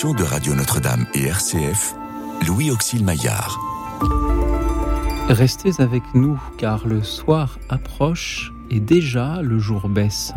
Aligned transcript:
de 0.00 0.24
Radio 0.24 0.54
Notre-Dame 0.54 1.04
et 1.12 1.24
RCF, 1.26 1.94
Louis 2.46 2.70
Auxil 2.70 3.04
Maillard. 3.04 3.60
Restez 5.28 5.72
avec 5.78 6.02
nous 6.14 6.40
car 6.56 6.86
le 6.86 7.02
soir 7.02 7.58
approche 7.68 8.50
et 8.70 8.80
déjà 8.80 9.42
le 9.42 9.58
jour 9.58 9.90
baisse. 9.90 10.32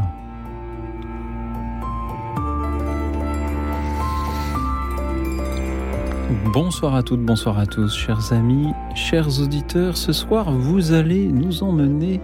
Bonsoir 6.52 6.96
à 6.96 7.02
toutes, 7.02 7.22
bonsoir 7.22 7.58
à 7.58 7.66
tous, 7.66 7.96
chers 7.96 8.34
amis, 8.34 8.74
chers 8.96 9.40
auditeurs. 9.40 9.96
Ce 9.96 10.12
soir, 10.12 10.52
vous 10.52 10.92
allez 10.92 11.28
nous 11.28 11.64
emmener 11.64 12.20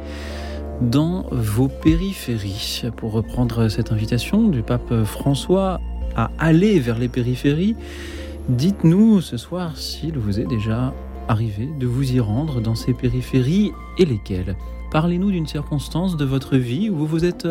dans 0.82 1.26
vos 1.32 1.70
périphéries. 1.70 2.84
Pour 2.98 3.14
reprendre 3.14 3.70
cette 3.70 3.94
invitation 3.94 4.50
du 4.50 4.62
pape 4.62 5.06
François 5.06 5.80
aller 6.38 6.80
vers 6.80 6.98
les 6.98 7.08
périphéries, 7.08 7.76
dites-nous 8.50 9.22
ce 9.22 9.38
soir 9.38 9.78
s'il 9.78 10.18
vous 10.18 10.40
est 10.40 10.46
déjà 10.46 10.94
arrivé 11.28 11.70
de 11.80 11.88
vous 11.88 12.14
y 12.14 12.20
rendre 12.20 12.60
dans 12.62 12.76
ces 12.76 12.94
périphéries 12.94 13.72
et 13.98 14.06
lesquelles. 14.06 14.56
Parlez-nous 14.92 15.30
d'une 15.30 15.46
circonstance 15.46 16.18
de 16.18 16.26
votre 16.26 16.58
vie 16.58 16.90
où 16.90 16.96
vous 16.96 17.06
vous 17.06 17.26
êtes 17.26 17.48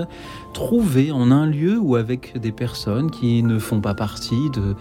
trouvé 0.52 1.12
en 1.12 1.30
un 1.30 1.46
lieu 1.46 1.78
ou 1.78 1.94
avec 1.94 2.36
des 2.36 2.50
personnes 2.50 3.12
qui 3.12 3.44
ne 3.44 3.60
font 3.60 3.80
pas 3.80 3.94
partie 3.94 4.50
de 4.50 4.74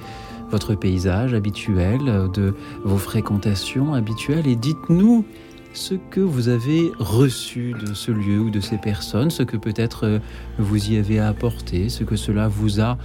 votre 0.49 0.73
paysage 0.73 1.33
habituel, 1.33 1.99
de 2.33 2.55
vos 2.83 2.97
fréquentations 2.97 3.93
habituelles 3.93 4.47
et 4.47 4.55
dites-nous 4.55 5.23
ce 5.73 5.93
que 5.93 6.19
vous 6.19 6.49
avez 6.49 6.91
reçu 6.97 7.75
de 7.79 7.93
ce 7.93 8.11
lieu 8.11 8.39
ou 8.39 8.49
de 8.49 8.59
ces 8.59 8.77
personnes, 8.77 9.29
ce 9.29 9.43
que 9.43 9.57
peut-être 9.57 10.19
vous 10.57 10.89
y 10.89 10.97
avez 10.97 11.19
apporté, 11.19 11.89
ce 11.89 12.03
que 12.03 12.15
cela 12.15 12.47
vous 12.47 12.81
a 12.81 12.97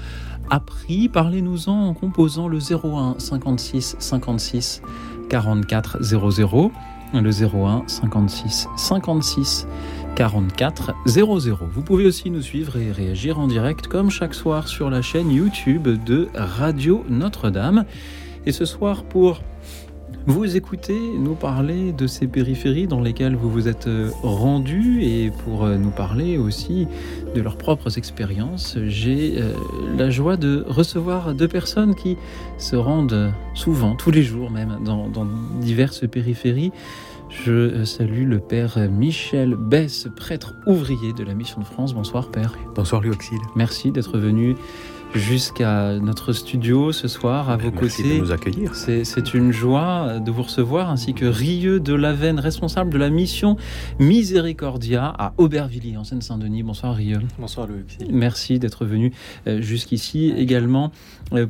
appris. 0.52 1.08
Parlez-nous-en 1.08 1.88
en 1.88 1.94
composant 1.94 2.46
le 2.46 2.58
01 2.58 3.16
56 3.18 3.96
56 3.98 4.82
44 5.30 6.02
00, 6.02 6.70
le 7.14 7.30
01 7.30 7.84
56 7.86 8.68
56 8.76 9.66
44 10.14 10.94
00. 11.06 11.58
Vous 11.72 11.82
pouvez 11.82 12.06
aussi 12.06 12.30
nous 12.30 12.42
suivre 12.42 12.76
et 12.76 12.92
réagir 12.92 13.40
en 13.40 13.48
direct 13.48 13.86
comme 13.86 14.10
chaque 14.10 14.34
soir 14.34 14.68
sur 14.68 14.90
la 14.90 15.00
chaîne 15.00 15.30
YouTube 15.30 15.88
de 15.88 16.28
Radio 16.34 17.02
Notre-Dame. 17.08 17.86
Et 18.44 18.52
ce 18.52 18.66
soir 18.66 19.04
pour 19.04 19.40
vous 20.26 20.56
écoutez 20.56 20.98
nous 21.18 21.34
parler 21.34 21.92
de 21.92 22.06
ces 22.06 22.26
périphéries 22.26 22.86
dans 22.86 23.00
lesquelles 23.00 23.34
vous 23.34 23.50
vous 23.50 23.68
êtes 23.68 23.88
rendu 24.22 25.02
et 25.02 25.30
pour 25.44 25.66
nous 25.66 25.90
parler 25.90 26.38
aussi 26.38 26.86
de 27.34 27.40
leurs 27.40 27.56
propres 27.56 27.98
expériences, 27.98 28.78
j'ai 28.86 29.40
la 29.96 30.10
joie 30.10 30.36
de 30.36 30.64
recevoir 30.68 31.34
deux 31.34 31.48
personnes 31.48 31.94
qui 31.94 32.16
se 32.58 32.76
rendent 32.76 33.32
souvent, 33.54 33.96
tous 33.96 34.10
les 34.10 34.22
jours 34.22 34.50
même, 34.50 34.78
dans, 34.84 35.08
dans 35.08 35.26
diverses 35.60 36.08
périphéries. 36.08 36.72
Je 37.30 37.84
salue 37.84 38.28
le 38.28 38.38
Père 38.38 38.78
Michel 38.90 39.56
Bess, 39.56 40.06
prêtre 40.14 40.54
ouvrier 40.66 41.14
de 41.14 41.24
la 41.24 41.34
Mission 41.34 41.60
de 41.60 41.64
France. 41.64 41.94
Bonsoir 41.94 42.30
Père. 42.30 42.54
Bonsoir 42.74 43.00
Louis 43.00 43.10
Auxil. 43.10 43.38
Merci 43.56 43.90
d'être 43.90 44.18
venu 44.18 44.54
jusqu'à 45.14 45.98
notre 45.98 46.32
studio 46.32 46.92
ce 46.92 47.06
soir 47.08 47.50
à 47.50 47.56
vos 47.56 47.70
Merci 47.70 48.02
côtés. 48.02 48.14
de 48.16 48.20
nous 48.20 48.32
accueillir. 48.32 48.74
C'est 48.74 49.34
une 49.34 49.52
joie 49.52 50.18
de 50.18 50.30
vous 50.30 50.42
recevoir, 50.42 50.90
ainsi 50.90 51.14
que 51.14 51.26
Rieux 51.26 51.80
de 51.80 51.94
Lavenne, 51.94 52.38
responsable 52.40 52.90
de 52.90 52.98
la 52.98 53.10
mission 53.10 53.56
Miséricordia 53.98 55.12
à 55.18 55.34
Aubervilliers, 55.36 55.96
en 55.96 56.04
Seine-Saint-Denis. 56.04 56.62
Bonsoir 56.62 56.94
Rieux. 56.94 57.20
Bonsoir 57.38 57.66
Louis. 57.66 57.82
Merci 58.10 58.58
d'être 58.58 58.84
venu 58.84 59.12
jusqu'ici 59.46 60.32
également 60.36 60.92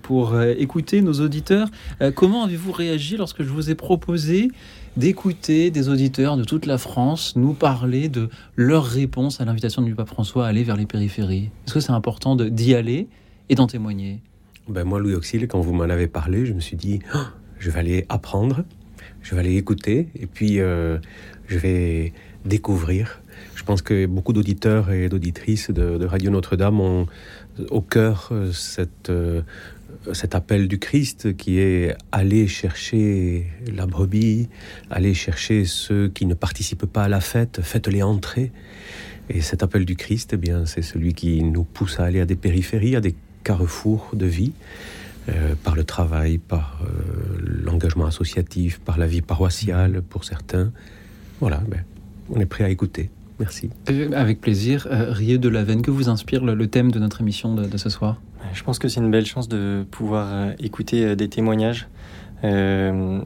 pour 0.03 0.41
écouter 0.42 1.00
nos 1.00 1.14
auditeurs. 1.14 1.69
Comment 2.14 2.44
avez-vous 2.44 2.72
réagi 2.72 3.16
lorsque 3.16 3.42
je 3.42 3.48
vous 3.48 3.70
ai 3.70 3.75
proposé 3.75 4.50
d'écouter 4.97 5.70
des 5.70 5.88
auditeurs 5.88 6.37
de 6.37 6.44
toute 6.44 6.66
la 6.66 6.76
France 6.76 7.34
nous 7.37 7.54
parler 7.54 8.08
de 8.08 8.28
leur 8.56 8.84
réponse 8.84 9.41
à 9.41 9.44
l'invitation 9.44 9.81
du 9.82 9.94
pape 9.94 10.08
François 10.08 10.47
à 10.47 10.48
aller 10.48 10.64
vers 10.64 10.76
les 10.76 10.87
périphéries? 10.87 11.48
Est-ce 11.66 11.75
que 11.75 11.81
c'est 11.81 11.92
important 11.92 12.37
d'y 12.37 12.75
aller? 12.75 13.08
Et 13.52 13.54
d'en 13.54 13.66
témoigner 13.66 14.20
ben 14.66 14.84
Moi, 14.84 14.98
Louis 14.98 15.14
Auxil, 15.14 15.46
quand 15.46 15.60
vous 15.60 15.74
m'en 15.74 15.84
avez 15.84 16.06
parlé, 16.06 16.46
je 16.46 16.54
me 16.54 16.60
suis 16.60 16.76
dit, 16.76 17.00
oh, 17.14 17.18
je 17.58 17.70
vais 17.70 17.80
aller 17.80 18.06
apprendre, 18.08 18.64
je 19.20 19.34
vais 19.34 19.42
aller 19.42 19.56
écouter, 19.56 20.08
et 20.18 20.26
puis 20.26 20.58
euh, 20.58 20.96
je 21.48 21.58
vais 21.58 22.14
découvrir. 22.46 23.20
Je 23.54 23.62
pense 23.62 23.82
que 23.82 24.06
beaucoup 24.06 24.32
d'auditeurs 24.32 24.90
et 24.90 25.10
d'auditrices 25.10 25.70
de, 25.70 26.02
Radio 26.06 26.30
Notre-Dame 26.30 26.80
ont 26.80 27.06
au 27.68 27.82
cœur 27.82 28.32
cette, 28.52 29.10
euh, 29.10 29.42
cet 30.14 30.34
appel 30.34 30.66
du 30.66 30.78
Christ 30.78 31.36
qui 31.36 31.58
est 31.58 31.94
aller 32.10 32.48
chercher 32.48 33.48
la 33.70 33.84
brebis, 33.84 34.48
aller 34.90 35.12
chercher 35.12 35.66
ceux 35.66 36.08
qui 36.08 36.24
ne 36.24 36.32
participent 36.32 36.86
pas 36.86 37.04
à 37.04 37.08
la 37.08 37.20
fête, 37.20 37.60
faites-les 37.62 38.02
entrer. 38.02 38.50
Et 39.28 39.42
cet 39.42 39.62
appel 39.62 39.84
du 39.84 39.94
Christ, 39.94 40.30
eh 40.32 40.36
bien, 40.38 40.64
c'est 40.64 40.82
celui 40.82 41.12
qui 41.12 41.42
nous 41.42 41.64
pousse 41.64 42.00
à 42.00 42.04
aller 42.04 42.20
à 42.20 42.26
des 42.26 42.34
périphéries, 42.34 42.96
à 42.96 43.00
des 43.00 43.14
carrefours 43.42 44.10
de 44.14 44.26
vie, 44.26 44.53
euh, 45.28 45.54
par 45.62 45.76
le 45.76 45.84
travail, 45.84 46.38
par 46.38 46.80
euh, 46.82 47.62
l'engagement 47.64 48.06
associatif, 48.06 48.80
par 48.80 48.98
la 48.98 49.06
vie 49.06 49.22
paroissiale 49.22 50.03
pour 50.03 50.25
certains. 50.25 50.72
Voilà, 51.41 51.62
ben, 51.69 51.84
on 52.31 52.41
est 52.41 52.47
prêt 52.47 52.64
à 52.64 52.69
écouter. 52.69 53.10
Merci. 53.38 53.70
Avec 54.14 54.41
plaisir. 54.41 54.86
Euh, 54.91 55.12
Rieux 55.12 55.38
de 55.38 55.48
la 55.48 55.64
Veine, 55.64 55.82
que 55.82 55.91
vous 55.91 56.08
inspire 56.08 56.44
le, 56.44 56.54
le 56.54 56.66
thème 56.66 56.92
de 56.92 56.98
notre 56.98 57.20
émission 57.20 57.54
de, 57.54 57.66
de, 57.66 57.76
ce 57.76 57.88
soir? 57.88 58.20
Je 58.52 58.62
pense 58.62 58.78
que 58.78 58.88
c'est 58.88 59.00
une 59.00 59.10
belle 59.10 59.26
chance 59.26 59.48
de 59.48 59.84
pouvoir 59.91 60.28
euh, 60.31 60.52
écouter 60.60 61.04
euh, 61.04 61.14
des 61.16 61.28
témoignages. 61.28 61.88
Euh, 62.44 63.20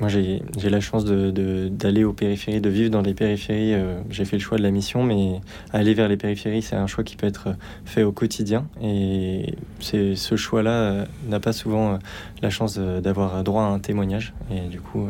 moi, 0.00 0.08
j'ai 0.08 0.70
la 0.70 0.80
chance 0.80 1.04
d'aller 1.04 2.04
aux 2.04 2.14
périphéries, 2.14 2.60
de 2.60 2.70
vivre 2.70 2.90
dans 2.90 3.02
les 3.02 3.12
périphéries. 3.12 3.74
Euh, 3.74 4.00
j'ai 4.10 4.24
fait 4.24 4.36
le 4.36 4.42
choix 4.42 4.56
de 4.56 4.62
la 4.62 4.70
mission, 4.70 5.02
mais 5.02 5.40
aller 5.72 5.92
vers 5.92 6.08
les 6.08 6.16
périphéries, 6.16 6.62
c'est 6.62 6.76
un 6.76 6.86
choix 6.86 7.04
qui 7.04 7.16
peut 7.16 7.26
être 7.26 7.48
fait 7.84 8.02
au 8.02 8.10
quotidien. 8.10 8.66
Et 8.82 9.54
ce 9.80 10.36
choix-là 10.36 11.06
n'a 11.28 11.40
pas 11.40 11.52
souvent 11.52 11.98
la 12.40 12.50
chance 12.50 12.78
d'avoir 12.78 13.44
droit 13.44 13.62
à 13.64 13.66
un 13.66 13.78
témoignage. 13.78 14.32
Et 14.50 14.68
du 14.68 14.80
coup, 14.80 15.06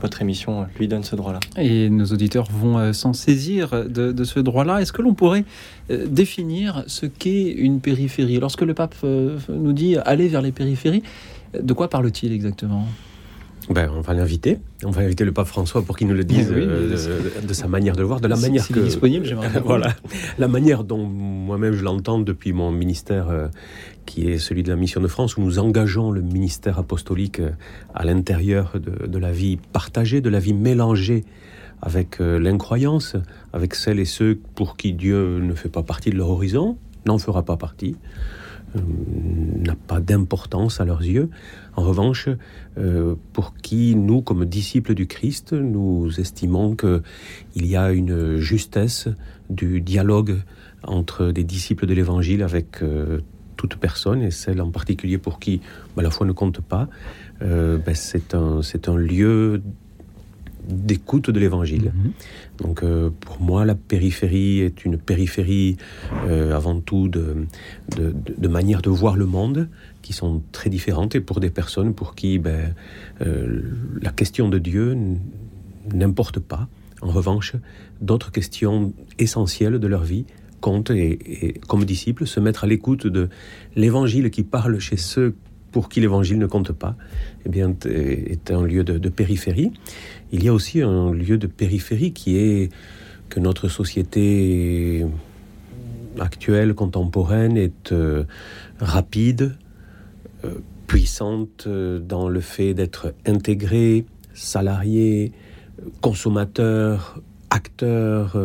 votre 0.00 0.22
émission 0.22 0.66
lui 0.78 0.86
donne 0.86 1.02
ce 1.02 1.16
droit-là. 1.16 1.40
Et 1.56 1.90
nos 1.90 2.06
auditeurs 2.06 2.46
vont 2.50 2.92
s'en 2.92 3.12
saisir 3.12 3.84
de, 3.88 4.24
ce 4.24 4.38
droit-là. 4.38 4.80
Est-ce 4.80 4.92
que 4.92 5.02
l'on 5.02 5.14
pourrait 5.14 5.44
définir 5.88 6.84
ce 6.86 7.06
qu'est 7.06 7.50
une 7.50 7.80
périphérie? 7.80 8.38
Lorsque 8.38 8.62
le 8.62 8.74
pape 8.74 8.94
nous 9.02 9.72
dit 9.72 9.96
aller 9.96 10.28
vers 10.28 10.42
les 10.42 10.52
périphéries, 10.52 11.02
de 11.60 11.72
quoi 11.72 11.90
parle-t-il 11.90 12.32
exactement? 12.32 12.86
Ben, 13.74 13.90
on 13.94 14.00
va 14.00 14.14
l'inviter. 14.14 14.58
On 14.84 14.90
va 14.90 15.02
inviter 15.02 15.24
le 15.24 15.32
pape 15.32 15.46
François 15.46 15.82
pour 15.82 15.96
qu'il 15.96 16.08
nous 16.08 16.14
le 16.14 16.24
dise 16.24 16.50
oui, 16.50 16.62
euh, 16.62 16.96
de, 17.42 17.52
sa 17.52 17.68
manière 17.68 17.94
de 17.94 18.00
le 18.00 18.06
voir, 18.06 18.20
de 18.20 18.28
la 18.28 18.36
si, 18.36 18.42
manière 18.42 18.64
si 18.64 18.72
que 18.72 18.80
disponible. 18.80 19.24
J'aimerais 19.24 19.60
voilà, 19.64 19.94
la 20.38 20.48
manière 20.48 20.84
dont 20.84 21.04
moi-même 21.04 21.74
je 21.74 21.84
l'entends 21.84 22.18
depuis 22.18 22.52
mon 22.52 22.72
ministère, 22.72 23.28
euh, 23.28 23.48
qui 24.06 24.28
est 24.28 24.38
celui 24.38 24.62
de 24.62 24.70
la 24.70 24.76
mission 24.76 25.00
de 25.00 25.08
France, 25.08 25.36
où 25.36 25.42
nous 25.42 25.58
engageons 25.58 26.10
le 26.10 26.22
ministère 26.22 26.78
apostolique 26.78 27.40
euh, 27.40 27.50
à 27.94 28.04
l'intérieur 28.04 28.72
de, 28.74 29.06
de, 29.06 29.18
la 29.18 29.32
vie 29.32 29.58
partagée, 29.72 30.20
de 30.20 30.30
la 30.30 30.40
vie 30.40 30.54
mélangée 30.54 31.24
avec 31.82 32.20
euh, 32.20 32.38
l'incroyance, 32.38 33.16
avec 33.52 33.74
celles 33.74 34.00
et 34.00 34.04
ceux 34.04 34.38
pour 34.54 34.76
qui 34.76 34.92
Dieu 34.92 35.38
ne 35.38 35.54
fait 35.54 35.68
pas 35.68 35.82
partie 35.82 36.10
de 36.10 36.16
leur 36.16 36.30
horizon, 36.30 36.76
n'en 37.06 37.18
fera 37.18 37.42
pas 37.42 37.56
partie 37.56 37.96
n'a 38.74 39.74
pas 39.74 40.00
d'importance 40.00 40.80
à 40.80 40.84
leurs 40.84 41.02
yeux. 41.02 41.28
En 41.76 41.82
revanche, 41.82 42.28
euh, 42.78 43.14
pour 43.32 43.54
qui 43.54 43.94
nous, 43.94 44.22
comme 44.22 44.44
disciples 44.44 44.94
du 44.94 45.06
Christ, 45.06 45.52
nous 45.52 46.20
estimons 46.20 46.76
qu'il 46.76 47.66
y 47.66 47.76
a 47.76 47.90
une 47.92 48.36
justesse 48.36 49.08
du 49.48 49.80
dialogue 49.80 50.36
entre 50.82 51.30
des 51.32 51.44
disciples 51.44 51.86
de 51.86 51.94
l'Évangile 51.94 52.42
avec 52.42 52.82
euh, 52.82 53.20
toute 53.56 53.76
personne, 53.76 54.22
et 54.22 54.30
celle 54.30 54.62
en 54.62 54.70
particulier 54.70 55.18
pour 55.18 55.38
qui 55.38 55.60
ben, 55.96 56.02
la 56.02 56.10
foi 56.10 56.26
ne 56.26 56.32
compte 56.32 56.60
pas, 56.60 56.88
euh, 57.42 57.78
ben, 57.78 57.94
c'est 57.94 58.34
un 58.34 58.96
lieu 58.96 59.62
d'écoute 60.68 61.30
de 61.30 61.40
l'évangile. 61.40 61.92
Mhm. 61.94 62.12
Donc 62.58 62.82
euh, 62.82 63.10
pour 63.20 63.40
moi, 63.40 63.64
la 63.64 63.74
périphérie 63.74 64.60
est 64.60 64.84
une 64.84 64.98
périphérie 64.98 65.76
euh, 66.26 66.54
avant 66.54 66.80
tout 66.80 67.08
de, 67.08 67.46
de, 67.96 68.14
de, 68.36 68.48
manière 68.48 68.82
de 68.82 68.90
voir 68.90 69.16
le 69.16 69.26
monde 69.26 69.68
qui 70.02 70.12
sont 70.12 70.42
très 70.52 70.70
différentes 70.70 71.14
et 71.14 71.20
pour 71.20 71.40
des 71.40 71.50
personnes 71.50 71.94
pour 71.94 72.14
qui 72.14 72.38
ben, 72.38 72.74
euh, 73.22 73.62
la 74.00 74.10
question 74.10 74.48
de 74.48 74.58
Dieu 74.58 74.96
n'importe 75.92 76.38
pas. 76.38 76.68
En 77.02 77.10
revanche, 77.10 77.54
d'autres 78.00 78.30
questions 78.30 78.92
essentielles 79.18 79.78
de 79.78 79.86
leur 79.86 80.02
vie 80.02 80.26
comptent 80.60 80.90
et, 80.90 81.46
et 81.46 81.52
comme 81.66 81.84
disciples 81.84 82.26
se 82.26 82.40
mettre 82.40 82.64
à 82.64 82.66
l'écoute 82.66 83.06
de 83.06 83.30
l'évangile 83.76 84.30
qui 84.30 84.42
parle 84.42 84.78
chez 84.78 84.98
ceux 84.98 85.34
pour 85.70 85.88
qui 85.88 86.00
l'évangile 86.00 86.38
ne 86.38 86.46
compte 86.46 86.72
pas, 86.72 86.96
eh 87.46 87.48
bien, 87.48 87.74
est 87.84 88.50
un 88.50 88.62
lieu 88.62 88.84
de, 88.84 88.98
de, 88.98 89.08
périphérie. 89.08 89.72
Il 90.32 90.44
y 90.44 90.48
a 90.48 90.52
aussi 90.52 90.80
un 90.80 91.12
lieu 91.12 91.38
de 91.38 91.48
périphérie 91.48 92.12
qui 92.12 92.36
est 92.36 92.70
que 93.28 93.40
notre 93.40 93.68
société 93.68 95.04
actuelle, 96.18 96.74
contemporaine, 96.74 97.56
est 97.56 97.92
euh, 97.92 98.24
rapide, 98.78 99.56
euh, 100.44 100.54
puissante 100.86 101.68
dans 101.68 102.28
le 102.28 102.40
fait 102.40 102.74
d'être 102.74 103.14
intégré, 103.26 104.04
salarié, 104.34 105.32
consommateur, 106.00 107.20
acteur, 107.50 108.36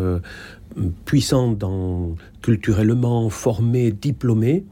puissant 1.05 1.51
dans, 1.51 2.15
culturellement, 2.41 3.29
formé, 3.29 3.91
diplômé, 3.91 4.63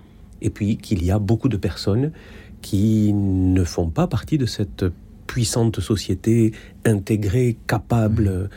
et 0.41 0.49
puis 0.49 0.77
qu'il 0.77 1.03
y 1.03 1.09
a 1.09 1.17
beaucoup 1.17 1.49
de 1.49 1.57
personnes 1.57 2.11
qui 2.61 3.11
ne 3.13 3.63
font 3.63 3.89
pas 3.89 4.07
partie 4.07 4.37
de 4.37 4.45
cette 4.45 4.85
puissante 5.33 5.79
société 5.79 6.51
intégrée, 6.85 7.57
capable, 7.65 8.27
euh, 8.27 8.47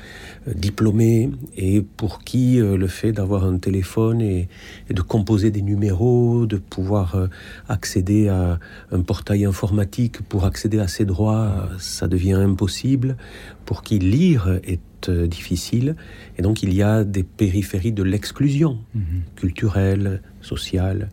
diplômée, 0.55 1.31
et 1.57 1.81
pour 1.81 2.23
qui 2.23 2.61
euh, 2.61 2.77
le 2.77 2.87
fait 2.87 3.13
d'avoir 3.13 3.45
un 3.47 3.57
téléphone 3.57 4.21
et, 4.21 4.47
de 4.91 5.01
composer 5.01 5.51
des 5.51 5.63
numéros, 5.63 6.45
de 6.45 6.59
pouvoir 6.59 7.15
euh, 7.15 7.29
accéder 7.67 8.29
à 8.29 8.59
un 8.93 9.01
portail 9.01 9.47
informatique 9.47 10.21
pour 10.21 10.45
accéder 10.45 10.79
à 10.79 10.87
ses 10.87 11.07
droits, 11.07 11.71
ça 11.79 12.09
devient 12.09 12.35
impossible, 12.35 13.17
pour 13.65 13.83
qui 13.83 13.99
lire 13.99 14.61
est 14.63 15.11
difficile, 15.11 15.97
et 16.37 16.43
donc 16.43 16.63
il 16.63 16.75
y 16.75 16.83
a 16.83 17.05
des 17.05 17.23
périphéries 17.23 17.93
de 17.93 18.03
l'exclusion 18.03 18.81
mhm. 18.95 19.23
culturelle, 19.37 20.21
sociale, 20.43 21.09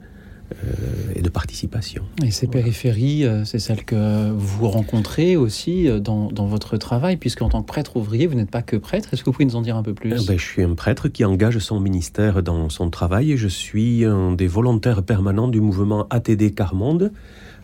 et 1.16 1.22
de 1.22 1.30
participation. 1.30 2.04
Et 2.24 2.32
ces 2.32 2.48
périphéries, 2.48 3.26
euh, 3.26 3.46
c'est 3.46 3.60
celles 3.60 3.84
que 3.86 4.32
vous 4.32 4.68
rencontrez 4.70 5.36
aussi 5.36 5.88
euh, 5.88 6.00
dans, 6.00 6.32
dans 6.32 6.46
votre 6.46 6.78
travail, 6.78 7.18
puisqu'en 7.18 7.50
tant 7.50 7.62
que 7.62 7.68
prêtre 7.68 7.98
ouvrier, 7.98 8.28
vous 8.28 8.36
n'êtes 8.36 8.52
pas 8.52 8.62
que 8.62 8.76
prêtre. 8.76 9.10
Est-ce 9.14 9.22
que 9.22 9.26
vous 9.26 9.34
pouvez 9.34 9.46
nous 9.46 9.56
en 9.56 9.62
dire 9.62 9.76
un 9.76 9.84
peu 9.84 9.94
plus? 9.94 10.26
Ben, 10.26 10.38
Je 10.38 10.44
suis 10.44 10.64
un 10.64 10.76
prêtre 10.76 11.08
qui 11.08 11.26
engage 11.26 11.60
son 11.60 11.80
ministère 11.80 12.44
dans 12.44 12.70
son 12.70 12.90
travail 12.90 13.32
et 13.32 13.38
je 13.38 13.48
suis 13.48 14.06
un 14.06 14.32
des 14.32 14.48
volontaires 14.48 15.04
permanents 15.04 15.48
du 15.48 15.62
mouvement 15.62 16.08
ATD 16.10 16.54
Carmonde. 16.54 17.12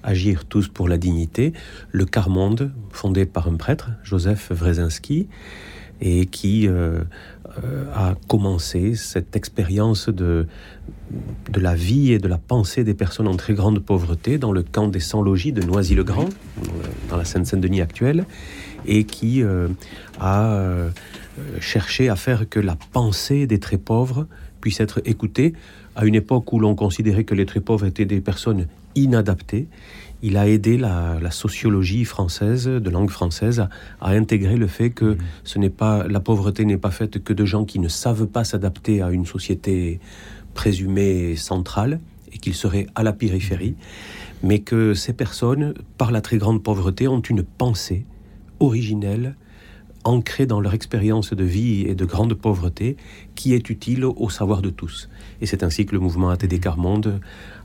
Agir 0.02 0.46
tous 0.46 0.70
pour 0.70 0.88
la 0.88 0.98
dignité, 0.98 1.52
le 1.92 2.06
Carmonde, 2.06 2.72
fondé 2.90 3.26
par 3.26 3.50
un 3.50 3.56
prêtre, 3.56 3.90
Joseph 4.04 4.50
Wrezinski, 4.50 5.28
et 6.02 6.26
qui 6.26 6.68
euh, 6.68 7.02
euh, 7.64 7.86
a 7.94 8.16
commencé 8.28 8.96
cette 8.96 9.36
expérience 9.36 10.10
de, 10.10 10.48
de 11.52 11.60
la 11.60 11.76
vie 11.76 12.14
et 12.14 12.20
de 12.20 12.28
la 12.28 12.38
pensée 12.38 12.84
des 12.84 12.94
personnes 12.94 13.28
en 13.28 13.36
très 13.36 13.54
grande 13.54 13.80
pauvreté 13.80 14.38
dans 14.38 14.52
le 14.52 14.64
camp 14.64 14.88
des 14.88 15.00
sans-logis 15.00 15.52
de 15.52 15.62
Noisy-le-Grand, 15.62 16.30
dans 17.10 17.18
la 17.18 17.26
Seine-Saint-Denis 17.26 17.82
actuelle, 17.82 18.26
et 18.86 19.04
qui 19.04 19.44
euh, 19.44 19.68
a 20.20 20.90
cherché 21.60 22.10
à 22.10 22.16
faire 22.16 22.50
que 22.50 22.60
la 22.60 22.76
pensée 22.92 23.48
des 23.48 23.60
très 23.60 23.78
pauvres 23.78 24.28
puisse 24.62 24.80
être 24.80 25.02
écoutée 25.06 25.54
à 25.96 26.06
une 26.06 26.16
époque 26.16 26.52
où 26.54 26.60
l'on 26.60 26.76
considérait 26.76 27.24
que 27.24 27.36
les 27.36 27.46
très 27.46 27.62
pauvres 27.62 27.86
étaient 27.86 28.06
des 28.06 28.22
personnes 28.22 28.68
inadaptées 28.96 29.68
il 30.22 30.38
a 30.38 30.48
aidé 30.48 30.78
la, 30.78 31.32
sociologie 31.32 32.06
française, 32.06 32.68
de 32.68 32.90
langue 32.90 33.10
française, 33.10 33.68
à, 34.02 34.10
intégrer 34.12 34.58
le 34.58 34.68
fait 34.68 34.90
que 34.90 35.18
ce 35.44 35.60
n'est 35.60 35.70
pas 35.70 36.08
la 36.08 36.20
pauvreté 36.20 36.66
n'est 36.66 36.78
pas 36.78 36.92
faite 36.92 37.24
que 37.24 37.34
de 37.34 37.46
gens 37.46 37.66
qui 37.66 37.80
ne 37.80 37.88
savent 37.88 38.28
pas 38.28 38.44
s'adapter 38.44 39.02
à 39.02 39.12
une 39.12 39.26
société 39.26 40.00
présumée 40.54 41.36
centrale 41.36 42.00
et 42.34 42.38
qu'ils 42.38 42.56
seraient 42.56 42.88
à 42.96 43.04
la 43.04 43.14
périphérie, 43.14 43.76
mais 44.44 44.60
que 44.60 44.94
ces 44.94 45.14
personnes, 45.14 45.74
par 45.98 46.12
la 46.12 46.22
très 46.22 46.38
grande 46.38 46.64
pauvreté, 46.64 47.08
ont 47.08 47.22
une 47.22 47.44
pensée 47.44 48.06
originelle, 48.60 49.36
ancrée 50.04 50.46
dans 50.46 50.62
leur 50.62 50.74
expérience 50.74 51.34
de 51.34 51.44
vie 51.44 51.82
et 51.82 51.96
de 51.96 52.06
grande 52.06 52.34
pauvreté, 52.34 52.98
qui 53.36 53.54
est 53.54 53.70
utile 53.70 54.06
au 54.06 54.30
savoir 54.30 54.62
de 54.62 54.70
tous. 54.70 55.10
Et 55.42 55.46
c'est 55.46 55.64
ainsi 55.64 55.86
que 55.86 55.94
le 55.94 56.00
mouvement 56.00 56.30
ATD 56.30 56.60
Carmonde 56.60 57.20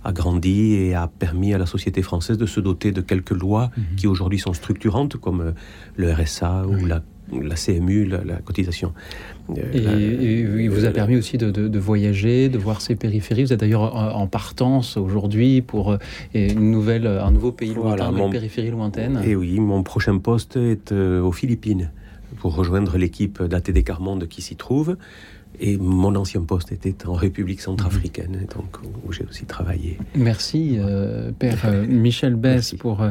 a 0.05 0.13
grandi 0.13 0.75
et 0.75 0.95
a 0.95 1.09
permis 1.09 1.55
à 1.55 1.59
la 1.59 1.67
société 1.67 2.03
française 2.03 2.39
de 2.39 2.47
se 2.47 2.61
doter 2.61 2.93
de 2.93 3.01
quelques 3.01 3.31
lois 3.31 3.71
mhm. 3.77 3.97
qui 3.97 4.07
aujourd'hui 4.07 4.39
sont 4.39 4.53
structurantes, 4.53 5.17
comme 5.17 5.41
euh, 5.41 5.53
le 5.97 6.13
RSA 6.13 6.67
ou 6.67 6.87
la, 6.87 7.03
la, 7.33 7.55
CMU, 7.55 8.05
la, 8.05 8.37
cotisation. 8.37 8.93
Euh, 9.51 9.63
et, 9.73 10.63
il 10.63 10.71
vous 10.71 10.85
a 10.85 10.91
permis 10.91 11.17
aussi 11.17 11.39
de, 11.39 11.79
voyager, 11.79 12.49
de 12.49 12.59
voir 12.59 12.81
ces 12.81 12.97
périphéries. 12.97 13.45
Vous 13.45 13.53
êtes 13.53 13.61
d'ailleurs 13.61 13.95
en 13.95 14.27
partance 14.27 14.97
aujourd'hui 14.97 15.63
pour 15.63 15.93
euh, 15.93 15.99
une 16.35 16.71
nouvelle, 16.71 17.07
un 17.07 17.31
nouveau 17.31 17.53
pays 17.53 17.75
lointain, 17.75 18.13
une 18.15 18.31
périphérie 18.31 18.71
lointaine. 18.71 19.21
Et 19.25 19.35
oui, 19.35 19.59
mon 19.59 19.83
prochain 19.83 20.19
poste 20.19 20.57
est 20.57 20.93
aux 20.93 21.33
Philippines 21.33 21.91
pour 22.39 22.55
rejoindre 22.55 22.99
l'équipe 22.99 23.43
d'ATD 23.43 23.85
Carmonde 23.85 24.29
qui 24.29 24.43
s'y 24.43 24.57
trouve. 24.57 24.97
Et 25.61 25.77
mon 25.77 26.15
ancien 26.17 26.43
poste 26.43 26.73
était 26.73 27.07
en 27.07 27.13
République 27.13 27.61
centrafricaine, 27.61 28.39
mhm. 28.41 28.47
donc 28.57 28.79
où 29.05 29.13
j'ai 29.13 29.25
aussi 29.25 29.45
travaillé. 29.45 29.99
Merci, 30.17 30.77
euh, 30.79 31.31
Père 31.39 31.63
euh, 31.67 31.87
Michel 31.87 32.35
Bess, 32.35 32.75
pour 32.75 33.03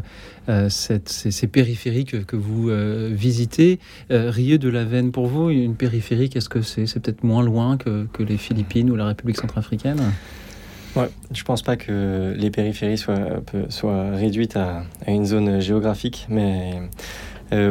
euh, 0.50 0.70
cette, 0.70 1.10
ces, 1.10 1.48
périphéries 1.48 2.06
que, 2.06 2.36
vous 2.36 2.70
visitez. 3.12 3.80
Rieux 4.10 4.58
de 4.58 4.70
la 4.70 4.84
Veine, 4.84 5.12
pour 5.12 5.28
vous, 5.28 5.50
une 5.50 5.76
périphérie, 5.76 6.30
qu'est-ce 6.30 6.50
que 6.50 6.62
c'est 6.62 6.86
C'est 6.86 7.00
peut-être 7.00 7.24
moins 7.24 7.44
loin 7.44 7.78
que, 7.78 8.06
que, 8.12 8.24
les 8.24 8.38
Philippines 8.38 8.90
ou 8.90 8.96
la 8.96 9.08
République 9.08 9.38
centrafricaine? 9.38 10.02
Ouais, 10.96 11.10
je 11.32 11.44
pense 11.44 11.62
pas 11.62 11.76
que 11.76 12.36
les 12.38 12.52
périphéries 12.52 12.98
soient, 12.98 13.42
soient 13.70 14.12
réduites 14.12 14.58
à, 14.58 14.84
à 15.06 15.12
une 15.12 15.26
zone 15.26 15.60
géographique, 15.60 16.28
mais 16.30 16.74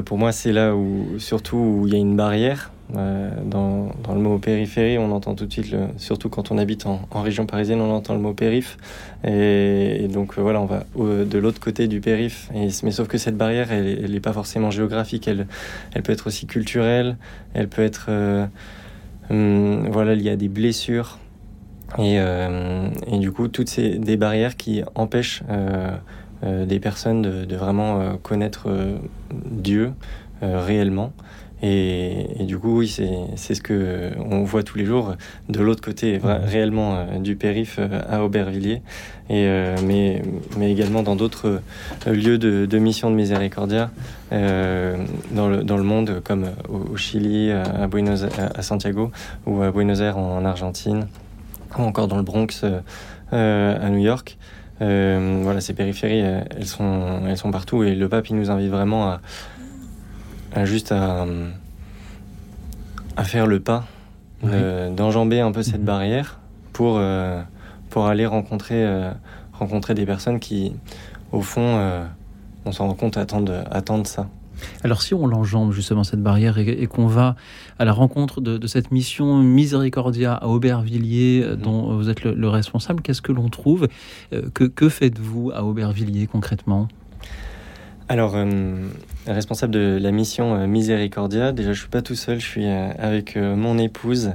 pour 0.05 0.17
moi, 0.17 0.33
c'est 0.33 0.53
là 0.53 0.75
où, 0.75 1.19
surtout, 1.19 1.57
où 1.57 1.87
il 1.87 1.93
y 1.93 1.97
a 1.97 2.01
une 2.01 2.17
barrière 2.17 2.72
euh, 2.97 3.31
dans, 3.45 3.91
le 4.09 4.21
mot 4.21 4.39
périphérie, 4.39 4.99
on 4.99 5.13
entend 5.13 5.35
tout 5.35 5.47
de 5.47 5.53
suite, 5.53 5.75
surtout 5.97 6.29
quand 6.29 6.51
on 6.51 6.59
habite 6.59 6.87
en, 6.87 7.01
région 7.15 7.47
parisienne, 7.47 7.81
on 7.81 7.91
entend 7.91 8.15
le 8.15 8.21
mot 8.21 8.35
périph. 8.35 8.77
Et, 9.25 10.09
donc 10.13 10.37
euh, 10.37 10.43
voilà, 10.43 10.61
on 10.61 10.67
va 10.67 10.85
de 10.97 11.39
l'autre 11.39 11.61
côté 11.61 11.89
du 11.89 12.01
périph. 12.01 12.51
Mais 12.53 12.91
sauf 12.91 13.09
que 13.09 13.19
cette 13.19 13.37
barrière, 13.37 13.73
elle 13.73 14.11
n'est 14.11 14.21
pas 14.21 14.33
forcément 14.33 14.71
géographique, 14.71 15.29
elle, 15.29 15.47
peut 16.03 16.13
être 16.13 16.27
aussi 16.27 16.47
culturelle, 16.47 17.17
elle 17.55 17.69
peut 17.69 17.83
être. 17.83 18.07
Euh, 18.09 18.47
hum, 19.31 19.89
voilà, 19.91 20.15
il 20.15 20.23
y 20.23 20.29
a 20.29 20.37
des 20.37 20.49
blessures. 20.49 21.19
Et, 21.99 22.19
du 23.19 23.33
coup, 23.33 23.49
toutes 23.49 23.69
ces 23.69 23.99
des 23.99 24.17
barrières 24.17 24.57
qui 24.57 24.83
empêchent 24.95 25.43
des 26.43 26.81
personnes 26.81 27.21
de 27.23 27.57
vraiment 27.57 28.17
connaître 28.23 28.69
Dieu 29.31 29.93
réellement. 30.41 31.13
Et, 31.65 32.27
du 32.41 32.59
coup, 32.59 32.79
oui, 32.79 32.89
c'est 32.89 33.55
ce 33.55 33.61
que 33.61 34.11
on 34.19 34.43
voit 34.43 34.65
tous 34.65 34.79
les 34.79 34.85
jours. 34.85 35.15
De 35.49 35.61
l'autre 35.61 35.81
côté, 35.81 36.21
réellement 36.23 36.97
euh, 36.97 37.19
du 37.21 37.37
périph 37.37 37.77
euh, 37.79 38.01
à 38.09 38.25
Aubervilliers, 38.25 38.83
et, 39.31 39.47
euh, 39.47 39.77
mais, 39.87 40.23
mais 40.59 40.73
également 40.73 41.05
dans 41.05 41.15
d'autres 41.15 41.63
lieux 42.07 42.39
de, 42.39 42.67
de, 42.67 42.79
mission 42.79 43.11
de 43.11 43.15
Miséricordia 43.15 43.91
dans, 44.33 45.49
le, 45.49 45.63
dans 45.63 45.77
le 45.77 45.85
monde, 45.85 46.21
comme 46.25 46.47
au, 46.69 46.97
Chili, 46.97 47.53
à, 47.53 47.87
Buenos, 47.87 48.25
à 48.25 48.63
Santiago, 48.63 49.13
ou 49.47 49.63
à 49.63 49.71
Buenos 49.71 50.01
Aires 50.01 50.19
en, 50.19 50.45
Argentine, 50.45 51.07
ou 51.79 51.83
encore 51.83 52.09
dans 52.09 52.17
le 52.17 52.25
Bronx 52.25 52.65
à 53.31 53.89
New 53.91 54.01
York. 54.01 54.37
voilà, 54.81 55.61
ces 55.61 55.75
périphéries, 55.75 56.21
elles 56.21 56.67
sont, 56.67 57.21
elles 57.29 57.37
sont 57.37 57.53
partout, 57.53 57.85
et 57.85 57.95
le 57.95 58.09
pape, 58.09 58.31
il 58.31 58.37
nous 58.37 58.51
invite 58.51 58.71
vraiment 58.71 59.09
à 59.09 59.21
juste 60.65 60.93
à, 60.93 61.27
à 63.17 63.25
faire 63.25 63.47
le 63.47 63.61
pas, 63.61 63.85
euh, 64.45 64.91
d'enjamber 64.91 65.41
un 65.41 65.53
peu 65.53 65.63
cette 65.63 65.81
mhm. 65.81 65.87
barrière 65.87 66.41
pour, 66.73 66.97
euh, 66.99 67.41
pour 67.91 68.07
aller 68.07 68.27
rencontrer, 68.27 68.85
euh, 68.85 69.11
rencontrer 69.53 69.95
des 69.95 70.07
personnes 70.07 70.41
qui, 70.41 70.73
au 71.31 71.43
fond, 71.43 71.81
on 72.65 72.73
s'en 72.73 72.89
rend 72.89 72.95
compte, 72.95 73.17
attendent, 73.17 73.65
attendent 73.71 74.07
ça. 74.07 74.29
Alors 74.85 75.03
si 75.03 75.13
on 75.13 75.27
l'enjambe 75.27 75.73
justement 75.73 76.05
cette 76.05 76.23
barrière 76.23 76.57
et, 76.59 76.87
qu'on 76.87 77.09
va 77.09 77.35
à 77.81 77.85
la 77.85 77.93
rencontre 77.93 78.41
de, 78.41 78.65
cette 78.69 78.93
mission 78.93 79.39
Miséricordia 79.39 80.35
à 80.35 80.47
Aubervilliers 80.47 81.45
mhm. 81.45 81.57
dont 81.57 81.97
vous 81.97 82.09
êtes 82.09 82.23
le, 82.25 82.49
responsable, 82.49 83.03
qu'est-ce 83.03 83.23
que 83.23 83.33
l'on 83.33 83.49
trouve 83.49 83.89
Que, 84.55 84.65
que 84.65 84.89
faites-vous 84.89 85.51
à 85.53 85.65
Aubervilliers 85.65 86.27
concrètement? 86.27 86.89
Alors, 88.09 88.33
euh, 88.35 88.89
responsable 89.27 89.73
de 89.73 89.99
la 90.01 90.11
mission 90.11 90.55
euh, 90.55 90.67
Miséricordia, 90.67 91.53
déjà 91.53 91.73
je 91.73 91.81
suis 91.81 91.89
pas 91.89 92.03
tout 92.03 92.15
seul, 92.15 92.41
je 92.41 92.47
suis 92.47 92.67
euh, 92.67 92.91
avec 92.99 93.37
mon 93.37 93.79
épouse 93.79 94.33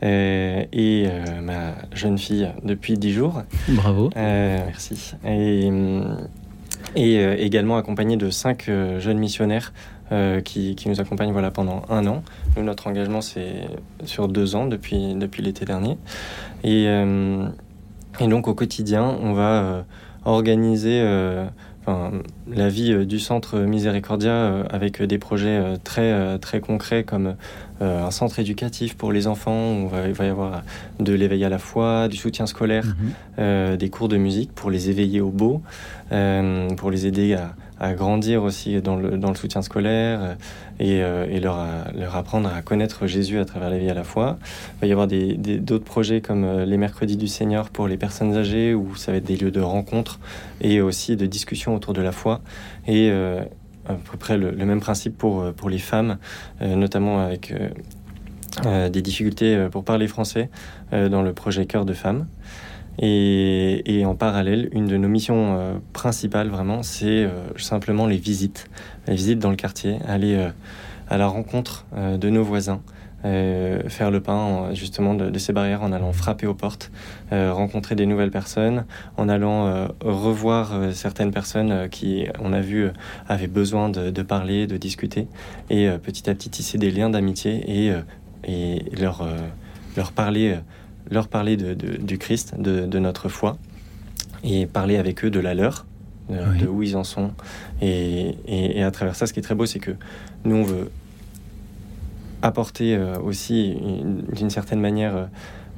et 0.00 1.08
ma 1.42 1.74
jeune 1.92 2.18
fille 2.18 2.48
depuis 2.62 2.96
dix 2.98 3.12
jours. 3.12 3.42
Bravo. 3.68 4.10
merci. 4.14 5.14
Et, 5.26 5.68
et 6.94 7.44
également 7.44 7.76
accompagné 7.76 8.16
de 8.16 8.30
cinq 8.30 8.70
jeunes 8.98 9.18
missionnaires 9.18 9.72
qui, 10.44 10.76
qui, 10.76 10.88
nous 10.88 11.00
accompagnent 11.00 11.32
voilà, 11.32 11.50
pendant 11.50 11.82
un 11.90 12.06
an. 12.06 12.22
Nous, 12.56 12.62
notre 12.62 12.86
engagement, 12.86 13.20
c'est 13.20 13.68
sur 14.04 14.28
deux 14.28 14.54
ans 14.54 14.66
depuis, 14.66 15.14
depuis 15.16 15.42
l'été 15.42 15.64
dernier. 15.64 15.98
Et, 16.62 16.84
et, 16.84 18.28
donc, 18.28 18.46
au 18.46 18.54
quotidien, 18.54 19.16
on 19.20 19.32
va 19.32 19.84
organiser 20.24 21.02
la 22.50 22.68
vie 22.68 23.06
du 23.06 23.18
centre 23.18 23.58
Miséricordia 23.60 24.64
avec 24.70 25.02
des 25.02 25.18
projets 25.18 25.60
très, 25.84 26.38
très 26.38 26.60
concrets 26.60 27.04
comme 27.04 27.34
un 27.80 28.10
centre 28.10 28.38
éducatif 28.38 28.96
pour 28.96 29.12
les 29.12 29.26
enfants, 29.26 29.82
où 29.82 29.90
il 30.06 30.12
va 30.12 30.24
y 30.24 30.28
avoir 30.28 30.62
de 31.00 31.12
l'éveil 31.12 31.44
à 31.44 31.48
la 31.48 31.58
foi, 31.58 32.08
du 32.08 32.16
soutien 32.16 32.46
scolaire, 32.46 32.84
mhm. 33.38 33.76
des 33.76 33.90
cours 33.90 34.08
de 34.08 34.16
musique 34.16 34.52
pour 34.52 34.70
les 34.70 34.90
éveiller 34.90 35.20
au 35.20 35.30
beau, 35.30 35.62
pour 36.76 36.90
les 36.90 37.06
aider 37.06 37.34
à, 37.34 37.54
à 37.80 37.94
grandir 37.94 38.42
aussi 38.42 38.80
dans 38.80 38.96
le, 38.96 39.18
dans 39.18 39.28
le 39.28 39.34
soutien 39.36 39.62
scolaire 39.62 40.20
euh, 40.22 40.34
et, 40.80 41.02
euh, 41.02 41.26
et 41.30 41.40
leur, 41.40 41.64
leur, 41.94 42.16
apprendre 42.16 42.52
à 42.52 42.62
connaître 42.62 43.06
Jésus 43.06 43.38
à 43.38 43.44
travers 43.44 43.70
la 43.70 43.78
vie 43.78 43.88
à 43.88 43.94
la 43.94 44.04
fois. 44.04 44.38
Il 44.76 44.80
va 44.82 44.86
y 44.86 44.92
avoir 44.92 45.06
d'autres 45.06 45.36
des, 45.36 45.58
d'autres 45.58 45.84
projets 45.84 46.20
comme 46.20 46.44
euh, 46.44 46.64
les 46.64 46.76
mercredis 46.76 47.16
du 47.16 47.28
Seigneur 47.28 47.70
pour 47.70 47.88
les 47.88 47.96
personnes 47.96 48.36
âgées 48.36 48.74
où 48.74 48.96
ça 48.96 49.12
va 49.12 49.18
être 49.18 49.24
des 49.24 49.36
lieux 49.36 49.50
de 49.50 49.60
rencontre 49.60 50.18
et 50.60 50.80
aussi 50.80 51.16
de 51.16 51.26
discussion 51.26 51.74
autour 51.74 51.94
de 51.94 52.02
la 52.02 52.12
foi. 52.12 52.40
Et 52.86 53.10
à 53.10 53.94
peu 53.94 54.16
près 54.18 54.36
le, 54.36 54.50
le, 54.50 54.64
même 54.66 54.80
principe 54.80 55.16
pour, 55.16 55.52
pour 55.52 55.70
les 55.70 55.78
femmes, 55.78 56.18
notamment 56.60 57.20
avec 57.20 57.52
des 58.64 59.02
difficultés 59.02 59.68
pour 59.70 59.84
parler 59.84 60.08
français 60.08 60.50
dans 60.92 61.22
le 61.22 61.32
projet 61.32 61.66
Cœur 61.66 61.84
de 61.84 61.92
femmes. 61.92 62.26
Et, 63.00 64.02
en 64.04 64.14
parallèle, 64.14 64.68
une 64.72 64.86
de 64.86 64.96
nos 64.96 65.08
missions 65.08 65.56
euh, 65.56 65.78
principales, 65.92 66.48
vraiment, 66.48 66.82
c'est 66.82 67.24
euh, 67.24 67.46
simplement 67.56 68.06
les 68.06 68.16
visites. 68.16 68.68
Les 69.06 69.14
visites 69.14 69.38
dans 69.38 69.50
le 69.50 69.56
quartier, 69.56 69.98
aller 70.06 70.34
euh, 70.34 70.50
à 71.08 71.16
la 71.16 71.26
rencontre 71.26 71.86
de 71.96 72.28
nos 72.28 72.44
voisins, 72.44 72.82
faire 73.22 74.10
le 74.10 74.20
pain 74.20 74.74
justement 74.74 75.14
de, 75.14 75.38
ces 75.38 75.54
barrières 75.54 75.82
en 75.82 75.90
allant 75.90 76.12
frapper 76.12 76.46
aux 76.46 76.52
portes, 76.52 76.92
rencontrer 77.32 77.94
des 77.94 78.04
nouvelles 78.04 78.30
personnes, 78.30 78.84
en 79.16 79.30
allant 79.30 79.88
revoir 80.04 80.92
certaines 80.92 81.30
personnes 81.30 81.88
qui, 81.88 82.26
on 82.40 82.52
a 82.52 82.60
vu, 82.60 82.90
avaient 83.26 83.46
besoin 83.46 83.88
de, 83.88 84.22
parler, 84.22 84.66
de 84.66 84.76
discuter, 84.76 85.28
et 85.70 85.88
petit 86.02 86.28
à 86.28 86.34
petit 86.34 86.50
tisser 86.50 86.76
des 86.76 86.90
liens 86.90 87.08
d'amitié 87.08 87.86
et, 87.86 87.94
et 88.44 88.84
leur, 89.00 89.26
leur 89.96 90.12
parler 90.12 90.58
leur 91.10 91.28
parler 91.28 91.56
de, 91.56 91.74
du 91.74 92.18
Christ, 92.18 92.54
de, 92.58 92.98
notre 92.98 93.28
foi, 93.28 93.58
et 94.44 94.66
parler 94.66 94.96
avec 94.96 95.24
eux 95.24 95.30
de 95.30 95.40
la 95.40 95.54
leur, 95.54 95.86
de, 96.28 96.66
où 96.66 96.82
ils 96.82 96.96
en 96.96 97.04
sont. 97.04 97.32
Et, 97.80 98.36
et, 98.46 98.82
à 98.82 98.90
travers 98.90 99.14
ça, 99.14 99.26
ce 99.26 99.32
qui 99.32 99.40
est 99.40 99.42
très 99.42 99.54
beau, 99.54 99.66
c'est 99.66 99.78
que 99.78 99.92
nous, 100.44 100.56
on 100.56 100.64
veut 100.64 100.90
apporter 102.42 102.94
euh, 102.94 103.18
aussi, 103.18 103.76
d'une 104.32 104.50
certaine 104.50 104.80
manière, 104.80 105.28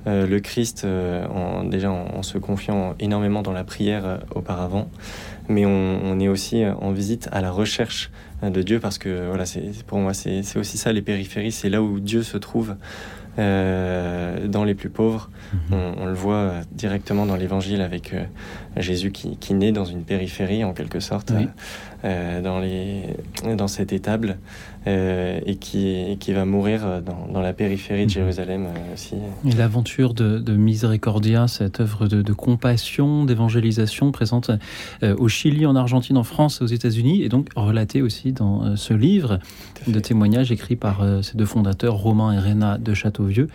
euh, 0.06 0.26
le 0.26 0.40
Christ, 0.40 0.84
euh, 0.84 1.26
en, 1.26 1.64
déjà 1.64 1.90
en, 1.90 2.22
se 2.22 2.38
confiant 2.38 2.94
énormément 2.98 3.42
dans 3.42 3.52
la 3.52 3.64
prière 3.64 4.20
auparavant, 4.34 4.88
mais 5.48 5.66
on, 5.66 6.00
on, 6.04 6.18
est 6.20 6.28
aussi 6.28 6.64
en 6.64 6.90
visite 6.92 7.28
à 7.32 7.40
la 7.40 7.50
recherche 7.50 8.10
de 8.42 8.62
Dieu 8.62 8.80
parce 8.80 8.96
que 8.96 9.28
voilà, 9.28 9.44
c'est 9.44 9.82
pour 9.86 9.98
moi 9.98 10.14
c'est 10.14 10.56
aussi 10.56 10.78
ça 10.78 10.92
les 10.92 11.02
périphéries, 11.02 11.52
c'est 11.52 11.68
là 11.68 11.82
où 11.82 12.00
Dieu 12.00 12.22
se 12.22 12.38
trouve 12.38 12.76
euh, 13.38 14.48
dans 14.48 14.64
les 14.64 14.74
plus 14.74 14.90
pauvres. 14.90 15.30
Mhm. 15.52 15.78
On, 15.98 16.06
le 16.06 16.14
voit 16.14 16.54
directement 16.72 17.26
dans 17.26 17.36
l'évangile 17.36 17.80
avec 17.80 18.12
euh, 18.12 18.24
Jésus 18.76 19.12
qui, 19.12 19.36
qui, 19.36 19.54
naît 19.54 19.72
dans 19.72 19.84
une 19.84 20.02
périphérie 20.02 20.64
en 20.64 20.72
quelque 20.72 21.00
sorte, 21.00 21.30
euh, 21.30 21.44
dans, 22.02 22.60
les, 22.60 23.02
dans 23.56 23.68
cette 23.68 23.92
étable, 23.92 24.38
et 24.86 25.56
qui, 25.60 26.16
qui 26.18 26.32
va 26.32 26.44
mourir 26.44 27.02
dans, 27.02 27.26
dans 27.30 27.40
la 27.40 27.52
périphérie 27.52 28.06
de 28.06 28.10
mhm. 28.10 28.10
Jérusalem 28.10 28.68
aussi. 28.94 29.14
Et 29.46 29.52
l'aventure 29.52 30.14
de, 30.14 30.38
de, 30.38 30.54
Misericordia, 30.54 31.48
cette 31.48 31.80
œuvre 31.80 32.06
de, 32.06 32.22
de 32.22 32.32
compassion, 32.32 33.24
d'évangélisation 33.24 34.12
présente 34.12 34.50
au 35.02 35.28
Chili, 35.28 35.66
en 35.66 35.76
Argentine, 35.76 36.16
en 36.16 36.24
France 36.24 36.60
et 36.60 36.64
aux 36.64 36.68
États-Unis, 36.68 37.22
et 37.22 37.28
donc 37.28 37.48
relatée 37.54 38.00
aussi 38.00 38.32
dans 38.32 38.76
ce 38.76 38.94
livre 38.94 39.38
de 39.86 40.00
témoignages 40.00 40.50
écrit 40.50 40.76
par 40.76 41.04
ces 41.22 41.36
deux 41.36 41.44
fondateurs, 41.44 41.96
Romain 41.96 42.32
et 42.32 42.38
Réna 42.38 42.78
de 42.78 42.94
Château 42.94 43.24
vieux. 43.24 43.48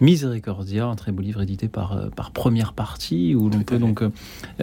Miséricordia, 0.00 0.86
un 0.86 0.94
très 0.94 1.12
beau 1.12 1.22
livre 1.22 1.42
édité 1.42 1.68
par, 1.68 1.92
euh, 1.92 2.08
par 2.08 2.30
Première 2.30 2.72
Partie, 2.72 3.34
où 3.34 3.48
l'on 3.48 3.62
peut 3.62 3.78
donc 3.78 4.02
euh, 4.02 4.10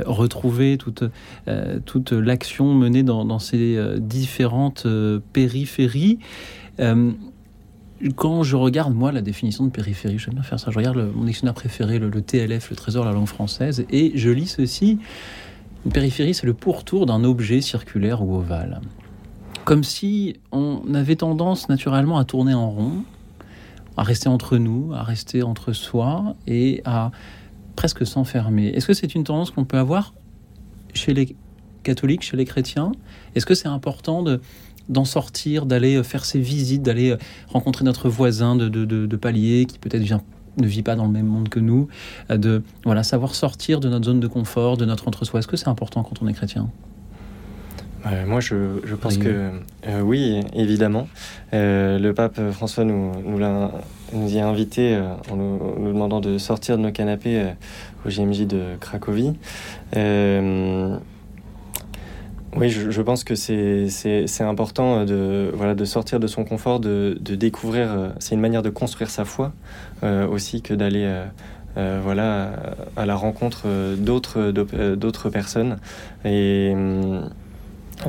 retrouver 0.06 0.78
toute, 0.78 1.04
euh, 1.48 1.80
toute 1.86 2.12
l'action 2.12 2.74
menée 2.74 3.04
dans, 3.04 3.40
ces 3.40 3.78
différentes 3.98 4.88
périphéries. 5.34 6.20
quand 8.16 8.44
je 8.44 8.56
regarde, 8.56 8.94
moi, 8.94 9.12
la 9.12 9.22
définition 9.22 9.66
de 9.66 9.70
périphérie, 9.70 10.18
j'aime 10.18 10.36
bien 10.36 10.44
faire 10.44 10.60
ça, 10.60 10.72
je 10.72 10.78
regarde 10.78 11.12
mon 11.14 11.26
dictionnaire 11.26 11.54
préféré, 11.54 12.00
le, 12.00 12.10
TLF, 12.22 12.70
le 12.70 12.76
Trésor 12.76 13.04
de 13.04 13.10
la 13.10 13.16
langue 13.16 13.28
française, 13.28 13.86
et 13.90 14.14
je 14.16 14.30
lis 14.30 14.48
ceci. 14.48 15.00
Une 15.86 15.92
périphérie, 15.92 16.34
c'est 16.34 16.48
le 16.48 16.54
pourtour 16.54 17.06
d'un 17.06 17.24
objet 17.24 17.62
circulaire 17.62 18.24
ou 18.24 18.36
ovale. 18.36 18.82
Comme 19.66 19.84
si 19.84 20.38
on 20.52 20.94
avait 20.94 21.16
tendance 21.18 21.70
naturellement 21.70 22.18
à 22.18 22.26
tourner 22.26 22.54
en 22.54 22.70
rond, 22.70 23.04
à 23.98 24.04
rester 24.04 24.30
entre 24.30 24.58
nous, 24.58 24.94
à 24.94 25.04
rester 25.04 25.44
entre 25.44 25.74
soi 25.74 26.36
et 26.48 26.82
à 26.86 27.12
presque 27.76 28.06
s'enfermer. 28.06 28.68
Est-ce 28.68 28.88
que 28.88 28.94
c'est 28.94 29.16
une 29.16 29.24
tendance 29.24 29.52
qu'on 29.52 29.66
peut 29.66 29.78
avoir 29.78 30.14
chez 30.94 31.14
les 31.14 31.36
catholiques, 31.84 32.24
chez 32.24 32.38
les 32.38 32.46
chrétiens? 32.46 32.92
Est-ce 33.36 33.46
que 33.46 33.56
c'est 33.56 33.68
important 33.68 34.24
de 34.24 34.42
d'en 34.88 35.06
sortir, 35.06 35.66
d'aller 35.66 36.04
faire 36.04 36.26
ses 36.26 36.40
visites, 36.40 36.84
d'aller 36.84 37.16
rencontrer 37.48 37.84
notre 37.84 38.08
voisin 38.08 38.56
de, 38.56 38.70
de, 38.70 38.86
de, 38.86 39.16
palier 39.16 39.66
qui 39.66 39.80
peut-être 39.80 40.04
ne 40.58 40.68
vit 40.68 40.84
pas 40.84 40.96
dans 40.96 41.06
le 41.06 41.12
même 41.12 41.26
monde 41.26 41.50
que 41.50 41.60
nous, 41.60 41.88
de 42.30 42.62
voilà 42.84 43.02
savoir 43.02 43.34
sortir 43.34 43.80
de 43.80 43.90
notre 43.90 44.06
zone 44.06 44.20
de 44.20 44.28
confort, 44.28 44.78
de 44.78 44.86
notre 44.86 45.08
entre-soi. 45.08 45.40
Est-ce 45.40 45.48
que 45.48 45.58
c'est 45.58 45.70
important 45.70 46.04
quand 46.04 46.22
on 46.22 46.28
est 46.28 46.34
chrétien? 46.34 46.70
Euh, 48.06 48.26
moi, 48.26 48.40
je, 48.40 48.56
je 48.84 48.96
pense 48.96 49.18
que 49.18 49.52
euh, 49.88 50.02
oui, 50.02 50.42
évidemment. 50.54 51.08
Euh, 51.54 51.98
le 51.98 52.14
pape 52.14 52.40
François 52.52 52.84
nous, 52.84 53.12
nous, 53.26 53.44
a, 53.44 53.72
nous 54.14 54.34
y 54.34 54.40
a 54.40 54.48
invités 54.48 55.00
en 55.32 55.36
nous, 55.36 55.60
nous, 55.80 55.94
demandant 55.94 56.20
de 56.20 56.38
sortir 56.38 56.78
de 56.78 56.84
nos 56.84 56.92
canapés 56.92 57.54
au 58.06 58.10
JMJ 58.10 58.46
de 58.48 58.76
Cracovie. 58.80 59.34
oui, 62.58 62.70
je, 62.70 62.90
je, 62.90 63.02
pense 63.02 63.24
que 63.24 63.36
c'est 63.36 64.42
important 64.42 65.04
de, 65.04 65.52
voilà, 65.54 65.74
de 65.76 65.86
sortir 65.86 66.20
de 66.20 66.28
son 66.28 66.46
confort, 66.46 66.80
de, 66.80 67.18
de 67.20 67.36
découvrir. 67.36 68.14
C'est 68.20 68.36
une 68.36 68.42
manière 68.42 68.62
de 68.62 68.70
construire 68.70 69.10
sa 69.10 69.26
foi 69.26 69.52
aussi 70.04 70.62
que 70.62 70.74
d'aller. 70.74 71.26
Euh, 71.78 72.00
voilà, 72.02 72.52
à 72.96 73.06
la 73.06 73.16
rencontre 73.16 73.68
d'autres 73.98 74.52
d'autres 74.96 75.30
personnes. 75.30 75.78
Et, 76.24 76.74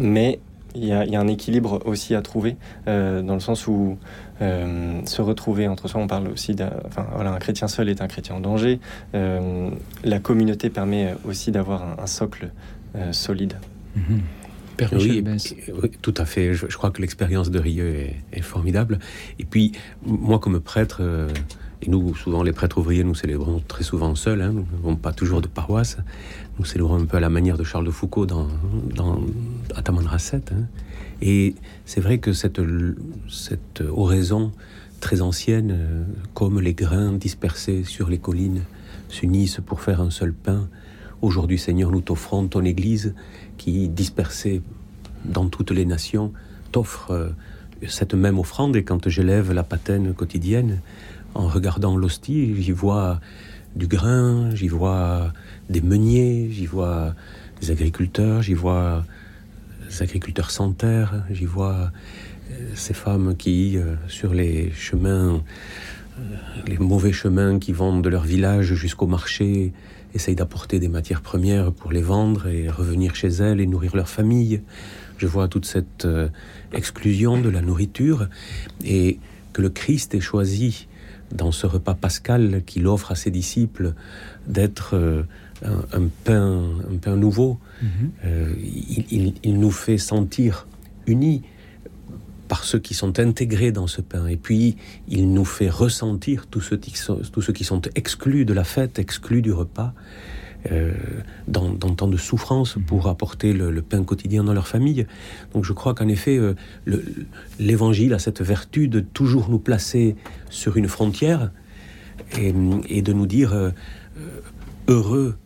mais 0.01 0.41
il 0.77 0.85
y, 0.85 0.93
a, 0.93 1.21
un 1.21 1.27
équilibre 1.27 1.81
aussi 1.87 2.15
à 2.15 2.23
trouver, 2.23 2.57
euh, 2.87 3.23
dans 3.23 3.35
le 3.35 3.41
sens 3.41 3.67
où 3.67 3.99
euh, 4.43 5.01
se 5.07 5.23
retrouver 5.23 5.69
entre 5.69 5.89
soi, 5.89 6.01
on 6.01 6.07
parle 6.07 6.29
aussi 6.29 6.55
d'un. 6.55 6.71
Enfin, 6.85 7.07
voilà, 7.15 7.33
un 7.33 7.39
chrétien 7.39 7.67
seul 7.67 7.89
est 7.89 8.03
un 8.03 8.09
chrétien 8.09 8.37
en 8.37 8.41
danger. 8.41 8.79
Euh, 9.15 9.71
la 10.05 10.19
communauté 10.19 10.69
permet 10.69 11.15
aussi 11.25 11.51
d'avoir 11.51 11.99
un, 11.99 12.07
socle 12.07 12.51
solide. 13.13 13.55
Mhm. 13.95 14.21
Oui, 14.93 15.25
tout 16.03 16.15
à 16.19 16.27
fait. 16.27 16.53
Je, 16.53 16.67
crois 16.67 16.91
que 16.91 17.01
l'expérience 17.01 17.51
de 17.51 17.59
Rieux 17.59 18.09
est, 18.33 18.43
formidable. 18.43 18.99
Et 19.39 19.45
puis, 19.45 19.73
moi, 20.05 20.39
comme 20.39 20.61
prêtre, 20.61 21.03
nous, 21.89 22.15
souvent, 22.15 22.43
les 22.43 22.53
prêtres 22.53 22.79
ouvriers, 22.79 23.05
nous 23.05 23.15
célébrons 23.15 23.63
très 23.67 23.85
souvent 23.85 24.15
seuls, 24.15 24.41
hein, 24.41 24.53
nous 24.53 24.67
n'avons 24.73 24.97
pas 24.97 25.13
toujours 25.13 25.41
de 25.41 25.49
paroisse. 25.49 25.99
Nous 26.59 26.65
célébrons 26.65 26.97
un 26.97 27.05
peu 27.05 27.17
à 27.17 27.21
la 27.21 27.29
manière 27.29 27.59
de 27.59 27.65
Charles 27.65 27.87
de 27.87 27.91
Foucault 27.91 28.27
dans, 28.27 28.49
dans 28.95 29.21
à 29.75 29.83
Tamanrasset. 29.83 30.43
Hein. 30.53 30.67
Et 31.23 31.55
c'est 31.85 32.01
vrai 32.01 32.19
que 32.19 32.33
cette, 32.33 32.61
cette 33.29 33.83
oraison 33.89 34.53
très 35.01 35.21
ancienne, 35.21 35.71
euh, 35.73 36.05
comme 36.35 36.61
les 36.61 36.75
grains 36.75 37.13
dispersés 37.13 37.85
sur 37.85 38.09
les 38.09 38.19
collines 38.19 38.63
s'unissent 39.09 39.61
pour 39.65 39.81
faire 39.81 40.01
un 40.01 40.11
seul 40.11 40.33
pain, 40.33 40.69
aujourd'hui 41.23 41.59
Seigneur, 41.59 41.91
nous 41.91 42.01
t'offrons 42.01 42.49
ton 42.49 42.65
Église 42.65 43.15
qui, 43.57 43.89
dispersée 43.89 44.63
dans 45.25 45.49
toutes 45.49 45.71
les 45.71 45.85
nations, 45.85 46.33
t'offre 46.73 47.11
euh, 47.11 47.29
cette 47.89 48.15
même 48.15 48.39
offrande. 48.39 48.77
Et 48.77 48.85
quand 48.85 49.09
j'élève 49.09 49.53
la 49.53 49.63
patène 49.63 50.15
quotidienne, 50.15 50.81
en 51.37 51.49
regardant 51.49 51.97
l'hostie, 51.97 52.61
j'y 52.63 52.73
vois 52.73 53.21
du 53.75 53.87
grain, 53.87 54.55
j'y 54.55 54.69
vois 54.69 55.33
des 55.69 55.81
meuniers, 55.81 56.49
j'y 56.51 56.67
vois 56.67 57.15
des 57.61 57.71
agriculteurs, 57.71 58.43
j'y 58.43 58.55
vois 58.55 59.05
des 59.89 60.03
agriculteurs 60.03 60.51
sans 60.51 60.73
terre, 60.73 61.25
j'y 61.31 61.45
vois 61.45 61.93
euh, 62.51 62.71
ces 62.75 62.95
femmes 62.95 63.37
qui, 63.37 63.77
euh, 63.77 63.95
sur 64.09 64.33
les 64.33 64.71
chemins, 64.73 65.43
euh, 66.19 66.23
les 66.67 66.79
mauvais 66.79 67.13
chemins 67.13 67.59
qui 67.59 67.73
vont 67.73 68.01
de 68.01 68.09
leur 68.09 68.25
village 68.25 68.75
jusqu'au 68.75 69.07
marché, 69.07 69.73
essayent 70.15 70.37
d'apporter 70.37 70.79
des 70.79 70.89
matières 70.89 71.21
premières 71.21 71.73
pour 71.73 71.93
les 71.93 72.01
vendre 72.01 72.47
et 72.49 72.71
revenir 72.71 73.15
chez 73.15 73.29
elles 73.29 73.61
et 73.61 73.67
nourrir 73.67 73.95
leur 73.95 74.09
famille. 74.09 74.63
Je 75.19 75.27
vois 75.27 75.49
toute 75.49 75.67
cette 75.67 76.07
exclusion 76.73 77.39
de 77.39 77.51
la 77.51 77.61
nourriture 77.61 78.29
et 78.85 79.19
que 79.53 79.61
le 79.61 79.69
Christ 79.69 80.15
ait 80.15 80.21
choisi 80.21 80.87
dans 81.33 81.53
ce 81.53 81.67
repas 81.67 81.95
pascal 81.95 82.63
qu'il 82.65 82.87
offre 82.87 83.13
à 83.13 83.15
ses 83.15 83.31
disciples 83.31 83.95
d'être 84.47 85.25
un, 85.65 86.09
pain, 86.25 86.63
un 86.93 86.97
pain 86.97 87.17
nouveau. 87.17 87.59
Mhm. 87.83 88.11
il, 89.43 89.59
nous 89.59 89.71
fait 89.71 89.99
sentir 89.99 90.67
unis 91.07 91.43
par 92.49 92.65
ceux 92.65 92.79
qui 92.79 92.95
sont 92.95 93.19
intégrés 93.19 93.73
dans 93.73 93.87
ce 93.87 94.01
pain. 94.01 94.27
Et 94.27 94.37
puis, 94.37 94.77
il 95.09 95.33
nous 95.33 95.45
fait 95.45 95.69
ressentir 95.69 96.47
tous 96.47 96.61
ceux 96.61 96.77
qui 96.77 96.97
sont, 96.97 97.21
tous 97.33 97.43
ceux 97.43 97.53
qui 97.53 97.65
sont 97.65 97.83
exclus 97.95 98.45
de 98.45 98.55
la 98.55 98.65
fête, 98.65 98.99
exclus 98.99 99.43
du 99.43 99.53
repas, 99.53 99.95
euh, 100.71 100.93
dans, 101.49 101.77
tant 101.77 102.09
de 102.09 102.17
souffrance 102.17 102.77
pour 102.87 103.09
apporter 103.09 103.53
le, 103.53 103.83
pain 103.83 104.03
quotidien 104.05 104.45
dans 104.45 104.55
leur 104.55 104.69
famille. 104.69 105.07
Donc 105.55 105.65
je 105.65 105.73
crois 105.73 105.95
qu'en 105.95 106.09
effet, 106.09 106.39
euh, 106.39 106.55
l'Évangile 107.59 108.15
a 108.15 108.19
cette 108.19 108.43
vertu 108.43 108.89
de 108.89 109.01
toujours 109.01 109.49
nous 109.49 109.59
placer 109.59 110.17
sur 110.51 110.77
une 110.77 110.89
frontière 110.89 111.51
et, 112.39 112.53
de 113.03 113.13
nous 113.13 113.27
dire 113.27 113.53
euh, 113.53 113.71
heureux 114.89 115.37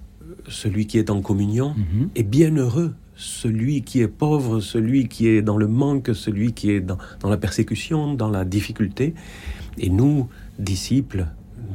celui 0.48 0.86
qui 0.86 0.98
est 0.98 1.10
en 1.10 1.20
communion 1.20 1.74
mm-hmm. 1.76 2.08
et 2.16 2.22
bien 2.22 2.56
heureux 2.56 2.94
celui 3.20 3.82
qui 3.82 4.00
est 4.00 4.08
pauvre, 4.08 4.60
celui 4.60 5.06
qui 5.06 5.28
est 5.28 5.42
dans 5.42 5.58
le 5.58 5.68
manque, 5.68 6.10
celui 6.14 6.54
qui 6.54 6.70
est 6.70 6.80
dans, 6.80 6.96
la 7.28 7.36
persécution, 7.36 8.14
dans 8.14 8.30
la 8.30 8.46
difficulté. 8.46 9.14
Et 9.78 9.90
nous, 9.90 10.28
disciples, 10.58 11.26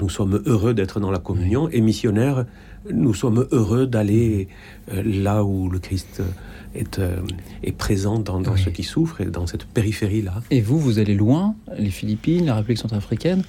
nous 0.01 0.09
sommes 0.09 0.41
heureux 0.45 0.73
d'être 0.73 0.99
dans 0.99 1.11
la 1.11 1.19
communion 1.19 1.69
et 1.69 1.81
missionnaires, 1.81 2.45
nous 2.91 3.13
sommes 3.13 3.47
heureux 3.51 3.87
d'aller 3.87 4.47
euh, 4.91 5.01
là 5.03 5.43
où 5.43 5.69
le 5.69 5.79
Christ 5.79 6.21
est, 6.75 6.99
euh, 6.99 7.17
est 7.63 7.71
présent 7.71 8.19
dans, 8.19 8.39
dans 8.41 8.55
ceux 8.57 8.71
qui 8.71 8.83
souffrent 8.83 9.21
et 9.21 9.25
dans 9.25 9.47
cette 9.47 9.65
périphérie-là. 9.65 10.41
Et 10.51 10.61
vous, 10.61 10.79
vous 10.79 10.99
allez 10.99 11.15
loin, 11.15 11.55
les 11.77 11.89
Philippines, 11.89 12.45
la 12.45 12.55
République 12.55 12.79
centrafricaine, 12.79 13.43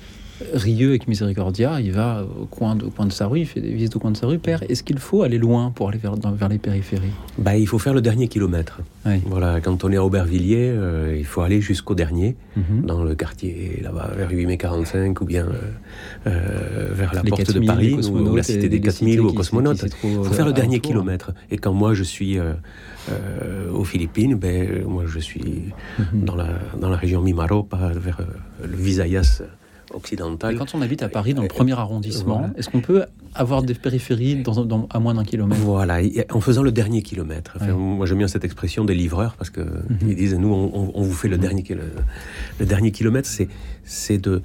Rieux 0.52 0.90
avec 0.90 1.08
Miséricordia, 1.08 1.80
il 1.80 1.92
va 1.92 2.26
au 2.38 2.44
coin, 2.44 2.76
de, 2.76 2.86
coin 2.86 3.06
de 3.06 3.12
sa 3.12 3.26
rue, 3.26 3.40
il 3.40 3.46
fait 3.46 3.60
des 3.60 3.72
visites 3.72 3.96
au 3.96 3.98
coin 3.98 4.10
de 4.10 4.16
sa 4.16 4.26
rue. 4.26 4.38
Père, 4.38 4.62
est-ce 4.68 4.82
qu'il 4.82 4.98
faut 4.98 5.22
aller 5.22 5.38
loin 5.38 5.70
pour 5.70 5.88
aller 5.88 5.98
vers, 5.98 6.14
vers 6.14 6.48
les 6.48 6.58
périphéries? 6.58 7.12
Bah, 7.38 7.56
Il 7.56 7.66
faut 7.66 7.78
faire 7.78 7.94
le 7.94 8.02
dernier 8.02 8.28
kilomètre. 8.28 8.80
Voilà, 9.24 9.60
quand 9.60 9.84
on 9.84 9.92
est 9.92 9.96
à 9.96 10.04
Aubervilliers, 10.04 10.70
euh, 10.70 11.16
il 11.16 11.24
faut 11.24 11.40
aller 11.40 11.60
jusqu'au 11.60 11.94
dernier, 11.94 12.36
mhm. 12.56 12.82
dans 12.84 13.04
le 13.04 13.14
quartier 13.14 13.80
là-bas, 13.82 14.10
vers 14.16 14.30
8 14.30 14.46
mai 14.46 14.58
45, 14.58 15.18
ou 15.20 15.24
bien 15.24 15.46
euh, 15.46 15.52
euh, 16.26 16.88
vers 16.92 17.14
la 17.14 17.22
porte 17.22 17.52
de 17.52 17.64
Paris, 17.64 17.94
ou, 17.94 18.34
la 18.34 18.42
cité 18.42 18.68
des 18.68 18.80
4000, 18.80 19.20
ou 19.20 19.28
aux 19.28 19.32
cosmonautes. 19.32 19.86
Il 20.04 20.14
faut 20.16 20.24
faire 20.24 20.46
le 20.46 20.52
dernier 20.52 20.80
kilomètre. 20.80 21.32
Et 21.50 21.56
quand 21.56 21.72
moi 21.72 21.94
je 21.94 22.02
suis 22.02 22.38
aux 23.72 23.84
Philippines, 23.84 24.34
ben, 24.34 24.84
moi 24.84 25.04
je 25.06 25.20
suis 25.20 25.72
mhm. 25.98 26.24
dans, 26.24 26.34
la, 26.34 26.48
dans 26.78 26.88
la 26.88 26.96
région 26.96 27.22
Mimaro, 27.22 27.68
vers 27.72 28.20
le 28.62 28.76
Visayas 28.76 29.42
occidentale. 29.94 30.56
quand 30.56 30.74
on 30.74 30.82
habite 30.82 31.02
à 31.02 31.08
Paris, 31.08 31.34
dans 31.34 31.42
le 31.42 31.48
premier 31.48 31.72
arrondissement, 31.72 32.50
est-ce 32.56 32.68
qu'on 32.68 32.80
peut 32.80 33.04
avoir 33.34 33.62
des 33.62 33.74
périphéries 33.74 34.42
dans, 34.42 34.88
à 34.90 34.98
moins 34.98 35.14
d'un 35.14 35.24
kilomètre? 35.24 35.60
Voilà, 35.60 35.98
en 36.30 36.40
faisant 36.40 36.62
le 36.62 36.72
dernier 36.72 37.02
kilomètre. 37.02 37.56
Moi, 37.76 38.06
j'aime 38.06 38.18
bien 38.18 38.28
cette 38.28 38.44
expression 38.44 38.84
des 38.84 38.94
livreurs 38.94 39.34
parce 39.36 39.50
que 39.50 39.60
mhm. 39.60 39.98
ils 40.08 40.16
disent 40.16 40.34
nous, 40.34 40.52
on, 40.52 41.02
vous 41.02 41.12
fait 41.12 41.28
le 41.28 41.36
mhm. 41.36 41.42
dernier 41.42 41.64
le 42.58 42.66
dernier 42.66 42.90
kilomètre, 42.92 43.28
c'est 43.84 44.18
de 44.18 44.42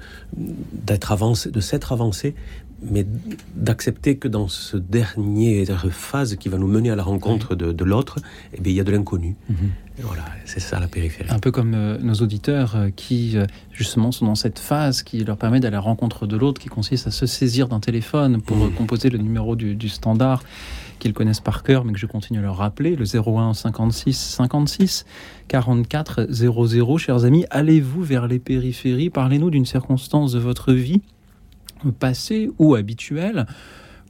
d'être 0.72 1.12
avancé, 1.12 1.50
de 1.50 1.60
s'être 1.60 1.92
avancé, 1.92 2.34
mais 2.82 3.06
d'accepter 3.54 4.16
que 4.16 4.28
dans 4.28 4.48
ce 4.48 4.76
dernier 4.76 5.64
phase 5.90 6.36
qui 6.36 6.48
va 6.48 6.58
nous 6.58 6.66
mener 6.66 6.90
à 6.90 6.96
la 6.96 7.02
rencontre 7.02 7.54
de, 7.54 7.84
l'autre, 7.84 8.18
eh 8.54 8.60
bien, 8.60 8.72
il 8.72 8.76
y 8.76 8.80
a 8.80 8.84
de 8.84 8.92
l'inconnu. 8.92 9.36
Mhm. 9.48 9.56
Voilà, 10.00 10.24
c'est 10.46 10.60
ça 10.60 10.80
la 10.80 10.88
périphérie. 10.88 11.30
Un 11.30 11.38
peu 11.38 11.50
comme 11.50 11.74
euh, 11.74 11.98
nos 11.98 12.14
auditeurs 12.14 12.76
euh, 12.76 12.88
qui, 12.94 13.36
euh, 13.36 13.46
justement, 13.72 14.10
sont 14.10 14.24
dans 14.24 14.34
cette 14.34 14.58
phase 14.58 15.02
qui 15.02 15.22
leur 15.22 15.36
permet 15.36 15.60
d'aller 15.60 15.76
à 15.76 15.78
la 15.78 15.80
rencontre 15.80 16.26
de 16.26 16.36
l'autre, 16.36 16.60
qui 16.60 16.68
consiste 16.68 17.06
à 17.06 17.10
se 17.10 17.26
saisir 17.26 17.68
d'un 17.68 17.78
téléphone 17.78 18.40
pour 18.40 18.56
mhm. 18.56 18.72
composer 18.72 19.10
le 19.10 19.18
numéro 19.18 19.54
du, 19.54 19.74
du 19.74 19.88
standard 19.88 20.42
qu'ils 20.98 21.12
connaissent 21.12 21.40
par 21.40 21.62
cœur, 21.62 21.84
mais 21.84 21.92
que 21.92 21.98
je 21.98 22.06
continue 22.06 22.38
à 22.38 22.42
leur 22.42 22.56
rappeler, 22.56 22.96
le 22.96 23.04
01 23.04 23.54
56 23.54 24.16
56 24.16 25.04
44 25.48 26.28
00. 26.30 26.98
Chers 26.98 27.24
amis, 27.24 27.44
allez-vous 27.50 28.02
vers 28.02 28.28
les 28.28 28.38
périphéries? 28.38 29.10
Parlez-nous 29.10 29.50
d'une 29.50 29.66
circonstance 29.66 30.32
de 30.32 30.38
votre 30.38 30.72
vie 30.72 31.02
passé 31.90 32.50
ou 32.58 32.74
habituel 32.74 33.46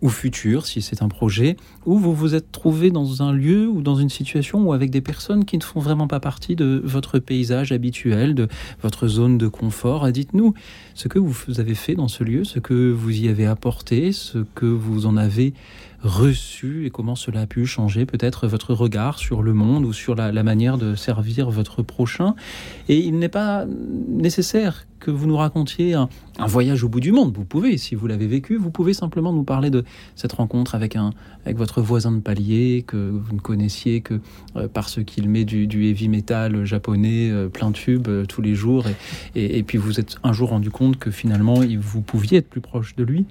ou 0.03 0.09
futur, 0.09 0.67
si 0.67 0.83
c'est 0.83 1.01
un 1.01 1.09
projet, 1.09 1.57
où 1.87 1.97
vous 1.97 2.13
vous 2.13 2.35
êtes 2.35 2.51
trouvé 2.51 2.91
dans 2.91 3.23
un 3.23 3.33
lieu 3.33 3.69
ou 3.69 3.83
dans 3.83 3.95
une 3.95 4.11
situation 4.11 4.61
ou 4.65 4.73
avec 4.73 4.91
des 4.91 5.01
personnes 5.01 5.45
qui 5.45 5.57
ne 5.57 5.63
font 5.63 5.79
vraiment 5.79 6.09
pas 6.09 6.19
partie 6.19 6.57
de 6.57 6.83
votre 6.85 7.21
paysage 7.21 7.71
habituel, 7.71 8.35
de 8.35 8.49
votre 8.83 9.07
zone 9.07 9.39
de 9.39 9.47
confort. 9.47 10.11
Dites-nous 10.11 10.55
ce 10.95 11.07
que 11.07 11.21
vous 11.21 11.61
avez 11.61 11.77
fait 11.77 11.95
dans 11.95 12.09
ce 12.09 12.25
lieu, 12.25 12.43
ce 12.43 12.59
que 12.59 12.91
vous 12.91 13.17
y 13.17 13.29
avez 13.29 13.47
apporté, 13.47 14.11
ce 14.11 14.39
que 14.57 14.67
vous 14.67 15.07
en 15.07 15.17
avez 15.17 15.55
reçu 16.03 16.85
et 16.87 16.91
comment 16.91 17.15
cela 17.15 17.43
a 17.43 17.47
pu 17.47 17.65
changer 17.65 18.07
peut-être 18.07 18.47
votre 18.47 18.75
regard 18.75 19.19
sur 19.19 19.43
le 19.43 19.53
monde 19.55 19.85
ou 19.85 19.93
sur 19.93 20.15
la, 20.15 20.43
manière 20.43 20.79
de 20.79 20.95
servir 20.95 21.51
votre 21.51 21.83
prochain. 21.83 22.35
Et 22.89 22.99
il 22.99 23.19
n'est 23.19 23.29
pas 23.29 23.65
nécessaire 24.09 24.87
que 24.99 25.11
vous 25.11 25.27
nous 25.27 25.37
racontiez 25.37 25.95
un, 25.95 26.09
voyage 26.47 26.85
au 26.85 26.89
bout 26.89 27.01
du 27.01 27.13
monde. 27.13 27.37
Vous 27.37 27.45
pouvez, 27.45 27.77
si 27.77 27.95
vous 27.95 28.07
l'avez 28.07 28.27
vécu, 28.27 28.57
vous 28.57 28.71
pouvez 28.71 28.95
simplement 28.95 29.33
nous 29.33 29.43
parler 29.43 29.71
de 29.71 29.85
cette 30.15 30.33
rencontre 30.33 30.75
avec, 30.75 30.97
un, 30.97 31.11
avec 31.45 31.57
votre 31.57 31.81
voisin 31.81 32.13
de 32.13 32.21
palier 32.21 32.85
que 32.87 33.11
vous 33.11 33.35
ne 33.35 33.41
connaissiez 33.41 34.01
que 34.01 34.21
euh, 34.57 34.69
parce 34.73 35.03
qu'il 35.05 35.29
met 35.29 35.45
du, 35.45 35.89
heavy 35.89 36.09
metal 36.09 36.65
japonais 36.65 37.31
euh, 37.31 37.49
plein 37.49 37.71
de 37.71 37.77
tubes 37.77 38.09
euh, 38.09 38.25
tous 38.27 38.43
les 38.43 38.55
jours. 38.55 38.87
Et, 39.35 39.59
et, 39.59 39.63
puis 39.63 39.79
vous 39.79 39.99
êtes 39.99 40.17
un 40.23 40.33
jour 40.33 40.51
rendu 40.51 40.71
compte 40.71 40.99
que 40.99 41.11
finalement 41.11 41.61
vous 41.79 42.01
pouviez 42.01 42.39
être 42.39 42.49
plus 42.49 42.61
proche 42.61 42.95
de 42.95 43.03
lui. 43.05 43.27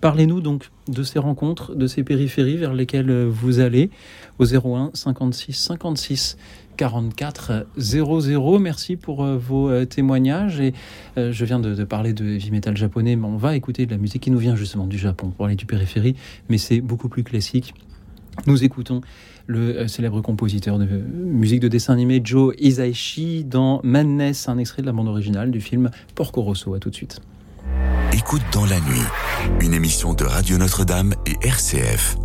Parlez-nous 0.00 0.40
donc 0.40 0.70
de 0.88 1.02
ces 1.02 1.18
rencontres, 1.18 1.74
de 1.74 1.86
ces 1.86 2.02
périphéries 2.02 2.56
vers 2.56 2.72
lesquelles 2.72 3.10
euh, 3.10 3.28
vous 3.30 3.60
allez 3.60 3.90
au 4.38 4.46
01 4.46 4.92
56 4.94 5.52
56 5.52 6.38
44 6.78 7.66
00. 7.76 8.58
Merci 8.58 8.96
pour 8.96 9.22
euh, 9.22 9.36
vos 9.36 9.68
euh, 9.68 9.84
témoignages. 9.84 10.58
Et 10.58 10.72
je 11.18 11.44
viens 11.44 11.60
de, 11.60 11.84
parler 11.84 12.14
de 12.14 12.24
heavy 12.24 12.50
metal 12.50 12.76
japonais, 12.78 13.14
mais 13.16 13.26
on 13.26 13.36
va 13.36 13.56
écouter 13.56 13.84
de 13.84 13.90
la 13.90 13.98
musique 13.98 14.22
qui 14.22 14.30
nous 14.30 14.38
vient 14.38 14.56
justement 14.56 14.86
du 14.86 14.96
Japon 14.96 15.26
pour 15.26 15.36
parler 15.36 15.56
du 15.56 15.66
périphérie, 15.66 16.16
mais 16.48 16.56
c'est 16.56 16.80
beaucoup 16.80 17.10
plus 17.10 17.22
classique. 17.22 17.74
Nous 18.46 18.64
écoutons 18.64 19.02
le 19.46 19.86
célèbre 19.86 20.22
compositeur 20.22 20.78
de 20.78 20.86
musique 20.86 21.60
de 21.60 21.68
dessin 21.68 21.92
animé 21.92 22.22
Joe 22.24 22.54
Isaichi 22.58 23.44
dans 23.44 23.80
Madness, 23.82 24.48
un 24.48 24.56
extrait 24.56 24.80
de 24.80 24.86
la 24.86 24.92
bande 24.92 25.08
originale 25.08 25.50
du 25.50 25.60
film 25.60 25.90
Porco 26.14 26.40
Rosso. 26.40 26.72
À 26.72 26.78
tout 26.78 26.88
de 26.88 26.94
suite. 26.94 27.20
Écoute 28.12 28.42
dans 28.52 28.66
la 28.66 28.80
nuit, 28.80 29.04
une 29.60 29.72
émission 29.72 30.14
de 30.14 30.24
Radio 30.24 30.58
Notre-Dame 30.58 31.14
et 31.26 31.46
RCF. 31.46 32.19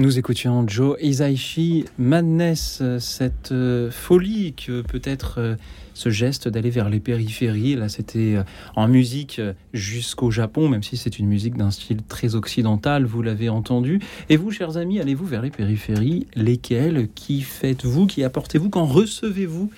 Nous 0.00 0.18
écoutions 0.18 0.66
Joe 0.66 0.96
Isaichi, 1.02 1.84
Madness, 1.98 2.82
cette 3.00 3.52
euh, 3.52 3.90
folie 3.90 4.54
que 4.54 4.80
peut 4.80 5.02
être 5.04 5.34
euh, 5.36 5.56
ce 5.92 6.08
geste 6.08 6.48
d'aller 6.48 6.70
vers 6.70 6.88
les 6.88 7.00
périphéries. 7.00 7.74
Là, 7.76 7.90
c'était 7.90 8.36
euh, 8.36 8.42
en 8.76 8.88
musique 8.88 9.42
jusqu'au 9.74 10.30
Japon, 10.30 10.70
même 10.70 10.82
si 10.82 10.96
c'est 10.96 11.18
une 11.18 11.26
musique 11.26 11.54
d'un 11.54 11.70
style 11.70 12.02
très 12.02 12.34
occidental, 12.34 13.04
vous 13.04 13.20
l'avez 13.20 13.50
entendu. 13.50 14.00
Et 14.30 14.38
vous, 14.38 14.50
chers 14.50 14.78
amis, 14.78 15.00
allez-vous 15.00 15.26
vers 15.26 15.42
les 15.42 15.50
périphéries? 15.50 16.26
Lesquelles? 16.34 17.10
Qui 17.14 17.42
faites-vous? 17.42 18.06
Qui 18.06 18.24
apportez-vous? 18.24 18.70
Quand 18.70 18.86
recevez-vous? 18.86 19.70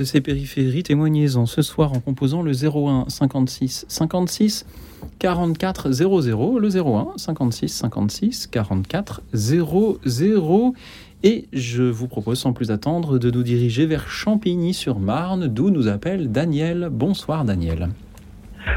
De 0.00 0.04
ces 0.04 0.22
périphéries 0.22 0.82
Témoignez-en 0.82 1.44
ce 1.44 1.60
soir 1.60 1.92
en 1.92 2.00
composant 2.00 2.40
le 2.42 2.52
01 2.52 3.04
56 3.08 3.84
56 3.86 4.66
44 5.18 5.90
00, 5.92 6.58
le 6.58 6.68
01 6.68 7.12
56 7.16 7.68
56 7.68 8.46
44 8.46 9.20
00. 9.34 10.74
Et 11.22 11.44
je 11.52 11.82
vous 11.82 12.08
propose 12.08 12.38
sans 12.38 12.54
plus 12.54 12.70
attendre 12.70 13.18
de 13.18 13.30
nous 13.30 13.42
diriger 13.42 13.84
vers 13.84 14.08
Champigny-sur-Marne, 14.08 15.48
d'où 15.48 15.68
nous 15.68 15.86
appelle 15.86 16.32
Daniel. 16.32 16.88
Bonsoir 16.90 17.44
Daniel. 17.44 17.90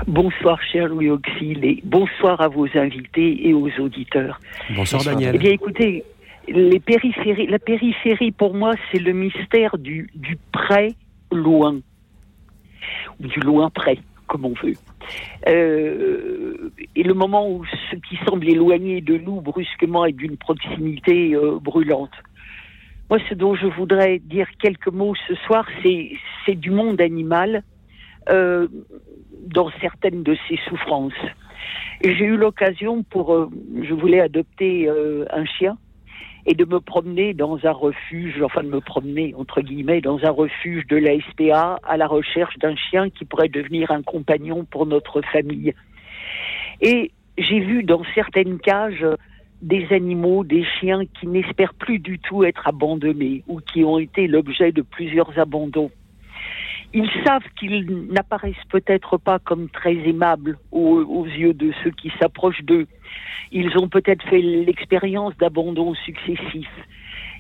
Bonsoir 0.07 0.62
cher 0.62 0.89
Louis 0.89 1.09
Auxil 1.09 1.63
et 1.63 1.79
bonsoir 1.86 2.41
à 2.41 2.49
vos 2.49 2.67
invités 2.75 3.47
et 3.47 3.53
aux 3.53 3.69
auditeurs. 3.79 4.41
Bonsoir, 4.75 5.03
Daniel. 5.05 5.36
Eh 5.36 5.38
bien 5.38 5.51
écoutez, 5.51 6.03
les 6.49 6.79
périphéries, 6.81 7.47
la 7.47 7.59
périphérie 7.59 8.31
pour 8.31 8.53
moi 8.53 8.73
c'est 8.91 8.99
le 8.99 9.13
mystère 9.13 9.77
du, 9.77 10.09
du 10.15 10.38
près 10.51 10.95
loin, 11.33 11.79
ou 13.19 13.27
du 13.27 13.39
loin 13.39 13.69
près, 13.69 13.97
comme 14.27 14.45
on 14.45 14.53
veut. 14.53 14.75
Euh, 15.47 16.71
et 16.95 17.03
le 17.03 17.13
moment 17.13 17.49
où 17.49 17.65
ce 17.65 17.95
qui 17.97 18.17
semble 18.25 18.47
éloigné 18.47 19.01
de 19.01 19.17
nous 19.17 19.41
brusquement 19.41 20.05
est 20.05 20.13
d'une 20.13 20.37
proximité 20.37 21.35
euh, 21.35 21.59
brûlante. 21.59 22.13
Moi, 23.09 23.19
ce 23.29 23.33
dont 23.33 23.55
je 23.55 23.67
voudrais 23.67 24.19
dire 24.19 24.47
quelques 24.61 24.87
mots 24.87 25.13
ce 25.27 25.35
soir, 25.45 25.67
c'est 25.83 26.55
du 26.55 26.71
monde 26.71 27.01
animal 27.01 27.63
euh, 28.29 28.67
dans 29.45 29.69
certaines 29.81 30.23
de 30.23 30.35
ses 30.47 30.57
souffrances. 30.67 31.13
J'ai 32.03 32.25
eu 32.25 32.37
l'occasion 32.37 33.03
pour, 33.03 33.49
je 33.81 33.93
voulais 33.93 34.19
adopter 34.19 34.89
un 34.89 35.45
chien 35.45 35.77
et 36.45 36.56
de 36.56 36.65
me 36.65 36.79
promener 36.79 37.34
dans 37.34 37.65
un 37.65 37.71
refuge, 37.71 38.41
enfin 38.41 38.63
de 38.63 38.69
me 38.69 38.82
promener 38.82 39.34
entre 39.38 39.62
guillemets 39.62 40.01
dans 40.01 40.23
un 40.23 40.29
refuge 40.29 40.86
de 40.88 40.97
la 40.97 41.19
SPA 41.32 41.79
à 41.84 41.97
la 41.97 42.08
recherche 42.08 42.58
d'un 42.58 42.75
chien 42.75 43.10
qui 43.10 43.25
pourrait 43.25 43.49
devenir 43.49 43.91
un 43.91 44.01
compagnon 44.01 44.65
pour 44.65 44.86
notre 44.86 45.21
famille. 45.21 45.73
Et 46.82 47.12
j'ai 47.38 47.60
vu 47.60 47.84
dans 47.84 48.03
certaines 48.13 48.60
cages 48.60 49.06
des 49.62 49.88
animaux, 49.91 50.43
des 50.43 50.65
chiens 50.79 51.06
qui 51.06 51.27
n'espèrent 51.27 51.73
plus 51.73 51.99
du 51.99 52.19
tout 52.19 52.43
être 52.43 52.67
abandonnés 52.67 53.43
ou 53.47 53.62
qui 53.62 53.84
ont 53.86 53.97
été 53.97 54.27
l'objet 54.27 54.73
de 54.73 54.82
plusieurs 54.82 55.39
abandons. 55.39 55.89
Ils 56.93 57.10
savent 57.25 57.47
qu'ils 57.58 58.08
n'apparaissent 58.12 58.56
peut-être 58.69 59.17
pas 59.17 59.39
comme 59.39 59.67
très 59.69 59.95
aimables 59.95 60.60
aux, 60.71 61.25
yeux 61.25 61.53
de 61.53 61.71
ceux 61.84 61.89
qui 61.89 62.12
s'approchent 62.19 62.63
d'eux. 62.63 62.86
Ils 63.51 63.75
ont 63.79 63.88
peut-être 63.88 64.23
fait 64.29 64.41
l'expérience 64.41 65.36
d'abandons 65.38 65.95
successifs. 65.95 66.69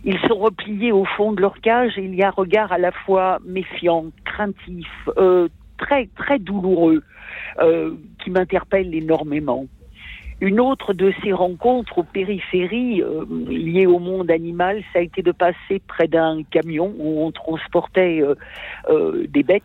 Ils 0.03 0.19
sont 0.27 0.37
repliés 0.37 0.91
au 0.91 1.05
fond 1.05 1.33
de 1.33 1.41
leur 1.41 1.61
cage 1.61 1.97
et 1.97 2.03
il 2.03 2.15
y 2.15 2.23
a 2.23 2.29
un 2.29 2.31
regard 2.31 2.71
à 2.71 2.79
la 2.79 2.91
fois 2.91 3.39
méfiant, 3.45 4.05
craintif, 4.25 4.87
euh, 5.17 5.47
très 5.77 6.07
très 6.15 6.39
douloureux, 6.39 7.03
euh, 7.59 7.95
qui 8.23 8.31
m'interpelle 8.31 8.93
énormément. 8.93 9.67
Une 10.43 10.59
autre 10.59 10.91
de 10.91 11.13
ces 11.23 11.31
rencontres 11.31 11.99
aux 11.99 12.03
périphéries 12.03 13.01
euh, 13.01 13.23
liées 13.47 13.85
au 13.85 13.97
monde 13.97 14.29
animal, 14.29 14.83
ça 14.91 14.99
a 14.99 15.01
été 15.01 15.21
de 15.21 15.31
passer 15.31 15.79
près 15.87 16.09
d'un 16.09 16.43
camion 16.43 16.93
où 16.97 17.23
on 17.23 17.31
transportait 17.31 18.21
euh, 18.21 18.35
euh, 18.89 19.25
des 19.29 19.43
bêtes 19.43 19.63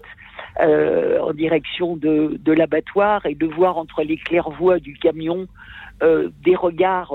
en 0.61 1.33
direction 1.33 1.97
de, 1.97 2.53
l'abattoir 2.53 3.27
et 3.27 3.35
de 3.35 3.47
voir 3.47 3.77
entre 3.77 4.03
les 4.03 4.17
clairvoies 4.17 4.79
du 4.79 4.95
camion 4.95 5.47
des 6.01 6.57
regards 6.57 7.15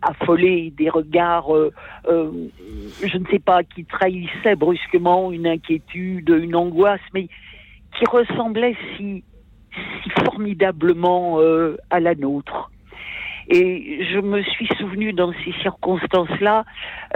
affolés, 0.00 0.72
des 0.76 0.88
regards, 0.88 1.48
je 2.06 3.18
ne 3.18 3.26
sais 3.30 3.38
pas, 3.38 3.62
qui 3.62 3.84
trahissaient 3.84 4.56
brusquement 4.56 5.32
une 5.32 5.46
inquiétude, 5.46 6.30
une 6.30 6.56
angoisse, 6.56 7.00
mais 7.12 7.28
qui 7.98 8.06
ressemblaient 8.06 8.76
si, 8.96 9.22
si 9.74 10.10
formidablement 10.24 11.38
à 11.90 12.00
la 12.00 12.14
nôtre. 12.14 12.70
Et 13.48 14.04
je 14.12 14.18
me 14.18 14.42
suis 14.42 14.68
souvenu 14.78 15.12
dans 15.12 15.32
ces 15.44 15.52
circonstances-là 15.62 16.64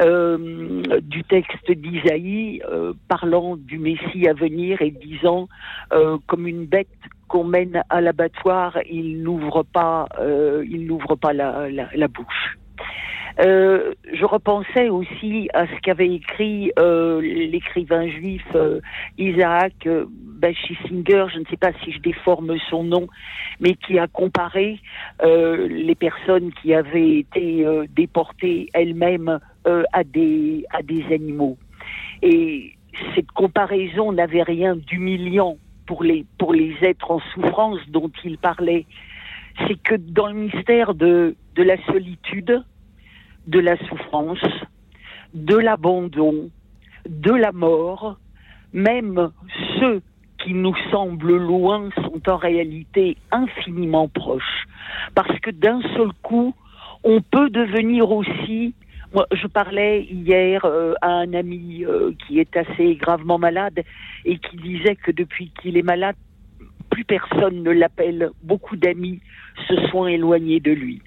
euh, 0.01 0.83
du 1.01 1.25
texte 1.25 1.71
d'Isaïe 1.71 2.63
euh, 2.69 2.93
parlant 3.09 3.57
du 3.57 3.79
Messie 3.79 4.29
à 4.29 4.33
venir 4.33 4.83
et 4.83 4.91
disant 4.91 5.49
euh, 5.93 6.19
comme 6.27 6.47
une 6.47 6.67
bête 6.67 6.89
qu'on 7.29 7.45
mène 7.45 7.83
à 7.89 8.01
l'abattoir, 8.01 8.79
il 8.89 9.23
n'ouvre 9.23 9.65
pas, 9.65 10.07
il 10.65 10.87
n'ouvre 10.87 11.17
pas 11.17 11.33
la, 11.33 11.69
la, 11.69 11.89
la 11.93 12.09
bouche. 12.09 12.57
Euh, 13.39 13.93
je 14.13 14.25
repensais 14.25 14.89
aussi 14.89 15.49
à 15.53 15.67
ce 15.67 15.81
qu'avait 15.83 16.15
écrit 16.15 16.73
euh, 16.79 17.21
l'écrivain 17.21 18.09
juif 18.09 18.45
euh, 18.55 18.81
Isaac 19.19 19.87
Bachisinger, 19.87 21.27
je 21.33 21.41
ne 21.41 21.45
sais 21.51 21.59
pas 21.59 21.73
si 21.85 21.93
je 21.93 22.01
déforme 22.01 22.57
son 22.71 22.85
nom, 22.85 23.09
mais 23.61 23.75
qui 23.75 23.99
a 23.99 24.07
comparé 24.07 24.81
les 25.23 25.95
personnes 25.95 26.53
qui 26.61 26.75
avaient 26.75 27.19
été 27.19 27.65
déportées 27.95 28.69
elles-mêmes 28.75 29.39
à 29.65 30.05
des 30.05 30.67
à 30.71 30.83
des 30.83 31.05
animaux. 31.07 31.57
Et 32.23 32.75
cette 33.15 33.31
comparaison 33.33 34.13
n'avait 34.13 34.43
rien 34.43 34.77
d'humiliant 34.77 35.57
pour 35.87 36.05
les 36.05 36.27
pour 36.39 36.53
les 36.53 36.77
êtres 36.83 37.11
en 37.11 37.21
souffrance 37.35 37.81
dont 37.89 38.11
il 38.25 38.37
parlait. 38.37 38.85
C'est 39.67 39.81
que 39.83 39.95
dans 39.95 40.27
le 40.27 40.35
mystère 40.35 40.95
de 40.95 41.35
de 41.55 41.63
la 41.63 41.83
solitude, 41.87 42.63
de 43.47 43.59
la 43.59 43.77
souffrance, 43.89 44.45
de 45.35 45.57
l'abandon, 45.57 46.51
de 47.09 47.33
la 47.33 47.53
mort, 47.53 48.19
même 48.73 49.31
ceux 49.79 50.03
qui 50.43 50.53
nous 50.53 50.77
semblent 50.91 51.37
loin 51.37 51.89
sont 51.97 52.29
en 52.29 52.37
réalité 52.37 53.17
infiniment 53.31 54.09
proches. 54.09 54.67
Parce 55.15 55.39
que 55.41 55.51
d'un 55.51 55.81
seul 55.97 56.11
coup, 56.23 56.55
on 57.05 57.21
peut 57.21 57.51
devenir 57.51 58.11
aussi 58.11 58.75
moi, 59.15 59.27
je 59.33 59.47
parlais 59.47 60.03
hier 60.03 60.65
euh, 60.65 60.93
à 61.01 61.09
un 61.09 61.33
ami 61.33 61.85
euh, 61.85 62.13
qui 62.27 62.41
est 62.41 62.57
assez 62.57 62.97
gravement 62.97 63.39
malade 63.39 63.83
et 64.25 64.39
qui 64.39 64.57
disait 64.57 64.97
que 64.97 65.11
depuis 65.11 65.53
qu'il 65.61 65.77
est 65.77 65.83
malade, 65.83 66.17
plus 66.91 67.05
personne 67.05 67.63
ne 67.63 67.71
l'appelle. 67.71 68.31
Beaucoup 68.43 68.77
d'amis 68.77 69.21
se 69.69 69.75
sont 69.89 70.07
éloignés 70.07 70.61
de 70.61 70.73
lui. 70.73 71.03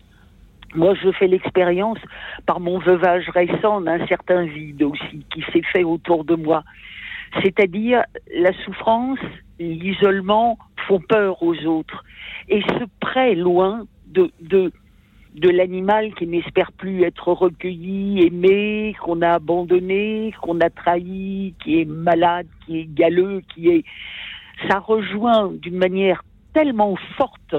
Moi, 0.76 0.94
je 1.02 1.12
fais 1.12 1.28
l'expérience, 1.28 1.98
par 2.46 2.60
mon 2.60 2.78
veuvage 2.78 3.28
récent, 3.30 3.82
d'un 3.82 4.06
certain 4.08 4.44
vide 4.46 4.84
aussi 4.84 5.26
qui 5.34 5.44
s'est 5.52 5.64
fait 5.74 5.84
autour 5.84 6.24
de 6.26 6.36
moi. 6.36 6.64
C'est-à-dire, 7.42 8.04
la 8.34 8.54
souffrance, 8.64 9.20
l'isolement 9.60 10.58
font 10.88 11.00
peur 11.00 11.42
aux 11.42 11.56
autres. 11.66 12.04
Et 12.50 12.62
ce 12.62 12.86
près 13.00 13.36
loin 13.36 13.86
de, 14.08 14.32
de, 14.42 14.72
de 15.36 15.50
l'animal 15.50 16.14
qui 16.16 16.28
n'espère 16.28 16.72
plus 16.72 17.04
être 17.04 17.32
recueilli, 17.32 18.26
aimé, 18.26 18.96
qu'on 19.02 19.22
a 19.22 19.34
abandonné, 19.34 20.34
qu'on 20.42 20.60
a 20.60 20.70
trahi, 20.70 21.54
qui 21.64 21.82
est 21.82 21.86
malade, 21.86 22.48
qui 22.66 22.80
est 22.80 22.86
galeux, 22.94 23.42
qui 23.54 23.70
est... 23.70 23.84
Ça 24.70 24.80
rejoint 24.80 25.52
d'une 25.54 25.78
manière 25.78 26.24
tellement 26.54 26.96
forte 27.18 27.56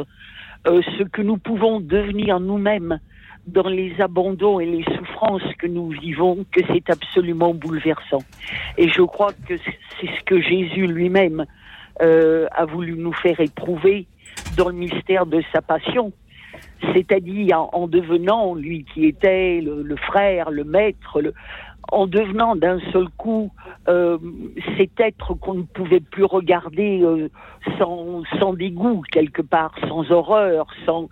euh, 0.67 0.83
ce 0.99 1.05
que 1.05 1.23
nous 1.23 1.39
pouvons 1.39 1.81
devenir 1.81 2.41
nous-mêmes 2.41 2.99
dans 3.47 3.69
les 3.69 4.01
abandons 4.01 4.61
et 4.61 4.67
les 4.67 4.85
souffrances 4.97 5.55
que 5.59 5.67
nous 5.67 5.91
vivons, 5.91 6.45
que 6.53 6.61
c'est 6.73 6.91
absolument 6.91 7.55
bouleversant. 7.55 8.23
Et 8.77 8.89
je 8.89 9.03
crois 9.03 9.33
que 9.49 9.57
c'est 9.57 10.07
ce 10.07 10.25
que 10.25 10.41
Jésus 10.41 10.87
lui-même 10.87 11.47
euh, 12.03 12.47
a 12.53 12.65
voulu 12.67 12.97
nous 12.97 13.13
faire 13.13 13.41
éprouver 13.41 14.07
dans 14.57 14.69
le 14.69 14.75
mystère 14.75 15.27
de 15.27 15.43
sa 15.53 15.63
passion, 15.63 16.13
c'est-à-dire 16.93 17.69
en, 17.73 17.89
devenant, 17.89 18.55
lui 18.55 18.85
qui 18.93 19.07
était 19.07 19.61
le, 19.61 19.97
frère, 19.97 20.51
le 20.51 20.65
maître, 20.65 21.21
le, 21.21 21.35
en 21.93 22.07
devenant 22.07 22.57
d'un 22.57 22.79
seul 22.93 23.09
coup 23.17 23.51
euh, 23.89 24.19
cet 24.77 25.01
être 25.01 25.35
qu'on 25.35 25.55
ne 25.55 25.63
pouvait 25.63 26.01
plus 26.01 26.25
regarder 26.25 27.01
euh, 27.03 27.29
sans, 27.79 28.23
sans 28.39 28.53
dégoût 28.53 29.03
quelque 29.11 29.43
part, 29.43 29.75
sans 29.89 30.11
horreur, 30.11 30.67
sans. 30.87 31.09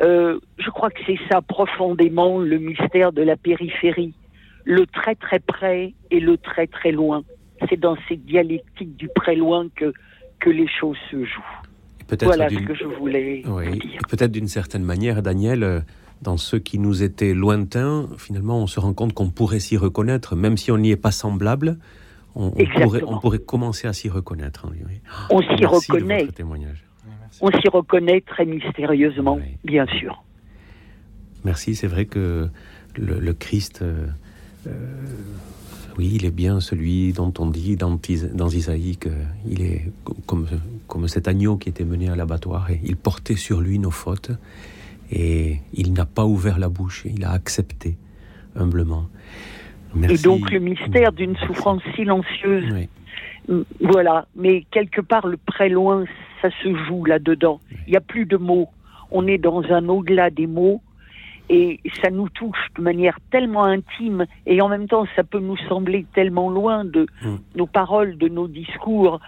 Euh, 0.00 0.38
je 0.58 0.70
crois 0.70 0.90
que 0.90 1.00
c'est 1.06 1.18
ça 1.30 1.42
profondément 1.42 2.38
le 2.38 2.58
mystère 2.58 3.12
de 3.12 3.22
la 3.22 3.36
périphérie, 3.36 4.14
le 4.64 4.86
très 4.86 5.14
très 5.14 5.38
près 5.38 5.94
et 6.10 6.20
le 6.20 6.36
très 6.36 6.66
très 6.66 6.92
loin. 6.92 7.22
C'est 7.68 7.78
dans 7.78 7.96
cette 8.08 8.24
dialectique 8.24 8.96
du 8.96 9.08
très 9.14 9.36
loin 9.36 9.66
que 9.74 9.92
que 10.40 10.50
les 10.50 10.68
choses 10.68 10.98
se 11.10 11.24
jouent. 11.24 11.62
Voilà 12.22 12.50
ce 12.50 12.56
que 12.56 12.74
je 12.74 12.84
voulais 12.84 13.42
oui, 13.46 13.80
Peut-être 14.10 14.32
d'une 14.32 14.48
certaine 14.48 14.82
manière, 14.82 15.22
Daniel 15.22 15.82
dans 16.22 16.36
ce 16.36 16.56
qui 16.56 16.78
nous 16.78 17.02
était 17.02 17.34
lointain, 17.34 18.08
finalement, 18.16 18.58
on 18.58 18.66
se 18.66 18.78
rend 18.78 18.94
compte 18.94 19.12
qu'on 19.12 19.30
pourrait 19.30 19.60
s'y 19.60 19.76
reconnaître, 19.76 20.36
même 20.36 20.56
si 20.56 20.70
on 20.70 20.78
n'y 20.78 20.90
est 20.90 20.96
pas 20.96 21.10
semblable. 21.10 21.78
On, 22.34 22.50
pourrait, 22.50 23.02
on 23.06 23.18
pourrait, 23.18 23.40
commencer 23.40 23.86
à 23.86 23.92
s'y 23.92 24.08
reconnaître. 24.08 24.66
On 25.28 25.42
s'y 25.42 25.66
reconnaît. 25.66 26.26
On 27.42 27.50
s'y 27.50 27.68
reconnaît 27.68 28.22
très 28.22 28.46
mystérieusement, 28.46 29.38
bien 29.64 29.84
sûr. 29.98 30.22
Merci, 31.44 31.74
c'est 31.74 31.88
vrai 31.88 32.06
que 32.06 32.48
le, 32.96 33.32
Christ, 33.34 33.82
euh, 33.82 34.06
euh, 34.66 34.70
oui, 35.98 36.12
il 36.14 36.24
est 36.24 36.30
bien 36.30 36.60
celui 36.60 37.12
dont 37.12 37.34
on 37.38 37.46
dit 37.46 37.76
dans, 37.76 37.98
dans 38.32 38.48
Isaïe 38.48 38.96
qu'il 38.96 39.60
est 39.60 39.90
comme, 40.24 40.46
comme 40.86 41.08
cet 41.08 41.28
agneau 41.28 41.56
qui 41.56 41.68
était 41.68 41.84
mené 41.84 42.08
à 42.08 42.16
l'abattoir 42.16 42.70
et 42.70 42.80
il 42.84 42.96
portait 42.96 43.36
sur 43.36 43.60
lui 43.60 43.78
nos 43.78 43.90
fautes 43.90 44.30
et 45.12 45.58
il 45.74 45.92
n'a 45.92 46.06
pas 46.06 46.24
ouvert 46.24 46.58
la 46.58 46.70
bouche, 46.70 47.04
il 47.04 47.24
a 47.24 47.30
accepté 47.30 47.96
humblement. 48.56 49.06
Et 50.08 50.16
donc 50.16 50.50
le 50.50 50.58
mystère 50.58 51.12
d'une 51.12 51.36
souffrance 51.36 51.82
silencieuse. 51.94 52.88
Voilà, 53.80 54.26
mais 54.34 54.64
quelque 54.70 55.02
part 55.02 55.26
le 55.26 55.38
très 55.46 55.68
loin, 55.68 56.04
ça 56.40 56.48
se 56.62 56.74
joue 56.86 57.04
là-dedans. 57.04 57.60
Il 57.86 57.90
n'y 57.90 57.96
a 57.96 58.00
plus 58.00 58.24
de 58.24 58.38
mots. 58.38 58.68
On 59.10 59.26
est 59.26 59.38
dans 59.38 59.62
un 59.64 59.88
au-delà 59.88 60.30
des 60.30 60.46
mots 60.46 60.80
et 61.50 61.80
ça 62.00 62.08
nous 62.08 62.30
touche 62.30 62.68
de 62.76 62.82
manière 62.82 63.18
tellement 63.30 63.64
intime 63.64 64.24
et 64.46 64.62
en 64.62 64.68
même 64.68 64.86
temps 64.86 65.06
ça 65.14 65.24
peut 65.24 65.40
nous 65.40 65.58
sembler 65.68 66.06
tellement 66.14 66.48
loin 66.48 66.84
de 66.84 67.06
mm. 67.22 67.36
nos 67.56 67.66
paroles, 67.66 68.16
de 68.16 68.28
nos 68.28 68.48
discours. 68.48 69.20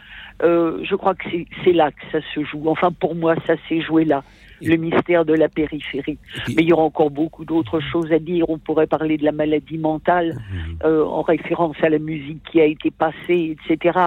Euh, 0.43 0.79
je 0.85 0.95
crois 0.95 1.15
que 1.15 1.29
c'est 1.65 1.73
là 1.73 1.91
que 1.91 2.03
ça 2.13 2.21
se 2.35 2.43
joue. 2.45 2.63
Enfin 2.69 2.91
pour 2.93 3.15
moi 3.15 3.35
ça 3.47 3.55
s'est 3.69 3.83
joué 3.83 4.07
là 4.07 4.23
le 4.63 4.77
mystère 4.77 5.25
de 5.25 5.35
la 5.35 5.49
périphérie. 5.49 6.19
Mais 6.49 6.63
il 6.63 6.69
y 6.69 6.73
aura 6.73 6.85
encore 6.85 7.11
beaucoup 7.11 7.45
d'autres 7.45 7.81
choses 7.81 8.13
à 8.13 8.19
dire. 8.19 8.49
On 8.49 8.59
pourrait 8.59 8.87
parler 8.87 9.17
de 9.17 9.25
la 9.25 9.33
maladie 9.33 9.79
mentale 9.79 10.35
mhm. 10.35 10.79
euh, 10.85 11.05
en 11.05 11.23
référence 11.23 11.77
à 11.83 11.89
la 11.89 11.99
musique 11.99 12.43
qui 12.51 12.61
a 12.61 12.65
été 12.65 12.91
passée, 12.91 13.57
etc. 13.57 13.99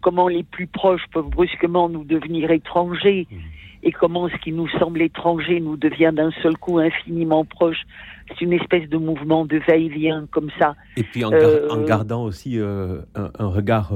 Comment 0.00 0.28
les 0.28 0.42
plus 0.42 0.66
proches 0.66 1.04
peuvent 1.12 1.28
brusquement 1.28 1.88
nous 1.88 2.04
devenir 2.04 2.50
étrangers 2.50 3.26
mhm. 3.30 3.38
et 3.82 3.92
comment 3.92 4.28
ce 4.28 4.36
qui 4.36 4.52
nous 4.52 4.68
semble 4.68 5.02
étranger 5.02 5.60
nous 5.60 5.76
devient 5.76 6.12
d'un 6.14 6.30
seul 6.42 6.56
coup 6.56 6.78
infiniment 6.78 7.44
proche. 7.44 7.82
C'est 8.28 8.40
une 8.40 8.52
espèce 8.52 8.88
de 8.88 8.96
mouvement 8.96 9.44
de 9.44 9.60
va-et-vient 9.68 10.26
comme 10.30 10.50
ça. 10.58 10.74
Et 10.96 11.04
puis 11.04 11.24
en, 11.24 11.32
euh, 11.32 11.84
gardant 11.86 12.24
aussi 12.24 12.58
euh, 12.58 12.98
un, 13.14 13.46
regard 13.46 13.92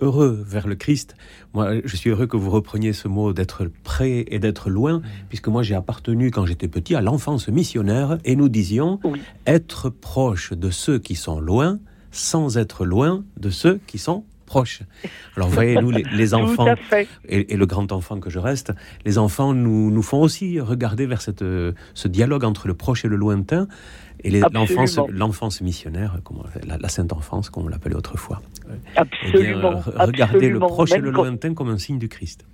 heureux 0.00 0.42
vers 0.46 0.66
le 0.66 0.74
Christ. 0.74 1.14
Moi, 1.54 1.76
je 1.84 1.96
suis 1.96 2.10
heureux 2.10 2.26
que 2.26 2.36
vous 2.36 2.50
repreniez 2.50 2.92
ce 2.92 3.08
mot 3.08 3.32
d'être 3.32 3.70
près 3.84 4.24
et 4.28 4.38
d'être 4.38 4.70
loin, 4.70 5.02
puisque 5.28 5.48
moi 5.48 5.62
j'ai 5.62 5.74
appartenu 5.74 6.30
quand 6.30 6.46
j'étais 6.46 6.68
petit 6.68 6.94
à 6.94 7.00
l'enfance 7.00 7.48
missionnaire 7.48 8.18
et 8.24 8.36
nous 8.36 8.48
disions 8.48 9.00
être 9.46 9.90
proche 9.90 10.52
de 10.52 10.70
ceux 10.70 10.98
qui 10.98 11.14
sont 11.14 11.40
loin 11.40 11.78
sans 12.12 12.58
être 12.58 12.84
loin 12.84 13.24
de 13.38 13.50
ceux 13.50 13.80
qui 13.86 13.98
sont 13.98 14.24
proches. 14.46 14.82
Alors 15.36 15.48
voyez-nous, 15.48 15.90
les, 15.90 16.34
enfants 16.34 16.74
et, 17.28 17.56
le 17.56 17.66
grand 17.66 17.92
enfant 17.92 18.18
que 18.18 18.30
je 18.30 18.40
reste, 18.40 18.72
les 19.04 19.16
enfants 19.16 19.54
nous, 19.54 19.92
nous 19.92 20.02
font 20.02 20.20
aussi 20.20 20.58
regarder 20.58 21.06
vers 21.06 21.22
cette, 21.22 21.44
ce 21.94 22.08
dialogue 22.08 22.42
entre 22.42 22.66
le 22.66 22.74
proche 22.74 23.04
et 23.04 23.08
le 23.08 23.14
lointain, 23.14 23.68
et 24.24 24.40
l'enfance, 25.10 25.60
missionnaire, 25.60 26.18
la, 26.66 26.88
sainte 26.88 27.12
enfance, 27.12 27.50
comme 27.50 27.64
on 27.64 27.68
l'appelait 27.68 27.94
autrefois. 27.94 28.40
Absolument. 28.96 29.82
Eh 29.86 30.02
regardez 30.02 30.48
le 30.50 30.58
proche 30.58 30.92
et 30.92 30.98
le 30.98 31.10
lointain 31.10 31.54
comme 31.54 31.68
un 31.70 31.78
signe 31.78 31.98
du 31.98 32.08
Christ. 32.08 32.44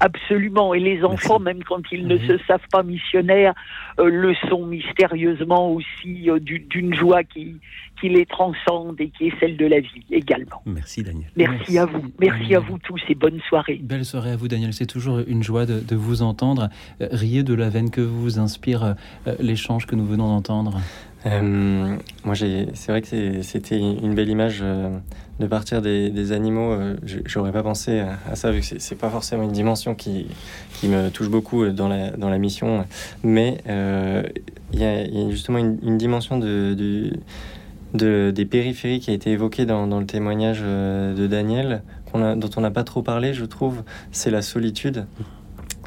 Absolument. 0.00 0.74
Et 0.74 0.80
les 0.80 1.04
enfants, 1.04 1.38
même 1.38 1.62
quand 1.64 1.82
ils 1.92 2.06
ne 2.06 2.16
mhm. 2.16 2.26
se 2.26 2.38
savent 2.46 2.66
pas 2.70 2.82
missionnaires, 2.82 3.54
euh, 3.98 4.08
le 4.08 4.34
sont 4.48 4.66
mystérieusement 4.66 5.70
aussi 5.70 6.30
euh, 6.30 6.38
d'une 6.38 6.94
joie 6.94 7.24
qui, 7.24 7.56
qui 8.00 8.08
les 8.08 8.26
transcende 8.26 8.96
et 9.00 9.10
qui 9.10 9.28
est 9.28 9.40
celle 9.40 9.56
de 9.56 9.66
la 9.66 9.80
vie 9.80 10.04
également. 10.10 10.62
Merci 10.66 11.02
Daniel. 11.02 11.30
Merci, 11.36 11.78
à 11.78 11.86
vous. 11.86 12.04
Merci 12.20 12.54
à 12.54 12.60
vous 12.60 12.78
tous 12.78 13.00
et 13.08 13.14
bonne 13.14 13.40
soirée. 13.48 13.80
Belle 13.82 14.04
soirée 14.04 14.32
à 14.32 14.36
vous 14.36 14.48
Daniel. 14.48 14.72
C'est 14.72 14.86
toujours 14.86 15.20
une 15.26 15.42
joie 15.42 15.66
de, 15.66 15.96
vous 15.96 16.22
entendre. 16.22 16.68
Euh, 17.00 17.08
riez 17.10 17.42
de 17.42 17.54
la 17.54 17.68
veine 17.68 17.90
que 17.90 18.00
vous 18.00 18.38
inspire 18.38 18.94
l'échange 19.40 19.86
que 19.86 19.94
nous 19.94 20.06
venons 20.06 20.28
d'entendre. 20.28 20.80
moi, 21.24 22.34
c'est 22.34 22.88
vrai 22.88 23.02
que 23.02 23.42
c'était 23.42 23.78
une 23.78 24.14
belle 24.14 24.28
image 24.28 24.62
de 25.38 25.46
partir 25.46 25.82
des, 25.82 26.32
animaux, 26.32 26.72
euh, 26.72 26.96
j'aurais 27.26 27.52
pas 27.52 27.62
pensé 27.62 28.00
à, 28.00 28.34
ça, 28.36 28.50
vu 28.50 28.60
que 28.60 28.66
c'est 28.78 28.94
pas 28.94 29.10
forcément 29.10 29.42
une 29.42 29.52
dimension 29.52 29.94
qui, 29.94 30.26
qui 30.74 30.88
me 30.88 31.10
touche 31.10 31.28
beaucoup 31.28 31.62
euh, 31.62 31.72
dans 31.72 31.88
la, 31.88 32.10
dans 32.10 32.30
la 32.30 32.38
mission. 32.38 32.86
Mais 33.22 33.58
euh, 33.68 34.22
il 34.72 34.80
y, 34.80 34.84
a 34.84 35.30
justement 35.30 35.58
une, 35.58 35.98
dimension 35.98 36.38
de, 36.38 36.74
de, 37.94 38.30
des 38.30 38.44
périphéries 38.46 39.00
qui 39.00 39.10
a 39.10 39.14
été 39.14 39.30
évoquée 39.30 39.66
dans, 39.66 39.86
dans 39.86 40.00
le 40.00 40.06
témoignage 40.06 40.60
de 40.60 41.26
Daniel, 41.26 41.82
dont 42.14 42.50
on 42.56 42.60
n'a 42.62 42.70
pas 42.70 42.84
trop 42.84 43.02
parlé, 43.02 43.34
je 43.34 43.44
trouve, 43.44 43.82
c'est 44.10 44.30
la 44.30 44.40
solitude. 44.40 45.06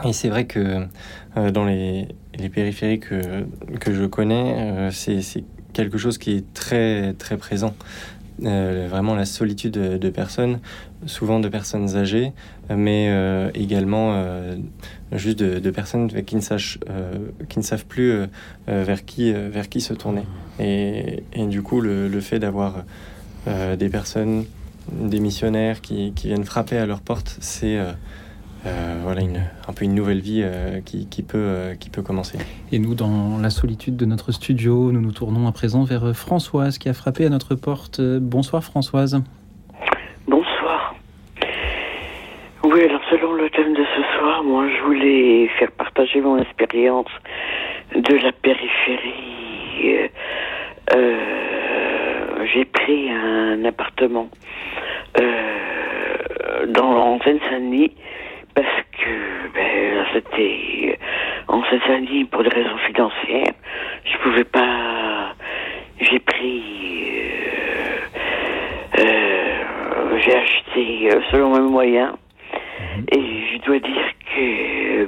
Et 0.06 0.14
c'est 0.14 0.30
vrai 0.30 0.46
que 0.46 0.86
dans 1.36 1.66
les, 1.66 2.08
les 2.38 2.50
périphéries 2.50 3.00
que, 3.00 3.46
que 3.80 3.94
je 3.94 4.06
connais, 4.06 4.90
c'est 4.92 5.44
quelque 5.74 5.98
chose 5.98 6.18
qui 6.18 6.32
est 6.32 6.54
très 6.54 7.14
très 7.14 7.38
présent. 7.38 7.74
Euh, 8.46 8.88
vraiment 8.90 9.16
la 9.16 9.26
solitude 9.26 9.74
de, 9.74 10.10
personnes, 10.10 10.60
souvent 11.06 11.40
de 11.40 11.50
personnes 11.50 11.96
âgées, 11.96 12.32
mais 12.70 13.08
euh, 13.10 13.50
également 13.54 14.14
euh, 14.14 14.56
juste 15.12 15.40
de, 15.40 15.72
personnes 15.72 16.08
qui 16.24 16.36
ne, 16.36 16.42
sachent, 16.42 16.80
qui 17.50 17.60
ne 17.60 17.64
savent 17.64 17.86
plus 17.86 18.14
vers, 18.68 19.06
qui, 19.06 19.32
vers 19.34 19.68
qui 19.70 19.82
se 19.82 19.94
tourner. 19.94 20.24
Et, 20.60 21.24
du 21.48 21.62
coup, 21.62 21.82
le, 21.82 22.20
fait 22.22 22.40
d'avoir 22.40 22.84
des 23.46 23.90
personnes, 23.90 24.46
des 24.92 25.20
missionnaires 25.20 25.82
qui, 25.82 26.12
viennent 26.12 26.46
frapper 26.46 26.78
à 26.78 26.86
leur 26.86 27.02
porte, 27.02 27.38
c'est 27.42 27.80
euh, 28.66 29.00
voilà 29.04 29.22
une, 29.22 29.42
un 29.68 29.74
peu 29.74 29.86
une 29.86 29.96
nouvelle 29.96 30.20
vie 30.20 30.42
euh, 30.44 30.82
qui, 30.86 31.08
qui, 31.08 31.24
peut, 31.24 31.38
euh, 31.38 31.76
qui 31.76 31.90
peut 31.90 32.02
commencer. 32.02 32.38
Et 32.74 32.80
nous, 32.80 32.94
dans 32.94 33.38
la 33.42 33.50
solitude 33.50 33.96
de 33.96 34.06
notre 34.06 34.34
studio, 34.34 34.92
nous 34.92 35.00
nous 35.00 35.14
tournons 35.14 35.48
à 35.48 35.54
présent 35.54 35.84
vers 35.84 36.14
Françoise 36.14 36.78
qui 36.78 36.90
a 36.90 36.94
frappé 36.94 37.26
à 37.26 37.30
notre 37.30 37.56
porte. 37.56 38.02
Bonsoir 38.02 38.64
Françoise. 38.64 39.24
Bonsoir. 40.28 40.94
Oui, 42.66 42.84
alors 42.84 43.02
selon 43.10 43.34
le 43.34 43.50
thème 43.50 43.74
de 43.74 43.84
ce 43.96 44.18
soir, 44.18 44.44
moi 44.44 44.68
je 44.68 44.84
voulais 44.84 45.48
faire 45.58 45.72
partager 45.72 46.20
mon 46.20 46.38
expérience 46.38 47.12
de 47.96 48.16
la 48.16 48.32
périphérie. 48.34 50.10
J'ai 52.52 52.66
pris 52.66 53.12
un 53.12 53.64
appartement 53.64 54.28
dans, 56.74 57.14
en 57.14 57.20
Seine-Saint-Denis 57.20 57.92
parce 58.62 58.84
que 58.92 59.54
ben, 59.54 60.06
c'était 60.12 61.00
en 61.48 61.64
cette 61.70 61.90
année 61.90 62.26
pour 62.26 62.44
des 62.44 62.50
raisons 62.50 62.78
financières. 62.88 63.54
Je 64.04 64.18
pouvais 64.18 64.44
pas. 64.44 65.34
J'ai 66.02 66.20
pris. 66.20 66.64
Euh, 68.98 69.00
euh, 69.00 70.20
j'ai 70.20 70.36
acheté 70.36 71.10
euh, 71.10 71.22
selon 71.32 71.56
mes 71.56 71.70
moyens. 71.70 72.12
Mhm. 72.98 73.06
Et 73.14 73.44
je 73.54 73.66
dois 73.66 73.80
dire 73.80 74.12
que 74.36 75.08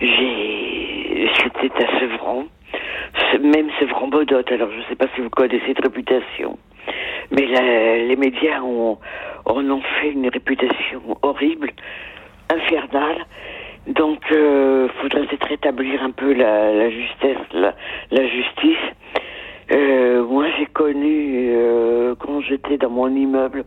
j'ai. 0.00 1.30
C'était 1.60 1.84
à 1.84 2.00
Sevran. 2.00 2.46
Même 3.40 3.70
Sevran 3.78 4.08
Bodot. 4.08 4.42
Alors 4.50 4.70
je 4.72 4.78
ne 4.78 4.84
sais 4.88 4.96
pas 4.96 5.06
si 5.14 5.20
vous 5.20 5.30
connaissez 5.30 5.62
cette 5.68 5.82
réputation. 5.82 6.58
Mais 7.30 7.46
les 7.46 8.16
médias 8.16 8.60
ont, 8.60 8.98
en 9.46 9.70
ont 9.70 9.82
fait 10.00 10.10
une 10.10 10.28
réputation 10.28 11.00
horrible 11.22 11.70
infernale. 12.52 13.26
Donc, 13.86 14.20
euh, 14.30 14.88
faudrait 15.00 15.26
peut-être 15.26 15.48
rétablir 15.48 16.02
un 16.02 16.12
peu 16.12 16.32
la, 16.32 16.88
justesse, 16.90 17.38
la, 18.10 18.26
justice. 18.26 18.76
Euh, 19.72 20.24
moi, 20.24 20.46
j'ai 20.58 20.66
connu, 20.66 21.50
euh, 21.50 22.14
quand 22.18 22.40
j'étais 22.42 22.78
dans 22.78 22.90
mon 22.90 23.08
immeuble, 23.08 23.64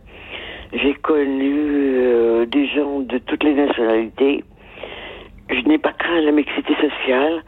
j'ai 0.72 0.94
connu 0.94 2.46
des 2.46 2.66
gens 2.68 3.00
de 3.00 3.18
toutes 3.18 3.44
les 3.44 3.54
nationalités. 3.54 4.42
Je 5.50 5.60
n'ai 5.68 5.78
pas 5.78 5.92
craint 5.92 6.20
la 6.22 6.32
mixité 6.32 6.74
sociale. 6.74 7.42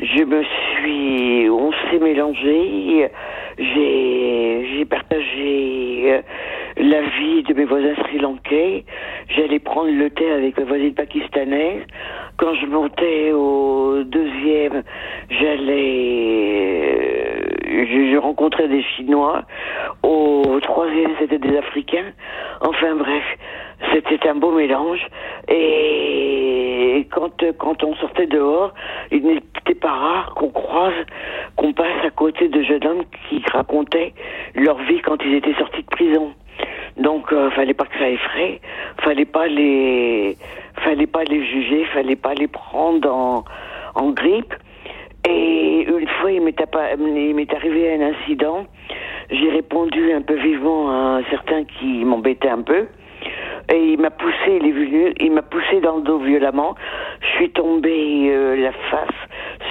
Je 0.00 0.24
me 0.24 0.42
suis, 0.42 1.50
on 1.50 1.70
s'est 1.90 1.98
mélangé. 1.98 3.08
J'ai, 3.58 4.68
j'ai 4.74 4.84
partagé 4.84 6.22
la 6.76 7.00
vie 7.00 7.42
de 7.42 7.54
mes 7.54 7.64
voisins 7.64 7.94
sri-lankais. 8.04 8.84
J'allais 9.28 9.58
prendre 9.58 9.90
le 9.90 10.10
thé 10.10 10.30
avec 10.30 10.58
mes 10.58 10.64
voisines 10.64 10.94
pakistanaises. 10.94 11.82
Quand 12.36 12.54
je 12.54 12.66
montais 12.66 13.32
au 13.32 14.02
deuxième, 14.04 14.82
j'allais, 15.30 16.92
euh, 17.66 17.84
je, 17.86 18.12
je 18.12 18.16
rencontrais 18.18 18.68
des 18.68 18.82
Chinois. 18.82 19.42
Au 20.02 20.58
troisième, 20.60 21.12
c'était 21.18 21.38
des 21.38 21.56
Africains. 21.56 22.12
Enfin 22.60 22.94
bref, 22.96 23.24
c'était 23.92 24.28
un 24.28 24.34
beau 24.34 24.52
mélange. 24.52 25.06
Et 25.48 27.06
quand, 27.10 27.44
quand 27.58 27.84
on 27.84 27.94
sortait 27.96 28.26
dehors, 28.26 28.72
il 29.10 29.22
n'était 29.26 29.74
pas 29.74 29.90
rare 29.90 30.34
qu'on 30.34 30.50
croise, 30.50 30.94
qu'on 31.56 31.72
passe 31.72 32.04
à 32.04 32.10
côté 32.10 32.48
de 32.48 32.62
jeunes 32.62 32.86
hommes 32.86 33.04
qui 33.28 33.42
racontaient 33.52 34.12
leur 34.54 34.78
vie 34.78 35.00
quand 35.00 35.22
ils 35.24 35.34
étaient 35.34 35.54
sortis 35.54 35.82
de 35.82 35.88
prison. 35.88 36.32
Donc, 36.96 37.32
euh, 37.32 37.50
fallait 37.50 37.74
pas 37.74 37.84
que 37.84 37.98
ça 37.98 38.06
fallait 39.02 39.24
pas 39.26 39.46
les, 39.46 40.36
fallait 40.80 41.06
pas 41.06 41.24
les 41.24 41.44
juger, 41.44 41.84
fallait 41.92 42.16
pas 42.16 42.32
les 42.34 42.48
prendre 42.48 43.12
en, 43.12 43.44
en 43.94 44.10
grippe. 44.10 44.54
Et 45.28 45.82
une 45.82 46.08
fois, 46.20 46.32
il 46.32 46.40
m'est 46.40 46.58
appa- 46.58 46.96
il 46.98 47.34
m'est 47.34 47.52
arrivé 47.52 47.92
un 47.94 48.00
incident. 48.00 48.64
J'ai 49.30 49.50
répondu 49.50 50.12
un 50.12 50.22
peu 50.22 50.34
vivement 50.34 50.88
à 50.90 51.18
un 51.18 51.24
certain 51.24 51.64
qui 51.64 52.04
m'embêtait 52.04 52.48
un 52.48 52.62
peu. 52.62 52.86
Et 53.68 53.92
il 53.92 54.00
m'a 54.00 54.10
poussé, 54.10 54.58
il 54.60 54.66
est 54.66 54.72
venu, 54.72 55.12
il 55.18 55.32
m'a 55.32 55.42
poussé 55.42 55.80
dans 55.80 55.96
le 55.96 56.02
dos 56.02 56.18
violemment. 56.18 56.76
Je 57.20 57.26
suis 57.36 57.50
tombée 57.50 58.28
euh, 58.30 58.56
la 58.56 58.72
face 58.90 59.08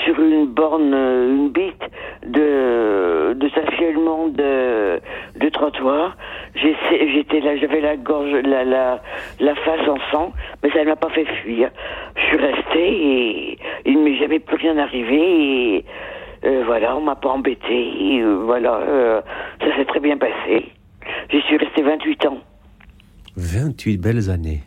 sur 0.03 0.19
une 0.19 0.47
borne, 0.47 0.93
euh, 0.93 1.29
une 1.29 1.49
bite 1.49 1.83
de, 2.25 3.33
de 3.33 3.49
stationnement 3.49 4.27
de, 4.27 4.99
de 5.37 5.49
trottoir. 5.49 6.17
J'étais 6.55 7.39
là, 7.39 7.55
j'avais 7.57 7.79
la 7.79 7.95
gorge, 7.95 8.31
la, 8.31 8.65
la, 8.65 9.01
la 9.39 9.55
face 9.55 9.87
en 9.87 9.97
sang, 10.11 10.33
mais 10.61 10.71
ça 10.71 10.81
ne 10.81 10.85
m'a 10.85 10.95
pas 10.97 11.09
fait 11.09 11.25
fuir. 11.25 11.69
Je 12.15 12.21
suis 12.25 12.37
restée 12.37 12.89
et 12.89 13.59
il 13.85 13.99
ne 13.99 14.03
m'est 14.03 14.17
jamais 14.17 14.39
plus 14.39 14.57
rien 14.57 14.77
arrivé 14.77 15.77
et 15.77 15.85
euh, 16.45 16.63
voilà, 16.65 16.95
on 16.95 17.01
m'a 17.01 17.15
pas 17.15 17.29
embêté. 17.29 17.73
et, 17.73 18.21
euh, 18.21 18.41
voilà, 18.43 18.75
euh, 18.75 19.21
ça 19.61 19.75
s'est 19.75 19.85
très 19.85 19.99
bien 19.99 20.17
passé. 20.17 20.65
J'y 21.29 21.41
suis 21.41 21.57
restée 21.57 21.81
28 21.81 22.25
ans. 22.27 22.37
28 23.37 23.97
belles 23.97 24.29
années. 24.29 24.61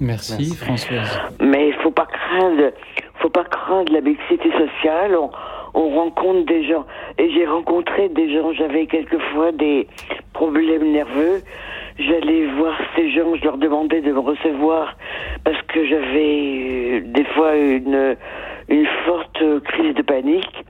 Merci, 0.00 0.36
Merci. 0.36 0.56
Françoise. 0.56 1.20
Mais 1.40 1.68
il 1.68 1.74
faut 1.74 1.92
pas 1.92 2.06
craindre, 2.06 2.72
faut 3.20 3.28
pas 3.30 3.44
craindre 3.44 3.92
la 3.92 4.00
mixité 4.00 4.50
sociale. 4.50 5.14
On, 5.14 5.30
on 5.74 5.88
rencontre 5.90 6.44
des 6.46 6.64
gens 6.64 6.84
et 7.18 7.30
j'ai 7.30 7.46
rencontré 7.46 8.08
des 8.08 8.32
gens. 8.32 8.52
J'avais 8.52 8.86
quelquefois 8.86 9.52
des 9.52 9.86
problèmes 10.32 10.90
nerveux. 10.90 11.42
J'allais 11.98 12.46
voir 12.56 12.76
ces 12.96 13.10
gens, 13.10 13.34
je 13.36 13.44
leur 13.44 13.58
demandais 13.58 14.00
de 14.00 14.12
me 14.12 14.18
recevoir 14.18 14.96
parce 15.44 15.60
que 15.68 15.84
j'avais 15.86 17.00
euh, 17.00 17.00
des 17.04 17.24
fois 17.24 17.54
une 17.54 18.16
une 18.68 18.86
forte 19.04 19.42
crise 19.64 19.94
de 19.94 20.02
panique. 20.02 20.64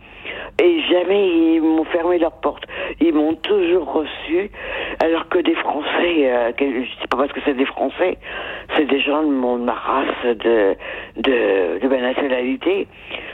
Et 0.63 0.81
jamais 0.83 1.55
ils 1.55 1.61
m'ont 1.61 1.85
fermé 1.85 2.19
leurs 2.19 2.41
portes. 2.41 2.65
Ils 3.01 3.15
m'ont 3.15 3.35
toujours 3.35 3.93
reçu, 3.93 4.51
alors 5.03 5.29
que 5.29 5.39
des 5.39 5.55
Français, 5.55 6.31
euh, 6.31 6.53
je 6.59 7.01
sais 7.01 7.09
pas 7.09 7.17
parce 7.17 7.33
que 7.33 7.41
c'est 7.45 7.55
des 7.55 7.65
Français, 7.67 8.19
c'est 8.77 8.85
des 8.85 9.01
gens 9.01 9.23
de, 9.23 9.29
mon, 9.33 9.59
de 9.59 9.65
ma 9.65 9.73
race, 9.73 10.25
de, 10.25 10.77
de, 11.17 11.79
de 11.81 11.89
ma 11.89 12.01
nationalité, 12.01 12.87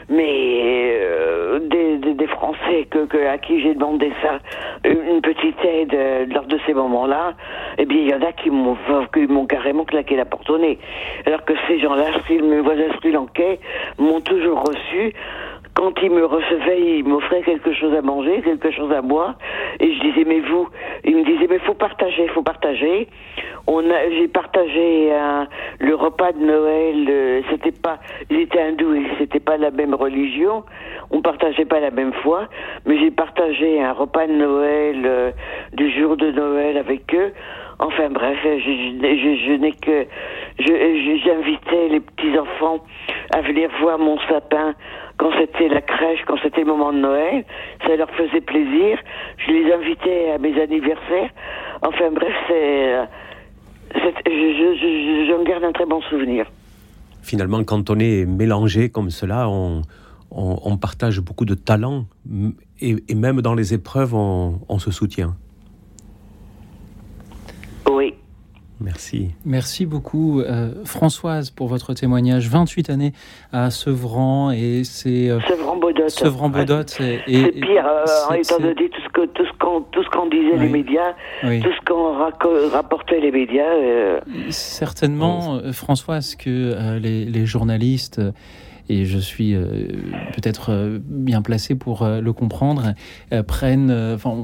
mais 0.08 0.98
euh, 1.00 1.58
des, 1.60 1.98
des, 1.98 2.14
des 2.14 2.26
Français 2.26 2.86
que, 2.90 3.04
que, 3.06 3.26
à 3.26 3.38
qui 3.38 3.60
j'ai 3.60 3.74
demandé 3.74 4.10
ça, 4.22 4.38
une 4.84 5.20
petite 5.20 5.62
aide 5.64 5.94
euh, 5.94 6.26
lors 6.26 6.46
de 6.46 6.58
ces 6.66 6.74
moments-là, 6.74 7.34
eh 7.78 7.84
bien 7.84 7.98
il 8.00 8.08
y 8.08 8.14
en 8.14 8.22
a 8.22 8.32
qui 8.32 8.50
m'ont 8.50 8.76
qui 9.12 9.26
m'ont 9.26 9.46
carrément 9.46 9.84
claqué 9.84 10.16
la 10.16 10.24
porte 10.24 10.48
au 10.50 10.58
nez. 10.58 10.78
Alors 11.26 11.44
que 11.44 11.52
ces 11.66 11.78
gens-là, 11.78 12.06
mes 12.30 12.60
voisins 12.60 12.92
sri-lankais, 12.98 13.58
m'ont 13.98 14.20
toujours 14.20 14.60
reçu 14.60 15.12
quand 15.78 15.92
ils 16.02 16.10
me 16.10 16.24
recevaient, 16.24 16.80
ils 16.98 17.04
m'offraient 17.04 17.42
quelque 17.42 17.72
chose 17.72 17.94
à 17.94 18.02
manger, 18.02 18.42
quelque 18.42 18.72
chose 18.72 18.90
à 18.90 19.00
boire, 19.00 19.36
et 19.78 19.94
je 19.94 20.00
disais 20.00 20.24
mais 20.26 20.40
vous, 20.40 20.68
ils 21.04 21.16
me 21.16 21.22
disaient 21.24 21.46
mais 21.48 21.60
faut 21.60 21.74
partager, 21.74 22.26
faut 22.34 22.42
partager. 22.42 23.06
On 23.68 23.78
a, 23.88 24.10
j'ai 24.10 24.26
partagé 24.26 25.12
euh, 25.12 25.44
le 25.78 25.94
repas 25.94 26.32
de 26.32 26.40
Noël. 26.40 27.06
euh, 27.08 27.42
c'était 27.50 27.70
pas, 27.70 27.98
ils 28.28 28.40
étaient 28.40 28.60
hindous, 28.60 28.96
c'était 29.18 29.38
pas 29.40 29.56
la 29.56 29.70
même 29.70 29.94
religion. 29.94 30.64
On 31.12 31.22
partageait 31.22 31.64
pas 31.66 31.78
la 31.78 31.92
même 31.92 32.12
foi, 32.24 32.48
mais 32.84 32.98
j'ai 32.98 33.12
partagé 33.12 33.80
un 33.80 33.92
repas 33.92 34.26
de 34.26 34.32
Noël 34.32 35.02
euh, 35.06 35.30
du 35.74 35.90
jour 35.92 36.16
de 36.16 36.32
Noël 36.32 36.76
avec 36.76 37.14
eux. 37.14 37.32
Enfin 37.78 38.08
bref, 38.10 38.36
je, 38.42 38.58
je, 38.58 39.36
je- 39.46 39.52
n'ai 39.52 39.70
que, 39.72 40.06
j'invitais 40.58 41.88
les 41.90 42.00
petits 42.00 42.36
enfants 42.36 42.80
à 43.32 43.40
venir 43.42 43.70
voir 43.80 43.98
mon 44.00 44.18
sapin 44.28 44.74
quand 45.18 45.30
c'était 45.38 45.68
la 45.68 45.82
crèche, 45.82 46.20
quand 46.26 46.38
c'était 46.42 46.60
le 46.60 46.66
moment 46.68 46.92
de 46.92 46.98
Noël. 46.98 47.44
Ça 47.86 47.94
leur 47.96 48.10
faisait 48.10 48.40
plaisir. 48.40 48.98
Je 49.36 49.52
les 49.52 49.72
invitais 49.72 50.30
à 50.30 50.38
mes 50.38 50.58
anniversaires. 50.60 51.30
Enfin 51.82 52.10
bref, 52.12 52.32
c'est, 52.46 52.94
euh, 52.94 53.04
je, 53.94 54.00
je, 54.26 54.74
je, 54.80 55.30
j'en 55.30 55.42
garde 55.44 55.64
un 55.64 55.72
très 55.72 55.86
bon 55.86 56.00
souvenir. 56.02 56.46
Finalement, 57.22 57.62
quand 57.64 57.90
on 57.90 57.98
est 57.98 58.24
mélangé 58.24 58.90
comme 58.90 59.10
cela, 59.10 59.48
on, 59.48 59.82
on, 60.30 60.58
on 60.64 60.76
partage 60.76 61.20
beaucoup 61.20 61.44
de 61.44 61.54
talents 61.54 62.04
et, 62.80 62.96
et 63.08 63.14
même 63.14 63.42
dans 63.42 63.54
les 63.54 63.74
épreuves, 63.74 64.14
on, 64.14 64.60
on 64.68 64.78
se 64.78 64.90
soutient. 64.90 65.36
Oui. 67.90 68.14
Merci. 68.80 69.30
Merci 69.44 69.86
beaucoup, 69.86 70.40
euh, 70.40 70.70
Françoise, 70.84 71.50
pour 71.50 71.66
votre 71.68 71.94
témoignage. 71.94 72.48
28 72.48 72.90
années 72.90 73.12
à 73.52 73.70
Sevran 73.70 74.52
et 74.52 74.82
c'est 74.84 75.28
euh, 75.30 75.40
Sevran 75.48 75.76
Bodot. 75.76 76.08
Sevran-Bodot. 76.08 76.82
et- 77.00 77.18
et- 77.26 77.42
C'est 77.44 77.50
pire, 77.60 77.86
euh, 77.86 78.34
étant 78.34 78.58
donné 78.60 78.74
tout 78.88 79.00
ce 79.04 79.08
que 79.12 79.26
tout 79.26 79.44
ce 79.44 79.58
qu'en 79.58 79.80
tout 79.80 80.02
ce 80.04 80.08
qu'en 80.10 80.26
disaient 80.26 80.52
Oui. 80.54 80.60
les 80.60 80.68
médias, 80.68 81.14
oui. 81.42 81.60
tout 81.60 81.70
ce 81.72 81.84
qu'en 81.84 82.16
raco- 82.18 82.68
rapportaient 82.70 83.20
les 83.20 83.32
médias. 83.32 83.64
euh, 83.74 84.20
Certainement, 84.50 85.56
euh, 85.56 85.72
Françoise, 85.72 86.36
que 86.36 86.48
euh, 86.48 86.98
les, 86.98 87.24
les 87.24 87.46
journalistes, 87.46 88.18
euh, 88.20 88.32
et 88.88 89.04
je 89.04 89.18
suis 89.18 89.54
euh, 89.54 89.86
peut-être 90.34 90.70
euh, 90.70 90.98
bien 91.02 91.42
placé 91.42 91.74
pour 91.74 92.02
euh, 92.02 92.20
le 92.20 92.32
comprendre, 92.32 92.94
euh, 93.32 93.42
prennent 93.42 93.90
euh, 93.90 94.14
enfin, 94.14 94.34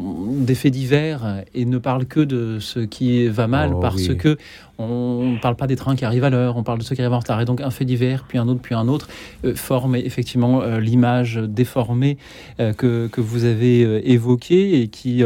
des 0.40 0.54
faits 0.54 0.72
divers 0.72 1.42
et 1.54 1.64
ne 1.64 1.78
parlent 1.78 2.06
que 2.06 2.20
de 2.20 2.58
ce 2.60 2.80
qui 2.80 3.26
va 3.28 3.46
mal 3.46 3.72
Oh, 3.74 3.80
parce 3.80 4.08
oui. 4.08 4.16
que 4.16 4.36
on 4.76 5.34
ne 5.34 5.38
parle 5.38 5.54
pas 5.54 5.68
des 5.68 5.76
trains 5.76 5.94
qui 5.94 6.04
arrivent 6.04 6.24
à 6.24 6.30
l'heure, 6.30 6.56
on 6.56 6.64
parle 6.64 6.78
de 6.80 6.84
ceux 6.84 6.96
qui 6.96 7.00
arrivent 7.00 7.14
en 7.14 7.20
retard. 7.20 7.40
Et 7.40 7.44
donc 7.44 7.60
un 7.60 7.70
fait 7.70 7.84
divers, 7.84 8.24
puis 8.26 8.38
un 8.38 8.48
autre, 8.48 8.60
puis 8.60 8.74
un 8.74 8.88
autre, 8.88 9.08
euh, 9.44 9.54
forme 9.54 9.94
effectivement 9.94 10.62
euh, 10.62 10.80
l'image 10.80 11.36
déformée 11.36 12.18
euh, 12.58 12.72
que, 12.72 13.06
que 13.06 13.20
vous 13.20 13.44
avez 13.44 13.84
euh, 13.84 14.00
évoquée 14.04 14.80
et 14.80 14.88
qui 14.88 15.22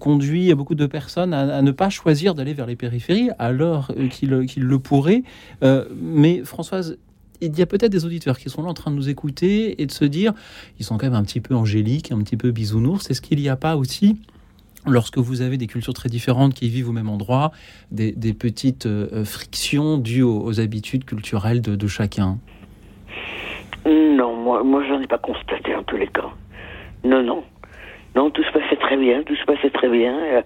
conduit 0.00 0.54
beaucoup 0.54 0.74
de 0.74 0.86
personnes 0.86 1.34
à, 1.34 1.56
à 1.56 1.62
ne 1.62 1.70
pas 1.70 1.90
choisir 1.90 2.34
d'aller 2.34 2.54
vers 2.54 2.66
les 2.66 2.76
périphéries 2.76 3.28
alors 3.38 3.92
qu'ils 4.10 4.46
qu'ils 4.46 4.64
le 4.64 4.78
pourraient. 4.78 5.22
Euh, 5.62 5.84
mais 6.00 6.42
Françoise, 6.44 6.96
il 7.40 7.58
y 7.58 7.62
a 7.62 7.66
peut-être 7.66 7.92
des 7.92 8.04
auditeurs 8.04 8.38
qui 8.38 8.50
sont 8.50 8.62
là 8.62 8.68
en 8.68 8.74
train 8.74 8.90
de 8.90 8.96
nous 8.96 9.08
écouter 9.08 9.80
et 9.80 9.86
de 9.86 9.92
se 9.92 10.04
dire, 10.04 10.32
ils 10.78 10.84
sont 10.84 10.98
quand 10.98 11.06
même 11.06 11.14
un 11.14 11.22
petit 11.22 11.40
peu 11.40 11.54
angéliques, 11.54 12.12
un 12.12 12.18
petit 12.18 12.36
peu 12.36 12.50
bisounours. 12.50 13.10
Est-ce 13.10 13.20
qu'il 13.20 13.38
n'y 13.38 13.48
a 13.48 13.56
pas 13.56 13.76
aussi 13.76 14.16
Lorsque 14.86 15.18
vous 15.18 15.42
avez 15.42 15.58
des 15.58 15.66
cultures 15.66 15.92
très 15.92 16.08
différentes 16.08 16.54
qui 16.54 16.68
vivent 16.68 16.88
au 16.88 16.92
même 16.92 17.10
endroit, 17.10 17.52
des, 17.90 18.12
petites 18.32 18.86
euh, 18.86 19.24
frictions 19.24 19.98
dues 19.98 20.22
aux, 20.22 20.60
habitudes 20.60 21.04
culturelles 21.04 21.60
de, 21.60 21.76
de 21.76 21.86
chacun? 21.86 22.38
Non, 23.86 24.36
moi, 24.36 24.62
moi 24.62 24.82
j'en 24.88 25.00
ai 25.00 25.06
pas 25.06 25.18
constaté 25.18 25.74
en 25.74 25.82
tous 25.82 25.96
les 25.96 26.08
cas. 26.08 26.30
Non, 27.04 27.22
non. 27.22 27.44
Non, 28.18 28.30
tout 28.30 28.42
se 28.42 28.50
passait 28.50 28.74
très 28.74 28.96
bien, 28.96 29.22
tout 29.22 29.36
se 29.36 29.44
passait 29.44 29.70
très 29.70 29.88
bien. 29.88 30.12
Euh, 30.18 30.42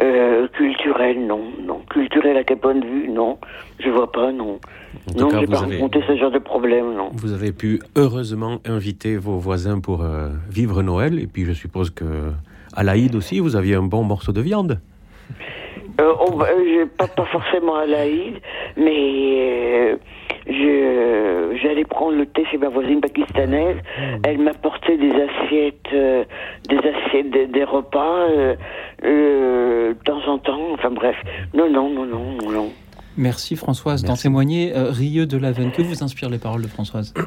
euh, 0.00 0.48
culturel, 0.48 1.24
non, 1.24 1.52
non. 1.64 1.78
Culturel 1.88 2.36
à 2.36 2.42
quel 2.42 2.56
point 2.58 2.74
de 2.74 2.84
vue, 2.84 3.08
non. 3.08 3.38
Je 3.78 3.90
vois 3.90 4.10
pas, 4.10 4.32
non. 4.32 4.58
En 5.14 5.20
Non, 5.20 5.28
j'ai 5.30 5.46
pas 5.46 5.62
avez, 5.62 5.76
rencontré 5.76 6.02
ce 6.08 6.16
genre 6.16 6.32
de 6.32 6.40
problème, 6.40 6.96
non. 6.96 7.10
vous 7.12 7.32
avez 7.32 7.52
pu 7.52 7.80
heureusement 7.94 8.58
inviter 8.66 9.16
vos 9.18 9.38
voisins 9.38 9.78
pour 9.78 10.02
euh, 10.02 10.30
vivre 10.50 10.82
Noël. 10.82 11.20
Et 11.20 11.28
puis, 11.28 11.44
je 11.44 11.52
suppose 11.52 11.90
que 11.90 12.32
à 12.74 12.82
l'Aïd 12.82 13.14
aussi, 13.14 13.38
vous 13.38 13.54
aviez 13.54 13.76
un 13.76 13.84
bon 13.84 14.02
morceau 14.02 14.32
de 14.32 14.40
viande. 14.40 14.80
On 16.00 16.38
pas, 16.98 17.06
pas 17.06 17.26
forcément 17.26 17.76
à 17.76 17.86
l'Aïd, 17.86 18.40
mais 18.76 19.96
j'allais 20.46 21.84
prendre 21.84 22.16
le 22.16 22.26
thé 22.26 22.44
chez 22.50 22.58
ma 22.58 22.68
voisine 22.68 23.00
pakistanaise. 23.00 23.76
Elle 24.24 24.38
m'apportait 24.38 24.96
des 24.96 25.10
assiettes, 25.10 25.92
euh, 25.92 26.24
des 26.68 26.78
assiettes, 26.78 27.30
des, 27.30 27.46
des 27.46 27.64
repas 27.64 28.28
euh, 28.28 28.54
euh, 29.04 29.94
de 29.94 29.98
temps 30.04 30.26
en 30.26 30.38
temps. 30.38 30.72
Enfin 30.72 30.90
bref, 30.90 31.16
non, 31.54 31.70
non, 31.70 31.90
non, 31.90 32.06
non, 32.06 32.50
non. 32.50 32.70
Merci 33.16 33.56
Françoise 33.56 34.04
d'en 34.04 34.16
témoigner. 34.16 34.74
Euh, 34.74 34.90
Rieux 34.90 35.26
de 35.26 35.36
Laven, 35.36 35.70
que 35.70 35.82
vous 35.82 36.02
inspirent 36.02 36.30
les 36.30 36.38
paroles 36.38 36.62
de 36.62 36.68
Françoise 36.68 37.12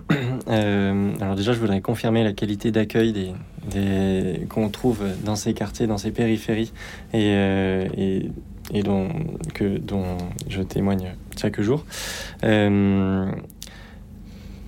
Euh, 0.47 1.11
alors 1.22 1.34
déjà, 1.34 1.53
je 1.53 1.59
voudrais 1.59 1.82
confirmer 1.82 2.24
la 2.24 2.32
qualité 2.32 2.70
d'accueil 2.70 3.13
des, 3.13 4.45
qu'on 4.47 4.70
trouve 4.70 5.03
dans 5.24 5.36
ces 5.36 5.55
quartiers, 5.55 5.88
dans 5.88 5.97
ces 5.97 6.11
périphéries, 6.11 6.72
et, 7.13 7.32
et, 7.97 8.30
et 8.74 8.84
dont, 8.84 9.09
que, 9.53 9.78
dont 9.78 10.18
je 10.49 10.61
témoigne 10.61 11.13
chaque 11.38 11.61
jour. 11.61 11.86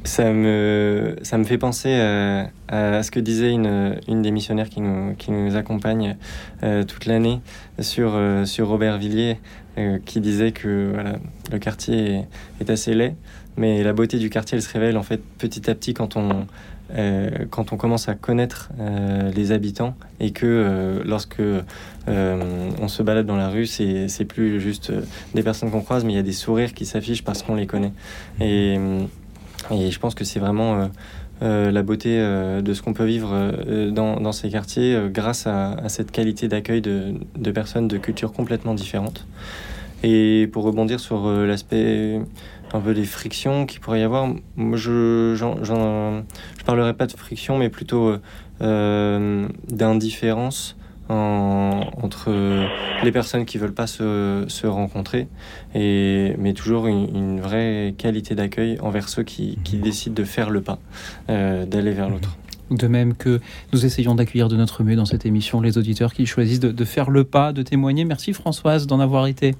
Ça 0.07 0.31
me, 0.31 1.17
ça 1.21 1.37
me 1.37 1.43
fait 1.43 1.57
penser 1.57 1.89
euh, 1.91 2.45
à 2.69 3.03
ce 3.03 3.11
que 3.11 3.19
disait 3.19 3.51
une, 3.51 3.99
une 4.07 4.21
des 4.21 4.31
missionnaires 4.31 4.69
qui 4.69 4.79
nous, 4.79 5.15
qui 5.15 5.31
nous 5.31 5.57
accompagne 5.57 6.15
euh, 6.63 6.85
toute 6.85 7.07
l'année 7.07 7.41
sur, 7.81 8.13
euh, 8.15 8.45
sur 8.45 8.69
Robert 8.69 8.97
Villiers, 8.97 9.37
qui 10.05 10.21
disait 10.21 10.53
que 10.53 10.93
le 11.51 11.59
quartier 11.59 12.23
est, 12.59 12.69
assez 12.69 12.95
laid, 12.95 13.15
mais 13.57 13.83
la 13.83 13.93
beauté 13.93 14.17
du 14.17 14.31
quartier, 14.31 14.55
elle 14.55 14.63
se 14.63 14.73
révèle 14.73 14.97
en 14.97 15.03
fait 15.03 15.21
petit 15.37 15.69
à 15.69 15.75
petit 15.75 15.93
quand 15.93 16.15
on, 16.15 16.47
quand 17.49 17.73
on 17.73 17.77
commence 17.77 18.09
à 18.09 18.15
connaître 18.15 18.69
les 19.35 19.51
habitants 19.51 19.95
et 20.19 20.31
que 20.31 21.01
lorsque 21.05 21.41
on 22.07 22.87
se 22.87 23.03
balade 23.03 23.25
dans 23.25 23.35
la 23.35 23.49
rue, 23.49 23.65
c'est 23.65 24.25
plus 24.25 24.59
juste 24.59 24.91
des 25.35 25.43
personnes 25.43 25.71
qu'on 25.71 25.81
croise, 25.81 26.05
mais 26.05 26.13
il 26.13 26.15
y 26.15 26.19
a 26.19 26.23
des 26.23 26.31
sourires 26.31 26.73
qui 26.73 26.85
s'affichent 26.85 27.23
parce 27.23 27.43
qu'on 27.43 27.55
les 27.55 27.67
connaît. 27.67 27.91
Et 29.71 29.91
je 29.91 29.99
pense 29.99 30.15
que 30.15 30.23
c'est 30.23 30.39
vraiment 30.39 30.75
euh, 30.75 30.87
euh, 31.41 31.71
la 31.71 31.83
beauté 31.83 32.17
euh, 32.19 32.61
de 32.61 32.73
ce 32.73 32.81
qu'on 32.81 32.93
peut 32.93 33.05
vivre 33.05 33.51
dans, 33.91 34.19
dans, 34.19 34.31
ces 34.31 34.49
quartiers 34.49 34.99
grâce 35.09 35.47
à, 35.47 35.75
cette 35.87 36.11
qualité 36.11 36.47
d'accueil 36.47 36.81
de, 36.81 37.13
de, 37.35 37.51
personnes 37.51 37.87
de 37.87 37.97
cultures 37.97 38.33
complètement 38.33 38.73
différentes. 38.73 39.25
Et 40.03 40.47
pour 40.51 40.63
rebondir 40.63 40.99
sur 40.99 41.27
l'aspect 41.27 42.21
un 42.73 42.81
peu 42.81 42.93
des 42.93 43.05
frictions 43.05 43.65
qu'il 43.65 43.79
pourrait 43.79 44.01
y 44.01 44.03
avoir, 44.03 44.27
je 44.57 45.41
ne 45.41 46.21
parlerai 46.65 46.93
pas 46.93 47.07
de 47.07 47.13
friction, 47.13 47.57
mais 47.57 47.69
plutôt 47.69 48.17
d'indifférence 48.59 50.75
entre 51.09 52.67
les 53.03 53.11
personnes 53.11 53.45
qui 53.45 53.57
veulent 53.57 53.73
pas 53.73 53.87
se, 53.87 54.45
se 54.47 54.67
rencontrer, 54.67 55.27
et, 55.75 56.35
mais 56.37 56.53
toujours 56.53 56.87
une, 56.87 57.39
vraie 57.39 57.93
qualité 57.97 58.35
d'accueil 58.35 58.79
envers 58.81 59.09
ceux 59.09 59.23
qui, 59.23 59.57
qui, 59.63 59.77
décident 59.77 60.15
de 60.15 60.23
faire 60.23 60.49
le 60.49 60.61
pas, 60.61 60.79
euh, 61.29 61.65
d'aller 61.65 61.91
vers 61.91 62.09
l'autre. 62.09 62.37
De 62.71 62.87
même 62.87 63.15
que 63.15 63.39
nous 63.71 63.85
essayons 63.85 64.15
d'accueillir 64.15 64.49
de 64.49 64.57
notre 64.57 64.83
mieux 64.83 64.95
dans 64.95 65.05
cette 65.05 65.25
émission 65.25 65.61
les 65.61 65.77
auditeurs 65.77 66.13
qui 66.13 66.25
choisissent 66.25 66.59
de, 66.59 66.71
de 66.71 66.85
faire 66.85 67.09
le 67.09 67.23
pas, 67.23 67.53
de 67.53 67.61
témoigner. 67.61 68.03
Merci 68.03 68.33
Françoise 68.33 68.87
d'en 68.87 68.99
avoir 68.99 69.27
été. 69.27 69.55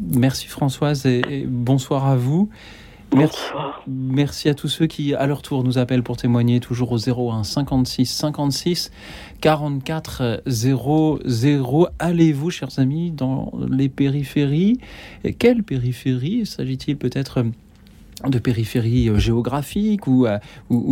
Merci 0.00 0.46
Françoise 0.46 1.06
et 1.06 1.44
bonsoir 1.46 2.06
à 2.06 2.16
vous. 2.16 2.48
Merci, 3.86 4.48
à 4.48 4.54
tous 4.54 4.68
ceux 4.68 4.86
qui, 4.86 5.14
à 5.14 5.26
leur 5.26 5.42
tour, 5.42 5.64
nous 5.64 5.76
appellent 5.76 6.02
pour 6.02 6.16
témoigner, 6.16 6.60
toujours 6.60 6.92
au 6.92 7.30
01 7.30 7.44
56 7.44 8.06
56 8.06 8.90
44 9.42 10.42
00. 10.46 11.88
Allez-vous, 11.98 12.50
chers 12.50 12.78
amis, 12.78 13.10
dans 13.10 13.52
les 13.70 13.90
périphéries? 13.90 14.78
Quelles 15.38 15.62
périphéries? 15.62 16.46
S'agit-il 16.46 16.96
peut-être 16.96 17.44
de 18.28 18.38
périphérie 18.38 19.08
euh, 19.08 19.18
géographique 19.18 20.06
ou, 20.06 20.26
euh, 20.26 20.38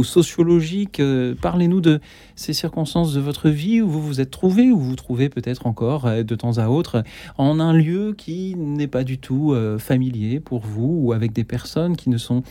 sociologique. 0.02 1.00
Euh, 1.00 1.34
parlez-nous 1.40 1.80
de 1.80 2.00
ces 2.36 2.52
circonstances 2.52 3.12
de 3.12 3.20
votre 3.20 3.48
vie 3.48 3.80
où 3.82 3.88
vous 3.88 4.02
vous 4.02 4.20
êtes 4.20 4.30
trouvé, 4.30 4.70
où 4.70 4.78
vous 4.78 4.90
vous 4.90 4.96
trouvez 4.96 5.28
peut-être 5.28 5.66
encore 5.66 6.10
de 6.10 6.34
temps 6.34 6.58
à 6.58 6.68
autre 6.68 7.02
en 7.36 7.60
un 7.60 7.72
lieu 7.72 8.14
qui 8.16 8.54
n'est 8.56 8.86
pas 8.86 9.04
du 9.04 9.18
tout 9.18 9.54
familier 9.78 10.40
pour 10.40 10.60
vous 10.60 10.98
ou 11.02 11.12
avec 11.12 11.32
des 11.32 11.44
personnes 11.44 11.96
qui 11.96 12.08
ne 12.08 12.16
sont 12.16 12.42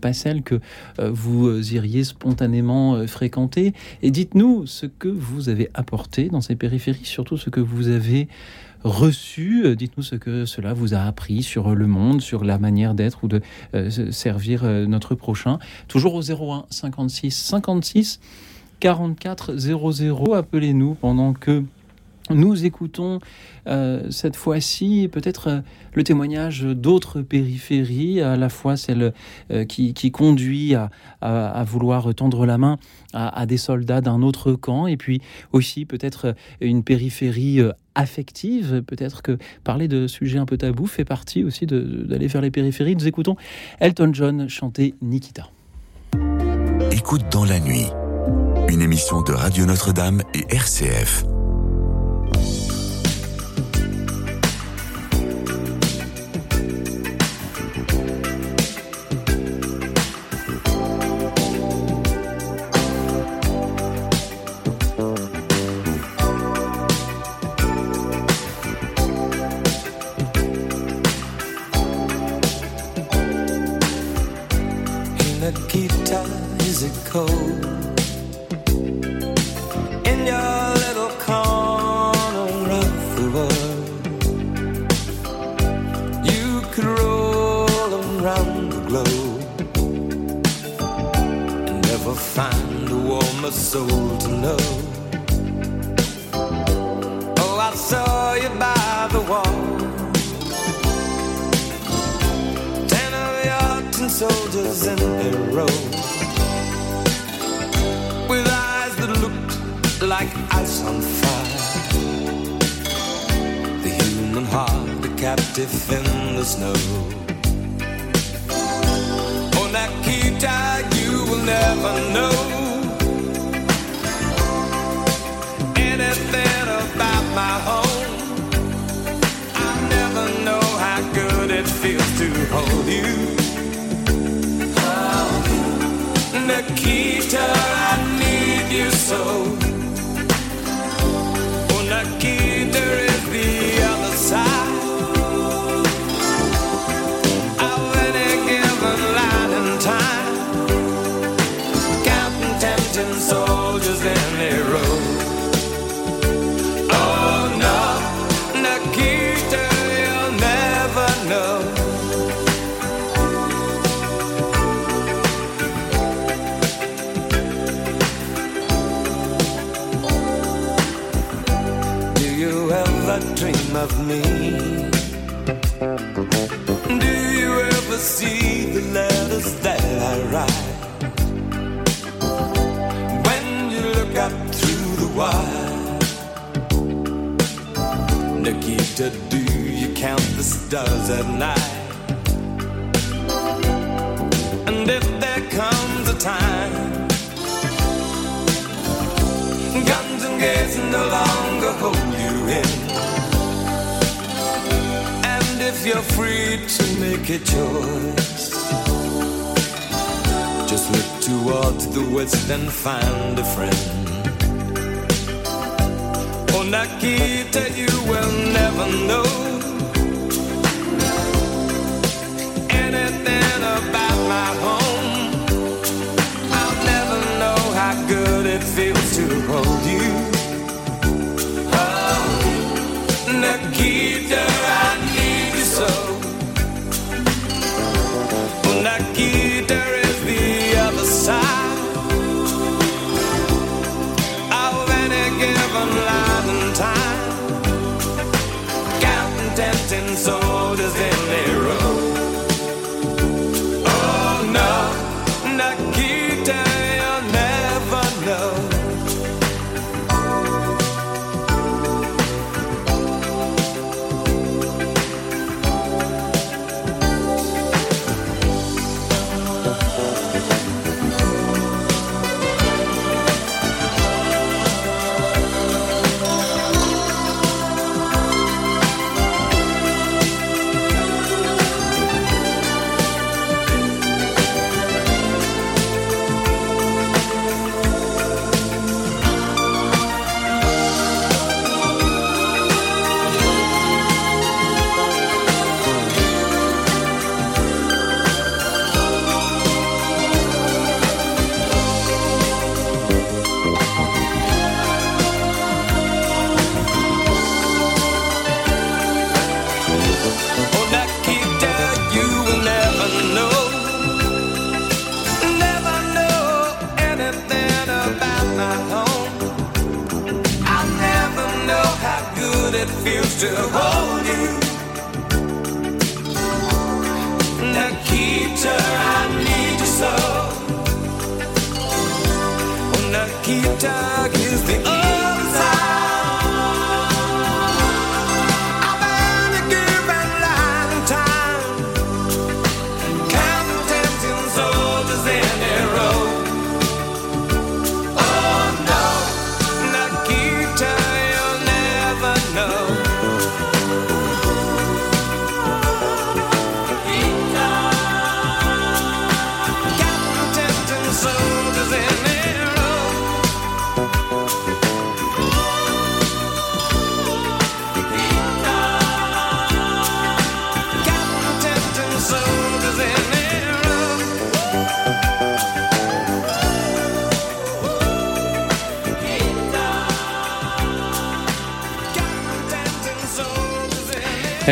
pas 0.00 0.12
celles 0.12 0.42
que 0.42 0.60
vous 0.98 1.74
iriez 1.74 2.04
spontanément 2.04 3.06
fréquenter. 3.06 3.72
Et 4.02 4.10
dites-nous 4.10 4.66
ce 4.66 4.86
que 4.86 5.08
vous 5.08 5.48
avez 5.48 5.68
apporté 5.74 6.28
dans 6.28 6.40
ces 6.40 6.54
périphéries, 6.54 7.04
surtout 7.04 7.36
ce 7.36 7.50
que 7.50 7.60
vous 7.60 7.88
avez 7.88 8.28
reçu. 8.84 9.64
Euh, 9.64 9.74
dites-nous 9.74 10.02
ce 10.02 10.16
que 10.16 10.44
cela 10.44 10.72
vous 10.72 10.94
a 10.94 11.00
appris 11.00 11.42
sur 11.42 11.74
le 11.74 11.86
monde, 11.86 12.20
sur 12.20 12.44
la 12.44 12.58
manière 12.58 12.94
d'être 12.94 13.24
ou 13.24 13.28
de 13.28 13.40
euh, 13.74 13.90
servir 14.10 14.64
euh, 14.64 14.86
notre 14.86 15.14
prochain. 15.14 15.58
Toujours 15.88 16.14
au 16.14 16.22
01 16.22 16.66
56 16.70 17.30
56 17.30 18.20
44 18.80 19.56
00. 19.56 20.34
Appelez-nous 20.34 20.94
pendant 20.94 21.32
que 21.32 21.62
nous 22.30 22.64
écoutons 22.64 23.18
euh, 23.66 24.10
cette 24.10 24.36
fois-ci 24.36 25.08
peut-être 25.10 25.48
euh, 25.48 25.60
le 25.94 26.04
témoignage 26.04 26.62
d'autres 26.62 27.20
périphéries, 27.20 28.20
à 28.20 28.36
la 28.36 28.48
fois 28.48 28.76
celle 28.76 29.12
euh, 29.50 29.64
qui, 29.64 30.10
conduit 30.10 30.74
à, 30.74 31.64
vouloir 31.64 32.14
tendre 32.14 32.46
la 32.46 32.58
main 32.58 32.78
à, 33.12 33.46
des 33.46 33.56
soldats 33.56 34.00
d'un 34.00 34.22
autre 34.22 34.52
camp, 34.52 34.86
et 34.86 34.96
puis 34.96 35.20
aussi 35.52 35.84
peut-être 35.84 36.34
une 36.60 36.82
périphérie 36.82 37.60
affective. 37.94 38.82
Peut-être 38.86 39.22
que 39.22 39.38
parler 39.64 39.88
de 39.88 40.06
sujets 40.06 40.38
un 40.38 40.46
peu 40.46 40.56
tabous 40.56 40.86
fait 40.86 41.04
partie 41.04 41.44
aussi 41.44 41.66
d'aller 41.66 42.26
vers 42.26 42.42
les 42.42 42.50
périphéries. 42.50 42.96
Nous 42.96 43.06
écoutons 43.06 43.36
Elton 43.80 44.10
John 44.12 44.48
chanter 44.48 44.94
Nikita. 45.02 45.50
Écoute 46.90 47.24
dans 47.30 47.44
la 47.44 47.60
nuit, 47.60 47.86
une 48.68 48.82
émission 48.82 49.22
de 49.22 49.32
Radio 49.32 49.66
Notre-Dame 49.66 50.22
et 50.34 50.54
RCF. 50.54 51.24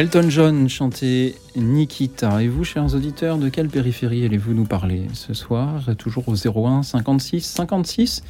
Elton 0.00 0.30
John 0.30 0.66
chantait 0.66 1.34
Nikita. 1.56 2.42
Et 2.42 2.48
vous, 2.48 2.64
chers 2.64 2.94
auditeurs, 2.94 3.36
de 3.36 3.50
quelle 3.50 3.68
périphérie 3.68 4.24
allez-vous 4.24 4.54
nous 4.54 4.64
parler 4.64 5.02
ce 5.12 5.34
soir? 5.34 5.94
Toujours 5.98 6.24
au 6.28 6.34
01 6.34 6.82
56 6.82 7.42
56 7.42 8.22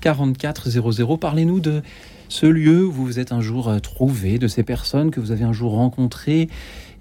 44 0.00 0.70
00. 0.70 1.16
Parlez-nous 1.16 1.58
de 1.58 1.82
ce 2.28 2.46
lieu 2.46 2.86
où 2.86 2.92
vous 2.92 3.04
vous 3.04 3.18
êtes 3.18 3.32
un 3.32 3.40
jour 3.40 3.72
trouvé, 3.80 4.38
de 4.38 4.46
ces 4.46 4.62
personnes 4.62 5.10
que 5.10 5.18
vous 5.18 5.32
avez 5.32 5.42
un 5.42 5.52
jour 5.52 5.72
rencontrées 5.72 6.48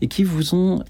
et 0.01 0.07
qui 0.07 0.23
vous 0.23 0.55
ont 0.55 0.83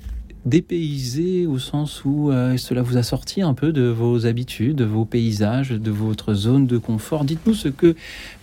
dépaysé 0.46 1.48
au 1.48 1.58
sens 1.58 2.06
où 2.06 2.32
euh, 2.32 2.56
cela 2.58 2.82
vous 2.82 2.98
a 2.98 3.04
sorti 3.04 3.42
un 3.42 3.54
peu 3.54 3.74
de 3.74 3.88
vos 3.88 4.26
habitudes, 4.26 4.78
de 4.78 4.86
vos 4.86 5.06
paysages, 5.06 5.72
de 5.72 5.92
votre 5.92 6.34
zone 6.34 6.68
de 6.68 6.78
confort? 6.78 7.26
Dites-nous 7.26 7.54
ce 7.54 7.68
que 7.68 7.96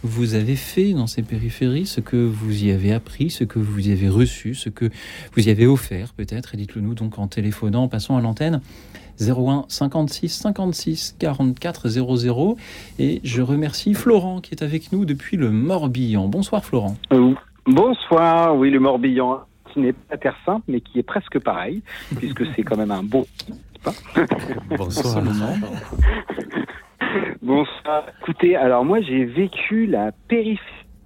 vous 0.02 0.34
avez 0.34 0.56
fait 0.56 0.92
dans 0.92 1.06
ces 1.06 1.22
périphéries, 1.22 1.86
ce 1.86 2.00
que 2.00 2.16
vous 2.16 2.64
y 2.64 2.70
avez 2.70 2.92
appris, 2.92 3.30
ce 3.30 3.44
que 3.44 3.58
vous 3.58 3.88
y 3.88 3.92
avez 3.92 4.08
reçu, 4.08 4.54
ce 4.54 4.68
que 4.68 4.90
vous 5.34 5.48
y 5.48 5.50
avez 5.50 5.66
offert 5.66 6.12
peut-être. 6.16 6.54
Et 6.54 6.56
dites-le 6.56 6.82
nous 6.82 6.94
donc 6.94 7.18
en 7.18 7.28
téléphonant, 7.28 7.88
passons 7.88 8.16
à 8.16 8.20
l'antenne. 8.20 8.60
01 9.20 9.66
56 9.68 10.28
56 10.28 11.16
44 11.18 11.88
00 11.88 12.56
et 12.98 13.20
je 13.22 13.42
remercie 13.42 13.94
Florent 13.94 14.40
qui 14.40 14.52
est 14.52 14.62
avec 14.62 14.90
nous 14.90 15.04
depuis 15.04 15.36
le 15.36 15.50
Morbihan. 15.50 16.28
Bonsoir 16.28 16.64
Florent. 16.64 16.96
Euh, 17.12 17.34
Bonsoir, 17.66 18.56
oui, 18.56 18.70
le 18.70 18.80
Morbihan, 18.80 19.38
qui 19.72 19.80
n'est 19.80 19.92
pas 19.92 20.16
Terre 20.16 20.36
Sainte, 20.44 20.62
mais 20.68 20.80
qui 20.80 20.98
est 20.98 21.02
presque 21.04 21.38
pareil, 21.38 21.82
puisque 22.16 22.44
c'est 22.54 22.62
quand 22.62 22.76
même 22.76 22.90
un 22.90 23.02
beau. 23.02 23.26
Bonsoir. 24.76 25.22
Bonsoir. 27.42 28.04
Écoutez, 28.20 28.56
alors 28.56 28.84
moi 28.84 29.00
j'ai 29.00 29.24
vécu 29.24 29.86
la 29.86 30.12
périphérie. 30.28 30.60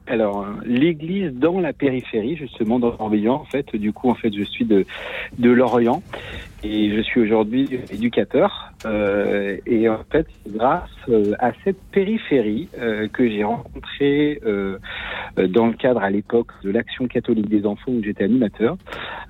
Alors, 0.08 0.42
euh, 0.42 0.52
l'église 0.64 1.32
dans 1.32 1.58
la 1.58 1.72
périphérie, 1.72 2.36
justement, 2.36 2.78
dans 2.78 2.94
Morbihan, 2.96 3.34
en 3.34 3.44
fait. 3.44 3.74
Du 3.74 3.92
coup, 3.92 4.08
en 4.08 4.14
fait, 4.14 4.32
je 4.32 4.44
suis 4.44 4.64
de, 4.64 4.86
de 5.38 5.50
Lorient 5.50 6.00
et 6.66 6.94
je 6.94 7.00
suis 7.00 7.20
aujourd'hui 7.20 7.80
éducateur. 7.92 8.72
Euh, 8.84 9.56
et 9.66 9.88
en 9.88 10.02
fait, 10.10 10.26
c'est 10.44 10.52
grâce 10.52 10.90
euh, 11.08 11.32
à 11.38 11.52
cette 11.64 11.80
périphérie 11.92 12.68
euh, 12.78 13.08
que 13.08 13.28
j'ai 13.28 13.44
rencontré 13.44 14.40
euh, 14.44 14.78
euh, 15.38 15.46
dans 15.46 15.66
le 15.66 15.74
cadre 15.74 16.02
à 16.02 16.10
l'époque 16.10 16.50
de 16.62 16.70
l'Action 16.70 17.06
catholique 17.06 17.48
des 17.48 17.66
enfants 17.66 17.92
où 17.92 18.02
j'étais 18.02 18.24
animateur. 18.24 18.76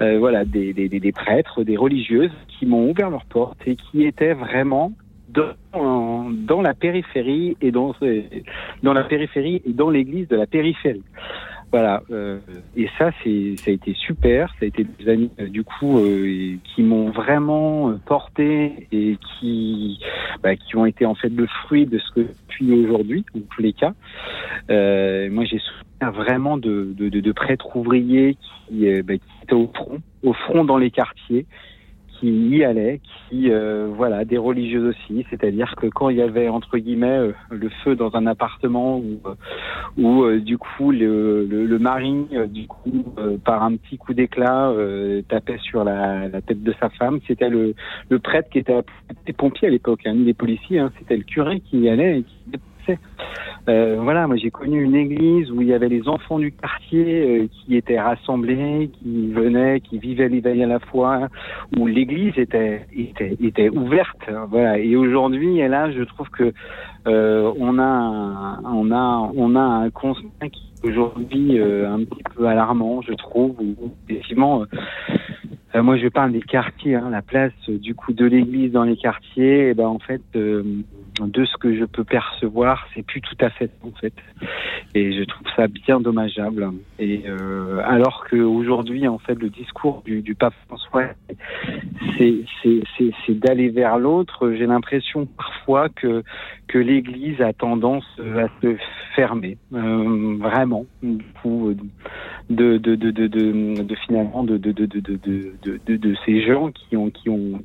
Euh, 0.01 0.19
voilà, 0.19 0.45
des, 0.45 0.73
des, 0.73 0.89
des, 0.89 1.01
des 1.01 1.13
prêtres, 1.13 1.63
des 1.63 1.77
religieuses 1.77 2.33
qui 2.49 2.67
m'ont 2.67 2.91
ouvert 2.91 3.11
leurs 3.11 3.27
portes 3.27 3.59
et 3.67 3.77
qui 3.77 4.05
étaient 4.05 4.35
vraiment 4.35 4.93
dans, 5.29 6.31
dans 6.31 6.63
la 6.63 6.75
périphérie 6.75 7.57
et 7.61 7.71
dans, 7.71 7.95
dans 8.83 8.93
la 8.93 9.05
périphérie 9.05 9.63
et 9.67 9.73
dans 9.73 9.91
l'église 9.91 10.29
de 10.29 10.37
la 10.37 10.47
périphérie. 10.47 11.03
Voilà. 11.73 12.03
euh, 12.11 12.39
et 12.77 12.89
ça, 12.99 13.11
c'est, 13.23 13.57
ça 13.59 13.71
a 13.71 13.75
été 13.75 13.95
super. 13.95 14.49
Ça 14.51 14.57
a 14.63 14.67
été 14.67 14.85
des 14.85 15.09
amis, 15.09 15.31
euh, 15.41 15.49
du 15.49 15.65
coup, 15.65 15.99
euh, 15.99 16.57
qui 16.65 16.83
m'ont 16.83 17.11
vraiment 17.11 17.91
euh, 17.91 18.01
porté 18.07 18.87
et 18.93 19.19
qui, 19.39 20.01
bah, 20.43 20.57
qui 20.57 20.77
ont 20.77 20.87
été 20.87 21.07
en 21.07 21.15
fait 21.15 21.29
le 21.29 21.47
fruit 21.47 21.87
de 21.87 21.99
ce 21.99 22.11
que 22.13 22.23
je 22.23 22.55
suis 22.55 22.73
aujourd'hui, 22.73 23.25
en 23.35 23.41
tous 23.55 23.63
les 23.63 23.73
cas. 23.73 23.95
Moi, 24.69 25.45
j'ai 25.45 25.59
souvenir 25.59 26.13
vraiment 26.13 26.57
de, 26.57 26.95
de, 26.97 27.33
prêtres 27.33 27.77
ouvriers 27.77 28.37
qui, 28.69 29.03
bah, 29.03 29.15
qui 29.15 29.43
étaient 29.43 29.55
au 29.55 29.71
front, 29.75 30.01
au 30.23 30.33
front 30.33 30.65
dans 30.65 30.79
les 30.79 30.91
quartiers, 30.91 31.47
qui 32.19 32.49
y 32.49 32.65
allaient, 32.65 33.01
qui, 33.29 33.51
euh, 33.51 33.89
voilà, 33.95 34.25
des 34.25 34.39
religieuses 34.39 34.95
aussi. 34.95 35.25
C'est-à-dire 35.31 35.75
que 35.77 35.87
quand 35.87 36.09
il 36.09 36.17
y 36.17 36.23
avait 36.23 36.49
entre 36.49 36.79
guillemets 36.79 37.19
euh, 37.19 37.33
le 37.51 37.69
feu 37.85 37.97
dans 37.97 38.15
un 38.15 38.27
appartement 38.27 38.99
ou 38.99 39.21
euh, 39.27 39.35
où 39.99 40.25
euh, 40.25 40.41
du 40.41 40.59
coup 40.59 40.91
le, 40.91 41.45
le, 41.45 41.67
le 41.67 41.79
mari 41.79 42.27
euh, 42.33 42.47
du 42.47 42.67
coup 42.67 43.05
par 43.45 43.63
un 43.63 43.77
petit 43.77 43.99
coup 43.99 44.15
d'éclat 44.15 44.73
tapait 45.29 45.59
sur 45.59 45.85
la, 45.85 46.29
la 46.29 46.41
tête 46.41 46.63
de 46.63 46.75
sa 46.81 46.89
femme 46.91 47.21
c'était 47.27 47.49
le, 47.49 47.75
le 48.09 48.19
prêtre 48.19 48.49
qui 48.51 48.59
était 48.59 48.79
des 49.27 49.33
pompiers 49.33 49.69
à 49.69 49.71
l'époque 49.71 50.01
hein, 50.07 50.15
ni 50.15 50.25
les 50.25 50.35
policiers 50.35 50.79
hein, 50.79 50.93
c'était 50.99 51.17
le 51.17 51.25
curé 51.25 51.61
qui 51.61 51.81
y 51.81 51.89
allait 51.89 52.19
et 52.21 52.23
qui 52.23 52.61
Euh, 53.69 53.97
voilà 54.01 54.29
moi 54.29 54.37
j'ai 54.37 54.53
connu 54.53 54.81
une 54.81 54.95
église 54.95 55.51
où 55.51 55.61
il 55.61 55.67
y 55.67 55.75
avait 55.75 55.89
les 55.89 56.07
enfants 56.07 56.39
du 56.39 56.53
quartier 56.53 57.41
euh, 57.41 57.49
qui 57.51 57.77
étaient 57.77 57.99
rassemblés 57.99 58.93
qui 58.95 59.33
venaient 59.33 59.81
qui 59.81 59.99
vivaient 59.99 60.29
l'éveil 60.29 60.63
à 60.63 60.69
la 60.69 60.79
fois 60.79 61.29
où 61.77 61.89
l'église 61.89 62.35
était 62.37 62.87
était 62.95 63.69
ouverte 63.71 64.23
hein, 64.29 64.47
voilà. 64.49 64.79
Et 64.79 64.95
aujourd'hui 64.95 65.59
et 65.59 65.67
là 65.67 65.91
je 65.91 66.03
trouve 66.05 66.29
que 66.31 66.53
euh, 67.09 67.53
on 67.59 67.81
a 67.81 67.83
un, 67.83 68.63
on 68.63 68.93
a 68.93 69.33
on 69.35 69.57
a 69.57 69.61
un 69.61 69.91
constat 69.91 70.49
qui 70.49 70.71
est 70.85 70.89
aujourd'hui 70.89 71.59
un 71.59 72.05
petit 72.05 72.23
peu 72.37 72.47
alarmant 72.47 73.03
je 73.03 73.15
trouve 73.15 73.57
effectivement 74.09 74.63
moi 75.75 75.97
je 75.97 76.07
parle 76.07 76.31
des 76.31 76.41
quartiers 76.41 76.95
hein, 76.95 77.11
la 77.11 77.23
place 77.23 77.53
du 77.69 77.97
coup 77.97 78.13
de 78.13 78.27
l'église 78.27 78.71
dans 78.71 78.85
les 78.85 78.97
quartiers 78.97 79.71
et 79.71 79.75
ben 79.75 79.89
en 79.89 79.99
fait 79.99 80.23
de 81.21 81.45
ce 81.45 81.57
que 81.57 81.75
je 81.75 81.85
peux 81.85 82.05
percevoir 82.05 82.87
c'est 82.95 83.03
plus 83.03 83.21
tout 83.21 83.37
à 83.41 83.51
fait 83.51 83.71
en 83.83 83.91
fait 83.93 84.13
et 84.95 85.13
je 85.13 85.25
trouve 85.25 85.47
ça 85.57 85.67
bien 85.67 86.01
dommageable 86.01 86.71
et 86.99 87.25
euh, 87.27 87.81
alors 87.85 88.25
qu'aujourd'hui 88.29 89.09
en 89.09 89.19
fait 89.19 89.35
le 89.35 89.49
discours 89.49 90.03
du, 90.05 90.23
du 90.23 90.35
pape 90.35 90.55
François 90.67 91.05
c'est 92.19 93.35
d'aller 93.35 93.69
vers 93.69 93.99
l'autre 93.99 94.53
j'ai 94.53 94.67
l'impression 94.67 95.27
parfois 95.27 95.89
que 95.89 96.23
que 96.69 96.79
l'Église 96.79 97.41
a 97.41 97.53
tendance 97.53 98.05
euh, 98.19 98.47
à 98.47 98.49
se 98.61 98.77
fermer, 99.15 99.57
euh, 99.73 100.37
vraiment, 100.39 100.85
du 101.03 101.25
coup, 101.41 101.69
euh, 101.69 101.77
de 102.51 102.77
de 102.79 102.95
de 102.95 103.11
de 103.11 103.27
de, 103.27 103.83
de 103.83 103.95
finalement 104.07 104.43
de 104.43 104.57
de 104.57 104.73
de 104.73 104.87
de 104.87 105.97
de 105.97 106.15
ces 106.25 106.43
gens 106.47 106.71
qui 106.71 106.97
ont 106.97 107.11
qui 107.11 107.29
ont 107.29 107.61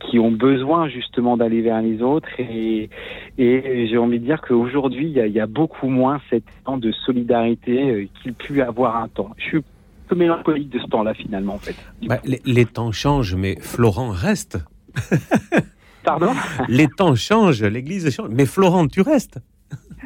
qui 0.00 0.18
ont 0.18 0.30
besoin 0.30 0.88
justement 0.88 1.36
d'aller 1.36 1.62
vers 1.62 1.80
les 1.82 2.02
autres 2.02 2.28
et 3.38 3.86
j'ai 3.88 3.98
envie 3.98 4.20
de 4.20 4.24
dire 4.24 4.40
qu'aujourd'hui 4.40 5.06
il 5.06 5.12
y 5.12 5.20
a, 5.20 5.26
il 5.26 5.32
y 5.32 5.40
a 5.40 5.46
beaucoup 5.46 5.88
moins 5.88 6.20
cet 6.30 6.44
temps 6.64 6.78
de 6.78 6.92
solidarité 6.92 7.90
euh, 7.90 8.06
qu'il 8.22 8.34
pu 8.34 8.62
avoir 8.62 8.96
un 8.96 9.08
temps. 9.08 9.30
Je 9.38 9.44
suis 9.44 9.58
un 9.58 9.62
peu 10.08 10.16
mélancolique 10.16 10.70
de 10.70 10.78
ce 10.78 10.86
temps-là 10.86 11.14
finalement 11.14 11.54
en 11.54 11.58
fait. 11.58 11.76
Bah, 12.06 12.18
les, 12.24 12.40
les 12.44 12.64
temps 12.64 12.92
changent, 12.92 13.34
mais 13.34 13.56
Florent 13.60 14.10
reste. 14.10 14.58
Pardon? 16.04 16.32
Les 16.68 16.86
temps 16.86 17.16
changent, 17.16 17.64
l'Église 17.64 18.14
change, 18.14 18.28
mais 18.30 18.46
Florent, 18.46 18.86
tu 18.86 19.00
restes. 19.00 19.40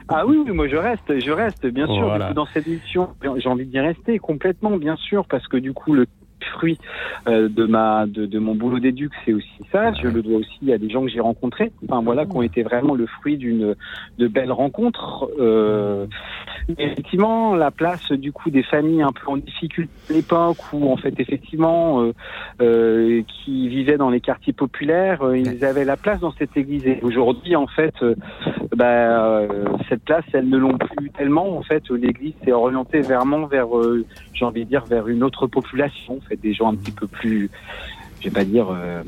Ah 0.08 0.26
oui, 0.26 0.38
oui, 0.44 0.50
moi 0.50 0.66
je 0.66 0.76
reste, 0.76 1.20
je 1.20 1.30
reste, 1.30 1.66
bien 1.66 1.86
sûr. 1.86 2.02
Voilà. 2.02 2.26
Du 2.26 2.30
coup, 2.30 2.34
dans 2.34 2.46
cette 2.46 2.66
émission, 2.66 3.10
j'ai 3.36 3.48
envie 3.48 3.66
d'y 3.66 3.78
rester 3.78 4.18
complètement, 4.18 4.76
bien 4.76 4.96
sûr, 4.96 5.26
parce 5.26 5.46
que 5.46 5.56
du 5.56 5.72
coup, 5.72 5.92
le 5.92 6.06
fruit 6.44 6.78
euh, 7.28 7.48
de 7.48 7.64
ma 7.64 8.06
de, 8.06 8.26
de 8.26 8.38
mon 8.38 8.54
boulot 8.54 8.78
d'éduc, 8.78 9.12
c'est 9.24 9.32
aussi 9.32 9.48
ça. 9.72 9.92
Je 9.92 10.08
le 10.08 10.22
dois 10.22 10.38
aussi 10.38 10.72
à 10.72 10.78
des 10.78 10.90
gens 10.90 11.02
que 11.02 11.08
j'ai 11.08 11.20
rencontrés, 11.20 11.72
enfin 11.84 12.02
voilà, 12.02 12.26
qui 12.26 12.36
ont 12.36 12.42
été 12.42 12.62
vraiment 12.62 12.94
le 12.94 13.06
fruit 13.06 13.36
d'une 13.36 13.74
de 14.18 14.28
belles 14.28 14.52
rencontres. 14.52 15.28
Euh, 15.38 16.06
effectivement, 16.78 17.54
la 17.54 17.70
place 17.70 18.12
du 18.12 18.32
coup 18.32 18.50
des 18.50 18.62
familles 18.62 19.02
un 19.02 19.12
peu 19.12 19.30
en 19.30 19.36
difficulté 19.36 19.92
à 20.08 20.12
l'époque, 20.12 20.58
où 20.72 20.90
en 20.90 20.96
fait 20.96 21.18
effectivement, 21.18 22.02
euh, 22.02 22.12
euh, 22.60 23.22
qui 23.28 23.68
vivaient 23.68 23.98
dans 23.98 24.10
les 24.10 24.20
quartiers 24.20 24.52
populaires, 24.52 25.22
euh, 25.22 25.38
ils 25.38 25.64
avaient 25.64 25.84
la 25.84 25.96
place 25.96 26.20
dans 26.20 26.32
cette 26.32 26.56
église. 26.56 26.86
Et 26.86 27.00
aujourd'hui, 27.02 27.56
en 27.56 27.66
fait, 27.66 27.94
bah, 28.74 28.86
euh, 28.86 29.64
cette 29.88 30.02
place, 30.04 30.24
elles 30.32 30.48
ne 30.48 30.56
l'ont 30.56 30.78
plus 30.78 31.10
tellement. 31.10 31.56
En 31.56 31.62
fait, 31.62 31.88
l'église 31.90 32.34
s'est 32.44 32.52
orientée 32.52 33.00
vraiment 33.00 33.46
vers, 33.46 33.76
euh, 33.76 34.04
j'ai 34.32 34.44
envie 34.44 34.64
de 34.64 34.68
dire, 34.68 34.84
vers 34.84 35.08
une 35.08 35.22
autre 35.22 35.46
population, 35.46 36.20
des 36.36 36.52
gens 36.52 36.68
un 36.68 36.76
petit 36.76 36.92
peu 36.92 37.06
plus, 37.06 37.50
je 38.20 38.24
vais 38.24 38.30
pas 38.30 38.44
dire 38.44 38.68
euh, 38.70 39.02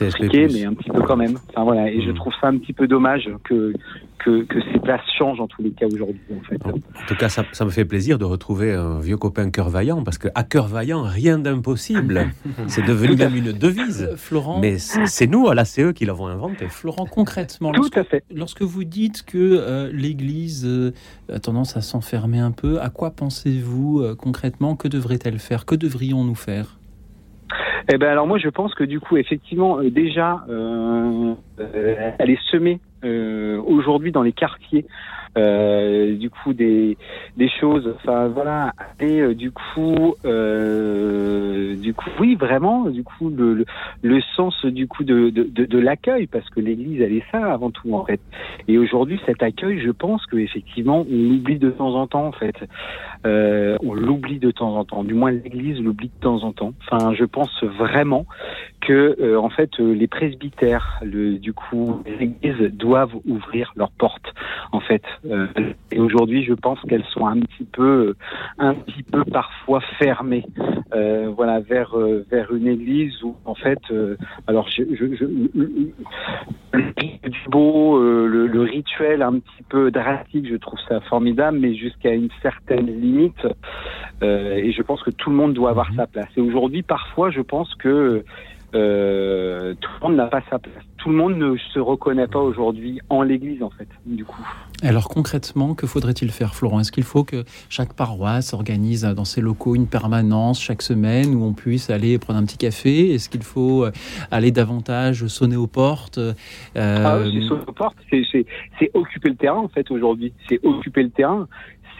mais 0.00 0.64
un 0.64 0.74
petit 0.74 0.90
peu 0.90 1.02
quand 1.02 1.16
même. 1.16 1.38
Enfin 1.50 1.64
voilà, 1.64 1.90
et 1.90 2.00
je 2.02 2.10
Mm. 2.10 2.14
trouve 2.14 2.32
ça 2.40 2.48
un 2.48 2.56
petit 2.58 2.72
peu 2.72 2.86
dommage 2.86 3.28
que 3.44 3.72
que, 4.18 4.42
que 4.42 4.58
ces 4.72 4.80
places 4.80 5.00
changent 5.16 5.40
en 5.40 5.46
tous 5.46 5.62
les 5.62 5.70
cas 5.70 5.86
aujourd'hui, 5.86 6.18
en 6.36 6.42
fait. 6.42 6.60
En 6.66 6.72
tout 7.06 7.14
cas, 7.14 7.28
ça, 7.28 7.44
ça 7.52 7.64
me 7.64 7.70
fait 7.70 7.84
plaisir 7.84 8.18
de 8.18 8.24
retrouver 8.24 8.72
un 8.74 8.98
vieux 8.98 9.16
copain 9.16 9.48
cœur 9.50 9.68
vaillant, 9.70 10.02
parce 10.02 10.18
que 10.18 10.26
à 10.34 10.42
cœur 10.42 10.66
vaillant, 10.66 11.02
rien 11.04 11.38
d'impossible. 11.38 12.26
C'est 12.66 12.84
devenu 12.84 13.14
même 13.14 13.36
une 13.36 13.52
devise. 13.52 14.08
Euh, 14.10 14.16
Florent, 14.16 14.58
Mais 14.60 14.78
c'est 14.78 15.28
nous, 15.28 15.48
à 15.48 15.54
l'ACE, 15.54 15.92
qui 15.94 16.04
l'avons 16.04 16.26
inventé. 16.26 16.68
Florent, 16.68 17.06
concrètement, 17.06 17.70
Tout 17.70 17.76
lorsque, 17.82 17.96
à 17.96 18.02
fait. 18.04 18.24
lorsque 18.34 18.62
vous 18.62 18.82
dites 18.82 19.22
que 19.24 19.38
euh, 19.38 19.88
l'Église 19.92 20.64
euh, 20.66 20.90
a 21.32 21.38
tendance 21.38 21.76
à 21.76 21.80
s'enfermer 21.80 22.40
un 22.40 22.50
peu, 22.50 22.80
à 22.80 22.90
quoi 22.90 23.12
pensez-vous 23.12 24.00
euh, 24.00 24.16
concrètement? 24.16 24.74
Que 24.74 24.88
devrait-elle 24.88 25.38
faire? 25.38 25.64
Que 25.64 25.76
devrions-nous 25.76 26.34
faire? 26.34 26.80
Eh 27.90 27.96
ben 27.96 28.08
alors 28.10 28.26
moi 28.26 28.38
je 28.38 28.48
pense 28.48 28.74
que 28.74 28.84
du 28.84 29.00
coup 29.00 29.16
effectivement 29.16 29.78
euh, 29.78 29.90
déjà 29.90 30.44
euh, 30.48 31.34
euh, 31.60 32.10
elle 32.18 32.30
est 32.30 32.42
semée 32.50 32.80
aujourd'hui 33.02 34.10
dans 34.10 34.22
les 34.22 34.32
quartiers 34.32 34.84
euh, 35.36 36.16
du 36.16 36.30
coup 36.30 36.52
des 36.52 36.96
des 37.36 37.48
choses 37.60 37.92
enfin 37.96 38.28
voilà. 38.28 38.72
Et 39.00 39.20
euh, 39.20 39.34
du 39.34 39.50
coup 39.50 40.14
euh, 40.24 41.76
du 41.76 41.94
coup 41.94 42.10
oui 42.18 42.34
vraiment 42.34 42.84
du 42.88 43.04
coup 43.04 43.28
le, 43.30 43.54
le, 43.54 43.64
le 44.02 44.20
sens 44.36 44.64
du 44.64 44.86
coup 44.86 45.04
de 45.04 45.30
de, 45.30 45.44
de, 45.44 45.64
de 45.64 45.78
l'accueil 45.78 46.26
parce 46.26 46.48
que 46.50 46.60
l'église 46.60 47.00
elle 47.00 47.12
est 47.12 47.24
ça 47.30 47.52
avant 47.52 47.70
tout 47.70 47.94
en 47.94 48.04
fait. 48.04 48.20
Et 48.68 48.78
aujourd'hui 48.78 49.20
cet 49.26 49.42
accueil 49.42 49.80
je 49.80 49.90
pense 49.90 50.24
que 50.26 50.36
effectivement 50.36 51.04
on 51.10 51.16
l'oublie 51.30 51.58
de 51.58 51.70
temps 51.70 51.94
en 51.94 52.06
temps 52.06 52.26
en 52.26 52.32
fait. 52.32 52.56
Euh, 53.26 53.76
on 53.82 53.94
l'oublie 53.94 54.38
de 54.38 54.50
temps 54.50 54.76
en 54.76 54.84
temps. 54.84 55.04
Du 55.04 55.14
moins 55.14 55.30
l'église 55.30 55.80
l'oublie 55.80 56.08
de 56.08 56.20
temps 56.20 56.42
en 56.44 56.52
temps. 56.52 56.72
Enfin 56.90 57.14
je 57.14 57.24
pense 57.24 57.62
vraiment 57.64 58.26
que 58.80 59.16
euh, 59.20 59.38
en 59.38 59.50
fait 59.50 59.70
euh, 59.80 59.92
les 59.92 60.06
presbytères 60.06 61.00
le 61.02 61.38
du 61.38 61.52
coup 61.52 62.02
les 62.06 62.24
églises 62.26 62.72
doivent 62.72 63.16
ouvrir 63.26 63.72
leurs 63.76 63.90
portes 63.90 64.34
en 64.72 64.80
fait 64.80 65.02
et 65.90 65.98
aujourd'hui 65.98 66.44
je 66.44 66.54
pense 66.54 66.80
qu'elles 66.82 67.04
sont 67.12 67.26
un 67.26 67.40
petit 67.40 67.64
peu 67.64 68.14
un 68.58 68.74
petit 68.74 69.02
peu 69.02 69.24
parfois 69.24 69.80
fermées 69.98 70.44
euh, 70.94 71.30
voilà 71.34 71.60
vers 71.60 71.96
euh, 71.98 72.24
vers 72.30 72.52
une 72.54 72.68
église 72.68 73.22
où 73.22 73.36
en 73.44 73.54
fait 73.54 73.80
euh, 73.90 74.16
alors 74.46 74.68
je, 74.68 74.82
je, 74.94 75.14
je 75.16 75.24
le 75.24 76.92
rite 76.98 77.28
du 77.28 77.48
beau 77.48 77.98
euh, 77.98 78.26
le, 78.26 78.46
le 78.46 78.60
rituel 78.62 79.22
un 79.22 79.38
petit 79.38 79.62
peu 79.68 79.90
drastique 79.90 80.48
je 80.48 80.56
trouve 80.56 80.78
ça 80.88 81.00
formidable 81.02 81.58
mais 81.58 81.74
jusqu'à 81.74 82.12
une 82.12 82.28
certaine 82.42 82.86
limite 82.86 83.46
euh, 84.22 84.56
et 84.56 84.72
je 84.72 84.82
pense 84.82 85.02
que 85.02 85.10
tout 85.10 85.30
le 85.30 85.36
monde 85.36 85.54
doit 85.54 85.70
avoir 85.70 85.88
sa 85.94 86.06
place. 86.06 86.28
Et 86.36 86.40
aujourd'hui 86.40 86.82
parfois 86.82 87.30
je 87.30 87.40
pense 87.40 87.72
que 87.76 88.24
euh, 88.74 89.74
tout 89.80 89.90
le 90.02 90.08
monde 90.08 90.16
n'a 90.16 90.26
pas 90.26 90.42
sa 90.50 90.58
place. 90.58 90.84
Tout 90.98 91.10
le 91.10 91.16
monde 91.16 91.36
ne 91.36 91.56
se 91.56 91.78
reconnaît 91.78 92.26
pas 92.26 92.40
aujourd'hui 92.40 93.00
en 93.08 93.22
l'Église, 93.22 93.62
en 93.62 93.70
fait, 93.70 93.88
du 94.04 94.24
coup. 94.24 94.44
Alors 94.82 95.08
concrètement, 95.08 95.74
que 95.74 95.86
faudrait-il 95.86 96.30
faire, 96.30 96.54
Florent? 96.54 96.80
Est-ce 96.80 96.92
qu'il 96.92 97.04
faut 97.04 97.24
que 97.24 97.44
chaque 97.68 97.94
paroisse 97.94 98.52
organise 98.52 99.02
dans 99.02 99.24
ses 99.24 99.40
locaux 99.40 99.74
une 99.74 99.86
permanence 99.86 100.60
chaque 100.60 100.82
semaine 100.82 101.34
où 101.34 101.44
on 101.44 101.52
puisse 101.52 101.88
aller 101.88 102.18
prendre 102.18 102.40
un 102.40 102.44
petit 102.44 102.58
café? 102.58 103.14
Est-ce 103.14 103.28
qu'il 103.28 103.42
faut 103.42 103.84
euh, 103.84 103.92
aller 104.30 104.50
davantage 104.50 105.26
sonner 105.28 105.56
aux 105.56 105.66
portes? 105.66 106.18
Euh, 106.18 106.34
Ah 106.76 107.18
oui, 107.20 107.38
c'est 107.40 107.46
sur 107.46 107.58
les 107.58 107.72
portes, 107.72 107.96
c'est 108.10 108.90
occuper 108.94 109.30
le 109.30 109.36
terrain, 109.36 109.58
en 109.58 109.68
fait, 109.68 109.90
aujourd'hui. 109.90 110.32
C'est 110.48 110.60
occuper 110.64 111.02
le 111.04 111.10
terrain. 111.10 111.48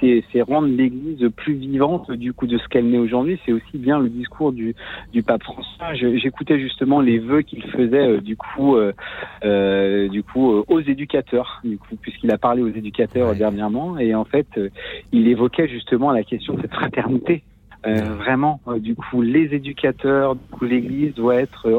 C'est 0.00 0.24
c'est 0.32 0.42
rendre 0.42 0.68
l'Église 0.68 1.28
plus 1.36 1.54
vivante 1.54 2.10
du 2.12 2.32
coup 2.32 2.46
de 2.46 2.58
ce 2.58 2.68
qu'elle 2.68 2.88
n'est 2.88 2.98
aujourd'hui. 2.98 3.38
C'est 3.44 3.52
aussi 3.52 3.78
bien 3.78 3.98
le 3.98 4.08
discours 4.08 4.52
du, 4.52 4.74
du 5.12 5.22
pape 5.22 5.42
François. 5.42 5.94
J'écoutais 5.94 6.58
justement 6.58 7.00
les 7.00 7.18
vœux 7.18 7.42
qu'il 7.42 7.62
faisait 7.64 8.06
euh, 8.06 8.20
du 8.20 8.36
coup 8.36 8.76
euh, 8.76 8.92
euh, 9.44 10.08
du 10.08 10.22
coup 10.22 10.64
aux 10.66 10.80
éducateurs, 10.80 11.60
du 11.64 11.78
coup 11.78 11.96
puisqu'il 12.00 12.30
a 12.32 12.38
parlé 12.38 12.62
aux 12.62 12.68
éducateurs 12.68 13.30
Ouais. 13.30 13.36
dernièrement 13.36 13.98
et 13.98 14.14
en 14.14 14.24
fait 14.24 14.46
il 15.12 15.28
évoquait 15.28 15.68
justement 15.68 16.12
la 16.12 16.22
question 16.22 16.54
de 16.54 16.62
cette 16.62 16.74
fraternité. 16.74 17.42
Euh, 17.86 18.16
vraiment, 18.16 18.60
euh, 18.66 18.78
du 18.80 18.96
coup, 18.96 19.22
les 19.22 19.54
éducateurs, 19.54 20.34
du 20.34 20.42
coup, 20.50 20.64
l'Église 20.64 21.14
doit 21.14 21.36
être 21.36 21.68
euh, 21.68 21.78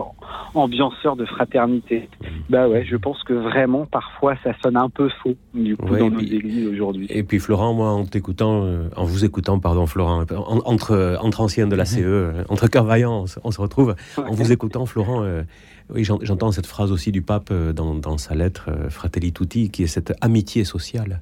ambianceur 0.54 1.16
de 1.18 1.26
fraternité. 1.26 2.08
Bah 2.50 2.70
ouais, 2.70 2.86
je 2.86 2.96
pense 2.96 3.22
que 3.24 3.34
vraiment, 3.34 3.86
parfois, 3.86 4.36
ça 4.44 4.52
sonne 4.64 4.78
un 4.78 4.90
peu 4.90 5.10
faux, 5.22 5.36
du 5.54 5.76
coup, 5.76 5.88
Ouais, 5.90 6.00
dans 6.00 6.10
nos 6.10 6.20
églises 6.22 6.68
aujourd'hui. 6.68 7.06
Et 7.10 7.24
puis 7.24 7.40
Florent, 7.40 7.74
moi, 7.74 7.90
en 7.92 8.06
t'écoutant, 8.06 8.66
en 8.96 9.04
vous 9.04 9.26
écoutant, 9.26 9.60
pardon, 9.60 9.86
Florent, 9.88 10.24
en- 10.32 10.60
entre, 10.66 11.18
entre 11.22 11.42
anciens 11.42 11.68
de 11.68 11.76
la 11.76 11.84
CE, 11.86 12.34
entre 12.48 12.68
cœurs 12.68 12.86
vaillants, 12.86 13.24
on, 13.24 13.28
se- 13.28 13.40
on 13.44 13.52
se 13.52 13.60
retrouve. 13.60 13.96
En 14.18 14.32
vous 14.32 14.52
écoutant, 14.54 14.86
Florent, 14.86 15.24
oui, 15.94 16.04
j'en- 16.06 16.20
j'entends 16.22 16.52
cette 16.52 16.68
phrase 16.68 16.92
aussi 16.94 17.12
du 17.12 17.22
pape 17.22 17.52
dans, 17.54 17.94
dans 17.96 18.18
sa 18.18 18.36
lettre 18.36 18.70
Fratelli 18.90 19.34
Tutti, 19.34 19.70
qui 19.70 19.84
est 19.84 19.88
cette 19.88 20.14
amitié 20.22 20.64
sociale. 20.64 21.20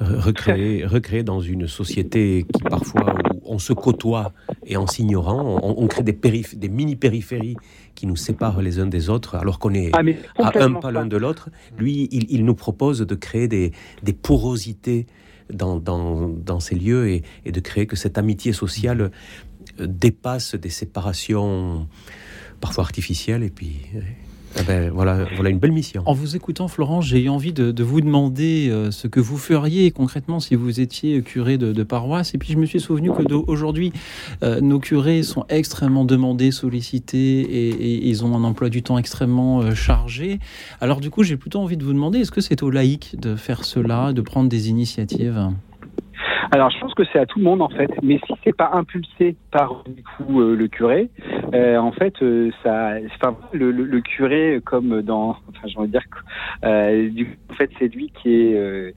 Euh, 0.00 0.20
Recréée, 0.20 0.84
recréée 0.84 1.22
dans 1.32 1.40
une 1.40 1.66
société 1.66 2.44
qui 2.52 2.62
parfois 2.62 3.14
où 3.32 3.40
on 3.44 3.58
se 3.58 3.72
côtoie 3.72 4.32
et 4.66 4.76
en 4.76 4.86
s'ignorant, 4.86 5.60
on, 5.62 5.82
on 5.82 5.86
crée 5.86 6.02
des, 6.02 6.12
des 6.12 6.68
mini-périphéries 6.68 7.56
qui 7.94 8.06
nous 8.06 8.16
séparent 8.16 8.60
les 8.60 8.78
uns 8.78 8.86
des 8.86 9.08
autres 9.08 9.36
alors 9.36 9.58
qu'on 9.58 9.74
est 9.74 9.90
Ah, 9.94 10.02
à 10.38 10.62
un 10.62 10.72
pas 10.74 10.90
l'un 10.90 11.06
de 11.06 11.16
l'autre. 11.16 11.48
Lui, 11.78 12.08
il, 12.10 12.26
il 12.30 12.44
nous 12.44 12.54
propose 12.54 13.00
de 13.00 13.14
créer 13.14 13.48
des, 13.48 13.72
des 14.02 14.12
porosités 14.12 15.06
dans, 15.52 15.76
dans, 15.78 16.28
dans 16.28 16.60
ces 16.60 16.74
lieux 16.74 17.08
et, 17.08 17.22
et 17.44 17.52
de 17.52 17.60
créer 17.60 17.86
que 17.86 17.96
cette 17.96 18.18
amitié 18.18 18.52
sociale 18.52 19.10
euh, 19.80 19.86
dépasse 19.86 20.54
des 20.54 20.70
séparations 20.70 21.88
parfois 22.60 22.84
artificielles. 22.84 23.42
Et 23.42 23.50
puis, 23.50 23.76
eh 24.58 24.62
ben, 24.62 24.90
voilà, 24.90 25.26
voilà 25.34 25.50
une 25.50 25.58
belle 25.58 25.72
mission. 25.72 26.02
En 26.06 26.14
vous 26.14 26.34
écoutant, 26.34 26.68
Florent, 26.68 27.00
j'ai 27.00 27.22
eu 27.22 27.28
envie 27.28 27.52
de, 27.52 27.82
vous 27.82 28.00
demander 28.00 28.68
euh, 28.70 28.90
ce 28.90 29.06
que 29.06 29.20
vous 29.20 29.36
feriez 29.36 29.90
concrètement 29.90 30.40
si 30.40 30.54
vous 30.54 30.80
étiez 30.80 31.20
curé 31.22 31.58
de, 31.58 31.82
paroisse. 31.82 32.34
Et 32.34 32.38
puis 32.38 32.52
je 32.52 32.58
me 32.58 32.66
suis 32.66 32.80
souvenu 32.80 33.10
que 33.10 33.32
aujourd'hui, 33.32 33.92
euh, 34.42 34.60
nos 34.60 34.78
curés 34.78 35.22
sont 35.22 35.44
extrêmement 35.48 36.04
demandés, 36.04 36.50
sollicités, 36.50 37.40
et, 37.40 37.68
et 37.68 38.08
ils 38.08 38.24
ont 38.24 38.34
un 38.34 38.44
emploi 38.44 38.70
du 38.70 38.82
temps 38.82 38.98
extrêmement 38.98 39.60
euh, 39.60 39.74
chargé. 39.74 40.40
Alors 40.80 41.00
du 41.00 41.10
coup, 41.10 41.22
j'ai 41.22 41.36
plutôt 41.36 41.60
envie 41.60 41.76
de 41.76 41.84
vous 41.84 41.92
demander, 41.92 42.20
est-ce 42.20 42.32
que 42.32 42.40
c'est 42.40 42.62
aux 42.62 42.70
laïcs 42.70 43.16
de 43.20 43.36
faire 43.36 43.64
cela, 43.64 44.12
de 44.12 44.20
prendre 44.22 44.48
des 44.48 44.70
initiatives? 44.70 45.50
Alors, 46.50 46.70
je 46.70 46.78
pense 46.78 46.94
que 46.94 47.02
c'est 47.12 47.18
à 47.18 47.26
tout 47.26 47.38
le 47.38 47.44
monde 47.44 47.62
en 47.62 47.68
fait, 47.68 47.90
mais 48.02 48.18
si 48.26 48.32
c'est 48.44 48.56
pas 48.56 48.70
impulsé 48.72 49.36
par 49.50 49.84
du 49.84 50.02
coup 50.02 50.40
euh, 50.40 50.54
le 50.54 50.68
curé, 50.68 51.10
euh, 51.54 51.76
en 51.76 51.92
fait, 51.92 52.14
euh, 52.22 52.50
ça, 52.62 52.92
enfin, 53.16 53.36
le, 53.52 53.70
le, 53.70 53.84
le 53.84 54.00
curé 54.00 54.60
comme 54.64 55.02
dans, 55.02 55.30
enfin, 55.48 55.66
j'ai 55.66 55.78
envie 55.78 55.88
de 55.88 55.92
dire, 55.92 56.06
euh, 56.64 57.08
du 57.10 57.38
en 57.50 57.54
fait, 57.54 57.70
c'est 57.78 57.88
lui 57.88 58.12
qui 58.22 58.34
est, 58.34 58.54
euh, 58.54 58.92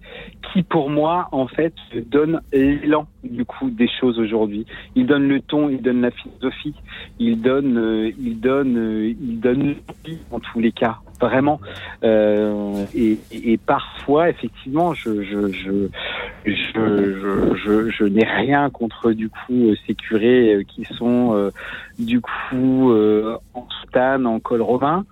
qui 0.51 0.63
pour 0.63 0.89
moi, 0.89 1.29
en 1.31 1.47
fait, 1.47 1.73
donne 2.07 2.41
l'élan 2.51 3.07
du 3.23 3.45
coup 3.45 3.69
des 3.69 3.89
choses 3.99 4.19
aujourd'hui. 4.19 4.65
Il 4.95 5.05
donne 5.05 5.27
le 5.27 5.39
ton, 5.41 5.69
il 5.69 5.81
donne 5.81 6.01
la 6.01 6.11
philosophie, 6.11 6.75
il 7.19 7.41
donne, 7.41 7.77
euh, 7.77 8.11
il 8.19 8.39
donne, 8.39 9.15
il 9.19 9.39
donne 9.39 9.75
en 10.31 10.39
tous 10.39 10.59
les 10.59 10.71
cas, 10.71 10.97
vraiment. 11.19 11.59
Euh, 12.03 12.85
et, 12.95 13.17
et 13.31 13.57
parfois, 13.57 14.29
effectivement, 14.29 14.93
je, 14.93 15.23
je, 15.23 15.51
je, 15.51 15.89
je, 16.45 17.38
je, 17.55 17.89
je, 17.89 18.03
n'ai 18.03 18.25
rien 18.25 18.69
contre 18.69 19.11
du 19.11 19.29
coup 19.29 19.69
euh, 19.69 19.75
ces 19.85 19.95
curés 19.95 20.55
euh, 20.55 20.63
qui 20.63 20.85
sont 20.85 21.33
euh, 21.33 21.51
du 21.97 22.21
coup 22.21 22.91
en 23.53 23.67
soutane, 23.81 24.25
en 24.25 24.39
col 24.39 24.61
romain, 24.61 25.05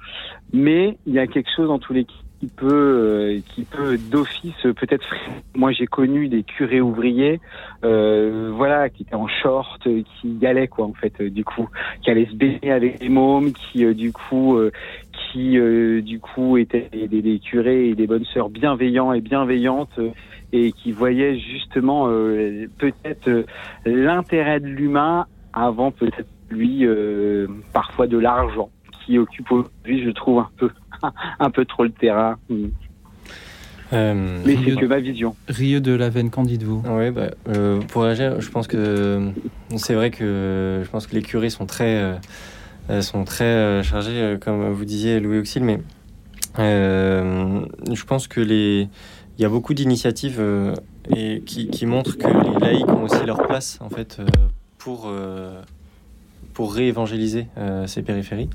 mais 0.53 0.97
il 1.05 1.13
y 1.13 1.19
a 1.19 1.27
quelque 1.27 1.49
chose 1.55 1.69
en 1.69 1.79
tous 1.79 1.93
les 1.93 2.05
qui 2.39 2.47
peut 2.47 2.67
euh, 2.71 3.39
qui 3.47 3.63
peut 3.63 3.97
d'office 3.97 4.61
peut-être 4.61 5.07
moi 5.55 5.71
j'ai 5.71 5.87
connu 5.87 6.27
des 6.27 6.43
curés 6.43 6.81
ouvriers 6.81 7.39
euh, 7.83 8.51
voilà 8.53 8.89
qui 8.89 9.01
étaient 9.01 9.15
en 9.15 9.27
short 9.27 9.81
qui 9.81 10.29
y 10.39 10.45
allaient 10.45 10.67
quoi 10.67 10.85
en 10.85 10.93
fait 10.93 11.13
euh, 11.19 11.31
du 11.31 11.43
coup 11.43 11.67
qui 12.03 12.11
allaient 12.11 12.27
se 12.27 12.35
baigner 12.35 12.71
avec 12.71 12.99
les 13.01 13.09
mômes 13.09 13.53
qui 13.53 13.83
du 13.95 14.11
coup 14.13 14.55
qui 15.11 15.57
du 16.03 16.19
coup 16.19 16.57
étaient 16.57 16.89
des, 16.93 17.07
des- 17.07 17.39
curés 17.39 17.89
et 17.89 17.95
des 17.95 18.05
bonnes 18.05 18.25
sœurs 18.25 18.49
bienveillants 18.49 19.13
et 19.13 19.21
bienveillantes 19.21 19.99
et 20.53 20.71
qui 20.71 20.91
voyaient 20.91 21.39
justement 21.39 22.07
euh, 22.07 22.67
peut-être 22.77 23.27
euh, 23.27 23.43
l'intérêt 23.85 24.59
de 24.59 24.67
l'humain 24.67 25.25
avant 25.53 25.91
peut-être 25.91 26.29
lui 26.49 26.85
euh, 26.85 27.47
parfois 27.73 28.07
de 28.07 28.17
l'argent 28.17 28.69
qui 29.05 29.17
occupe 29.17 29.51
aujourd'hui 29.51 30.03
je 30.03 30.09
trouve 30.11 30.39
un 30.39 30.49
peu 30.57 30.69
un 31.39 31.49
peu 31.49 31.65
trop 31.65 31.83
le 31.83 31.91
terrain. 31.91 32.37
Mm. 32.49 32.67
Euh, 33.93 34.41
mais 34.45 34.57
c'est 34.65 34.75
que 34.75 34.85
ma 34.85 34.99
vision. 34.99 35.35
Rieux 35.47 35.79
de 35.79 35.93
la 35.93 36.09
veine, 36.09 36.29
qu'en 36.29 36.43
dites-vous? 36.43 36.83
Oui, 36.89 37.09
bah, 37.09 37.29
euh, 37.47 37.79
pour 37.79 38.03
réagir, 38.03 38.41
je 38.41 38.49
pense 38.49 38.67
que 38.67 39.31
c'est 39.77 39.93
vrai 39.93 40.11
que 40.11 40.81
je 40.83 40.89
pense 40.89 41.07
que 41.07 41.15
les 41.15 41.21
curés 41.21 41.49
sont 41.49 41.65
très, 41.65 42.19
euh, 42.89 43.01
sont 43.01 43.23
très 43.23 43.45
euh, 43.45 43.83
chargés, 43.83 44.37
comme 44.41 44.71
vous 44.71 44.83
disiez, 44.83 45.21
Louis 45.21 45.39
Auxil, 45.39 45.63
mais 45.63 45.79
euh, 46.59 47.61
je 47.91 48.03
pense 48.03 48.27
que 48.27 48.41
les, 48.41 48.89
il 49.37 49.43
y 49.43 49.45
a 49.45 49.49
beaucoup 49.49 49.73
d'initiatives 49.73 50.37
euh, 50.39 50.73
et 51.15 51.41
qui, 51.41 51.85
montrent 51.85 52.17
que 52.17 52.27
les 52.27 52.59
laïcs 52.59 52.87
ont 52.87 53.03
aussi 53.03 53.23
leur 53.25 53.45
place 53.47 53.77
en 53.81 53.89
fait 53.89 54.17
euh, 54.19 54.25
pour 54.77 55.05
euh, 55.05 55.61
pour 56.53 56.73
réévangéliser 56.73 57.45
ces 57.85 58.01
périphéries. 58.01 58.49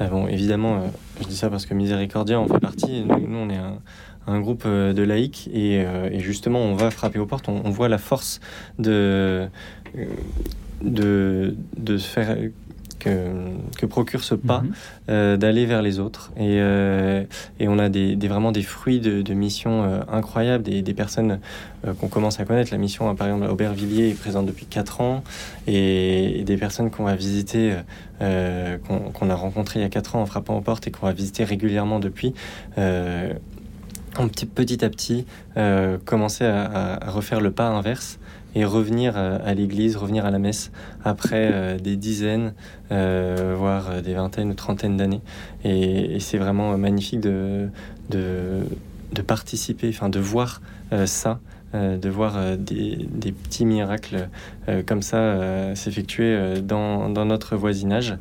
Bon, 0.00 0.26
évidemment, 0.26 0.90
je 1.20 1.28
dis 1.28 1.36
ça 1.36 1.50
parce 1.50 1.66
que 1.66 1.74
Miséricordia 1.74 2.40
en 2.40 2.48
fait 2.48 2.58
partie. 2.58 3.04
Nous, 3.04 3.38
on 3.38 3.48
est 3.48 3.60
un, 4.26 4.40
groupe 4.40 4.66
de 4.66 5.02
laïcs 5.04 5.48
et, 5.54 5.86
justement, 6.18 6.58
on 6.58 6.74
va 6.74 6.90
frapper 6.90 7.20
aux 7.20 7.26
portes. 7.26 7.48
On, 7.48 7.62
on 7.64 7.70
voit 7.70 7.88
la 7.88 7.98
force 7.98 8.40
de 8.80 9.46
de 10.82 11.54
de 11.76 11.96
se 11.96 12.08
faire 12.08 12.36
que, 13.04 13.28
que 13.78 13.86
procure 13.86 14.24
ce 14.24 14.34
pas 14.34 14.60
Mhm. 14.62 14.72
euh, 15.10 15.36
d'aller 15.36 15.66
vers 15.66 15.82
les 15.82 15.98
autres. 15.98 16.32
Et, 16.36 16.58
euh, 16.60 17.22
et 17.60 17.68
on 17.68 17.78
a 17.78 17.88
des, 17.88 18.16
des- 18.16 18.28
vraiment 18.28 18.52
des 18.52 18.62
fruits 18.62 19.00
de, 19.00 19.22
de 19.22 19.34
missions 19.34 19.84
euh, 19.84 20.00
incroyables, 20.10 20.64
des, 20.64 20.82
des 20.82 20.94
personnes 20.94 21.38
qu'on 22.00 22.08
commence 22.08 22.40
à 22.40 22.44
connaître. 22.46 22.70
La 22.72 22.78
mission, 22.78 23.10
euh, 23.10 23.14
par 23.14 23.26
exemple, 23.26 23.44
à 23.44 23.52
Aubervilliers 23.52 24.08
est 24.10 24.18
présente 24.18 24.46
depuis 24.46 24.66
4 24.66 25.00
ans, 25.02 25.22
et, 25.66 26.40
et 26.40 26.44
des 26.44 26.56
personnes 26.56 26.90
qu'on 26.90 27.04
va 27.04 27.14
visiter, 27.14 27.74
qu'on 28.20 29.30
a 29.30 29.34
rencontrées 29.34 29.80
il 29.80 29.82
y 29.82 29.86
a 29.86 29.90
4 29.90 30.16
ans 30.16 30.22
en 30.22 30.26
frappant 30.26 30.56
aux 30.56 30.60
portes 30.62 30.86
et 30.86 30.90
qu'on 30.90 31.06
va 31.06 31.12
visiter 31.12 31.44
régulièrement 31.44 31.98
depuis. 32.00 32.32
Ont 34.16 34.28
petit, 34.28 34.46
petit 34.46 34.84
à 34.84 34.88
petit 34.90 35.26
euh, 35.56 35.98
à- 36.40 37.04
à 37.04 37.10
refaire 37.10 37.40
le 37.40 37.50
pas 37.50 37.66
inverse 37.66 38.20
et 38.54 38.64
revenir 38.64 39.14
euh, 39.16 39.38
à 39.44 39.54
l'église, 39.54 39.96
revenir 39.96 40.24
à 40.24 40.30
la 40.30 40.38
messe 40.38 40.70
après 41.04 41.50
euh, 41.52 41.78
des 41.78 41.96
dizaines, 41.96 42.54
euh, 42.92 43.54
voire 43.56 44.02
des 44.02 44.14
vingtaines 44.14 44.50
ou 44.50 44.54
trentaines 44.54 44.96
d'années. 44.96 45.20
Et, 45.64 46.18
c'est 46.20 46.38
vraiment 46.38 46.76
magnifique 46.78 47.20
de, 47.20 47.68
de, 48.10 48.62
participer, 49.26 49.88
enfin 49.88 50.08
de 50.08 50.20
voir 50.20 50.60
ça, 51.06 51.40
de 51.72 52.08
voir 52.08 52.56
des, 52.56 53.32
petits 53.32 53.66
miracles 53.66 54.28
comme 54.86 55.02
ça 55.02 55.74
s'effectuer 55.74 56.60
dans, 56.62 57.08
dans 57.10 57.24
notre 57.24 57.56
voisinage 57.56 58.16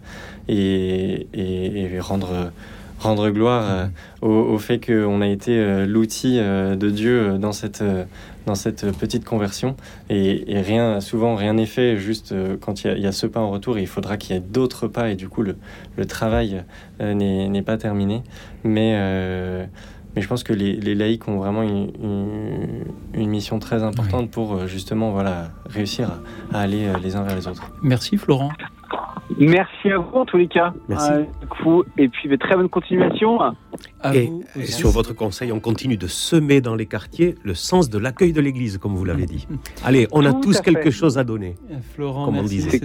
et, 0.47 1.27
et- 1.33 1.99
rendre, 1.99 2.51
rendre 2.99 3.29
gloire 3.29 3.89
au, 4.21 4.29
au 4.29 4.57
fait 4.57 4.85
qu'on 4.85 5.21
a 5.21 5.27
été 5.27 5.85
l'outil 5.85 6.37
de 6.37 6.89
Dieu 6.89 7.37
dans 7.37 7.53
cette, 7.53 7.83
dans 8.45 8.55
cette 8.55 8.97
petite 8.97 9.25
conversion. 9.25 9.75
Et, 10.09 10.51
et 10.53 10.61
rien, 10.61 10.99
souvent, 11.01 11.35
rien 11.35 11.53
n'est 11.53 11.65
fait 11.65 11.97
juste 11.97 12.31
euh, 12.31 12.57
quand 12.59 12.83
il 12.83 12.87
y, 12.87 12.89
a- 12.89 12.97
il 12.97 13.01
y 13.03 13.07
a 13.07 13.11
ce 13.11 13.27
pas 13.27 13.39
en 13.39 13.49
retour. 13.49 13.77
Et 13.77 13.81
il 13.81 13.87
faudra 13.87 14.17
qu'il 14.17 14.35
y 14.35 14.37
ait 14.37 14.41
d'autres 14.41 14.87
pas. 14.87 15.09
Et 15.09 15.15
du 15.15 15.29
coup, 15.29 15.41
le, 15.43 15.55
le 15.97 16.05
travail 16.05 16.63
euh, 17.01 17.13
n'est 17.13 17.61
pas 17.61 17.77
terminé. 17.77 18.21
Mais, 18.63 18.93
euh, 18.97 19.65
mais 20.15 20.21
je 20.21 20.27
pense 20.27 20.43
que 20.43 20.53
les, 20.53 20.75
les 20.75 20.93
laïcs 20.95 21.27
ont 21.27 21.37
vraiment 21.37 21.63
une, 21.63 21.91
une- 22.03 22.83
une 23.13 23.29
mission 23.29 23.59
très 23.59 23.81
importante 23.83 24.29
pour 24.29 24.53
euh, 24.55 24.67
justement 24.67 25.11
voilà, 25.11 25.49
réussir 25.65 26.09
à, 26.51 26.57
à 26.57 26.61
aller 26.61 26.85
euh, 26.85 26.93
les 27.01 27.15
uns 27.15 27.23
vers 27.23 27.35
les 27.35 27.47
autres. 27.47 27.63
Merci 27.81 28.17
Florent. 28.17 28.51
merci 29.39 29.89
à 29.91 29.97
vous 29.97 30.17
en 30.19 30.25
tous 30.25 30.37
les 30.37 30.47
cas 30.47 30.73
Merci. 30.89 31.11
Euh, 31.11 31.81
et 31.97 32.07
puis 32.09 32.27
bah, 32.29 32.35
très 32.37 32.55
bonne 32.55 32.69
continuation 32.69 33.39
Et, 34.13 34.25
vous 34.27 34.43
et 34.57 34.63
aussi. 34.63 34.71
sur 34.73 34.89
votre 34.89 35.13
conseil, 35.13 35.51
on 35.51 35.59
continue 35.59 35.97
de 35.97 36.07
semer 36.07 36.61
dans 36.61 36.75
les 36.75 36.85
quartiers 36.85 37.35
le 37.43 37.55
sens 37.55 37.89
de 37.89 37.97
l'accueil 37.97 38.33
de 38.33 38.41
l'Église, 38.41 38.77
comme 38.77 38.95
vous 38.95 39.05
l'avez 39.05 39.25
dit. 39.25 39.47
Allez, 39.83 40.07
on 40.11 40.25
a 40.25 40.33
Tout 40.33 40.41
tous 40.41 40.61
quelque 40.61 40.83
fait. 40.83 40.91
chose 40.91 41.17
à 41.17 41.23
donner. 41.23 41.55
Euh, 41.71 41.75
Florent, 41.95 42.25
Comme 42.25 42.37
on 42.37 42.41
merci. 42.41 42.55
disait. 42.57 42.81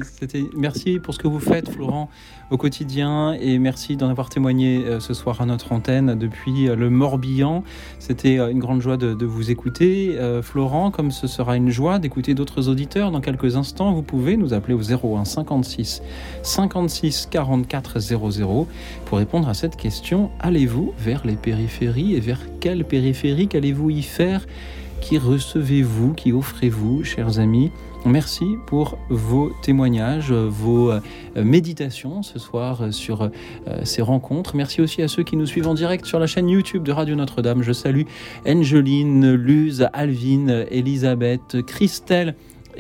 Merci 0.57 0.99
pour 1.01 1.15
ce 1.15 1.19
que 1.19 1.29
vous 1.29 1.41
faites, 1.41 1.69
Florent, 1.71 2.09
au 2.51 2.57
quotidien, 2.57 3.33
et 3.41 3.59
merci 3.59 3.97
d'en 3.97 4.09
avoir 4.09 4.29
témoigné 4.29 4.85
euh, 4.85 5.01
ce 5.01 5.13
soir 5.15 5.41
à 5.41 5.47
notre 5.47 5.73
antenne 5.73 6.15
depuis 6.19 6.69
euh, 6.69 6.77
le 6.77 6.89
Morbihan. 6.91 7.65
C'était 7.99 8.39
euh, 8.39 8.51
une 8.51 8.59
grande 8.61 8.81
joie 8.81 8.97
de, 8.97 9.15
de 9.15 9.27
vous 9.27 9.51
écouter, 9.51 10.17
Euh, 10.19 10.43
Florent. 10.43 10.91
Comme 10.91 11.11
ce 11.11 11.27
sera 11.27 11.57
une 11.57 11.71
joie 11.71 11.99
d'écouter 11.99 12.35
d'autres 12.35 12.69
auditeurs 12.69 13.11
dans 13.11 13.21
quelques 13.21 13.57
instants, 13.57 13.93
vous 13.93 14.03
pouvez 14.03 14.37
nous 14.37 14.55
appeler 14.55 14.75
au 14.75 14.81
01 14.83 15.25
56 15.25 16.03
56 16.43 17.29
44 17.31 17.99
00 18.01 18.67
pour 19.09 19.17
répondre 19.17 19.49
à 19.49 19.55
cette 19.55 19.77
question. 19.77 20.31
Allez-vous 20.39 20.93
vers 20.99 21.27
les 21.27 21.37
périphéries 21.37 22.15
et 22.15 22.21
vers 22.21 22.41
quelle 22.61 22.85
périphérie 22.85 23.49
Qu'allez-vous 23.49 23.89
y 23.89 24.03
faire? 24.03 24.47
Qui 25.01 25.17
recevez-vous? 25.17 26.13
Qui 26.13 26.33
offrez-vous, 26.33 27.05
chers 27.05 27.39
amis? 27.39 27.71
Merci 28.05 28.45
pour 28.67 28.99
vos 29.09 29.51
témoignages, 29.63 30.31
vos 30.31 30.91
euh, 30.91 31.01
méditations 31.37 32.23
ce 32.23 32.39
soir 32.39 32.93
sur 32.93 33.23
euh, 33.23 33.31
ces 33.83 34.03
rencontres. 34.03 34.55
Merci 34.55 34.83
aussi 34.83 35.01
à 35.01 35.09
ceux 35.09 35.23
qui 35.23 35.37
nous 35.37 35.47
suivent 35.47 35.69
en 35.69 35.75
direct 35.75 36.05
sur 36.05 36.19
la 36.19 36.27
chaîne 36.27 36.51
YouTube 36.51 36.83
de 36.83 36.93
Radio 36.93 37.17
Notre-Dame. 37.17 37.63
Je 37.63 37.73
salue 37.73 38.03
Angeline, 38.47 39.33
Luz, 39.33 39.89
Alvin, 39.95 40.67
Elisabeth, 40.71 41.63
Christelle. 41.67 42.35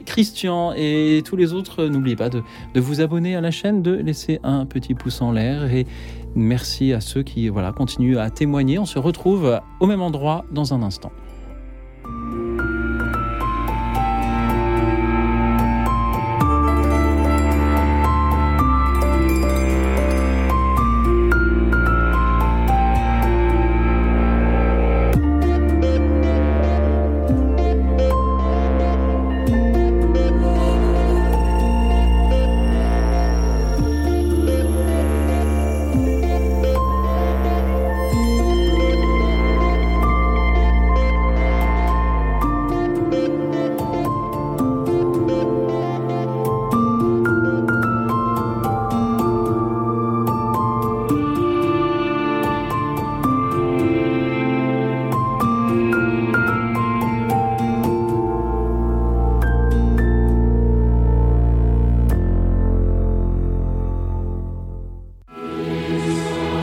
Christian 0.07 0.73
et 0.77 1.23
tous 1.25 1.37
les 1.37 1.53
autres, 1.53 1.87
n'oubliez 1.87 2.17
pas 2.17 2.29
de, 2.29 2.43
de, 2.75 2.81
vous 2.81 3.01
abonner 3.01 3.37
à 3.37 3.41
la 3.41 3.51
chaîne, 3.51 3.83
de 3.83 3.93
laisser 3.93 4.41
un 4.43 4.67
petit 4.67 4.95
pouce 4.95 5.21
en 5.23 5.33
l'air 5.33 5.65
et 5.73 5.87
merci 6.35 6.93
à 6.93 7.01
ceux 7.01 7.23
qui 7.23 7.49
voilà, 7.49 7.73
continuent 7.73 8.19
à 8.19 8.31
témoigner. 8.31 8.79
On 8.79 8.87
se 8.87 8.99
retrouve 8.99 9.61
au 9.81 9.87
même 9.87 10.03
endroit 10.03 10.45
dans 10.51 10.75
un 10.75 10.83
instant. 10.83 11.13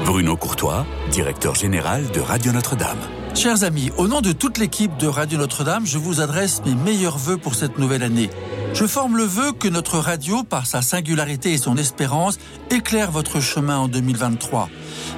Bruno 0.05 0.37
Courtois, 0.37 0.85
directeur 1.09 1.55
général 1.55 2.11
de 2.11 2.19
Radio 2.19 2.51
Notre-Dame. 2.51 2.99
Chers 3.33 3.63
amis, 3.63 3.89
au 3.97 4.07
nom 4.07 4.21
de 4.21 4.33
toute 4.33 4.59
l'équipe 4.59 4.95
de 4.97 5.07
Radio 5.07 5.39
Notre-Dame, 5.39 5.83
je 5.87 5.97
vous 5.97 6.21
adresse 6.21 6.61
mes 6.63 6.75
meilleurs 6.75 7.17
voeux 7.17 7.37
pour 7.37 7.55
cette 7.55 7.79
nouvelle 7.79 8.03
année. 8.03 8.29
Je 8.75 8.85
forme 8.85 9.17
le 9.17 9.23
vœu 9.23 9.51
que 9.51 9.67
notre 9.67 9.97
radio, 9.97 10.43
par 10.43 10.67
sa 10.67 10.83
singularité 10.83 11.53
et 11.53 11.57
son 11.57 11.75
espérance, 11.75 12.37
éclaire 12.69 13.09
votre 13.09 13.39
chemin 13.39 13.79
en 13.79 13.87
2023. 13.87 14.69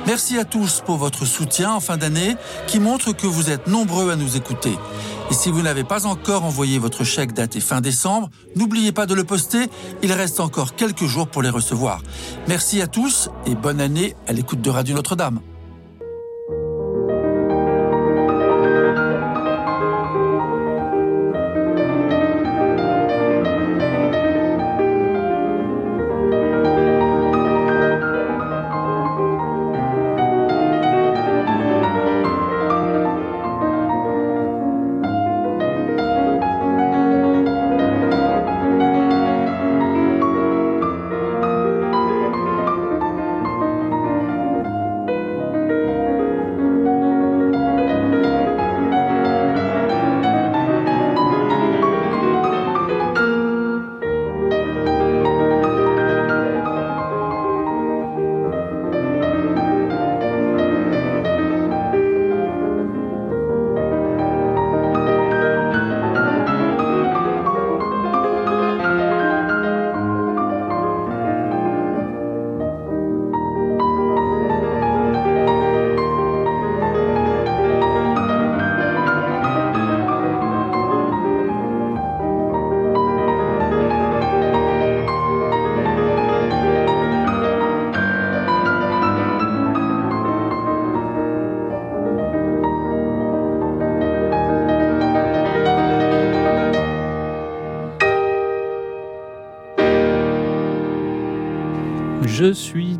Merci 0.05 0.37
à 0.39 0.45
tous 0.45 0.81
pour 0.85 0.95
votre 0.95 1.25
soutien 1.25 1.73
en 1.73 1.81
fin 1.81 1.97
d'année 1.97 2.37
qui 2.65 2.79
montre 2.79 3.11
que 3.11 3.27
vous 3.27 3.49
êtes 3.49 3.67
nombreux 3.67 4.09
à 4.09 4.15
nous 4.15 4.37
écouter. 4.37 4.77
Et 5.29 5.33
si 5.33 5.51
vous 5.51 5.61
n'avez 5.61 5.83
pas 5.83 6.05
encore 6.05 6.43
envoyé 6.45 6.79
votre 6.79 7.03
chèque 7.03 7.33
daté 7.33 7.59
fin 7.59 7.81
décembre, 7.81 8.29
n'oubliez 8.55 8.91
pas 8.91 9.05
de 9.05 9.13
le 9.13 9.23
poster, 9.23 9.67
il 10.01 10.13
reste 10.13 10.39
encore 10.39 10.75
quelques 10.75 11.05
jours 11.05 11.27
pour 11.27 11.41
les 11.41 11.49
recevoir. 11.49 12.01
Merci 12.47 12.81
à 12.81 12.87
tous 12.87 13.29
et 13.45 13.55
bonne 13.55 13.81
année 13.81 14.15
à 14.27 14.33
l'écoute 14.33 14.61
de 14.61 14.69
Radio 14.69 14.95
Notre-Dame. 14.95 15.41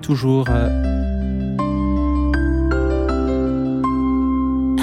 Toujours 0.08 0.49
à 0.49 0.70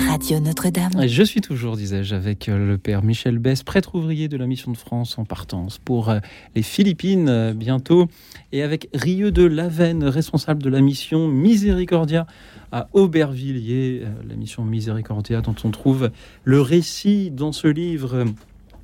Radio 0.07 0.39
Notre-Dame. 0.39 1.07
Je 1.07 1.23
suis 1.23 1.41
toujours, 1.41 1.79
disais-je, 1.79 2.15
avec 2.15 2.49
le 2.49 2.77
père 2.77 3.03
Michel 3.03 3.39
Bess, 3.39 3.63
prêtre 3.63 3.95
ouvrier 3.95 4.29
de 4.29 4.37
la 4.37 4.47
Mission 4.47 4.71
de 4.71 4.77
France 4.77 5.17
en 5.17 5.25
partance 5.25 5.79
pour 5.79 6.13
les 6.55 6.61
Philippines 6.61 7.55
bientôt, 7.57 8.07
et 8.53 8.63
avec 8.63 8.91
Rieux 8.93 9.31
de 9.31 9.45
Lavenne, 9.45 10.05
responsable 10.05 10.63
de 10.63 10.69
la 10.69 10.83
mission 10.83 11.27
Miséricordia 11.29 12.27
à 12.71 12.89
Aubervilliers, 12.93 14.03
la 14.29 14.37
mission 14.37 14.63
Miséricordia 14.63 15.41
dont 15.41 15.57
on 15.65 15.71
trouve 15.71 16.11
le 16.45 16.61
récit 16.61 17.31
dans 17.31 17.53
ce 17.53 17.69
livre 17.69 18.27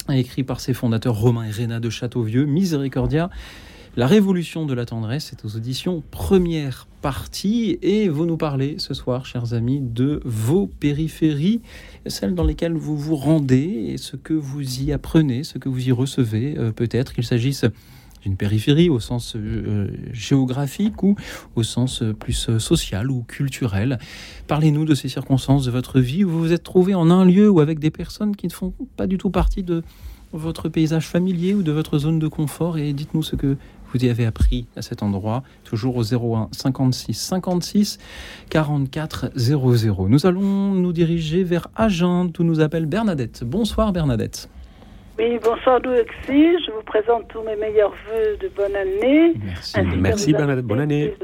écrit 0.09 0.43
par 0.43 0.61
ses 0.61 0.73
fondateurs 0.73 1.17
Romain 1.17 1.45
et 1.45 1.51
Réna 1.51 1.81
de 1.81 1.91
Châteauvieux, 1.91 2.47
Miséricordia. 2.47 3.29
La 4.01 4.07
révolution 4.07 4.65
de 4.65 4.73
la 4.73 4.87
tendresse 4.87 5.35
est 5.35 5.45
aux 5.45 5.57
auditions 5.57 6.03
première 6.11 6.89
partie 7.03 7.79
et 7.83 8.09
vous 8.09 8.25
nous 8.25 8.39
parlez 8.39 8.77
ce 8.79 8.95
soir, 8.95 9.27
chers 9.27 9.53
amis, 9.53 9.79
de 9.79 10.23
vos 10.25 10.67
périphéries, 10.67 11.61
celles 12.07 12.35
dans 12.35 12.45
lesquelles 12.45 12.73
vous 12.73 12.97
vous 12.97 13.15
rendez 13.15 13.91
et 13.93 13.99
ce 13.99 14.17
que 14.17 14.33
vous 14.33 14.81
y 14.81 14.91
apprenez, 14.95 15.45
ce 15.45 15.59
que 15.59 15.69
vous 15.69 15.87
y 15.87 15.93
recevez. 15.93 16.57
Euh, 16.57 16.73
Peut-être 16.73 17.13
qu'il 17.13 17.25
s'agisse 17.25 17.67
d'une 18.23 18.39
périphérie 18.39 18.89
au 18.89 19.01
sens 19.01 19.37
euh, 19.37 19.91
géographique 20.15 21.03
ou 21.03 21.15
au 21.55 21.63
sens 21.63 22.03
plus 22.19 22.49
social 22.59 23.11
ou 23.11 23.23
culturel. 23.25 23.99
Parlez-nous 24.47 24.87
de 24.87 24.95
ces 24.95 25.11
circonstances 25.11 25.67
de 25.67 25.71
votre 25.71 26.01
vie 26.01 26.25
où 26.25 26.31
vous 26.31 26.41
vous 26.41 26.53
êtes 26.53 26.63
trouvé 26.63 26.95
en 26.95 27.11
un 27.11 27.27
lieu 27.27 27.51
ou 27.51 27.61
avec 27.61 27.79
des 27.79 27.91
personnes 27.91 28.35
qui 28.35 28.47
ne 28.47 28.53
font 28.53 28.73
pas 28.97 29.07
du 29.07 29.19
tout 29.19 29.29
partie 29.29 29.63
de 29.63 29.83
votre 30.33 30.69
paysage 30.69 31.07
familier 31.07 31.55
ou 31.55 31.63
de 31.63 31.73
votre 31.73 31.99
zone 31.99 32.19
de 32.19 32.29
confort 32.29 32.79
et 32.79 32.93
dites-nous 32.93 33.23
ce 33.23 33.37
que 33.37 33.57
vous 33.93 34.05
y 34.05 34.11
avez 34.11 34.27
appris 34.27 34.67
à 34.77 34.83
cet 34.83 35.03
endroit, 35.03 35.43
toujours 35.65 35.97
au 35.97 36.03
01 36.03 36.49
56 36.53 37.15
56 37.15 37.99
44 38.51 39.31
00. 39.35 40.09
Nous 40.09 40.27
allons 40.27 40.41
nous 40.41 40.93
diriger 40.93 41.45
vers 41.45 41.69
Agen, 41.77 42.31
où 42.39 42.43
nous 42.43 42.61
appelle 42.61 42.87
Bernadette. 42.87 43.43
Bonsoir 43.45 43.93
Bernadette. 43.93 44.49
Oui, 45.19 45.39
bonsoir 45.43 45.81
Louexy. 45.81 46.65
Je 46.67 46.71
vous 46.73 46.83
présente 46.83 47.29
tous 47.29 47.43
mes 47.43 47.57
meilleurs 47.57 47.93
voeux 48.07 48.37
de 48.41 48.49
bonne 48.57 48.75
année. 48.75 49.35
Merci, 49.45 49.81
Merci 49.97 50.33
Bernadette, 50.33 50.65
bonne 50.65 50.81
année. 50.81 51.15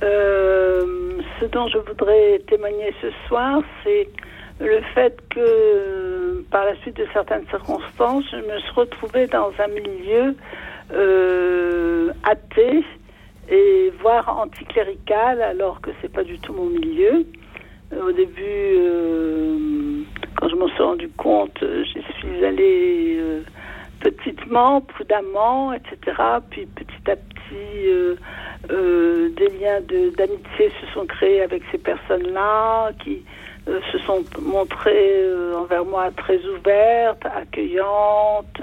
Euh, 0.00 1.18
ce 1.40 1.46
dont 1.46 1.66
je 1.66 1.78
voudrais 1.78 2.40
témoigner 2.46 2.94
ce 3.02 3.08
soir, 3.26 3.62
c'est 3.82 4.08
le 4.60 4.80
fait 4.94 5.18
que, 5.30 6.44
par 6.50 6.64
la 6.64 6.76
suite 6.76 6.96
de 6.96 7.06
certaines 7.12 7.46
circonstances, 7.48 8.24
je 8.30 8.36
me 8.36 8.58
suis 8.60 8.72
retrouvée 8.76 9.26
dans 9.26 9.50
un 9.58 9.68
milieu 9.68 10.36
euh, 10.92 12.12
athée 12.24 12.84
et 13.50 13.92
voire 14.00 14.38
anticlérical, 14.38 15.40
alors 15.42 15.80
que 15.80 15.90
c'est 16.00 16.12
pas 16.12 16.24
du 16.24 16.38
tout 16.38 16.52
mon 16.52 16.66
milieu. 16.66 17.26
Euh, 17.92 18.08
au 18.08 18.12
début, 18.12 18.42
euh, 18.42 20.02
quand 20.36 20.48
je 20.48 20.56
m'en 20.56 20.68
suis 20.68 20.82
rendu 20.82 21.08
compte, 21.08 21.58
je 21.60 22.00
suis 22.18 22.44
allée 22.44 23.42
petitement, 24.00 24.80
prudemment, 24.80 25.72
etc. 25.72 26.16
Puis 26.50 26.66
petit 26.66 27.10
à 27.10 27.16
petit, 27.16 27.86
euh, 27.86 28.16
euh, 28.70 29.30
des 29.30 29.48
liens 29.48 29.80
d'amitié 29.80 30.72
se 30.80 30.86
sont 30.92 31.06
créés 31.06 31.42
avec 31.42 31.62
ces 31.70 31.78
personnes-là 31.78 32.90
qui 33.02 33.22
euh, 33.68 33.80
se 33.92 33.98
sont 33.98 34.24
montrées 34.42 35.22
euh, 35.22 35.56
envers 35.56 35.84
moi 35.84 36.10
très 36.16 36.38
ouvertes, 36.46 37.24
accueillantes, 37.24 38.62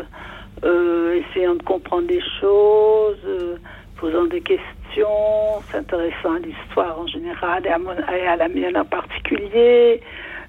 euh, 0.63 1.21
essayant 1.21 1.55
de 1.55 1.63
comprendre 1.63 2.07
les 2.07 2.21
choses, 2.39 3.17
euh, 3.25 3.57
posant 3.97 4.25
des 4.25 4.41
questions, 4.41 5.61
s'intéressant 5.69 6.35
à 6.35 6.39
l'histoire 6.39 6.99
en 6.99 7.07
général 7.07 7.65
et 7.65 8.27
à, 8.27 8.35
la 8.37 8.47
mienne 8.47 8.77
en 8.77 8.85
particulier, 8.85 10.01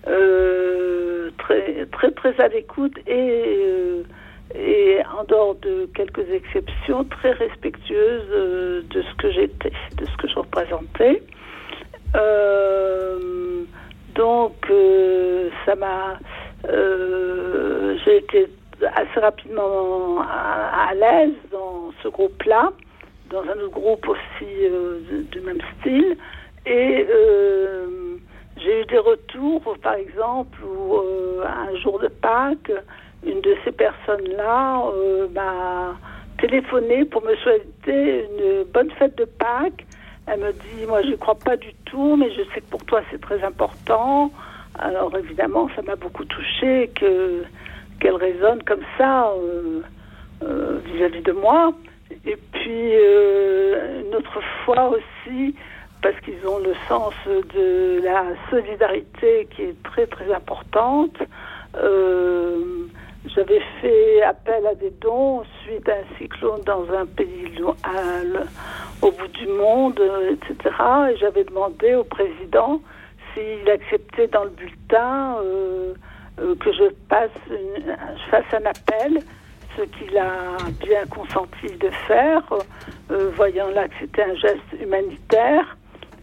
euh, 0.07 1.31
très 1.39 1.87
très 1.87 2.11
très 2.13 2.41
à 2.41 2.49
l'écoute 2.49 2.97
et 3.07 4.03
et 4.55 4.99
en 5.19 5.25
dehors 5.25 5.57
de 5.57 5.89
quelques 5.93 6.31
exceptions, 6.31 7.05
très 7.05 7.33
respectueuse 7.33 8.29
de 8.89 9.03
ce 9.03 9.15
que 9.17 9.31
j'étais, 9.33 9.73
de 9.97 10.07
ce 10.07 10.17
que 10.17 10.29
je 10.29 10.37
représentais. 10.37 11.23
Donc, 14.15 14.55
ça 15.67 15.75
m'a. 15.75 16.19
J'ai 18.05 18.19
été 18.19 18.49
assez 18.83 19.21
rapidement 19.21 20.21
à, 20.21 20.93
l'aise 20.95 21.35
dans 21.51 21.93
ce 22.03 22.09
groupe-là, 22.09 22.73
dans 23.31 23.43
un 23.43 23.59
autre 23.61 23.71
groupe 23.71 24.07
aussi 24.09 24.45
euh, 24.63 25.01
du 25.31 25.41
même 25.41 25.59
style. 25.79 26.17
Et 26.67 27.07
euh, 27.09 28.17
j'ai 28.57 28.83
eu 28.83 28.85
des 28.87 28.99
retours, 28.99 29.77
par 29.83 29.95
exemple, 29.95 30.59
où 30.65 30.95
euh, 30.97 31.45
un 31.45 31.75
jour 31.77 31.99
de 31.99 32.09
Pâques, 32.09 32.73
une 33.25 33.41
de 33.41 33.57
ces 33.65 33.73
personnes-là 33.73 34.85
m'a 35.35 35.97
téléphoné 36.39 37.05
pour 37.05 37.23
me 37.23 37.35
souhaiter 37.37 38.25
une 38.25 38.65
bonne 38.65 38.91
fête 38.93 39.17
de 39.17 39.25
Pâques. 39.25 39.87
Elle 40.27 40.41
me 40.41 40.53
dit, 40.53 40.87
moi 40.87 41.03
je 41.03 41.11
ne 41.11 41.17
crois 41.17 41.39
pas 41.39 41.57
du 41.57 41.73
tout, 41.85 42.17
mais 42.17 42.31
je 42.31 42.43
sais 42.53 42.61
que 42.61 42.71
pour 42.71 42.85
toi 42.85 43.01
c'est 43.11 43.21
très 43.21 43.43
important. 43.43 44.31
Alors 44.79 45.17
évidemment, 45.17 45.69
ça 45.75 45.83
m'a 45.83 45.97
beaucoup 45.97 46.25
touchée 46.25 46.91
que 46.95 47.45
qu'elle 48.01 48.17
résonne 48.17 48.63
comme 48.63 48.85
ça 48.99 49.31
euh, 49.31 49.81
euh, 50.43 50.79
vis-à-vis 50.85 51.23
de 51.23 51.33
moi. 51.33 51.73
Et 52.25 52.37
puis 52.53 52.95
euh, 52.95 54.03
une 54.03 54.15
autre 54.15 54.41
fois 54.65 54.91
aussi, 54.91 55.55
parce 56.03 56.19
qu'ils 56.21 56.47
ont 56.47 56.59
le 56.59 56.75
sens 56.89 57.15
de 57.27 58.01
la 58.05 58.25
solidarité 58.51 59.49
qui 59.51 59.63
est 59.63 59.83
très 59.83 60.07
très 60.07 60.33
importante. 60.33 61.17
J'avais 63.35 63.61
fait 63.83 64.23
appel 64.23 64.67
à 64.67 64.75
des 64.75 64.93
dons 65.01 65.43
suite 65.65 65.87
à 65.89 65.93
un 65.93 66.17
cyclone 66.17 66.63
dans 66.65 66.85
un 66.93 67.05
pays 67.05 67.53
à 67.83 69.03
au 69.03 69.11
bout 69.11 69.29
du 69.29 69.47
monde, 69.49 70.01
etc. 70.31 70.75
Et 71.13 71.17
j'avais 71.19 71.45
demandé 71.45 71.95
au 71.97 72.05
président 72.05 72.81
s'il 73.35 73.69
acceptait 73.69 74.29
dans 74.29 74.45
le 74.45 74.51
bulletin 74.51 75.37
euh, 76.39 76.55
que 76.57 76.73
je 76.73 76.85
fasse 77.09 78.45
un 78.53 78.67
appel, 78.67 79.23
ce 79.77 79.83
qu'il 79.83 80.17
a 80.19 80.57
bien 80.81 81.07
consenti 81.07 81.67
de 81.79 81.91
faire, 82.07 82.43
euh, 83.11 83.31
voyant 83.35 83.69
là 83.71 83.89
que 83.89 83.95
c'était 84.01 84.23
un 84.23 84.35
geste 84.35 84.73
humanitaire 84.81 85.77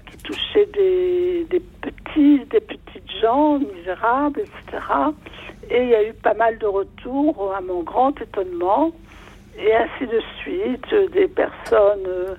qui 0.10 0.18
touchait 0.18 0.68
des, 0.74 1.48
des 1.50 1.60
petits, 1.60 2.46
des 2.46 2.60
petites 2.60 3.12
gens 3.22 3.60
misérables, 3.60 4.42
etc. 4.42 4.84
Et 5.70 5.82
il 5.84 5.90
y 5.90 5.96
a 5.96 6.08
eu 6.08 6.14
pas 6.14 6.34
mal 6.34 6.58
de 6.58 6.66
retours, 6.68 7.54
à 7.56 7.62
mon 7.62 7.84
grand 7.84 8.20
étonnement, 8.22 8.92
et 9.58 9.74
ainsi 9.74 10.08
de 10.08 10.22
suite, 10.42 11.12
des 11.12 11.28
personnes 11.28 12.08
euh, 12.08 12.36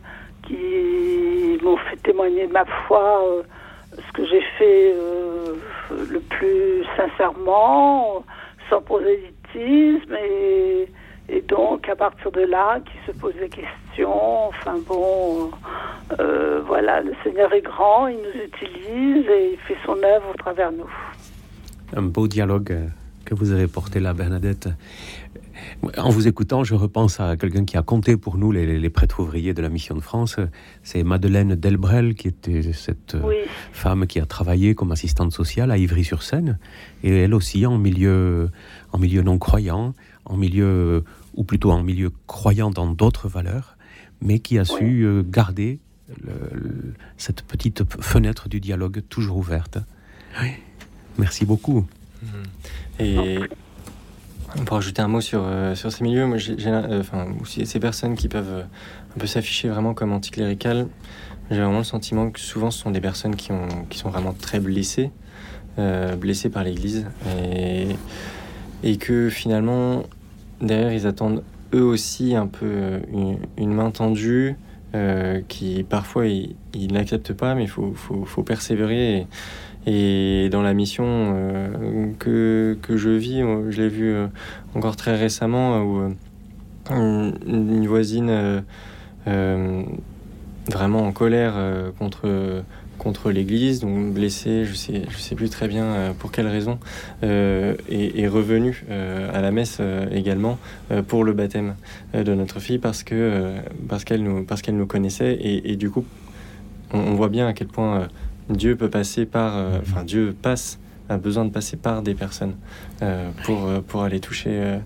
qui 0.47 1.59
m'ont 1.62 1.77
fait 1.77 1.97
témoigner 1.97 2.47
de 2.47 2.53
ma 2.53 2.64
foi, 2.87 3.43
ce 3.97 4.12
que 4.12 4.26
j'ai 4.26 4.42
fait 4.59 4.95
euh, 4.95 5.55
le 6.11 6.20
plus 6.20 6.84
sincèrement, 6.97 8.24
sans 8.70 8.80
prosélytisme, 8.80 10.14
et, 10.14 10.88
donc 11.49 11.88
à 11.88 11.97
partir 11.97 12.30
de 12.32 12.42
là, 12.42 12.80
qui 12.80 12.97
se 13.07 13.16
posent 13.16 13.34
des 13.36 13.49
questions, 13.49 14.49
enfin 14.49 14.76
bon, 14.86 15.51
euh, 16.20 16.62
voilà, 16.66 17.03
le 17.03 17.12
Seigneur 17.22 17.53
est 17.53 17.62
grand, 17.62 18.09
il 18.09 18.16
nous 18.16 18.45
utilise 18.45 19.28
et 19.28 19.53
il 19.53 19.59
fait 19.59 19.76
son 19.84 19.97
œuvre 20.03 20.30
au 20.32 20.36
travers 20.36 20.72
nous. 20.72 20.90
Un 21.95 22.03
beau 22.03 22.28
dialogue 22.28 22.72
euh, 22.72 22.86
que 23.24 23.34
vous 23.34 23.53
avez 23.53 23.66
porté 23.66 24.01
là, 24.01 24.12
Bernadette. 24.12 24.68
En 25.99 26.11
vous 26.11 26.27
écoutant, 26.29 26.65
je 26.65 26.75
repense 26.75 27.21
à 27.21 27.37
quelqu'un 27.37 27.65
qui 27.65 27.77
a 27.77 27.83
compté 27.83 28.17
pour 28.17 28.39
nous 28.39 28.53
les, 28.53 28.79
les 28.79 28.91
prêtres 28.91 29.21
ouvriers 29.21 29.55
de 29.55 29.62
la 29.62 29.69
Mission 29.69 29.95
de 29.95 30.01
France. 30.01 30.37
C'est 30.83 31.03
Madeleine 31.05 31.55
Delbrel, 31.55 32.15
qui 32.15 32.29
était 32.29 32.73
cette 32.73 33.15
euh, 33.15 33.21
Oui. 33.25 33.35
femme 33.73 34.07
qui 34.07 34.19
a 34.21 34.27
travaillé 34.27 34.75
comme 34.75 34.93
assistante 34.93 35.33
sociale 35.33 35.71
à 35.71 35.79
Ivry-sur-Seine, 35.79 36.59
et 37.03 37.11
elle 37.17 37.35
aussi 37.35 37.67
en 37.67 37.79
milieu, 37.79 38.51
en 38.93 38.99
milieu 38.99 39.23
non 39.23 39.39
croyant, 39.39 39.95
en 40.25 40.37
milieu, 40.37 41.05
ou 41.35 41.45
plutôt 41.45 41.71
en 41.71 41.83
milieu 41.83 42.11
croyant 42.27 42.71
dans 42.71 42.87
d'autres 42.91 43.29
valeurs, 43.29 43.77
mais 44.21 44.39
qui 44.39 44.59
a 44.59 44.65
su 44.65 45.03
euh, 45.05 45.23
garder 45.27 45.81
le- 46.23 46.59
le- 46.59 46.95
cette 47.17 47.43
petite 47.43 47.83
fenêtre 48.01 48.49
du 48.49 48.61
dialogue 48.61 49.03
toujours 49.09 49.37
ouverte. 49.39 49.79
Oui. 50.43 50.49
Merci 51.19 51.45
beaucoup. 51.45 51.87
Et 52.99 53.39
pour 54.67 54.77
ajouter 54.77 55.03
un 55.03 55.09
mot 55.09 55.21
sur, 55.21 55.43
euh, 55.45 55.75
sur 55.75 55.93
ces 55.93 56.05
milieux, 56.05 56.27
moi, 56.27 56.39
euh, 56.49 57.01
enfin, 57.01 57.27
ces 57.45 57.81
personnes 57.81 58.15
qui 58.15 58.29
peuvent 58.29 58.53
euh, 58.53 58.63
un 59.17 59.19
peu 59.19 59.27
s'afficher 59.27 59.69
vraiment 59.69 59.95
comme 59.95 60.13
anticléricales, 60.13 60.87
j'ai 61.51 61.61
vraiment 61.61 61.79
le 61.79 61.85
sentiment 61.85 62.31
que 62.31 62.41
souvent 62.41 62.71
ce 62.71 62.79
sont 62.79 62.91
des 62.91 63.01
personnes 63.01 63.37
qui, 63.37 63.53
ont, 63.53 63.69
qui 63.91 63.99
sont 63.99 64.11
vraiment 64.11 64.33
très 64.33 64.61
blessées, 64.61 65.11
blessées 66.19 66.49
par 66.49 66.65
l'Église, 66.65 67.07
et, 68.83 68.97
que 68.97 69.29
finalement, 69.29 70.05
derrière, 70.63 70.93
ils 70.93 71.07
attendent 71.07 71.43
eux 71.75 71.83
aussi 71.83 72.35
un 72.35 72.47
peu 72.47 73.01
une, 73.59 73.75
main 73.75 73.91
tendue, 73.91 74.57
qui 75.49 75.85
parfois 75.87 76.27
ils, 76.27 76.57
n'acceptent 76.91 77.35
pas, 77.35 77.55
mais 77.55 77.65
il 77.65 77.69
faut, 77.69 77.93
faut, 77.95 78.25
faut 78.25 78.43
persévérer. 78.43 79.19
Et, 79.19 79.27
et 79.87 80.49
dans 80.51 80.62
la 80.62 80.72
mission 80.72 81.05
euh, 81.07 82.07
que, 82.18 82.76
que 82.80 82.97
je 82.97 83.11
vis, 83.11 83.43
euh, 83.43 83.70
je 83.70 83.82
l'ai 83.82 83.89
vu 83.89 84.12
euh, 84.12 84.26
encore 84.74 84.97
très 84.97 85.16
récemment, 85.16 85.82
où 85.82 86.14
une, 86.91 87.87
voisine 87.87 88.62
vraiment 89.26 91.07
en 91.07 91.12
colère 91.12 91.55
contre, 91.99 92.62
contre 92.99 93.30
l'Église, 93.30 93.80
donc 93.80 94.12
blessée, 94.12 94.64
je 94.66 94.74
sais, 94.74 95.03
je 95.09 95.16
sais 95.16 95.35
plus 95.35 95.49
très 95.49 95.66
bien 95.66 96.14
pour 96.18 96.30
quelle 96.30 96.47
raison, 96.47 96.78
est, 97.22 98.28
revenue 98.28 98.85
à 98.91 99.41
la 99.41 99.51
messe 99.51 99.80
également 100.12 100.59
pour 101.09 101.24
le 101.24 101.32
baptême 101.32 101.74
de 102.12 102.35
notre 102.35 102.61
fille 102.61 102.78
parce 102.78 103.03
que 103.03 103.55
parce 103.89 104.05
qu'elle 104.05 104.22
nous 104.22 104.45
parce 104.45 104.68
nous 104.68 104.87
connaissait. 104.87 105.39
Et, 105.41 105.76
du 105.76 105.89
coup 105.89 106.05
on, 106.93 107.14
voit 107.14 107.30
bien 107.30 107.47
à 107.49 107.55
quel 107.55 107.68
point 107.68 108.09
Dieu 108.51 108.76
peut 108.76 108.90
passer 108.90 109.26
par, 109.26 109.57
euh, 109.57 109.78
enfin 109.80 110.05
Dieu 110.05 110.36
passe, 110.40 110.78
a 111.09 111.16
besoin 111.16 111.45
de 111.45 111.51
passer 111.51 111.76
par 111.76 112.03
des 112.03 112.14
personnes 112.14 112.55
euh, 113.03 113.30
pour, 113.45 113.66
euh, 113.66 113.80
pour 113.80 114.03
aller 114.03 114.20
toucher 114.20 114.78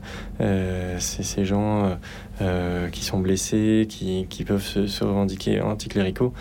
ces 0.98 1.44
gens 1.44 1.96
euh, 2.40 2.88
qui 2.88 3.04
sont 3.04 3.18
blessés, 3.18 3.86
qui, 3.88 4.26
qui 4.28 4.44
peuvent 4.44 4.62
se, 4.62 4.86
se 4.86 5.04
revendiquer 5.04 5.60
anticléricaux. 5.60 6.32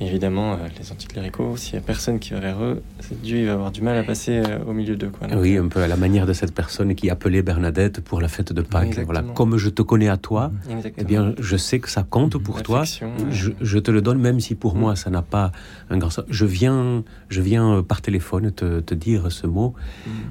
Et 0.00 0.06
évidemment, 0.06 0.52
euh, 0.54 0.56
les 0.78 0.92
anticléricaux, 0.92 1.56
s'il 1.56 1.74
n'y 1.74 1.78
a 1.78 1.82
personne 1.82 2.18
qui 2.18 2.32
va 2.34 2.40
vers 2.40 2.62
eux, 2.62 2.82
c'est- 3.00 3.20
Dieu 3.22 3.38
il 3.38 3.46
va 3.46 3.52
avoir 3.54 3.70
du 3.70 3.80
mal 3.82 3.96
à 3.96 4.02
passer 4.02 4.38
euh, 4.46 4.58
au 4.66 4.72
milieu 4.72 4.96
d'eux. 4.96 5.08
quoi. 5.10 5.28
Oui, 5.36 5.56
un 5.56 5.68
peu 5.68 5.80
à 5.82 5.88
la 5.88 5.96
manière 5.96 6.26
de 6.26 6.32
cette 6.32 6.54
personne 6.54 6.94
qui 6.94 7.08
appelait 7.10 7.42
Bernadette 7.42 8.00
pour 8.00 8.20
la 8.20 8.28
fête 8.28 8.52
de 8.52 8.60
Pâques. 8.62 8.88
Exactement. 8.88 9.06
Voilà, 9.20 9.34
comme 9.34 9.56
je 9.56 9.68
te 9.70 9.82
connais 9.82 10.08
à 10.08 10.16
toi, 10.16 10.52
Exactement. 10.70 10.94
eh 10.98 11.04
bien, 11.04 11.34
je 11.38 11.56
sais 11.56 11.78
que 11.80 11.88
ça 11.90 12.02
compte 12.02 12.36
pour 12.38 12.62
toi. 12.62 12.80
L'affection. 12.80 13.12
Je, 13.30 13.50
je 13.60 13.78
te 13.78 13.90
le 13.90 14.02
donne, 14.02 14.18
même 14.18 14.40
si 14.40 14.54
pour 14.54 14.74
moi 14.76 14.96
ça 14.96 15.10
n'a 15.10 15.22
pas 15.22 15.52
un 15.90 15.98
grand 15.98 16.10
sens. 16.10 16.24
Je 16.28 16.44
viens, 16.44 17.02
je 17.28 17.40
viens 17.40 17.76
euh, 17.78 17.82
par 17.82 18.02
téléphone 18.02 18.50
te, 18.52 18.80
te 18.80 18.94
dire 18.94 19.32
ce 19.32 19.46
mot. 19.46 19.74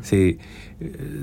C'est, 0.02 0.38
euh, 0.40 0.65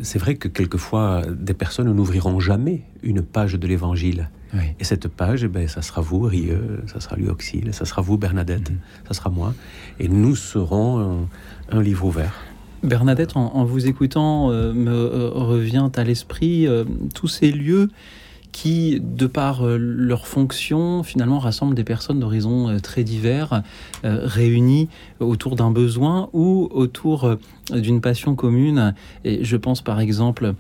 c'est 0.02 0.18
vrai 0.18 0.36
que 0.36 0.48
quelquefois 0.48 1.22
des 1.28 1.54
personnes 1.54 1.92
n'ouvriront 1.92 2.40
jamais 2.40 2.82
une 3.02 3.22
page 3.22 3.54
de 3.54 3.66
l'Évangile. 3.66 4.30
Oui. 4.54 4.64
Et 4.80 4.84
cette 4.84 5.08
page, 5.08 5.44
eh 5.44 5.48
ben, 5.48 5.66
ça 5.68 5.82
sera 5.82 6.00
vous, 6.00 6.20
Rieux, 6.20 6.82
ça 6.86 7.00
sera 7.00 7.16
lui, 7.16 7.28
Auxil, 7.28 7.72
ça 7.72 7.84
sera 7.84 8.02
vous, 8.02 8.18
Bernadette, 8.18 8.70
ça 9.08 9.14
sera 9.14 9.30
moi. 9.30 9.54
Et 9.98 10.08
nous 10.08 10.36
serons 10.36 10.98
un, 10.98 11.76
un 11.76 11.82
livre 11.82 12.04
ouvert. 12.04 12.34
Bernadette, 12.82 13.36
en, 13.36 13.54
en 13.54 13.64
vous 13.64 13.86
écoutant, 13.86 14.50
euh, 14.50 14.72
me 14.72 14.90
euh, 14.90 15.30
revient 15.30 15.88
à 15.94 16.04
l'esprit 16.04 16.66
euh, 16.66 16.84
tous 17.14 17.28
ces 17.28 17.52
lieux 17.52 17.90
qui, 18.52 19.00
de 19.00 19.26
par 19.26 19.66
euh, 19.66 19.78
leur 19.78 20.26
fonction, 20.26 21.02
finalement 21.02 21.38
rassemblent 21.38 21.74
des 21.74 21.84
personnes 21.84 22.20
d'horizons 22.20 22.68
euh, 22.68 22.78
très 22.78 23.02
divers, 23.02 23.62
euh, 24.04 24.20
réunies 24.22 24.88
autour 25.20 25.56
d'un 25.56 25.70
besoin 25.70 26.28
ou 26.34 26.68
autour 26.70 27.36
d'une 27.70 28.00
passion 28.00 28.34
commune. 28.34 28.94
Et 29.24 29.44
je 29.44 29.56
pense 29.56 29.80
par 29.80 30.00
exemple 30.00 30.54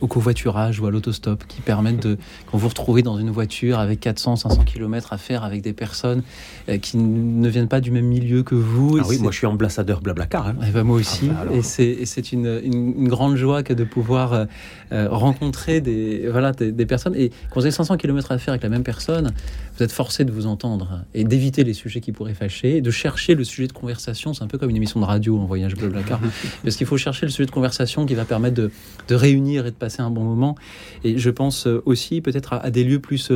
au 0.00 0.06
covoiturage 0.06 0.80
ou 0.80 0.86
à 0.86 0.90
l'autostop 0.90 1.44
qui 1.46 1.60
permettent 1.60 2.02
de, 2.02 2.16
quand 2.50 2.58
vous 2.58 2.68
retrouvez 2.68 3.02
dans 3.02 3.18
une 3.18 3.30
voiture 3.30 3.78
avec 3.78 4.00
400, 4.00 4.36
500 4.36 4.64
km 4.64 5.12
à 5.12 5.18
faire 5.18 5.44
avec 5.44 5.62
des 5.62 5.72
personnes 5.72 6.22
euh, 6.68 6.78
qui 6.78 6.96
ne 6.96 7.48
viennent 7.48 7.68
pas 7.68 7.80
du 7.80 7.90
même 7.90 8.06
milieu 8.06 8.42
que 8.42 8.54
vous. 8.54 8.98
Ah 9.00 9.04
oui, 9.08 9.18
moi 9.18 9.30
je 9.32 9.38
suis 9.38 9.46
ambassadeur 9.46 10.00
Blablacar. 10.00 10.48
Hein. 10.48 10.56
Eh 10.66 10.70
ben, 10.70 10.82
moi 10.84 10.96
aussi. 10.96 11.30
Ah 11.30 11.44
bah 11.44 11.54
et 11.54 11.62
c'est 11.62 11.84
et 11.84 12.06
c'est 12.06 12.32
une, 12.32 12.60
une, 12.62 12.94
une 12.98 13.08
grande 13.08 13.36
joie 13.36 13.62
que 13.62 13.72
de 13.72 13.84
pouvoir 13.84 14.32
euh, 14.32 14.44
euh, 14.92 15.08
rencontrer 15.10 15.80
des, 15.80 16.28
voilà, 16.30 16.52
des, 16.52 16.72
des 16.72 16.86
personnes. 16.86 17.14
Et 17.16 17.30
quand 17.50 17.60
vous 17.60 17.62
avez 17.62 17.70
500 17.70 17.96
km 17.96 18.32
à 18.32 18.38
faire 18.38 18.52
avec 18.52 18.62
la 18.62 18.68
même 18.68 18.84
personne, 18.84 19.32
vous 19.76 19.82
êtes 19.82 19.92
forcé 19.92 20.24
de 20.24 20.32
vous 20.32 20.46
entendre 20.46 21.04
et 21.14 21.24
d'éviter 21.24 21.64
les 21.64 21.74
sujets 21.74 22.00
qui 22.00 22.12
pourraient 22.12 22.34
fâcher, 22.34 22.80
de 22.80 22.90
chercher 22.90 23.34
le 23.34 23.44
sujet 23.44 23.66
de 23.66 23.72
conversation. 23.72 24.32
C'est 24.32 24.44
un 24.44 24.46
peu 24.46 24.58
comme 24.58 24.70
une 24.70 24.76
émission 24.76 25.00
de 25.00 25.04
radio 25.04 25.38
en 25.38 25.46
voyage 25.46 25.74
Blablacar. 25.74 26.20
parce 26.62 26.76
qu'il 26.76 26.86
faut 26.86 26.96
chercher 26.96 27.26
le 27.26 27.32
sujet 27.32 27.46
de 27.46 27.50
conversation 27.50 28.06
qui 28.06 28.14
va 28.14 28.24
permettre 28.24 28.54
de, 28.54 28.70
de 29.08 29.14
réunir 29.14 29.66
et 29.66 29.70
de 29.70 29.76
passer 29.76 30.02
un 30.02 30.10
bon 30.10 30.22
moment. 30.22 30.56
Et 31.02 31.18
je 31.18 31.30
pense 31.30 31.66
euh, 31.66 31.82
aussi 31.86 32.20
peut-être 32.20 32.52
à, 32.52 32.58
à 32.58 32.70
des 32.70 32.84
lieux 32.84 33.00
plus 33.00 33.32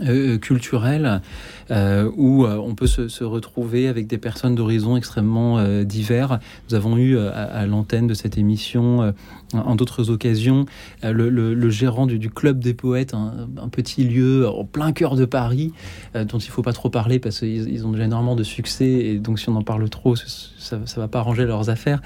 euh, 0.00 0.34
euh, 0.34 0.38
culturels 0.38 1.22
euh, 1.70 2.10
où 2.16 2.46
on 2.46 2.74
peut 2.74 2.86
se, 2.86 3.24
retrouver 3.24 3.88
avec 3.88 4.06
des 4.06 4.18
personnes 4.18 4.54
d'horizons 4.54 4.96
extrêmement 4.96 5.62
divers. 5.84 6.38
Nous 6.68 6.74
avons 6.74 6.96
eu 6.96 7.18
à, 7.18 7.66
l'antenne 7.66 8.06
de 8.06 8.14
cette 8.14 8.38
émission, 8.38 9.12
en 9.52 9.76
d'autres 9.76 10.10
occasions, 10.10 10.64
le, 11.02 11.70
gérant 11.70 12.06
du, 12.06 12.30
Club 12.30 12.60
des 12.60 12.74
Poètes, 12.74 13.14
un, 13.14 13.68
petit 13.68 14.04
lieu 14.04 14.48
en 14.48 14.64
plein 14.64 14.92
cœur 14.92 15.14
de 15.14 15.24
Paris, 15.24 15.72
dont 16.14 16.38
il 16.38 16.46
ne 16.46 16.52
faut 16.52 16.62
pas 16.62 16.72
trop 16.72 16.90
parler 16.90 17.18
parce 17.18 17.40
qu'ils 17.40 17.68
ils 17.68 17.86
ont 17.86 17.92
déjà 17.92 18.04
énormément 18.04 18.36
de 18.36 18.44
succès 18.44 18.86
et 18.86 19.18
donc 19.18 19.38
si 19.38 19.48
on 19.48 19.56
en 19.56 19.62
parle 19.62 19.88
trop, 19.90 20.14
ça 20.16 20.78
va 20.96 21.08
pas 21.08 21.18
arranger 21.18 21.44
leurs 21.44 21.68
affaires, 21.68 22.00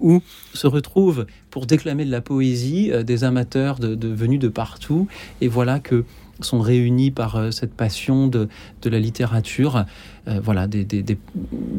où 0.00 0.20
se 0.52 0.66
retrouvent 0.66 1.26
pour 1.50 1.66
déclamer 1.66 2.04
de 2.04 2.10
la 2.10 2.20
poésie 2.20 2.90
des 3.04 3.24
amateurs 3.24 3.78
de, 3.78 3.94
de- 3.94 4.08
venus 4.08 4.40
de 4.40 4.48
partout. 4.48 5.06
Et 5.40 5.48
voilà 5.48 5.78
que 5.78 6.04
sont 6.40 6.60
réunis 6.60 7.10
par 7.10 7.36
euh, 7.36 7.50
cette 7.50 7.74
passion 7.74 8.26
de, 8.28 8.48
de 8.82 8.90
la 8.90 8.98
littérature. 8.98 9.84
Euh, 10.28 10.40
voilà, 10.42 10.66
des, 10.66 10.84
des, 10.84 11.02
des, 11.02 11.16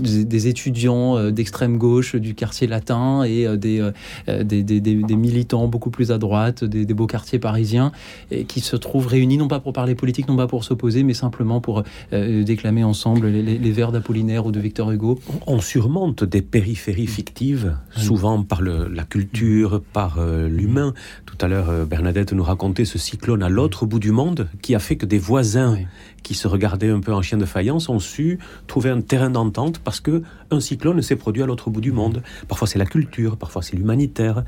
des- 0.01 0.23
des 0.23 0.47
étudiants 0.47 1.17
euh, 1.17 1.31
d'extrême 1.31 1.77
gauche 1.77 2.15
du 2.15 2.33
quartier 2.33 2.65
latin 2.65 3.23
et 3.23 3.45
euh, 3.45 3.57
des, 3.57 3.81
des, 4.27 4.63
des, 4.63 4.79
des- 4.79 4.95
des 5.03 5.15
militants 5.17 5.67
beaucoup 5.67 5.89
plus 5.89 6.11
à 6.11 6.17
droite, 6.17 6.63
des, 6.63 6.85
beaux 6.93 7.07
quartiers 7.07 7.39
parisiens, 7.39 7.91
et 8.31 8.45
qui 8.45 8.61
se 8.61 8.75
trouvent 8.77 9.07
réunis 9.07 9.37
non 9.37 9.49
pas 9.49 9.59
pour 9.59 9.73
parler 9.73 9.95
politique, 9.95 10.29
non 10.29 10.37
pas 10.37 10.47
pour 10.47 10.63
s'opposer, 10.63 11.03
mais 11.03 11.13
simplement 11.13 11.59
pour 11.59 11.83
déclamer 12.11 12.83
ensemble 12.85 13.27
les, 13.27 13.41
les- 13.43 13.57
les 13.57 13.71
vers 13.71 13.91
d'Apollinaire 13.91 14.45
ou 14.45 14.51
de 14.53 14.59
Victor 14.61 14.91
Hugo. 14.91 15.19
On 15.45 15.59
surmonte 15.59 16.23
des 16.23 16.41
périphéries 16.41 17.07
fictives, 17.07 17.75
souvent 17.95 18.43
par 18.43 18.61
le- 18.61 18.87
la 18.87 19.03
culture, 19.03 19.81
par 19.93 20.19
euh, 20.19 20.47
l'humain. 20.47 20.93
Tout 21.25 21.37
à 21.41 21.47
l'heure, 21.49 21.85
Bernadette 21.85 22.31
nous 22.33 22.43
racontait 22.43 22.85
ce 22.85 22.97
cyclone 22.97 23.43
à 23.43 23.49
l'autre 23.49 23.85
bout 23.85 23.99
du 23.99 24.11
monde 24.11 24.47
qui 24.61 24.73
a 24.73 24.79
fait 24.79 24.95
que 24.95 25.05
des 25.05 25.19
voisins 25.19 25.73
Oui. 25.73 25.85
Qui 26.23 26.33
se 26.35 26.47
regardaient 26.47 26.89
un 26.89 26.99
peu 26.99 27.13
en 27.13 27.21
chien 27.21 27.37
de 27.37 27.45
faïence 27.45 27.87
ont 27.89 27.99
su 27.99 28.37
trouver 28.67 28.89
un 28.89 29.01
terrain 29.01 29.29
d'entente 29.29 29.79
parce 29.79 29.99
que 30.01 30.21
un 30.51 30.59
cyclone 30.59 31.01
s'est 31.01 31.15
produit 31.15 31.41
à 31.43 31.45
l'autre 31.45 31.69
bout 31.69 31.81
du 31.81 31.91
monde. 31.91 32.21
Parfois 32.47 32.67
c'est 32.67 32.79
la 32.79 32.85
culture, 32.85 33.37
parfois 33.37 33.61
c'est 33.61 33.75
l'humanitaire. 33.77 34.43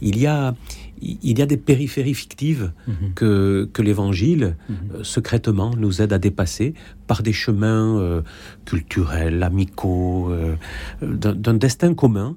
Il 0.00 0.18
y 0.18 0.26
a 0.26 0.54
il 1.02 1.38
y 1.38 1.40
a 1.40 1.46
des 1.46 1.56
périphéries 1.56 2.12
fictives 2.12 2.72
Mhm. 2.86 3.14
que, 3.14 3.70
que 3.72 3.80
l'Évangile, 3.80 4.56
Mhm. 4.68 4.76
euh, 4.96 5.02
secrètement, 5.04 5.70
nous 5.74 6.02
aide 6.02 6.12
à 6.12 6.18
dépasser 6.18 6.74
par 7.06 7.22
des 7.22 7.32
chemins 7.32 7.96
euh, 7.98 8.20
culturels, 8.66 9.42
amicaux, 9.42 10.28
euh, 10.30 10.56
d'un 11.00 11.54
destin 11.54 11.94
commun. 11.94 12.36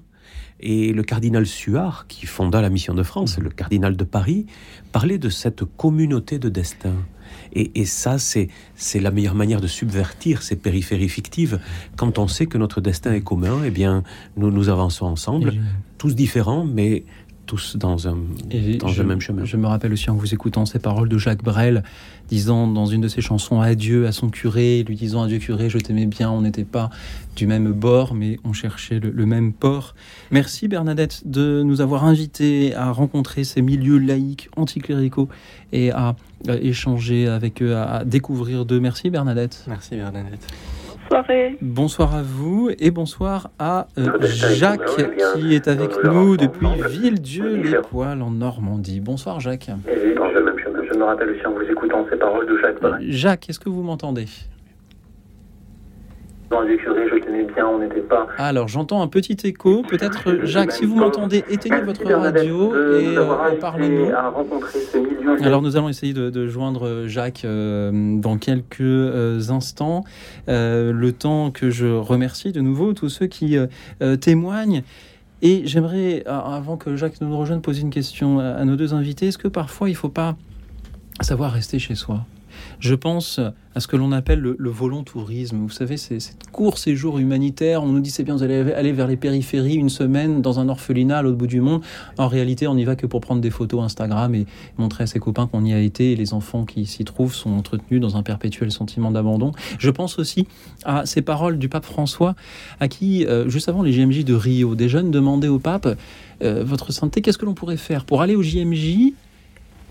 Et 0.61 0.93
le 0.93 1.03
cardinal 1.03 1.45
Suard, 1.45 2.07
qui 2.07 2.25
fonda 2.25 2.61
la 2.61 2.69
mission 2.69 2.93
de 2.93 3.03
France, 3.03 3.37
le 3.37 3.49
cardinal 3.49 3.97
de 3.97 4.05
Paris, 4.05 4.45
parlait 4.93 5.17
de 5.17 5.27
cette 5.27 5.65
communauté 5.65 6.39
de 6.39 6.47
destin. 6.47 6.93
Et, 7.53 7.81
et 7.81 7.85
ça, 7.85 8.17
c'est 8.17 8.49
la 8.99 9.11
meilleure 9.11 9.35
manière 9.35 9.61
de 9.61 9.67
subvertir 9.67 10.41
ces 10.41 10.55
périphéries 10.55 11.09
fictives. 11.09 11.59
Quand 11.95 12.17
on 12.17 12.27
sait 12.27 12.47
que 12.47 12.57
notre 12.57 12.81
destin 12.81 13.13
est 13.13 13.21
commun, 13.21 13.61
eh 13.63 13.71
bien, 13.71 14.03
nous 14.37 14.51
nous 14.51 14.69
avançons 14.69 15.05
ensemble, 15.05 15.53
tous 15.97 16.15
différents, 16.15 16.65
mais 16.65 17.05
tous 17.45 17.75
dans 17.77 18.07
un, 18.07 18.17
Et 18.51 18.77
dans 18.77 18.87
je, 18.87 19.01
le 19.01 19.07
même 19.07 19.19
chemin. 19.19 19.45
Je 19.45 19.57
me 19.57 19.67
rappelle 19.67 19.93
aussi 19.93 20.09
en 20.09 20.15
vous 20.15 20.33
écoutant 20.33 20.65
ces 20.65 20.79
paroles 20.79 21.09
de 21.09 21.17
Jacques 21.17 21.43
Brel, 21.43 21.83
disant 22.29 22.67
dans 22.67 22.85
une 22.85 23.01
de 23.01 23.07
ses 23.07 23.21
chansons 23.21 23.59
adieu 23.59 24.07
à 24.07 24.11
son 24.11 24.29
curé, 24.29 24.83
lui 24.87 24.95
disant 24.95 25.23
adieu 25.23 25.39
curé, 25.39 25.69
je 25.69 25.77
t'aimais 25.77 26.05
bien, 26.05 26.29
on 26.31 26.41
n'était 26.41 26.63
pas 26.63 26.89
du 27.35 27.47
même 27.47 27.71
bord, 27.73 28.13
mais 28.13 28.39
on 28.43 28.53
cherchait 28.53 28.99
le, 28.99 29.11
le 29.11 29.25
même 29.25 29.53
port. 29.53 29.95
Merci 30.31 30.67
Bernadette 30.67 31.23
de 31.25 31.63
nous 31.63 31.81
avoir 31.81 32.05
invités 32.05 32.73
à 32.75 32.91
rencontrer 32.91 33.43
ces 33.43 33.61
milieux 33.61 33.97
laïques, 33.97 34.49
anticléricaux 34.55 35.29
et 35.71 35.91
à, 35.91 36.15
échanger 36.47 37.27
avec 37.27 37.61
eux, 37.61 37.75
à, 37.75 37.97
à 37.97 38.05
découvrir 38.05 38.65
d'eux. 38.65 38.79
Merci 38.79 39.09
Bernadette. 39.09 39.63
Merci 39.67 39.95
Bernadette. 39.95 40.47
Soirée. 41.09 41.57
Bonsoir 41.61 42.15
à 42.15 42.21
vous 42.23 42.69
et 42.79 42.91
bonsoir 42.91 43.49
à 43.59 43.87
euh, 43.97 44.09
Jacques 44.21 44.85
qui 45.35 45.55
est 45.55 45.67
avec 45.67 45.91
nous 46.03 46.37
depuis 46.37 46.67
Villedieu-les-Poils 46.89 48.21
en 48.21 48.31
Normandie. 48.31 48.99
Bonsoir 48.99 49.39
Jacques. 49.39 49.69
Je 49.85 50.97
me 50.97 51.03
rappelle 51.03 51.29
aussi 51.31 51.45
en 51.45 51.53
vous 51.53 51.61
écoutant 51.61 52.05
ces 52.09 52.17
paroles 52.17 52.47
de 52.47 52.57
Jacques. 52.57 52.77
Jacques, 53.01 53.49
est-ce 53.49 53.59
que 53.59 53.69
vous 53.69 53.83
m'entendez? 53.83 54.25
Je 56.51 57.12
bien, 57.41 57.65
on 57.67 57.79
n'était 57.79 58.01
pas. 58.01 58.27
Alors, 58.37 58.67
j'entends 58.67 59.01
un 59.01 59.07
petit 59.07 59.35
écho. 59.43 59.81
Peut-être, 59.81 60.29
euh, 60.29 60.45
Jacques, 60.45 60.71
si 60.73 60.85
vous 60.85 60.95
m'entendez, 60.95 61.43
éteignez 61.49 61.81
votre 61.81 62.05
radio 62.05 62.71
et 62.99 63.17
euh, 63.17 63.25
parlez-nous. 63.59 64.11
Alors, 65.41 65.63
nous 65.63 65.75
allons 65.75 65.89
essayer 65.89 66.13
de, 66.13 66.29
de 66.29 66.47
joindre 66.47 66.87
euh, 66.87 67.07
Jacques 67.07 67.45
euh, 67.45 67.91
dans 68.19 68.37
quelques 68.37 68.81
euh, 68.81 69.41
instants. 69.49 70.03
Le 70.47 71.11
temps 71.11 71.49
que 71.49 71.71
je 71.71 71.87
remercie 71.87 72.51
de 72.51 72.61
nouveau 72.61 72.93
tous 72.93 73.09
ceux 73.09 73.25
qui 73.27 73.57
témoignent. 74.21 74.83
Et 75.41 75.63
j'aimerais, 75.65 76.23
avant 76.25 76.77
que 76.77 76.95
Jacques 76.95 77.19
nous 77.19 77.37
rejoigne, 77.37 77.59
poser 77.59 77.81
une 77.81 77.89
question 77.89 78.39
à, 78.39 78.51
à 78.51 78.65
nos 78.65 78.75
deux 78.75 78.93
invités. 78.93 79.27
Est-ce 79.27 79.37
que 79.37 79.47
parfois, 79.47 79.89
il 79.89 79.93
ne 79.93 79.97
faut 79.97 80.09
pas 80.09 80.35
savoir 81.21 81.51
rester 81.51 81.79
chez 81.79 81.95
soi? 81.95 82.25
Je 82.79 82.95
pense 82.95 83.39
à 83.75 83.79
ce 83.79 83.87
que 83.87 83.95
l'on 83.95 84.11
appelle 84.11 84.39
le, 84.39 84.55
le 84.59 84.69
volontourisme. 84.69 85.57
Vous 85.57 85.69
savez, 85.69 85.97
c'est 85.97 86.19
cette 86.19 86.49
court 86.51 86.77
séjour 86.77 87.19
humanitaire. 87.19 87.83
On 87.83 87.87
nous 87.87 87.99
dit 87.99 88.11
c'est 88.11 88.23
bien, 88.23 88.35
vous 88.35 88.43
allez 88.43 88.71
aller 88.73 88.91
vers 88.91 89.07
les 89.07 89.17
périphéries 89.17 89.75
une 89.75 89.89
semaine 89.89 90.41
dans 90.41 90.59
un 90.59 90.69
orphelinat 90.69 91.19
à 91.19 91.21
l'autre 91.21 91.37
bout 91.37 91.47
du 91.47 91.61
monde. 91.61 91.81
En 92.17 92.27
réalité, 92.27 92.67
on 92.67 92.75
n'y 92.75 92.85
va 92.85 92.95
que 92.95 93.07
pour 93.07 93.21
prendre 93.21 93.41
des 93.41 93.49
photos 93.49 93.83
Instagram 93.83 94.35
et 94.35 94.45
montrer 94.77 95.03
à 95.03 95.07
ses 95.07 95.19
copains 95.19 95.47
qu'on 95.47 95.65
y 95.65 95.73
a 95.73 95.79
été. 95.79 96.11
Et 96.11 96.15
les 96.15 96.33
enfants 96.33 96.65
qui 96.65 96.85
s'y 96.85 97.03
trouvent 97.03 97.33
sont 97.33 97.51
entretenus 97.51 97.99
dans 97.99 98.17
un 98.17 98.23
perpétuel 98.23 98.71
sentiment 98.71 99.11
d'abandon. 99.11 99.51
Je 99.79 99.89
pense 99.89 100.19
aussi 100.19 100.47
à 100.85 101.05
ces 101.05 101.21
paroles 101.21 101.57
du 101.57 101.69
pape 101.69 101.85
François, 101.85 102.35
à 102.79 102.87
qui, 102.87 103.25
euh, 103.25 103.49
juste 103.49 103.69
avant 103.69 103.81
les 103.81 103.91
JMJ 103.91 104.23
de 104.23 104.33
Rio, 104.33 104.75
des 104.75 104.89
jeunes 104.89 105.11
demandaient 105.11 105.47
au 105.47 105.59
pape 105.59 105.87
euh, 106.43 106.63
Votre 106.63 106.91
sainteté, 106.91 107.21
qu'est-ce 107.21 107.37
que 107.37 107.45
l'on 107.45 107.53
pourrait 107.53 107.77
faire 107.77 108.05
pour 108.05 108.21
aller 108.21 108.35
au 108.35 108.43
JMJ 108.43 109.13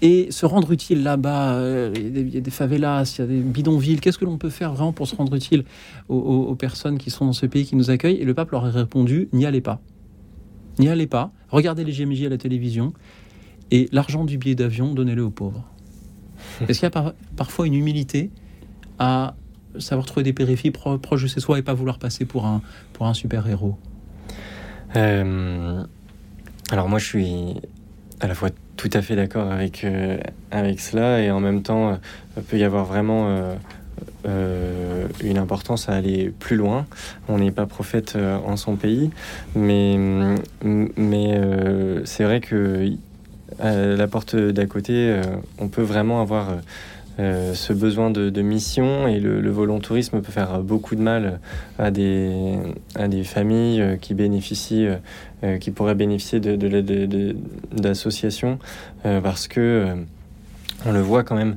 et 0.03 0.31
se 0.31 0.45
rendre 0.45 0.71
utile 0.73 1.03
là-bas. 1.03 1.55
euh, 1.55 1.93
Il 1.97 2.35
y, 2.35 2.37
a 2.37 2.41
des- 2.41 2.51
favelas, 2.51 3.15
il 3.17 3.21
y 3.21 3.25
a 3.25 3.27
des 3.27 3.41
bidonvilles. 3.41 4.01
Qu'est-ce 4.01 4.19
que 4.19 4.25
l'on 4.27 4.37
peut 4.37 4.51
faire 4.51 4.73
vraiment 4.75 4.93
pour 4.93 5.07
se 5.07 5.15
rendre 5.17 5.35
utile 5.35 5.65
aux, 6.09 6.17
aux- 6.17 6.47
aux 6.49 6.55
personnes 6.57 6.99
qui 6.99 7.09
sont 7.11 7.25
dans 7.25 7.33
ce 7.33 7.47
pays, 7.47 7.65
qui 7.65 7.77
nous 7.77 7.89
accueillent? 7.91 8.17
Et 8.21 8.25
le 8.25 8.35
pape 8.35 8.51
leur 8.51 8.67
a 8.67 8.71
répondu 8.71 9.29
n'y 9.33 9.47
allez 9.47 9.61
pas. 9.61 9.81
N'y 10.79 10.89
allez 10.89 11.07
pas. 11.07 11.31
Regardez 11.49 11.85
les 11.85 11.93
GMJ 11.93 12.27
à 12.27 12.29
la 12.29 12.37
télévision. 12.39 12.93
Et 13.71 13.89
l'argent 13.93 14.25
du 14.25 14.37
billet 14.39 14.55
d'avion, 14.57 14.93
donnez-le 14.93 15.23
aux 15.25 15.31
pauvres. 15.31 15.65
Est-ce 16.69 16.81
qu'il 16.81 16.87
y 16.87 16.87
a 16.87 16.91
par- 16.91 17.15
parfois 17.37 17.67
une 17.67 17.75
humilité 17.75 18.31
à 18.99 19.35
savoir 19.79 20.05
trouver 20.07 20.25
des 20.25 20.33
périphéries 20.35 20.73
pro- 20.73 20.99
proches 20.99 21.23
de 21.23 21.29
chez 21.29 21.41
soi 21.41 21.59
et 21.59 21.63
pas 21.63 21.73
vouloir 21.75 21.99
passer 21.99 22.25
pour 22.27 22.45
un, 22.45 22.61
pour 22.93 23.07
un 23.07 23.15
super-héros 23.15 23.79
Euh, 24.97 25.83
alors 26.71 26.89
moi 26.89 26.99
je 26.99 27.07
suis 27.07 27.55
à 28.21 28.27
la 28.27 28.35
fois 28.35 28.51
tout 28.77 28.91
à 28.93 29.03
fait 29.03 29.17
d'accord 29.17 29.51
avec, 29.51 29.85
euh, 29.85 30.19
avec 30.51 30.81
cela 30.81 31.21
et 31.21 31.31
en 31.31 31.41
même 31.41 31.63
temps 31.63 31.91
euh, 31.91 32.41
peut 32.49 32.59
y 32.59 32.65
avoir 32.65 32.85
vraiment 32.85 33.57
euh, 34.27 35.07
une 35.23 35.39
importance 35.39 35.89
à 35.89 35.95
aller 35.95 36.33
plus 36.39 36.57
loin. 36.57 36.87
On 37.29 37.39
n'est 37.39 37.51
pas 37.51 37.67
prophète 37.67 38.17
en 38.17 38.57
son 38.57 38.77
pays, 38.77 39.11
mais, 39.55 39.97
mm, 39.97 40.89
mais 40.97 41.41
c'est 42.05 42.25
vrai 42.25 42.41
que 42.41 42.93
la 43.61 44.07
porte 44.09 44.35
d'à 44.35 44.67
côté, 44.67 45.21
on 45.59 45.69
peut 45.69 45.83
vraiment 45.83 46.21
avoir 46.21 46.49
euh, 47.19 47.53
ce 47.55 47.73
besoin 47.73 48.11
de, 48.11 48.31
mission 48.43 49.07
et 49.07 49.21
le, 49.21 49.41
volontourisme 49.51 50.21
peut 50.23 50.33
faire 50.33 50.61
beaucoup 50.63 50.95
de 50.97 51.03
mal 51.03 51.41
à 51.79 51.91
des, 51.91 52.57
à 52.95 53.07
des 53.09 53.23
familles 53.25 53.81
euh, 53.83 53.97
qui 53.97 54.15
bénéficient, 54.15 54.89
euh, 55.45 55.59
qui 55.59 55.71
pourraient 55.71 55.95
bénéficier 55.95 56.41
de, 56.41 56.57
de 56.57 56.67
l'aide 56.67 56.87
de- 56.87 57.07
de- 57.07 57.37
d'associations 57.77 58.59
parce 59.03 59.49
que 59.49 59.95
on 60.87 60.93
le 60.93 61.01
voit 61.01 61.23
quand 61.25 61.35
même 61.37 61.57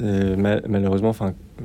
ma- 0.00 0.60
malheureusement, 0.68 1.12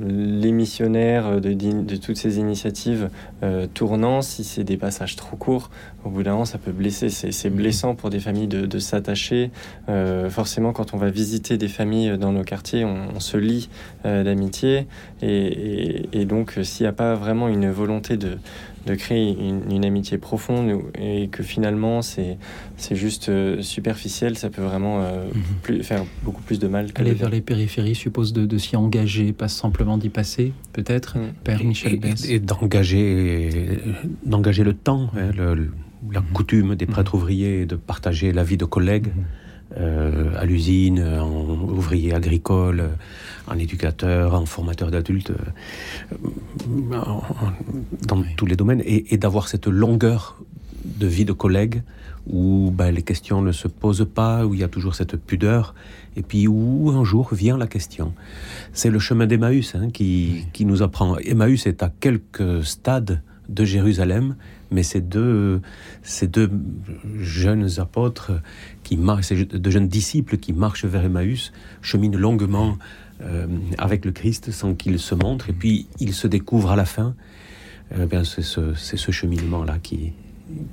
les 0.00 0.50
missionnaires 0.52 1.40
de, 1.40 1.52
de, 1.52 1.96
toutes 1.96 2.16
ces 2.16 2.38
initiatives 2.38 3.10
euh, 3.42 3.66
tournant, 3.72 4.22
si 4.22 4.42
c'est 4.44 4.64
des 4.64 4.76
passages 4.76 5.16
trop 5.16 5.36
courts, 5.36 5.70
au 6.04 6.10
bout 6.10 6.22
d'un 6.22 6.32
moment, 6.32 6.44
ça 6.44 6.58
peut 6.58 6.72
blesser. 6.72 7.08
C'est 7.10 7.48
Mhm. 7.50 7.56
blessant 7.56 7.94
pour 7.94 8.10
des 8.10 8.20
familles 8.20 8.48
de, 8.48 8.66
de 8.66 8.78
s'attacher. 8.78 9.50
Euh, 9.88 10.28
forcément, 10.30 10.72
quand 10.72 10.94
on 10.94 10.96
va 10.98 11.10
visiter 11.10 11.56
des 11.56 11.68
familles 11.68 12.18
dans 12.18 12.32
nos 12.32 12.42
quartiers, 12.44 12.84
on, 12.84 13.08
on 13.14 13.20
se 13.20 13.36
lie 13.36 13.68
euh, 14.04 14.24
d'amitié. 14.24 14.86
Et, 15.22 15.28
et- 15.28 16.08
et 16.12 16.24
donc, 16.24 16.58
euh, 16.58 16.64
s'il 16.64 16.84
n'y 16.84 16.88
a 16.88 16.92
pas 16.92 17.14
vraiment 17.14 17.48
une 17.48 17.70
volonté 17.70 18.16
de, 18.16 18.38
de 18.86 18.94
créer 18.94 19.30
une, 19.30 19.62
une 19.70 19.84
amitié 19.84 20.18
profonde 20.18 20.70
et 20.98 21.28
que 21.28 21.42
finalement 21.42 22.02
c'est 22.02 22.36
c'est 22.76 22.96
juste 22.96 23.28
euh, 23.28 23.62
superficiel, 23.62 24.36
ça 24.36 24.50
peut 24.50 24.62
vraiment 24.62 25.00
euh, 25.02 25.26
plus- 25.62 25.82
faire 25.82 26.04
beaucoup 26.22 26.42
plus 26.42 26.58
de 26.58 26.68
mal. 26.68 26.92
que 26.92 27.00
Mhm. 27.00 27.06
Aller 27.08 27.16
vers 27.16 27.30
les 27.30 27.40
périphéries 27.40 27.94
suppose 27.94 28.32
de, 28.32 28.44
de 28.46 28.58
s'y 28.58 28.76
engager, 28.76 29.32
pas 29.32 29.48
simplement 29.48 29.96
d'y 29.98 30.10
passer, 30.10 30.52
peut-être. 30.72 31.16
Mm. 31.18 31.32
Père 31.44 31.64
Michel 31.64 31.94
et, 31.94 31.96
Bess. 31.96 32.28
et 32.28 32.40
d'engager 32.40 33.80
d'engager 34.24 34.64
le 34.64 34.74
temps, 34.74 35.10
hein, 35.16 35.30
le- 35.36 35.70
la 36.12 36.20
Mhm. 36.20 36.26
coutume 36.34 36.74
des 36.74 36.86
prêtres 36.86 37.14
ouvriers 37.14 37.64
de 37.66 37.76
partager 37.76 38.32
la 38.32 38.44
vie 38.44 38.56
de 38.58 38.64
collègues 38.66 39.08
Mhm. 39.08 39.24
euh, 39.78 40.38
à 40.38 40.44
l'usine, 40.44 41.00
en 41.02 41.54
ouvrier 41.80 42.12
agricole, 42.14 42.80
euh, 42.80 42.88
en 43.46 43.58
éducateur, 43.58 44.34
en 44.34 44.46
formateur 44.46 44.90
d'adultes, 44.90 45.30
euh, 45.30 45.36
dans 48.06 48.18
Oui. 48.18 48.26
tous 48.36 48.46
les 48.46 48.56
domaines, 48.56 48.82
et, 48.84 49.14
et 49.14 49.18
d'avoir 49.18 49.48
cette 49.48 49.66
longueur 49.66 50.40
de 50.84 51.06
vie 51.06 51.24
de 51.24 51.32
collègue 51.32 51.82
où 52.26 52.70
ben, 52.72 52.90
les 52.90 53.02
questions 53.02 53.42
ne 53.42 53.52
se 53.52 53.68
posent 53.68 54.06
pas, 54.12 54.46
où 54.46 54.54
il 54.54 54.60
y 54.60 54.64
a 54.64 54.68
toujours 54.68 54.94
cette 54.94 55.16
pudeur, 55.16 55.74
et 56.16 56.22
puis 56.22 56.48
où 56.48 56.90
un 56.90 57.04
jour 57.04 57.28
vient 57.34 57.58
la 57.58 57.66
question. 57.66 58.14
C'est 58.72 58.90
le 58.90 58.98
chemin 58.98 59.26
d'Emmaüs 59.26 59.74
hein, 59.74 59.90
qui, 59.90 60.46
qui 60.52 60.64
nous 60.64 60.82
apprend. 60.82 61.18
Emmaüs 61.18 61.66
est 61.66 61.82
à 61.82 61.92
quelques 62.00 62.64
stades 62.64 63.22
de 63.50 63.64
Jérusalem, 63.64 64.36
mais 64.70 64.82
ces 64.82 65.02
deux, 65.02 65.60
ces 66.02 66.26
deux 66.26 66.50
jeunes 67.20 67.68
apôtres, 67.78 68.32
qui 68.84 68.96
marchent, 68.96 69.26
ces 69.26 69.44
deux 69.44 69.70
jeunes 69.70 69.88
disciples 69.88 70.38
qui 70.38 70.54
marchent 70.54 70.86
vers 70.86 71.04
Emmaüs, 71.04 71.52
cheminent 71.82 72.16
longuement 72.16 72.78
euh, 73.24 73.46
avec 73.78 74.04
le 74.04 74.12
Christ 74.12 74.50
sans 74.50 74.74
qu'il 74.74 74.98
se 74.98 75.14
montre, 75.14 75.50
et 75.50 75.52
puis 75.52 75.86
ils 76.00 76.12
se 76.14 76.26
découvrent 76.26 76.70
à 76.72 76.76
la 76.76 76.84
fin. 76.84 77.14
Eh 77.96 78.06
bien, 78.06 78.24
c'est 78.24 78.42
ce, 78.42 78.74
c'est 78.74 78.96
ce 78.96 79.12
cheminement-là 79.12 79.74
qui, 79.82 80.12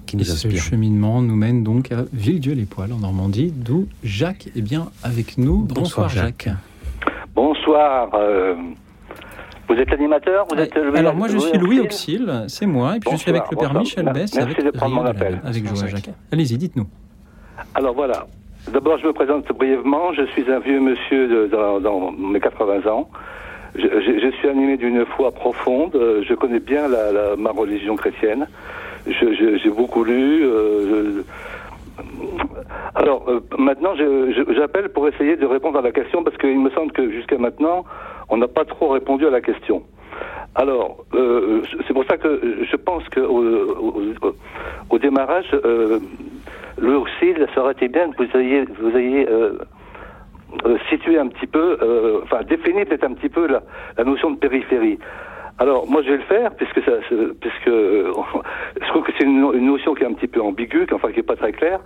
qui 0.06 0.16
Et 0.16 0.20
nous 0.20 0.24
ce 0.26 0.48
inspire. 0.48 0.62
cheminement 0.62 1.22
nous 1.22 1.36
mène 1.36 1.64
donc 1.64 1.92
à 1.92 2.06
Villedieu-les-Poils 2.14 2.92
en 2.94 2.98
Normandie, 3.00 3.52
d'où 3.56 3.88
Jacques 4.04 4.50
est 4.56 4.62
bien 4.62 4.90
avec 5.04 5.38
nous. 5.38 5.58
Bonsoir, 5.64 6.08
Bonsoir, 6.08 6.10
Jacques. 6.10 6.50
Bonsoir. 7.36 8.10
euh, 8.16 8.56
vous 9.70 9.76
êtes 9.76 9.90
l'animateur 9.90 10.46
Vous 10.52 10.58
êtes 10.60 10.76
Louis- 10.76 10.98
Alors 10.98 11.16
moi 11.16 11.28
je 11.30 11.38
suis 11.38 11.58
Louis 11.58 11.80
Auxil 11.80 12.44
c'est 12.48 12.66
moi, 12.66 12.98
et 12.98 13.00
puis 13.00 13.12
je 13.14 13.18
suis 13.18 13.30
avec 13.30 13.44
le 13.52 13.56
père 13.58 13.70
bonsoir. 13.70 13.84
Michel 13.84 14.06
Bess, 14.06 14.34
merci 14.36 14.40
avec 14.40 14.66
de 14.66 14.72
prendre 14.72 14.96
mon 14.96 15.06
appel. 15.06 15.42
avec. 15.46 15.64
Jacques. 15.76 16.10
Allez-y, 16.32 16.58
dites-nous. 16.58 16.88
Alors 17.76 17.94
voilà. 17.94 18.28
D'abord, 18.70 18.98
je 19.00 19.08
me 19.08 19.14
présente 19.14 19.48
brièvement. 19.52 20.14
Je 20.14 20.24
suis 20.28 20.50
un 20.52 20.60
vieux 20.60 20.80
monsieur 20.80 21.28
de- 21.28 21.48
dans, 21.48 21.80
dans 21.80 22.12
mes 22.12 22.40
80 22.40 22.88
ans. 22.90 23.10
Je, 23.76 23.82
je- 23.82 24.20
je 24.20 24.32
suis 24.38 24.48
animé 24.50 24.78
d'une 24.78 25.06
foi 25.06 25.32
profonde. 25.32 25.96
Euh, 25.96 26.22
Je 26.28 26.34
connais 26.36 26.60
bien 26.60 26.88
la, 26.88 27.12
la- 27.12 27.36
ma 27.38 27.52
religion 27.52 27.96
chrétienne. 27.96 28.48
J'ai 29.08 29.70
beaucoup 29.72 30.04
lu. 30.04 30.44
euh, 30.46 31.24
je- 31.98 32.04
Alors 32.96 33.26
euh, 33.30 33.40
maintenant, 33.58 33.94
j'appelle 34.56 34.90
pour 34.90 35.08
essayer 35.08 35.36
de 35.36 35.46
répondre 35.46 35.80
à 35.80 35.82
la 35.82 35.92
question 35.92 36.24
parce 36.24 36.38
qu'il 36.38 36.60
me 36.60 36.70
semble 36.72 36.92
que 36.92 37.10
jusqu'à 37.10 37.38
maintenant, 37.38 37.84
on 38.30 38.38
n'a 38.38 38.48
pas 38.48 38.66
trop 38.66 38.90
répondu 38.90 39.26
à 39.26 39.32
la 39.32 39.42
question. 39.42 39.84
Alors, 40.56 40.98
euh, 41.16 41.62
c'est 41.88 41.94
pour 41.94 42.04
ça 42.06 42.18
que 42.18 42.42
je 42.70 42.76
pense 42.76 43.08
que 43.10 43.22
au, 43.22 43.42
au- 43.42 44.34
au- 44.90 45.00
démarrage, 45.00 45.46
le 46.82 46.98
aussi, 46.98 47.34
ça 47.56 47.62
aurait 47.62 47.74
été 47.74 47.88
bien 47.88 48.12
que 48.12 48.24
vous 48.24 48.38
ayez, 48.38 48.66
vous 48.80 48.98
ayez 48.98 49.28
euh, 49.30 49.54
euh, 50.66 50.78
situé 50.90 51.18
un 51.18 51.28
petit 51.28 51.48
peu, 51.48 51.78
euh, 51.82 52.20
enfin 52.24 52.42
défini 52.44 52.84
peut-être 52.86 53.04
un 53.06 53.14
petit 53.14 53.30
peu 53.30 53.48
la, 53.48 53.62
la 53.98 54.04
notion 54.04 54.32
de 54.32 54.38
périphérie. 54.38 55.00
Alors, 55.60 55.86
moi, 55.90 56.02
je 56.02 56.10
vais 56.12 56.18
le 56.18 56.24
faire, 56.24 56.52
puisque, 56.56 56.84
ça, 56.84 56.94
puisque 57.40 57.68
euh, 57.68 58.12
je 58.82 58.88
trouve 58.88 59.04
que 59.04 59.12
c'est 59.18 59.26
une 59.26 59.42
notion 59.66 59.94
qui 59.94 60.04
est 60.04 60.08
un 60.08 60.14
petit 60.14 60.28
peu 60.28 60.42
ambiguë, 60.42 60.88
qui- 60.88 60.94
enfin 60.94 61.12
qui 61.12 61.20
est 61.20 61.24
pas 61.24 61.36
très 61.36 61.52
claire. 61.52 61.80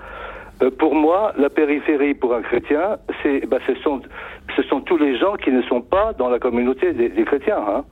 Euh, 0.64 0.72
pour 0.72 0.96
moi, 0.96 1.34
la 1.38 1.50
périphérie 1.50 2.14
pour 2.14 2.34
un 2.34 2.42
chrétien, 2.42 2.98
c'est, 3.22 3.46
bah, 3.48 3.58
ce 3.68 3.76
sont, 3.76 4.02
ce 4.56 4.62
sont 4.64 4.80
tous 4.82 4.98
les 4.98 5.18
gens 5.18 5.34
qui 5.36 5.52
ne 5.52 5.62
sont 5.64 5.82
pas 5.82 6.14
dans 6.14 6.30
la 6.30 6.40
communauté 6.40 6.94
des, 6.94 7.10
des 7.10 7.26
chrétiens. 7.26 7.60
Hein. 7.68 7.84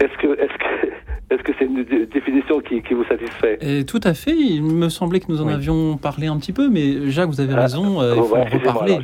Est-ce 0.00 0.16
que, 0.18 0.26
est-ce 0.40 0.52
que, 0.58 0.86
est-ce 1.34 1.42
que 1.42 1.52
c'est 1.58 1.64
une 1.66 1.84
dé- 1.84 2.06
définition 2.06 2.60
qui, 2.60 2.82
qui 2.82 2.94
vous 2.94 3.04
satisfait? 3.04 3.58
Et 3.60 3.84
tout 3.84 4.00
à 4.04 4.14
fait, 4.14 4.32
il 4.36 4.62
me 4.62 4.88
semblait 4.88 5.20
que 5.20 5.26
nous 5.28 5.40
en 5.42 5.46
Oui. 5.46 5.52
avions 5.54 5.96
parlé 5.96 6.26
un 6.26 6.36
petit 6.38 6.52
peu, 6.52 6.68
mais 6.68 7.10
Jacques, 7.10 7.28
vous 7.28 7.40
avez 7.40 7.54
Ah, 7.56 7.62
raison, 7.62 8.00
euh, 8.00 8.14
il 8.16 8.22
faut 8.22 8.36
en 8.36 8.44
reparler. 8.44 8.98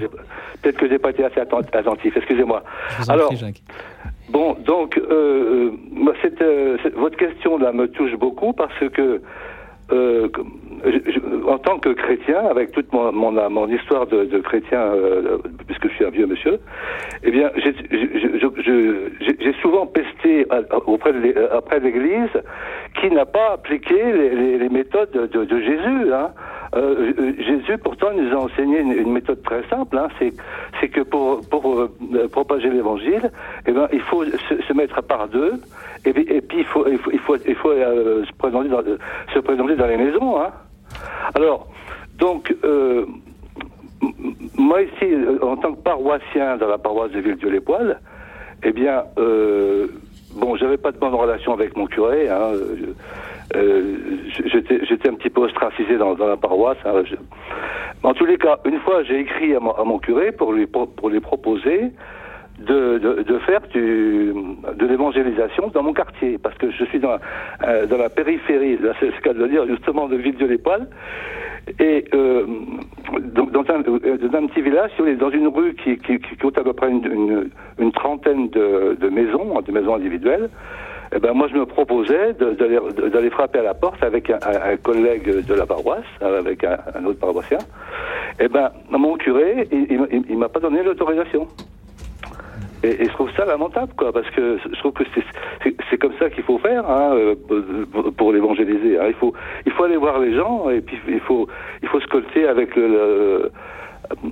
Peut-être 0.62 0.76
que 0.78 0.88
j'ai 0.88 0.98
pas 0.98 1.10
été 1.10 1.24
assez 1.24 1.40
atten- 1.40 1.64
attentif. 1.76 2.16
Excusez-moi. 2.16 2.62
Alors, 3.08 3.28
prie, 3.28 3.36
Jacques. 3.38 3.62
Bon, 4.28 4.56
donc, 4.64 4.98
euh, 4.98 5.72
euh, 6.04 6.12
cette, 6.22 6.40
euh, 6.42 6.76
cette- 6.82 6.94
votre 6.94 7.16
question 7.16 7.56
là 7.58 7.72
me 7.72 7.88
touche 7.88 8.14
beaucoup 8.16 8.52
parce 8.52 8.78
que, 8.92 9.20
euh, 9.90 10.28
en 11.48 11.58
tant 11.58 11.78
que 11.78 11.90
chrétien, 11.90 12.38
avec 12.50 12.72
toute 12.72 12.92
mon, 12.92 13.12
mon, 13.12 13.32
mon 13.50 13.68
histoire 13.68 14.06
de, 14.06 14.24
de 14.24 14.38
chrétien, 14.38 14.80
euh, 14.80 15.38
puisque 15.66 15.88
je 15.88 15.94
suis 15.94 16.04
un 16.04 16.10
vieux 16.10 16.26
monsieur, 16.26 16.58
eh 17.22 17.30
bien, 17.30 17.50
j'ai 17.56 19.52
souvent 19.62 19.86
pesté 19.86 20.46
auprès 20.86 21.12
de 21.12 21.48
après 21.52 21.80
l'Église 21.80 22.30
qui 23.00 23.10
n'a 23.10 23.26
pas 23.26 23.52
appliqué 23.54 23.94
les, 23.94 24.30
les- 24.30 24.58
les 24.58 24.68
méthodes 24.68 25.10
de, 25.12 25.26
de- 25.26 25.60
Jésus. 25.60 26.12
Hein. 26.12 26.30
Euh, 26.76 27.12
euh, 27.18 27.32
Jésus, 27.38 27.78
pourtant, 27.82 28.08
nous 28.14 28.32
a 28.32 28.36
enseigné 28.40 28.80
une, 28.80 28.92
une 28.92 29.12
méthode 29.12 29.42
très 29.42 29.62
simple. 29.68 29.96
Hein, 29.98 30.08
c'est, 30.18 30.32
que 30.88 31.00
pour, 31.02 31.40
pour 31.48 31.80
euh, 31.80 31.88
propager 32.30 32.68
l'Évangile, 32.70 33.30
eh 33.66 33.72
ben, 33.72 33.88
il 33.92 34.00
faut 34.00 34.24
se, 34.24 34.62
se 34.62 34.72
mettre 34.72 34.98
à 34.98 35.02
part 35.02 35.28
d'eux, 35.28 35.54
et, 36.04 36.10
et 36.10 36.40
puis 36.40 36.58
il 36.58 36.64
faut, 36.64 36.86
il 36.88 36.98
faut, 36.98 37.10
il 37.12 37.18
faut, 37.18 37.36
il 37.46 37.54
faut, 37.56 37.70
euh, 37.70 38.24
se, 38.24 38.32
présenter 38.38 38.68
dans, 38.68 38.82
se 39.34 39.38
présenter 39.40 39.74
dans 39.76 39.86
les 39.86 39.96
maisons. 39.96 40.40
Hein. 40.40 40.50
Alors, 41.34 41.68
donc, 42.18 42.54
euh, 42.64 43.06
moi 44.56 44.82
ici, 44.82 45.06
en 45.42 45.56
tant 45.56 45.72
que 45.72 45.80
paroissien 45.80 46.56
dans 46.56 46.68
la 46.68 46.78
paroisse 46.78 47.12
de 47.12 47.20
Villedieu-les-Poils, 47.20 47.98
eh 48.62 48.72
bien, 48.72 49.04
euh, 49.18 49.86
bon, 50.34 50.56
j'avais 50.56 50.76
pas 50.76 50.92
de 50.92 50.98
bonne 50.98 51.14
relation 51.14 51.52
avec 51.52 51.76
mon 51.76 51.86
curé. 51.86 52.28
Hein, 52.28 52.52
euh, 53.56 53.96
j'étais, 54.44 55.08
un 55.08 55.14
petit 55.14 55.30
peu 55.30 55.42
ostracisé 55.42 55.96
dans, 55.96 56.14
la 56.14 56.36
paroisse. 56.36 56.78
hein, 56.84 57.02
En 58.02 58.14
tous 58.14 58.26
les 58.26 58.38
cas, 58.38 58.58
une 58.64 58.78
fois, 58.80 59.02
j'ai 59.02 59.20
écrit 59.20 59.54
à 59.54 59.60
mon, 59.60 59.98
curé 59.98 60.32
pour, 60.32 60.54
pour 60.96 61.08
lui 61.08 61.20
proposer 61.20 61.90
de, 62.60 62.98
de, 62.98 63.22
de 63.22 63.38
faire 63.40 63.60
du, 63.72 64.32
de 64.76 64.86
l'évangélisation 64.86 65.68
dans 65.68 65.82
mon 65.82 65.92
quartier, 65.92 66.38
parce 66.38 66.56
que 66.58 66.70
je 66.70 66.84
suis 66.84 66.98
dans, 67.00 67.16
euh, 67.66 67.86
dans 67.86 67.96
la 67.96 68.08
périphérie, 68.10 68.78
c'est 69.00 69.10
ce 69.10 69.20
qu'à 69.22 69.32
le 69.32 69.48
dire, 69.48 69.66
justement, 69.66 70.08
de 70.08 70.16
Ville-de-l'Époil, 70.16 70.86
et 71.78 72.04
euh, 72.14 72.46
donc 73.34 73.50
dans 73.52 73.62
un, 73.72 73.80
euh, 73.82 74.16
dans 74.18 74.38
un 74.38 74.46
petit 74.46 74.62
village, 74.62 74.90
dans 75.18 75.30
une 75.30 75.48
rue 75.48 75.74
qui, 75.74 75.98
qui, 75.98 76.18
compte 76.40 76.58
à 76.58 76.62
peu 76.62 76.72
près 76.72 76.90
une, 76.90 77.92
trentaine 77.92 78.48
de, 78.50 78.96
de 79.00 79.08
maisons, 79.08 79.60
de 79.60 79.72
maisons 79.72 79.94
individuelles, 79.94 80.48
eh 81.14 81.18
ben 81.18 81.32
moi 81.32 81.48
je 81.52 81.56
me 81.58 81.66
proposais 81.66 82.34
de- 82.34 82.52
d'aller 82.52 82.78
de- 83.28 83.30
frapper 83.30 83.58
à 83.58 83.62
la 83.62 83.74
porte 83.74 84.02
avec 84.02 84.30
un, 84.30 84.38
collègue 84.82 85.44
de 85.44 85.54
la 85.54 85.66
paroisse, 85.66 86.04
avec 86.20 86.62
un, 86.64 87.04
autre 87.04 87.18
paroissien. 87.18 87.58
Eh 88.38 88.48
ben 88.48 88.70
mon 88.90 89.16
curé, 89.16 89.66
il, 89.72 89.86
il- 90.12 90.24
il 90.30 90.38
m'a 90.38 90.48
pas 90.48 90.60
donné 90.60 90.82
l'autorisation. 90.82 91.48
Et, 92.82 93.04
je 93.04 93.12
trouve 93.12 93.30
ça 93.36 93.44
lamentable, 93.44 93.92
quoi, 93.96 94.12
parce 94.12 94.28
que 94.30 94.58
je 94.58 94.78
trouve 94.78 94.92
que 94.92 95.04
c'est- 95.14 95.98
comme 95.98 96.12
ça 96.18 96.30
qu'il 96.30 96.44
faut 96.44 96.58
faire 96.58 96.88
hein, 96.88 97.12
euh, 97.14 97.34
pour, 98.16 98.32
l'évangéliser. 98.32 98.98
hein. 98.98 99.04
Il 99.08 99.14
faut 99.14 99.34
il 99.66 99.72
faut 99.72 99.84
aller 99.84 99.98
voir 99.98 100.18
les 100.18 100.34
gens 100.34 100.70
et 100.70 100.80
puis 100.80 100.98
il 101.08 101.20
faut 101.20 101.46
il 101.82 101.88
faut 101.88 102.00
se 102.00 102.06
colter 102.06 102.46
avec 102.46 102.74
le, 102.74 103.50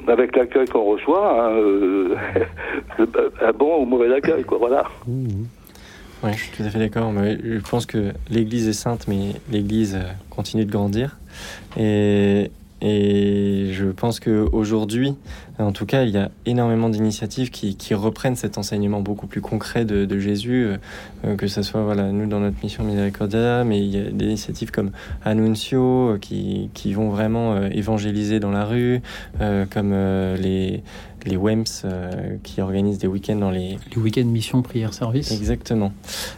avec 0.07 0.35
l'accueil 0.35 0.67
qu'on 0.67 0.85
reçoit, 0.85 1.45
hein, 1.45 1.51
euh, 1.53 2.15
un 3.43 3.53
bon 3.53 3.83
ou 3.83 3.85
mauvais 3.85 4.13
accueil, 4.15 4.45
quoi. 4.45 4.57
Voilà. 4.59 4.85
Oui, 5.07 6.31
je 6.33 6.39
suis 6.43 6.57
tout 6.57 6.63
à 6.63 6.71
fait 6.71 6.79
d'accord. 6.79 7.13
Je 7.15 7.71
pense 7.71 7.85
que 7.87 8.13
l'Église 8.31 8.67
est 8.69 8.73
sainte, 8.73 9.07
mais 9.09 9.35
l'Église 9.53 9.95
euh, 9.95 10.09
continue 10.31 10.65
de 10.65 10.73
grandir. 10.73 11.17
Et, 11.79 12.51
et 12.81 13.67
je 13.73 13.87
pense 13.87 14.19
qu'aujourd'hui, 14.21 15.15
En 15.59 15.73
tout 15.73 15.87
cas, 15.87 16.05
il 16.05 16.11
y 16.11 16.17
a 16.17 16.31
énormément 16.47 16.89
d'initiatives 16.89 17.51
qui, 17.51 17.77
qui, 17.77 17.95
reprennent 17.95 18.37
cet 18.37 18.59
enseignement 18.59 19.01
beaucoup 19.01 19.27
plus 19.27 19.41
concret 19.41 19.85
de, 19.85 20.05
de 20.05 20.19
Jésus, 20.19 20.65
euh, 20.67 20.77
euh 21.25 21.37
que 21.37 21.49
ce 21.49 21.63
soit 21.63 21.83
voilà, 21.83 22.13
nous 22.13 22.27
dans 22.27 22.39
notre 22.39 22.57
mission 22.63 22.85
Misericordia, 22.85 23.65
mais 23.65 23.81
il 23.81 23.89
y 23.89 23.99
a 23.99 24.11
des 24.11 24.27
initiatives 24.27 24.71
comme 24.71 24.93
Annuncio 25.25 26.11
euh, 26.11 26.19
qui, 26.19 26.71
qui 26.75 26.93
vont 26.93 27.11
vraiment 27.11 27.55
euh, 27.55 27.69
évangéliser 27.73 28.39
dans 28.39 28.51
la 28.51 28.65
rue, 28.65 29.01
comme 29.71 29.93
les, 29.93 30.83
les 31.29 31.37
WEMS 31.37 31.65
euh, 31.85 32.37
qui 32.43 32.61
organisent 32.61 32.99
des 32.99 33.07
week-ends 33.07 33.37
dans 33.37 33.51
les... 33.51 33.79
Les 33.95 34.03
week-ends 34.03 34.25
mission 34.25 34.63
prière 34.63 34.95
service 34.95 35.31
Exactement. 35.31 35.93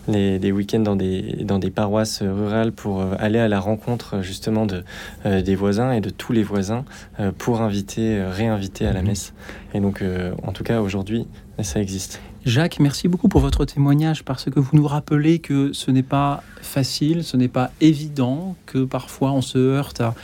Les, 0.08 0.38
des 0.38 0.52
week-ends 0.52 0.80
dans 0.80 0.96
des, 0.96 1.22
dans 1.44 1.58
des 1.58 1.70
paroisses 1.70 2.22
rurales 2.22 2.72
pour 2.72 3.00
euh, 3.00 3.14
aller 3.18 3.38
à 3.38 3.48
la 3.48 3.60
rencontre 3.60 4.22
justement 4.22 4.66
de, 4.66 4.84
euh, 5.26 5.42
des 5.42 5.54
voisins 5.54 5.92
et 5.92 6.00
de 6.00 6.10
tous 6.10 6.32
les 6.32 6.42
voisins 6.42 6.84
euh, 7.18 7.32
pour 7.36 7.60
inviter, 7.60 8.18
euh, 8.18 8.30
réinviter 8.30 8.86
à 8.86 8.92
la 8.92 9.02
Et 9.74 9.80
donc, 9.80 10.02
euh, 10.02 10.34
en 10.42 10.52
tout 10.52 10.64
cas, 10.64 10.80
aujourd'hui, 10.80 11.26
ça 11.62 11.80
existe. 11.80 12.20
Jacques, 12.46 12.80
merci 12.80 13.06
beaucoup 13.06 13.28
pour 13.28 13.42
votre 13.42 13.66
témoignage 13.66 14.24
parce 14.24 14.46
que 14.46 14.58
vous 14.58 14.70
nous 14.72 14.86
rappelez 14.86 15.40
que 15.40 15.74
ce 15.74 15.90
n'est 15.90 16.02
pas 16.02 16.42
facile, 16.62 17.22
ce 17.22 17.36
n'est 17.36 17.48
pas 17.48 17.70
évident, 17.82 18.56
que 18.64 18.84
parfois 18.84 19.32
on 19.32 19.42
se 19.42 19.58
heurte 19.58 20.00
à, 20.00 20.14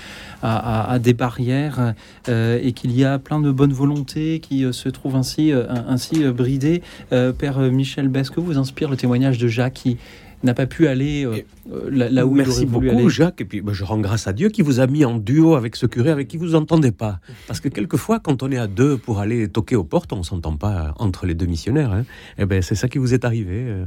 à, 0.43 0.91
à 0.91 0.99
des 0.99 1.13
barrières 1.13 1.93
euh, 2.31 2.59
et 2.63 2.73
qu'il 2.73 2.97
y 2.97 3.05
a 3.05 3.19
plein 3.19 3.39
de 3.39 3.51
bonnes 3.51 3.75
volontés 3.75 4.41
qui 4.41 4.65
euh, 4.65 4.73
se 4.73 4.89
trouvent 4.89 5.17
ainsi, 5.17 5.53
euh, 5.53 5.67
ainsi 5.87 6.25
bridées. 6.25 6.83
Euh, 7.13 7.33
Père 7.33 7.59
Michel 7.59 8.09
Bess, 8.09 8.31
que 8.31 8.41
vous 8.41 8.57
inspire 8.57 8.89
le 8.89 8.97
témoignage 8.97 9.37
de 9.37 9.47
Jacques 9.49 9.75
qui 9.75 9.99
n'a 10.43 10.55
pas 10.55 10.67
pu 10.67 10.89
aller 10.89 11.27
euh, 11.73 11.91
là, 11.91 12.11
là, 12.11 12.27
où 12.27 12.35
Merci 12.35 12.63
il 12.63 12.69
beaucoup, 12.69 12.89
aller 12.89 13.09
Jacques. 13.09 13.41
Et 13.41 13.45
puis, 13.45 13.61
ben, 13.61 13.73
je 13.73 13.85
rends 13.85 13.99
grâce 13.99 14.27
à 14.27 14.33
Dieu 14.33 14.49
qui 14.49 14.63
vous 14.63 14.81
a 14.81 14.87
mis 14.87 15.05
en 15.05 15.19
duo 15.19 15.55
avec 15.55 15.77
ce 15.77 15.87
curé 15.87 16.11
avec 16.11 16.29
qui 16.29 16.37
vous 16.37 16.55
entendez 16.55 16.93
pas. 16.93 17.21
Parce 17.47 17.61
que 17.61 17.69
quelquefois, 17.69 18.21
quand 18.21 18.43
on 18.43 18.51
est 18.51 18.59
à 18.59 18.67
deux 18.67 18.97
pour 18.97 19.19
aller 19.19 19.49
toquer 19.49 19.77
aux 19.77 19.85
portes, 19.85 20.13
on 20.13 20.23
s'entend 20.23 20.57
pas 20.57 20.95
entre 20.99 21.27
les 21.27 21.35
deux 21.35 21.47
missionnaires. 21.47 21.93
Hein. 21.93 22.05
Et 22.39 22.47
ben, 22.47 22.63
c'est 22.63 22.75
ça 22.75 22.89
qui 22.89 22.99
vous 22.99 23.15
est 23.15 23.25
arrivé. 23.25 23.55
Euh, 23.55 23.85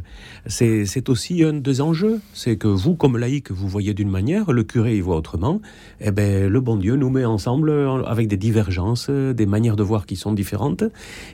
C'est 0.48 1.10
aussi 1.10 1.44
un 1.44 1.54
des 1.54 1.82
enjeux. 1.82 2.20
C'est 2.34 2.58
que 2.58 2.68
vous, 2.68 2.96
comme 2.96 3.18
laïc, 3.18 3.52
vous 3.52 3.68
voyez 3.68 3.94
d'une 3.94 4.10
manière, 4.10 4.52
le 4.52 4.64
curé 4.64 4.98
y 4.98 5.02
voit 5.02 5.18
autrement. 5.18 5.62
Et 6.02 6.12
ben, 6.12 6.48
le 6.48 6.62
bon 6.62 6.76
Dieu 6.76 6.96
nous 6.96 7.10
met 7.10 7.26
ensemble 7.26 7.70
euh, 7.70 8.04
avec 8.04 8.28
des 8.28 8.38
divergences, 8.38 9.10
des 9.10 9.46
manières 9.46 9.76
de 9.76 9.84
voir 9.84 10.06
qui 10.06 10.16
sont 10.16 10.34
différentes. 10.34 10.84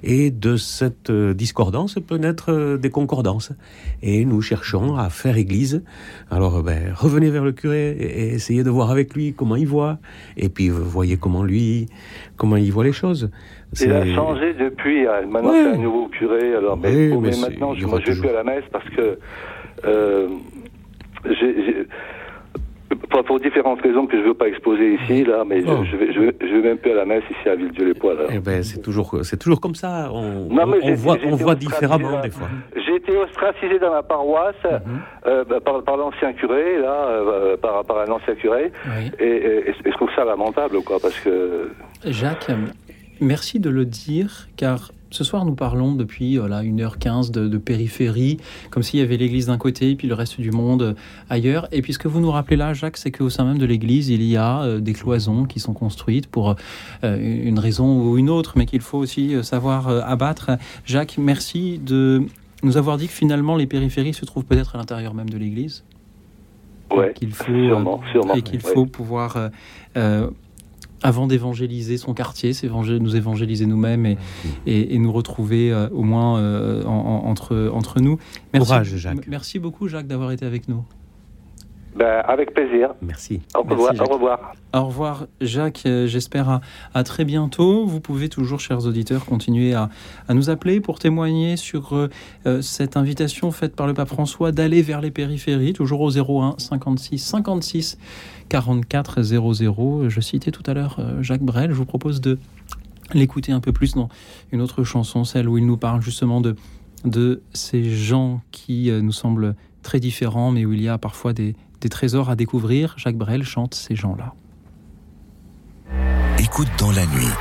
Et 0.03 0.31
de 0.31 0.57
cette 0.57 1.11
discordance 1.11 1.97
peut 2.05 2.17
naître 2.17 2.77
des 2.77 2.89
concordances. 2.89 3.51
Et 4.01 4.25
nous 4.25 4.41
cherchons 4.41 4.95
à 4.95 5.09
faire 5.09 5.37
église. 5.37 5.81
Alors, 6.35 6.61
ben, 6.63 6.91
revenez 6.93 7.29
vers 7.29 7.45
le 7.45 7.53
curé 7.53 7.91
et, 7.91 8.03
et 8.03 8.33
essayez 8.33 8.63
de 8.65 8.69
voir 8.69 8.91
avec 8.91 9.15
lui 9.15 9.33
comment 9.33 9.55
il 9.55 9.67
voit. 9.67 9.99
Et 10.35 10.49
puis, 10.49 10.67
vous 10.67 10.83
voyez 10.83 11.15
comment 11.15 11.43
lui, 11.43 11.87
comment 12.35 12.57
il 12.57 12.71
voit 12.73 12.83
les 12.83 12.91
choses. 12.91 13.31
Il 13.81 13.89
a 13.93 14.05
changé 14.13 14.53
depuis. 14.53 15.07
euh, 15.07 15.25
Maintenant, 15.25 15.51
Ouais. 15.51 15.63
c'est 15.63 15.77
un 15.77 15.81
nouveau 15.81 16.07
curé. 16.09 16.53
Alors, 16.55 16.75
mais, 16.75 16.89
Oui, 16.93 17.07
bon, 17.09 17.21
mais 17.21 17.27
mais 17.29 17.33
c'est- 17.33 17.49
maintenant, 17.49 17.73
je 17.73 17.85
ne 17.85 17.89
vais 17.91 18.01
plus 18.01 18.27
à 18.27 18.33
la 18.33 18.43
messe 18.43 18.65
parce 18.69 18.89
que 18.89 19.17
euh, 19.85 20.27
j'ai- 21.25 21.87
pour, 23.09 23.23
pour 23.23 23.39
différentes 23.39 23.81
raisons 23.81 24.05
que 24.05 24.15
je 24.17 24.21
ne 24.21 24.27
veux 24.27 24.33
pas 24.33 24.47
exposer 24.47 24.93
ici, 24.95 25.23
là, 25.23 25.43
mais 25.45 25.61
je- 25.61 25.67
Oh. 25.67 25.83
je, 25.83 25.95
vais, 25.97 26.13
je, 26.13 26.19
vais, 26.19 26.35
je 26.39 26.45
vais 26.47 26.61
même 26.61 26.77
plus 26.77 26.91
à 26.91 26.95
la 26.95 27.05
messe 27.05 27.23
ici 27.31 27.49
à 27.49 27.55
Villedieu-les-Poils. 27.55 28.17
alors. 28.19 28.31
Eh 28.33 28.39
ben, 28.39 28.61
c'est 28.63 28.81
toujours, 28.81 29.17
c'est 29.23 29.37
toujours 29.37 29.59
comme 29.59 29.75
ça. 29.75 30.09
On, 30.13 30.47
Non, 30.53 30.65
mais 30.67 30.77
on- 30.83 30.93
voit, 30.93 31.17
on 31.25 31.35
voit 31.35 31.55
différemment 31.55 32.21
des 32.21 32.29
fois. 32.29 32.47
J'ai 32.75 32.95
été 32.95 33.17
ostracisé 33.17 33.79
dans 33.79 33.91
ma 33.91 34.03
paroisse 34.03 34.55
euh, 35.25 35.43
bah, 35.45 35.59
par, 35.59 35.83
par 35.83 35.97
l'ancien 35.97 36.33
curé, 36.33 36.77
là, 36.79 37.07
euh, 37.07 37.57
par, 37.57 37.83
par 37.85 37.99
un 37.99 38.11
ancien 38.11 38.35
curé, 38.35 38.71
Oui. 38.85 39.11
et, 39.19 39.25
et- 39.25 39.69
et 39.69 39.73
je 39.85 39.91
trouve 39.91 40.09
ça 40.15 40.23
lamentable, 40.23 40.81
quoi, 40.83 40.97
parce 41.01 41.19
que 41.19 41.71
Jacques, 42.05 42.49
euh, 42.49 42.55
merci 43.19 43.59
de 43.59 43.69
le 43.69 43.85
dire, 43.85 44.47
car 44.57 44.91
ce 45.15 45.23
soir 45.23 45.45
nous 45.45 45.55
parlons 45.55 45.93
depuis 45.95 46.37
voilà, 46.37 46.61
1h15 46.61 47.31
de, 47.31 47.47
de 47.47 47.57
périphérie, 47.57 48.37
comme 48.69 48.83
s'il 48.83 48.99
y 48.99 49.03
avait 49.03 49.17
l'église 49.17 49.47
d'un 49.47 49.57
côté 49.57 49.91
et 49.91 49.95
puis 49.95 50.07
le 50.07 50.13
reste 50.13 50.39
du 50.39 50.51
monde 50.51 50.81
euh, 50.81 50.93
ailleurs. 51.29 51.67
Et 51.71 51.81
puis 51.81 51.93
ce 51.93 51.99
que 51.99 52.07
vous 52.07 52.19
nous 52.19 52.31
rappelez 52.31 52.57
là, 52.57 52.73
Jacques, 52.73 52.97
c'est 52.97 53.11
qu'au 53.11 53.29
sein 53.29 53.45
même 53.45 53.57
de 53.57 53.65
l'église, 53.65 54.09
il 54.09 54.23
y 54.23 54.37
a 54.37 54.61
euh, 54.61 54.79
des 54.79 54.93
cloisons 54.93 55.45
qui 55.45 55.59
sont 55.59 55.73
construites 55.73 56.27
pour 56.27 56.55
euh, 57.03 57.17
une 57.47 57.59
raison 57.59 58.01
ou 58.01 58.17
une 58.17 58.29
autre, 58.29 58.53
mais 58.57 58.65
qu'il 58.65 58.81
faut 58.81 58.97
aussi 58.97 59.35
euh, 59.35 59.43
savoir 59.43 59.87
euh, 59.87 60.01
abattre. 60.03 60.51
Jacques, 60.85 61.17
merci 61.17 61.79
de 61.79 62.23
nous 62.63 62.77
avoir 62.77 62.97
dit 62.97 63.07
que 63.07 63.13
finalement 63.13 63.55
les 63.55 63.67
périphéries 63.67 64.13
se 64.13 64.25
trouvent 64.25 64.45
peut-être 64.45 64.75
à 64.75 64.77
l'intérieur 64.79 65.13
même 65.13 65.29
de 65.29 65.37
l'église. 65.37 65.83
ouais, 66.95 67.13
qu'il 67.13 67.31
faut 67.31 67.51
euh, 67.51 67.67
sûrement, 67.69 68.01
sûrement. 68.11 68.33
et 68.33 68.41
qu'il 68.41 68.63
ouais. 68.63 68.73
faut 68.73 68.85
pouvoir 68.85 69.37
euh, 69.37 69.49
euh, 69.97 70.29
avant 71.05 71.27
d'évangéliser 71.27 71.97
son 71.97 72.13
quartier, 72.13 72.51
s'évangé- 72.53 72.99
nous 72.99 73.15
évangéliser 73.15 73.65
nous-mêmes 73.65 74.05
et, 74.05 74.17
et, 74.65 74.95
et 74.95 74.99
nous 74.99 75.11
retrouver 75.11 75.71
euh, 75.71 75.87
au 75.91 76.03
moins 76.03 76.39
euh, 76.39 76.83
en- 76.85 76.89
en- 76.89 77.29
entre, 77.29 77.69
entre 77.73 77.99
nous. 78.01 78.17
Merci, 78.53 78.67
Courage, 78.67 78.95
Jacques. 78.95 79.27
Merci 79.27 79.59
beaucoup, 79.59 79.87
Jacques, 79.87 80.07
d'avoir 80.07 80.31
été 80.31 80.45
avec 80.45 80.67
nous. 80.67 80.83
Ben, 81.95 82.21
avec 82.27 82.53
plaisir. 82.53 82.93
Merci. 83.01 83.41
Au 83.55 83.61
revoir. 83.61 83.93
Au 84.01 84.13
revoir. 84.13 84.53
Au 84.73 84.85
revoir, 84.85 85.27
Jacques. 85.39 85.83
Euh, 85.85 86.07
J'espère 86.07 86.49
à, 86.49 86.61
à 86.93 87.03
très 87.03 87.23
bientôt. 87.23 87.85
Vous 87.85 88.01
pouvez 88.01 88.27
toujours, 88.27 88.59
chers 88.59 88.85
auditeurs, 88.85 89.25
continuer 89.25 89.73
à, 89.73 89.89
à 90.27 90.33
nous 90.33 90.49
appeler 90.49 90.81
pour 90.81 90.99
témoigner 90.99 91.55
sur 91.55 91.95
euh, 91.95 92.09
euh, 92.47 92.61
cette 92.61 92.97
invitation 92.97 93.49
faite 93.51 93.77
par 93.77 93.87
le 93.87 93.93
pape 93.93 94.09
François 94.09 94.51
d'aller 94.51 94.81
vers 94.81 94.99
les 94.99 95.09
périphéries, 95.09 95.71
toujours 95.71 96.01
au 96.01 96.11
01 96.11 96.55
56 96.57 97.17
56 97.17 97.97
44 98.49 99.21
00. 99.21 100.09
Je 100.09 100.19
citais 100.19 100.51
tout 100.51 100.63
à 100.65 100.73
l'heure 100.73 100.99
Jacques 101.21 101.43
Brel. 101.43 101.71
Je 101.71 101.77
vous 101.77 101.85
propose 101.85 102.19
de 102.19 102.37
l'écouter 103.13 103.53
un 103.53 103.61
peu 103.61 103.71
plus 103.71 103.93
dans 103.93 104.09
une 104.51 104.59
autre 104.59 104.83
chanson, 104.83 105.23
celle 105.23 105.47
où 105.47 105.57
il 105.57 105.65
nous 105.65 105.77
parle 105.77 106.01
justement 106.01 106.41
de, 106.41 106.57
de 107.05 107.41
ces 107.53 107.85
gens 107.85 108.41
qui 108.51 108.91
nous 108.91 109.13
semblent 109.13 109.55
très 109.81 110.01
différents, 110.01 110.51
mais 110.51 110.65
où 110.65 110.73
il 110.73 110.81
y 110.81 110.89
a 110.89 110.97
parfois 110.97 111.31
des, 111.31 111.55
des 111.85 111.89
trésors 111.89 112.31
à 112.31 112.35
découvrir. 112.35 112.95
Jacques 112.97 113.15
Brel 113.15 113.43
chante 113.43 113.75
ces 113.75 113.95
gens-là. 113.95 114.33
Écoute 116.39 116.67
dans 116.79 116.91
la 116.91 117.05
nuit, 117.05 117.33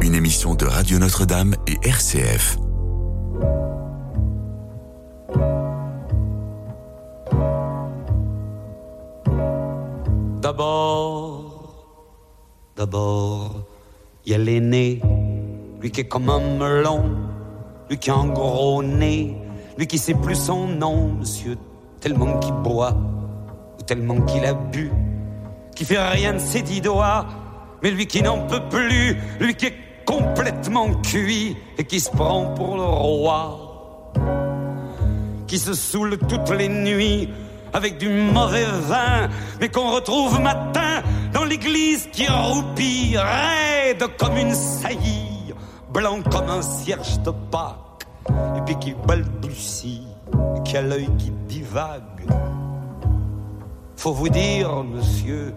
une 0.00 0.14
émission 0.14 0.54
de 0.54 0.64
Radio 0.64 0.98
Notre-Dame 0.98 1.54
et 1.66 1.76
RCF. 1.86 2.56
D'abord, 10.40 11.86
d'abord, 12.74 13.66
il 14.24 14.32
y 14.32 14.34
a 14.34 14.38
l'aîné, 14.38 15.02
lui 15.82 15.90
qui 15.90 16.00
est 16.00 16.08
comme 16.08 16.30
un 16.30 16.40
melon, 16.40 17.02
lui 17.90 17.98
qui 17.98 18.10
a 18.10 18.14
un 18.14 18.28
gros 18.28 18.82
nez, 18.82 19.36
lui 19.76 19.86
qui 19.86 19.98
sait 19.98 20.14
plus 20.14 20.36
son 20.36 20.68
nom, 20.68 21.12
monsieur, 21.18 21.58
tellement 22.00 22.38
qu'il 22.38 22.54
boit, 22.54 22.96
tellement 23.90 24.20
qu'il 24.20 24.44
a 24.44 24.54
bu, 24.54 24.92
qui 25.74 25.84
fait 25.84 25.98
rien 25.98 26.34
de 26.34 26.38
ses 26.38 26.62
dix 26.62 26.80
doigts, 26.80 27.26
mais 27.82 27.90
lui 27.90 28.06
qui 28.06 28.22
n'en 28.22 28.46
peut 28.46 28.62
plus, 28.70 29.16
lui 29.40 29.56
qui 29.56 29.66
est 29.66 29.74
complètement 30.06 30.94
cuit 31.02 31.56
et 31.76 31.82
qui 31.82 31.98
se 31.98 32.08
prend 32.08 32.54
pour 32.54 32.76
le 32.76 32.84
roi, 32.84 34.12
qui 35.48 35.58
se 35.58 35.74
saoule 35.74 36.18
toutes 36.18 36.50
les 36.50 36.68
nuits 36.68 37.30
avec 37.72 37.98
du 37.98 38.08
mauvais 38.08 38.64
vin, 38.64 39.28
mais 39.60 39.68
qu'on 39.68 39.90
retrouve 39.90 40.40
matin 40.40 41.02
dans 41.32 41.44
l'église 41.44 42.08
qui 42.12 42.28
roupille, 42.28 43.18
raide 43.18 44.04
comme 44.18 44.36
une 44.36 44.54
saillie, 44.54 45.52
blanc 45.92 46.22
comme 46.30 46.48
un 46.48 46.62
cierge 46.62 47.18
de 47.22 47.32
Pâques, 47.50 48.06
et 48.56 48.60
puis 48.66 48.76
qui 48.78 48.94
balbutie, 49.08 50.06
qui 50.64 50.76
a 50.76 50.82
l'œil 50.82 51.08
qui 51.18 51.32
divague. 51.48 52.59
Faut 54.00 54.14
vous 54.14 54.30
dire, 54.30 54.82
monsieur, 54.82 55.52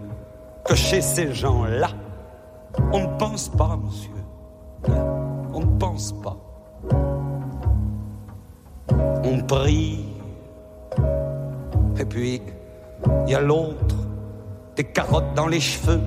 que 0.65 0.75
chez 0.75 0.99
ces 0.99 1.33
gens-là, 1.33 1.91
on 2.91 2.99
ne 2.99 3.17
pense 3.17 3.47
pas, 3.47 3.79
monsieur. 3.81 4.09
On 5.53 5.61
ne 5.61 5.77
pense 5.79 6.13
pas. 6.21 6.35
On 9.23 9.39
prie. 9.47 10.03
Et 11.97 12.03
puis, 12.03 12.41
il 13.27 13.31
y 13.31 13.33
a 13.33 13.39
l'autre, 13.39 13.95
des 14.75 14.83
carottes 14.83 15.33
dans 15.35 15.47
les 15.47 15.61
cheveux, 15.61 16.01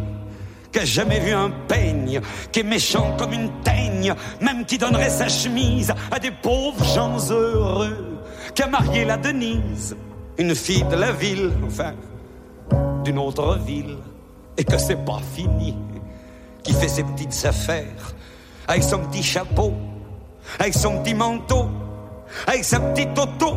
qui 0.70 0.80
a 0.80 0.84
jamais 0.84 1.20
vu 1.20 1.32
un 1.32 1.50
peigne, 1.66 2.20
qui 2.52 2.60
est 2.60 2.64
méchant 2.64 3.16
comme 3.16 3.32
une 3.32 3.50
teigne, 3.64 4.12
même 4.42 4.66
qui 4.66 4.76
donnerait 4.76 5.08
sa 5.08 5.28
chemise 5.28 5.90
à 6.10 6.18
des 6.18 6.32
pauvres 6.32 6.84
gens 6.84 7.16
heureux, 7.30 8.20
qui 8.54 8.62
a 8.62 8.66
marié 8.66 9.06
la 9.06 9.16
Denise, 9.16 9.96
une 10.36 10.54
fille 10.54 10.84
de 10.84 10.96
la 10.96 11.12
ville, 11.12 11.50
enfin, 11.66 11.94
d'une 13.06 13.18
autre 13.20 13.56
ville, 13.58 13.98
et 14.56 14.64
que 14.64 14.78
c'est 14.78 15.04
pas 15.04 15.20
fini, 15.32 15.76
qui 16.64 16.72
fait 16.72 16.88
ses 16.88 17.04
petites 17.04 17.46
affaires, 17.46 18.14
avec 18.66 18.82
son 18.82 18.98
petit 18.98 19.22
chapeau, 19.22 19.72
avec 20.58 20.74
son 20.74 21.02
petit 21.02 21.14
manteau, 21.14 21.68
avec 22.48 22.64
sa 22.64 22.80
petite 22.80 23.16
auto, 23.16 23.54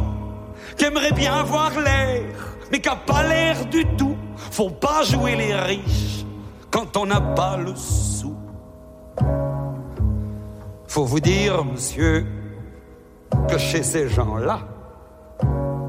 qui 0.78 0.86
aimerait 0.86 1.14
bien 1.14 1.34
avoir 1.34 1.72
l'air, 1.80 2.22
mais 2.72 2.80
qui 2.80 2.90
a 2.90 2.96
pas 2.96 3.24
l'air 3.24 3.66
du 3.66 3.86
tout. 3.98 4.16
Faut 4.52 4.70
pas 4.70 5.02
jouer 5.02 5.36
les 5.36 5.56
riches 5.56 6.26
quand 6.70 6.96
on 6.96 7.08
n'a 7.08 7.20
pas 7.20 7.58
le 7.58 7.76
sou. 7.76 8.36
Faut 10.86 11.06
vous 11.06 11.20
dire, 11.20 11.66
monsieur, 11.66 12.28
que 13.48 13.58
chez 13.58 13.82
ces 13.82 14.10
gens-là, 14.10 14.60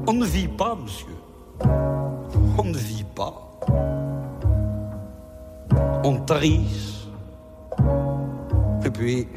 on 0.07 0.13
ne 0.13 0.25
vit 0.25 0.47
pas, 0.47 0.75
monsieur. 0.75 1.15
On 2.57 2.63
ne 2.63 2.77
vit 2.77 3.05
pas. 3.15 3.50
On 6.03 6.17
triche. 6.25 7.07
Et 8.85 8.89
puis, 8.89 9.27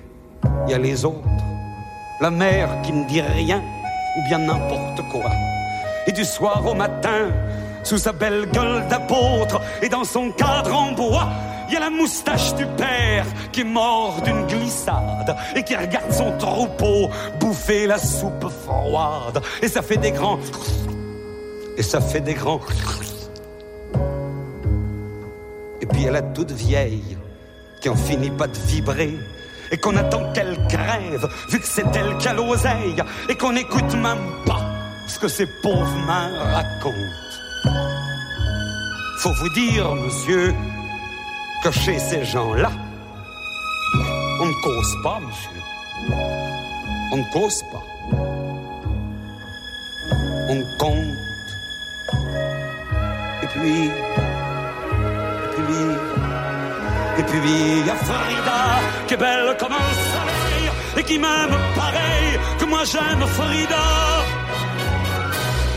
il 0.66 0.70
y 0.70 0.74
a 0.74 0.78
les 0.78 1.04
autres. 1.04 1.28
La 2.20 2.30
mère 2.30 2.80
qui 2.82 2.92
ne 2.92 3.06
dit 3.06 3.20
rien, 3.20 3.60
ou 4.16 4.28
bien 4.28 4.38
n'importe 4.38 5.02
quoi. 5.10 5.30
Et 6.06 6.12
du 6.12 6.24
soir 6.24 6.64
au 6.66 6.74
matin, 6.74 7.30
sous 7.82 7.98
sa 7.98 8.12
belle 8.12 8.46
gueule 8.50 8.86
d'apôtre 8.88 9.60
et 9.82 9.88
dans 9.88 10.04
son 10.04 10.30
cadre 10.30 10.74
en 10.74 10.92
bois, 10.92 11.28
il 11.68 11.74
y 11.74 11.76
a 11.76 11.80
la 11.80 11.90
moustache 11.90 12.54
du 12.54 12.66
père 12.66 13.26
qui 13.52 13.62
est 13.62 13.64
mort 13.64 14.20
d'une 14.22 14.46
glissade 14.46 15.36
et 15.54 15.62
qui 15.62 15.74
regarde 15.74 16.12
son 16.12 16.36
troupeau 16.38 17.10
bouffer 17.40 17.86
la 17.86 17.98
soupe 17.98 18.48
froide. 18.64 19.42
Et 19.62 19.68
ça 19.68 19.82
fait 19.82 19.96
des 19.96 20.12
grands. 20.12 20.38
Et 21.76 21.82
ça 21.82 22.00
fait 22.00 22.20
des 22.20 22.34
grands. 22.34 22.60
Et 25.84 25.86
puis 25.86 26.04
y 26.04 26.08
a 26.08 26.22
toute 26.22 26.50
vieille 26.50 27.18
qui 27.82 27.90
en 27.90 27.94
finit 27.94 28.30
pas 28.30 28.46
de 28.46 28.56
vibrer 28.68 29.18
et 29.70 29.76
qu'on 29.76 29.94
attend 29.98 30.32
qu'elle 30.32 30.56
crève 30.66 31.28
vu 31.50 31.60
que 31.60 31.66
c'est 31.66 31.84
elle 31.94 32.16
qui 32.16 32.26
a 32.26 32.32
l'oseille 32.32 32.96
et 33.28 33.34
qu'on 33.34 33.52
n'écoute 33.52 33.92
même 33.92 34.32
pas 34.46 34.62
ce 35.06 35.18
que 35.18 35.28
ces 35.28 35.46
pauvres 35.60 35.98
mains 36.06 36.30
racontent. 36.54 36.94
Faut 39.18 39.34
vous 39.34 39.50
dire, 39.50 39.94
monsieur, 39.94 40.54
que 41.62 41.70
chez 41.70 41.98
ces 41.98 42.24
gens-là, 42.24 42.72
on 44.40 44.46
ne 44.46 44.62
cause 44.62 44.96
pas, 45.02 45.20
monsieur. 45.20 45.60
On 47.12 47.16
ne 47.18 47.30
cause 47.30 47.62
pas. 47.70 47.82
On 50.48 50.62
compte. 50.78 51.14
Et 53.42 53.46
puis, 53.48 53.90
et 57.18 57.22
puis, 57.22 57.40
il 57.80 57.86
y 57.86 57.90
a 57.90 57.94
Frida, 57.94 58.60
qui 59.06 59.14
est 59.14 59.16
belle 59.16 59.56
comme 59.58 59.72
un 59.72 59.92
soleil, 60.12 60.70
et 60.96 61.02
qui 61.04 61.18
m'aime 61.18 61.56
pareil 61.76 62.38
que 62.58 62.64
moi 62.64 62.80
j'aime 62.84 63.24
Frida. 63.26 63.86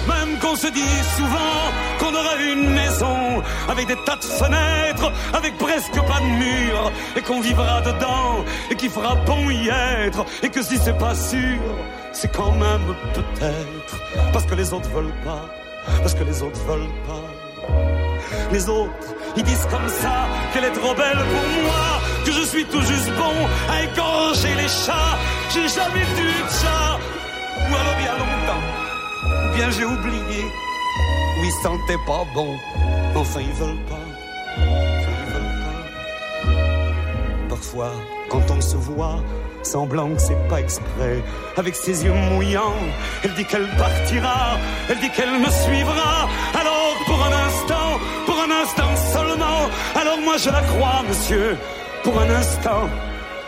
Même 0.07 0.39
qu'on 0.39 0.55
se 0.55 0.67
dit 0.67 0.99
souvent 1.15 1.71
qu'on 1.99 2.13
aura 2.15 2.35
une 2.37 2.69
maison 2.73 3.43
avec 3.69 3.87
des 3.87 3.95
tas 3.97 4.15
de 4.15 4.23
fenêtres, 4.23 5.11
avec 5.33 5.57
presque 5.57 6.01
pas 6.01 6.19
de 6.19 6.25
murs, 6.25 6.91
et 7.15 7.21
qu'on 7.21 7.41
vivra 7.41 7.81
dedans, 7.81 8.43
et 8.71 8.75
qu'il 8.75 8.89
fera 8.89 9.15
bon 9.15 9.49
y 9.51 9.69
être, 9.69 10.25
et 10.41 10.49
que 10.49 10.63
si 10.63 10.77
c'est 10.77 10.97
pas 10.97 11.13
sûr, 11.13 11.59
c'est 12.13 12.31
quand 12.31 12.51
même 12.51 12.95
peut-être, 13.13 14.31
parce 14.33 14.45
que 14.45 14.55
les 14.55 14.73
autres 14.73 14.89
veulent 14.89 15.21
pas, 15.23 15.45
parce 16.01 16.15
que 16.15 16.23
les 16.23 16.41
autres 16.41 16.61
veulent 16.65 16.93
pas. 17.07 17.96
Les 18.51 18.69
autres, 18.69 19.13
ils 19.35 19.43
disent 19.43 19.67
comme 19.69 19.89
ça 19.89 20.25
qu'elle 20.53 20.63
est 20.63 20.71
trop 20.71 20.93
belle 20.95 21.17
pour 21.17 21.63
moi, 21.63 22.01
que 22.25 22.31
je 22.31 22.43
suis 22.43 22.65
tout 22.65 22.81
juste 22.81 23.11
bon 23.17 23.35
à 23.69 23.83
égorger 23.83 24.55
les 24.55 24.69
chats. 24.69 25.17
J'ai 25.53 25.67
jamais 25.67 26.05
vu 26.15 26.27
de 26.27 26.49
chat, 26.49 26.97
ou 27.69 27.75
alors 27.75 27.97
a 27.97 28.17
longtemps, 28.23 28.63
ou 29.45 29.55
bien 29.55 29.69
j'ai 29.69 29.85
oublié, 29.85 30.45
ou 31.39 31.43
ils 31.43 31.57
sentaient 31.61 32.03
pas 32.05 32.23
bon. 32.33 32.55
Enfin, 33.15 33.41
ils 33.41 33.53
veulent 33.53 33.85
pas, 33.89 33.95
enfin, 34.55 35.13
ils 35.25 35.33
veulent 35.33 35.61
pas. 35.65 37.49
Parfois, 37.49 37.91
quand 38.29 38.49
on 38.49 38.61
se 38.61 38.77
voit, 38.77 39.19
semblant 39.73 40.09
que 40.15 40.21
c'est 40.27 40.47
pas 40.47 40.59
exprès, 40.59 41.17
avec 41.57 41.75
ses 41.75 42.05
yeux 42.05 42.17
mouillants, 42.29 42.79
elle 43.23 43.33
dit 43.33 43.45
qu'elle 43.45 43.69
partira, 43.85 44.57
elle 44.89 44.99
dit 44.99 45.11
qu'elle 45.15 45.35
me 45.45 45.51
suivra. 45.65 46.13
Alors, 46.61 46.93
pour 47.05 47.19
un 47.29 47.33
instant, 47.47 47.89
pour 48.25 48.37
un 48.45 48.51
instant 48.63 48.91
seulement, 49.15 49.61
alors 49.99 50.19
moi 50.27 50.37
je 50.37 50.49
la 50.57 50.61
crois, 50.71 50.99
monsieur, 51.09 51.57
pour 52.03 52.15
un 52.19 52.29
instant, 52.41 52.83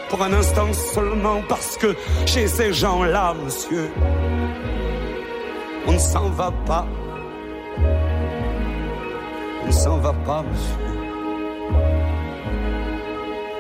pour 0.10 0.22
un 0.28 0.34
instant 0.34 0.72
seulement, 0.94 1.40
parce 1.48 1.78
que 1.78 1.96
chez 2.26 2.48
ces 2.48 2.74
gens-là, 2.74 3.34
monsieur, 3.44 3.90
on 5.88 5.94
ne 5.94 6.04
s'en 6.12 6.30
va 6.30 6.52
pas. 6.66 6.86
On 9.64 9.68
ne 9.68 9.72
s'en 9.72 9.98
va 9.98 10.14
pas, 10.26 10.44
monsieur. 10.50 10.76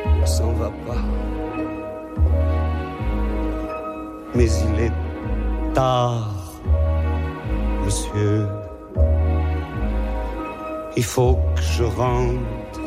On 0.05 0.21
ne 0.21 0.25
s'en 0.25 0.51
va 0.61 0.71
pas. 0.87 1.01
Mais 4.35 4.45
il 4.45 4.79
est 4.85 5.73
tard, 5.73 6.53
monsieur. 7.83 8.45
Il 10.95 11.03
faut 11.03 11.39
que 11.55 11.61
je 11.61 11.83
rentre 11.83 12.79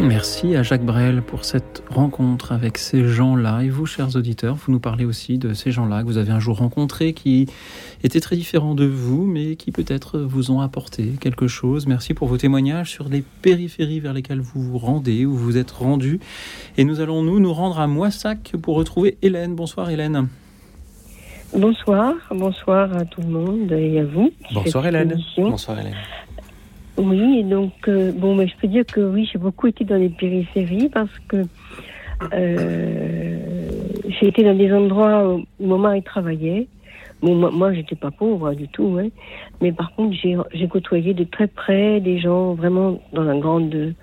Merci 0.00 0.56
à 0.56 0.62
Jacques 0.62 0.84
Brel 0.84 1.20
pour 1.20 1.44
cette 1.44 1.82
rencontre 1.90 2.52
avec 2.52 2.78
ces 2.78 3.06
gens-là. 3.06 3.62
Et 3.62 3.68
vous, 3.68 3.84
chers 3.84 4.16
auditeurs, 4.16 4.54
vous 4.54 4.72
nous 4.72 4.80
parlez 4.80 5.04
aussi 5.04 5.36
de 5.36 5.52
ces 5.52 5.72
gens-là 5.72 6.00
que 6.00 6.06
vous 6.06 6.16
avez 6.16 6.32
un 6.32 6.40
jour 6.40 6.56
rencontrés, 6.56 7.12
qui 7.12 7.46
étaient 8.02 8.20
très 8.20 8.36
différents 8.36 8.74
de 8.74 8.84
vous, 8.84 9.26
mais 9.26 9.56
qui 9.56 9.72
peut-être 9.72 10.18
vous 10.18 10.50
ont 10.50 10.60
apporté 10.60 11.12
quelque 11.20 11.48
chose. 11.48 11.86
Merci 11.86 12.14
pour 12.14 12.28
vos 12.28 12.36
témoignages 12.36 12.90
sur 12.90 13.08
les 13.08 13.22
périphéries 13.42 14.00
vers 14.00 14.12
lesquelles 14.12 14.40
vous 14.40 14.62
vous 14.62 14.78
rendez, 14.78 15.26
où 15.26 15.34
vous 15.34 15.56
êtes 15.56 15.70
rendu. 15.70 16.20
Et 16.78 16.84
nous 16.84 17.00
allons 17.00 17.22
nous 17.22 17.40
nous 17.40 17.52
rendre 17.52 17.78
à 17.78 17.86
Moissac 17.86 18.52
pour 18.62 18.76
retrouver 18.76 19.18
Hélène. 19.22 19.54
Bonsoir 19.54 19.90
Hélène. 19.90 20.28
Bonsoir, 21.56 22.14
bonsoir 22.30 22.96
à 22.96 23.04
tout 23.04 23.22
le 23.22 23.28
monde 23.28 23.72
et 23.72 23.98
à 23.98 24.04
vous. 24.04 24.30
Bonsoir 24.52 24.86
Hélène. 24.86 25.12
émission. 25.12 25.50
Bonsoir 25.50 25.80
Hélène. 25.80 25.96
Oui, 26.96 27.38
et 27.38 27.42
donc, 27.42 27.72
euh, 27.88 28.12
bon, 28.12 28.34
mais 28.34 28.46
je 28.46 28.54
peux 28.60 28.68
dire 28.68 28.84
que 28.86 29.00
oui, 29.00 29.28
j'ai 29.32 29.38
beaucoup 29.38 29.66
été 29.66 29.84
dans 29.84 29.96
les 29.96 30.10
périphéries 30.10 30.88
parce 30.90 31.10
que 31.28 31.44
euh, 32.34 33.38
j'ai 34.08 34.28
été 34.28 34.44
dans 34.44 34.54
des 34.54 34.72
endroits 34.72 35.34
où 35.34 35.44
mon 35.58 35.78
mari 35.78 36.02
travaillait. 36.02 36.68
Bon, 37.22 37.34
moi, 37.34 37.50
moi 37.50 37.72
j'étais 37.74 37.96
pas 37.96 38.10
pauvre 38.10 38.54
du 38.54 38.68
tout, 38.68 38.98
hein. 38.98 39.08
mais 39.60 39.72
par 39.72 39.92
contre, 39.94 40.16
j'ai 40.52 40.68
côtoyé 40.68 41.12
de 41.14 41.24
très 41.24 41.48
près 41.48 42.00
des 42.00 42.18
gens 42.18 42.54
vraiment 42.54 43.02
dans 43.12 43.24
la 43.24 43.36
grande, 43.36 43.94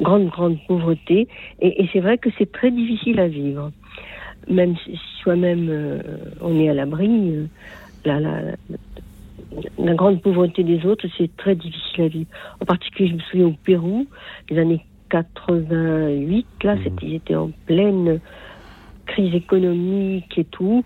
grande, 0.00 0.28
grande 0.28 0.58
pauvreté. 0.66 1.28
Et, 1.60 1.82
et 1.82 1.90
c'est 1.92 2.00
vrai 2.00 2.16
que 2.18 2.30
c'est 2.38 2.50
très 2.50 2.70
difficile 2.70 3.20
à 3.20 3.28
vivre. 3.28 3.70
Même 4.48 4.76
si 4.84 4.98
soi-même 5.22 5.68
euh, 5.70 6.00
on 6.40 6.58
est 6.58 6.68
à 6.68 6.74
l'abri, 6.74 7.06
euh, 7.08 7.46
la, 8.04 8.20
la, 8.20 8.40
la- 8.42 8.56
la 9.78 9.94
grande 9.94 10.22
pauvreté 10.22 10.62
des 10.64 10.84
autres, 10.86 11.06
c'est 11.18 11.34
très 11.36 11.54
difficile 11.54 12.04
à 12.04 12.08
vivre. 12.08 12.26
En 12.60 12.64
particulier, 12.64 13.08
je 13.10 13.14
me 13.14 13.20
souviens 13.20 13.46
au 13.48 13.54
Pérou, 13.64 14.06
les 14.50 14.58
années 14.58 14.80
88, 15.10 16.46
là, 16.62 16.76
c'était, 16.82 17.08
j'étais 17.08 17.34
en 17.34 17.50
pleine 17.66 18.20
crise 19.06 19.34
économique 19.34 20.36
et 20.38 20.44
tout. 20.44 20.84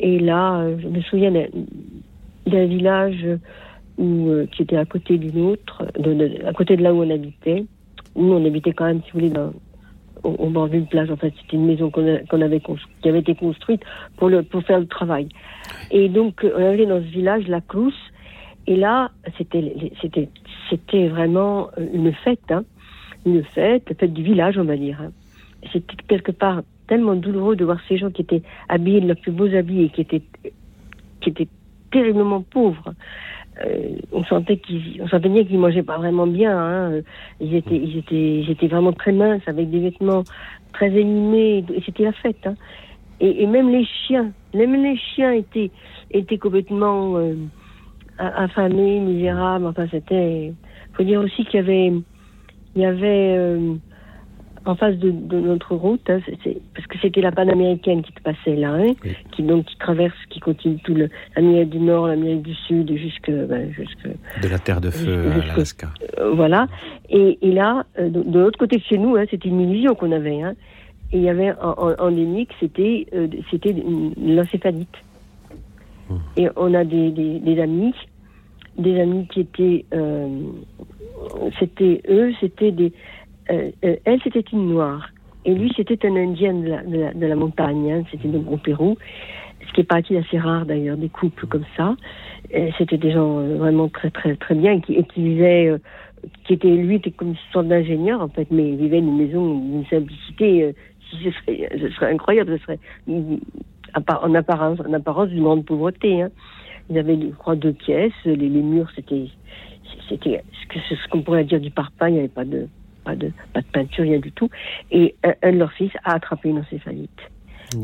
Et 0.00 0.18
là, 0.18 0.60
euh, 0.60 0.76
je 0.80 0.88
me 0.88 1.00
souviens 1.02 1.30
d'un, 1.30 2.64
village 2.66 3.26
où, 3.98 4.28
euh, 4.28 4.46
qui 4.52 4.62
était 4.62 4.76
à 4.76 4.84
côté 4.84 5.18
d'une 5.18 5.40
autre, 5.46 5.84
de, 5.98 6.14
de- 6.14 6.46
à 6.46 6.52
côté 6.52 6.76
de 6.76 6.82
là 6.82 6.92
où 6.94 7.02
on 7.02 7.10
habitait. 7.10 7.64
Nous, 8.16 8.32
on 8.32 8.44
habitait 8.44 8.72
quand 8.72 8.84
même, 8.86 9.00
si 9.04 9.12
vous 9.12 9.20
voulez, 9.20 9.30
dans, 9.30 9.52
au, 10.22 10.30
au 10.30 10.48
bord 10.50 10.68
d'une 10.68 10.86
plage. 10.86 11.10
En 11.10 11.16
fait, 11.16 11.32
c'était 11.40 11.56
une 11.56 11.66
maison 11.66 11.90
qu'on, 11.90 12.06
avait 12.40 12.60
qui 13.02 13.08
avait 13.08 13.20
été 13.20 13.34
construite 13.34 13.82
pour, 14.16 14.28
le, 14.28 14.42
pour 14.42 14.62
faire 14.64 14.80
le 14.80 14.86
travail. 14.86 15.28
Et 15.90 16.08
donc, 16.08 16.44
euh, 16.44 16.52
on 16.56 16.64
avait 16.64 16.86
dans 16.86 17.00
ce 17.00 17.06
village 17.08 17.46
la 17.48 17.60
Clousse. 17.60 17.94
Et 18.66 18.76
là, 18.76 19.10
c'était, 19.38 21.08
vraiment 21.08 21.68
une 21.92 22.12
fête, 22.12 22.50
hein. 22.50 22.64
Une 23.26 23.42
fête, 23.44 23.88
la 23.88 23.94
fête 23.96 24.12
du 24.12 24.22
village, 24.22 24.56
on 24.58 24.64
va 24.64 24.76
dire. 24.76 25.00
hein. 25.00 25.10
C'était 25.72 25.96
quelque 26.08 26.32
part 26.32 26.62
tellement 26.92 27.14
douloureux 27.14 27.56
de 27.56 27.64
voir 27.64 27.78
ces 27.88 27.96
gens 27.96 28.10
qui 28.10 28.20
étaient 28.20 28.42
habillés 28.68 29.00
de 29.00 29.06
leurs 29.06 29.16
plus 29.16 29.32
beaux 29.32 29.50
habits 29.54 29.84
et 29.84 29.88
qui 29.88 30.02
étaient, 30.02 30.20
qui 31.22 31.30
étaient 31.30 31.48
terriblement 31.90 32.42
pauvres. 32.42 32.92
Euh, 33.64 33.96
on 34.12 34.22
sentait 34.24 34.58
qu'ils, 34.58 35.00
on 35.00 35.08
sentait 35.08 35.30
bien 35.30 35.42
qu'ils 35.44 35.58
mangeaient 35.58 35.82
pas 35.82 35.96
vraiment 35.96 36.26
bien. 36.26 36.54
Hein. 36.54 37.00
Ils 37.40 37.54
étaient, 37.54 37.76
ils 37.76 37.96
étaient, 37.96 38.40
ils 38.40 38.50
étaient 38.50 38.66
vraiment 38.66 38.92
très 38.92 39.12
minces 39.12 39.40
avec 39.46 39.70
des 39.70 39.80
vêtements 39.80 40.22
très 40.74 40.88
élimés. 40.88 41.64
Et 41.74 41.82
c'était 41.86 42.02
la 42.04 42.12
fête. 42.12 42.46
Hein. 42.46 42.56
Et, 43.20 43.46
même 43.46 43.70
les 43.70 43.86
chiens, 43.86 44.30
même 44.52 44.74
les 44.82 44.98
chiens 44.98 45.32
étaient, 45.32 45.70
étaient 46.10 46.36
complètement 46.36 47.16
euh, 47.16 47.36
affamés, 48.18 49.00
misérables. 49.00 49.64
Enfin, 49.64 49.86
c'était. 49.90 50.52
Faut 50.92 51.04
dire 51.04 51.22
aussi 51.22 51.46
qu'il 51.46 51.54
y 51.54 51.62
avait, 51.62 51.92
il 52.76 52.82
y 52.82 52.84
avait 52.84 53.34
euh, 53.38 53.76
en 54.64 54.74
face 54.76 54.96
de, 54.96 55.10
de 55.10 55.40
notre 55.40 55.74
route, 55.74 56.08
hein, 56.08 56.20
parce 56.74 56.86
que 56.86 56.96
c'était 57.02 57.20
la 57.20 57.32
panaméricaine 57.32 58.02
qui 58.02 58.12
passait 58.22 58.54
là, 58.54 58.74
hein, 58.74 58.92
qui 59.32 59.42
donc 59.42 59.64
qui 59.66 59.76
traverse, 59.76 60.14
qui 60.30 60.38
continue 60.40 60.78
tout 60.84 60.94
le 60.94 61.08
l'Amérique 61.36 61.70
du 61.70 61.80
Nord, 61.80 62.06
l'Amérique 62.06 62.42
du 62.42 62.54
Sud, 62.54 62.96
jusque, 62.96 63.30
ben, 63.30 63.72
jusque 63.72 64.06
De 64.42 64.48
la 64.48 64.58
terre 64.60 64.80
de 64.80 64.90
feu 64.90 65.28
à 65.30 65.34
Jusque- 65.34 65.46
l'Alaska. 65.48 65.88
euh, 66.18 66.30
voilà. 66.34 66.68
Et, 67.10 67.38
et 67.42 67.50
là, 67.52 67.84
euh, 67.98 68.08
de, 68.08 68.22
de 68.22 68.38
l'autre 68.38 68.58
côté 68.58 68.76
de 68.76 68.82
chez 68.82 68.98
nous, 68.98 69.16
hein, 69.16 69.24
c'était 69.30 69.48
une 69.48 69.60
illusion 69.60 69.94
qu'on 69.96 70.12
avait. 70.12 70.38
Et 70.38 71.18
il 71.18 71.22
y 71.22 71.28
avait 71.28 71.52
en, 71.60 71.70
en, 71.76 71.94
endémique, 72.06 72.50
c'était 72.60 73.06
euh, 73.14 73.26
c'était 73.50 73.74
l'encéphalite. 74.16 74.94
Et 76.36 76.46
on 76.56 76.72
a 76.74 76.84
des, 76.84 77.10
des, 77.10 77.38
des 77.40 77.60
amis, 77.60 77.94
des 78.78 79.00
amis 79.00 79.26
qui 79.28 79.40
étaient, 79.40 79.84
c'était 81.58 82.02
eux, 82.08 82.32
c'était 82.40 82.70
des, 82.72 82.92
elle 83.46 84.20
c'était 84.22 84.44
une 84.52 84.68
noire 84.68 85.08
et 85.44 85.54
lui 85.54 85.72
c'était 85.76 86.06
un 86.06 86.16
indien 86.16 86.54
de 86.54 86.68
la, 86.68 86.82
de 86.82 86.98
la, 86.98 87.14
de 87.14 87.26
la 87.26 87.34
montagne, 87.34 87.92
hein, 87.92 88.02
c'était 88.10 88.28
donc 88.28 88.50
au 88.50 88.56
Pérou, 88.56 88.96
ce 89.66 89.72
qui 89.72 89.80
est 89.80 89.84
parti 89.84 90.16
assez 90.16 90.38
rare 90.38 90.66
d'ailleurs 90.66 90.96
des 90.96 91.08
couples 91.08 91.46
comme 91.46 91.64
ça. 91.76 91.96
Et 92.50 92.72
C'était 92.78 92.98
des 92.98 93.12
gens 93.12 93.38
euh, 93.38 93.56
vraiment 93.56 93.88
très 93.88 94.10
très 94.10 94.36
très 94.36 94.54
bien 94.54 94.80
qui, 94.80 94.94
et 94.94 95.04
qui 95.04 95.22
vivaient, 95.22 95.68
euh, 95.68 95.78
qui 96.44 96.54
était 96.54 96.68
lui 96.68 96.96
était 96.96 97.10
comme 97.10 97.28
une 97.28 97.36
sorte 97.52 97.68
d'ingénieur 97.68 98.20
en 98.20 98.28
fait, 98.28 98.48
mais 98.50 98.70
il 98.70 98.76
vivait 98.76 98.98
une 98.98 99.16
maison 99.16 99.58
d'une 99.58 99.86
simplicité. 99.86 100.62
euh, 100.64 100.72
si 101.10 101.24
ce 101.24 101.30
serait, 101.30 101.68
ce 101.78 101.88
serait 101.90 102.12
incroyable, 102.12 102.58
ce 102.58 102.64
serait 102.64 102.78
en 104.22 104.34
apparence, 104.34 104.80
en 104.80 104.92
apparence 104.92 105.28
d'une 105.28 105.42
grande 105.42 105.66
pauvreté. 105.66 106.22
Hein. 106.22 106.30
Ils 106.88 106.98
avaient, 106.98 107.18
je 107.20 107.34
crois, 107.36 107.54
deux 107.54 107.72
pièces. 107.72 108.12
Les, 108.24 108.36
les 108.36 108.48
murs, 108.48 108.90
c'était, 108.96 109.28
c'était 110.08 110.42
ce 110.72 111.08
qu'on 111.10 111.20
pourrait 111.20 111.44
dire 111.44 111.60
du 111.60 111.70
parpaing. 111.70 112.08
Il 112.08 112.12
n'y 112.14 112.18
avait 112.20 112.28
pas 112.28 112.46
de, 112.46 112.66
pas 113.04 113.16
de, 113.16 113.30
pas 113.52 113.60
de 113.60 113.66
peinture, 113.66 114.04
rien 114.04 114.18
du 114.18 114.32
tout. 114.32 114.48
Et 114.90 115.14
un, 115.24 115.34
un 115.42 115.52
de 115.52 115.58
leurs 115.58 115.72
fils 115.72 115.90
a 116.04 116.14
attrapé 116.14 116.48
une 116.50 116.58
encéphalite. 116.58 117.10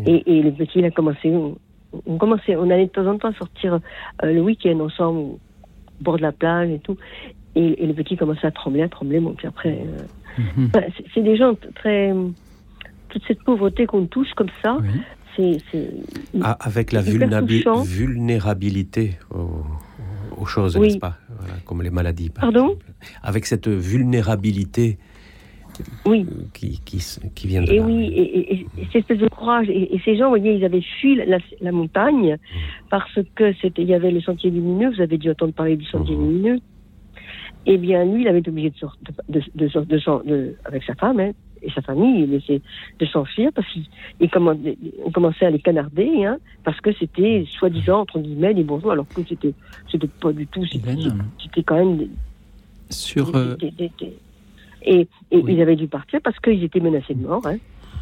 Et, 0.07 0.39
et 0.39 0.43
le 0.43 0.53
petit, 0.53 0.79
il 0.81 0.85
a 0.85 0.91
commencé, 0.91 1.31
on, 1.31 1.57
on 2.07 2.19
commençait, 2.19 2.57
on 2.57 2.69
allait 2.71 2.87
de 2.87 2.91
temps 2.91 3.07
en 3.07 3.17
temps 3.19 3.33
sortir 3.35 3.81
euh, 4.23 4.33
le 4.33 4.41
week-end 4.43 4.79
ensemble 4.81 5.19
au 5.19 5.39
bord 6.01 6.17
de 6.19 6.23
la 6.23 6.33
plage 6.33 6.71
et 6.71 6.79
tout. 6.81 6.97
Et, 7.55 7.83
et 7.83 7.87
le 7.87 7.95
petit 7.95 8.17
commençait 8.17 8.47
à 8.47 8.51
trembler, 8.51 8.83
à 8.83 8.89
trembler. 8.89 9.21
Bon, 9.21 9.33
puis 9.33 9.47
après, 9.47 9.79
euh, 9.87 10.03
enfin, 10.67 10.83
c'est- 10.97 11.05
c'est 11.15 11.23
des 11.23 11.37
gens 11.37 11.55
très, 11.75 12.13
toute 13.09 13.23
cette 13.27 13.43
pauvreté 13.43 13.87
qu'on 13.87 14.07
touche 14.07 14.31
comme 14.37 14.51
ça. 14.63 14.77
C'est, 15.37 15.59
c'est, 15.73 15.89
Ah, 16.43 16.57
avec 16.61 16.93
la 16.93 17.01
vulnérabilité 17.01 19.17
aux, 19.35 19.63
aux 20.37 20.47
choses, 20.47 20.77
Oui. 20.77 20.89
n'est-ce 20.89 20.99
pas? 20.99 21.17
Voilà, 21.39 21.55
Comme 21.65 21.83
les 21.83 21.91
maladies. 21.91 22.29
par 22.31 22.43
Pardon? 22.43 22.67
exemple. 22.67 22.87
Avec 23.23 23.47
cette 23.47 23.69
vulnérabilité 23.69 24.99
oui. 26.07 26.27
qui, 26.55 26.81
qui, 26.85 26.97
s- 26.99 27.21
qui 27.35 27.47
vient 27.49 27.63
de 27.63 27.71
Et 27.73 27.77
là. 27.79 27.85
oui, 27.85 28.05
et, 28.07 28.39
et- 28.39 28.53
et 28.61 28.67
cette 28.87 28.97
espèce 29.03 29.19
de 29.19 29.29
courage. 29.29 29.69
Et, 29.69 29.95
et 29.95 30.01
ces 30.05 30.17
gens, 30.17 30.25
vous 30.25 30.37
voyez, 30.41 30.55
ils 30.55 30.65
avaient 30.65 30.83
fui 31.01 31.15
la, 31.17 31.39
la 31.61 31.73
montagne 31.73 32.37
parce 32.91 33.19
que 33.35 33.53
c'était, 33.61 33.83
il 33.83 33.89
y 33.89 33.95
avait 33.95 34.11
le 34.11 34.21
sentier 34.21 34.51
lumineux. 34.51 34.91
Vous 34.95 35.01
avez 35.01 35.19
dû 35.19 35.31
entendre 35.31 35.53
parler 35.53 35.77
du 35.77 35.85
sentier 35.85 36.15
lumineux. 36.15 36.59
Eh 37.67 37.77
bien, 37.77 38.05
lui, 38.05 38.23
il 38.23 38.29
avait 38.29 38.39
été 38.39 38.51
obligé 38.51 38.71
de 38.71 38.77
sortir 38.77 39.01
de, 39.29 39.41
de, 39.41 39.67
de, 39.67 39.67
de- 39.67 39.97
de- 39.97 40.29
de- 40.31 40.55
avec 40.65 40.83
sa 40.85 40.95
femme 40.95 41.21
hein, 41.21 41.33
et 41.61 41.71
sa 41.71 41.83
famille, 41.83 42.23
il 42.23 42.33
essayait 42.35 42.63
de 42.99 43.05
s'enfuir 43.07 43.51
parce 43.53 43.67
qu'on 44.33 45.11
commençait 45.13 45.45
à 45.45 45.51
les 45.51 45.59
canarder, 45.59 46.25
hein, 46.25 46.39
parce 46.65 46.81
que 46.81 46.93
c'était 46.93 47.45
soi-disant 47.59 48.01
entre 48.03 48.21
guillemets 48.21 48.55
des 48.55 48.63
bourgeois, 48.63 48.93
alors 48.93 49.09
que 49.09 49.21
c'était, 49.29 49.53
c'était 49.91 50.07
pas 50.07 50.33
du 50.33 50.47
tout. 50.47 50.65
C'était, 50.67 50.95
c'était 51.43 51.63
quand 51.65 51.77
même 51.77 51.97
des, 51.99 52.09
Sur 52.91 53.33
des- 53.33 53.39
euh, 53.39 53.57
des- 53.57 53.73
et, 54.83 55.09
ils 55.31 55.61
avaient 55.61 55.77
dû 55.77 55.89
partir 55.89 56.21
parce 56.23 56.39
qu'ils 56.41 56.63
étaient 56.65 56.81
menacés 56.81 57.15
de 57.15 57.27
mort. 57.27 57.47
Hein. 57.47 57.57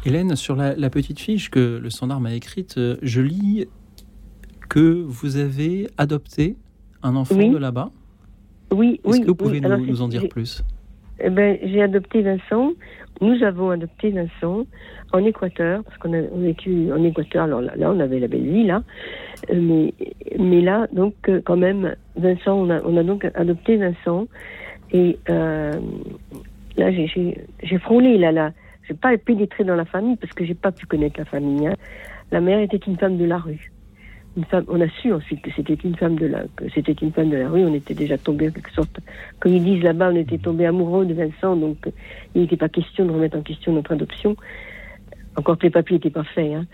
Hélène, 0.05 0.35
sur 0.35 0.55
la, 0.55 0.75
la 0.75 0.89
petite 0.89 1.19
fiche 1.19 1.49
que 1.49 1.79
le 1.81 1.89
standard 1.89 2.19
m'a 2.19 2.33
écrite, 2.33 2.75
euh, 2.77 2.97
je 3.01 3.21
lis 3.21 3.67
que 4.69 5.03
vous 5.05 5.37
avez 5.37 5.87
adopté 5.97 6.55
un 7.03 7.15
enfant 7.15 7.35
Oui. 7.35 7.49
de 7.49 7.57
là-bas. 7.57 7.89
Oui, 8.71 8.99
Est-ce 9.05 9.17
oui. 9.17 9.21
que 9.21 9.27
vous 9.27 9.35
pouvez 9.35 9.51
oui. 9.53 9.61
nous, 9.61 9.67
Alors, 9.67 9.79
nous 9.79 10.01
en 10.01 10.07
dire 10.07 10.27
plus? 10.29 10.63
Eh 11.19 11.29
ben, 11.29 11.57
j'ai 11.63 11.81
adopté 11.81 12.21
Vincent. 12.21 12.73
Nous 13.21 13.43
avons 13.43 13.71
adopté 13.71 14.11
Vincent 14.11 14.67
en 15.13 15.25
Équateur, 15.25 15.83
parce 15.83 15.97
qu'on 15.97 16.13
a 16.13 16.21
vécu 16.21 16.91
en 16.91 17.03
Équateur. 17.03 17.43
Alors 17.45 17.61
là, 17.61 17.75
là, 17.75 17.91
on 17.91 17.99
avait 17.99 18.19
la 18.19 18.27
belle 18.27 18.47
vie, 18.47 18.65
là. 18.65 18.83
Euh, 19.49 19.59
Mais, 19.59 19.93
mais 20.37 20.61
là, 20.61 20.87
donc, 20.91 21.15
euh, 21.27 21.41
quand 21.43 21.57
même, 21.57 21.95
Vincent, 22.15 22.53
on 22.53 22.69
a, 22.69 22.81
on 22.83 22.97
a 22.97 23.03
donc 23.03 23.25
adopté 23.33 23.77
Vincent. 23.77 24.27
Et 24.91 25.17
euh, 25.29 25.73
là, 26.77 26.91
j'ai- 26.91 27.77
frôlé, 27.79 28.17
là, 28.17 28.31
là. 28.31 28.51
J'ai 28.87 28.93
pas 28.93 29.17
pénétré 29.17 29.63
dans 29.63 29.75
la 29.75 29.85
famille, 29.85 30.15
parce 30.15 30.31
que 30.33 30.45
j'ai 30.45 30.53
pas 30.53 30.71
pu 30.71 30.85
connaître 30.85 31.19
la 31.19 31.25
famille. 31.25 31.67
hein. 31.67 31.75
La 32.31 32.39
mère 32.41 32.59
était 32.59 32.77
une 32.77 32.97
femme 32.97 33.17
de 33.17 33.25
la 33.25 33.37
rue. 33.37 33.71
Une 34.37 34.45
femme, 34.45 34.65
on 34.67 34.79
a 34.81 34.87
su 34.87 35.11
ensuite 35.11 35.41
que 35.41 35.49
c'était 35.55 35.73
une 35.73 35.95
femme 35.95 36.15
de 36.17 36.27
la, 36.27 36.43
c'était 36.73 36.91
une 36.93 37.11
femme 37.11 37.29
de 37.29 37.37
la 37.37 37.49
rue. 37.49 37.65
On 37.65 37.73
était 37.73 37.95
déjà 37.95 38.17
tombé 38.17 38.49
en 38.49 38.51
quelque 38.51 38.71
sorte, 38.71 38.99
comme 39.39 39.53
ils 39.53 39.63
disent 39.63 39.83
là-bas, 39.83 40.11
on 40.11 40.15
était 40.15 40.37
tombé 40.37 40.65
amoureux 40.67 41.05
de 41.05 41.13
Vincent, 41.15 41.55
donc 41.55 41.87
euh, 41.87 41.91
il 42.35 42.41
n'était 42.41 42.55
pas 42.57 42.69
question 42.69 43.05
de 43.05 43.11
remettre 43.11 43.37
en 43.37 43.41
question 43.41 43.73
notre 43.73 43.93
adoption. 43.93 44.35
Encore 45.35 45.57
que 45.57 45.63
les 45.63 45.69
papiers 45.71 45.95
n'étaient 45.95 46.09
pas 46.11 46.23
faits, 46.23 46.53
hein. 46.53 46.65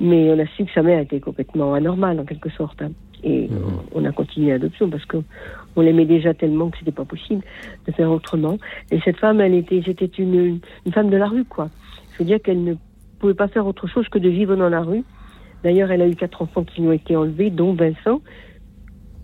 Mais 0.00 0.30
on 0.32 0.38
a 0.38 0.46
su 0.46 0.64
que 0.64 0.72
sa 0.72 0.82
mère 0.82 0.98
était 1.00 1.20
complètement 1.20 1.74
anormale 1.74 2.18
en 2.20 2.24
quelque 2.24 2.50
sorte. 2.50 2.82
hein. 2.82 2.90
Et 3.22 3.50
on 3.94 4.04
a 4.06 4.12
continué 4.12 4.50
l'adoption 4.52 4.88
parce 4.88 5.04
que 5.04 5.18
on 5.76 5.82
l'aimait 5.82 6.06
déjà 6.06 6.32
tellement 6.32 6.70
que 6.70 6.78
c'était 6.78 6.90
pas 6.90 7.04
possible 7.04 7.42
de 7.86 7.92
faire 7.92 8.10
autrement. 8.10 8.56
Et 8.90 8.98
cette 9.04 9.18
femme, 9.18 9.42
elle 9.42 9.52
était, 9.54 9.82
c'était 9.84 10.06
une, 10.06 10.60
une 10.86 10.92
femme 10.92 11.10
de 11.10 11.18
la 11.18 11.26
rue, 11.26 11.44
quoi. 11.44 11.68
Je 12.14 12.20
veux 12.20 12.24
dire 12.24 12.40
qu'elle 12.40 12.64
ne 12.64 12.74
pouvait 13.18 13.34
pas 13.34 13.48
faire 13.48 13.66
autre 13.66 13.86
chose 13.86 14.08
que 14.08 14.18
de 14.18 14.30
vivre 14.30 14.56
dans 14.56 14.70
la 14.70 14.80
rue. 14.80 15.04
D'ailleurs, 15.62 15.90
elle 15.90 16.00
a 16.00 16.08
eu 16.08 16.16
quatre 16.16 16.40
enfants 16.40 16.64
qui 16.64 16.80
lui 16.80 16.88
ont 16.88 16.92
été 16.92 17.14
enlevés, 17.14 17.50
dont 17.50 17.74
Vincent, 17.74 18.22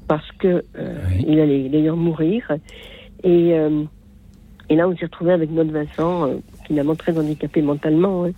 parce 0.08 0.30
que 0.32 0.62
euh, 0.78 0.98
il 1.26 1.40
allait 1.40 1.70
d'ailleurs 1.70 1.96
mourir. 1.96 2.52
Et, 3.24 3.54
euh, 3.54 3.82
et 4.68 4.76
là, 4.76 4.86
on 4.88 4.94
s'est 4.94 5.06
retrouvé 5.06 5.32
avec 5.32 5.50
notre 5.50 5.72
Vincent, 5.72 6.28
euh, 6.28 6.36
finalement 6.66 6.94
très 6.94 7.16
handicapé 7.18 7.62
mentalement, 7.62 8.24
hein, 8.26 8.32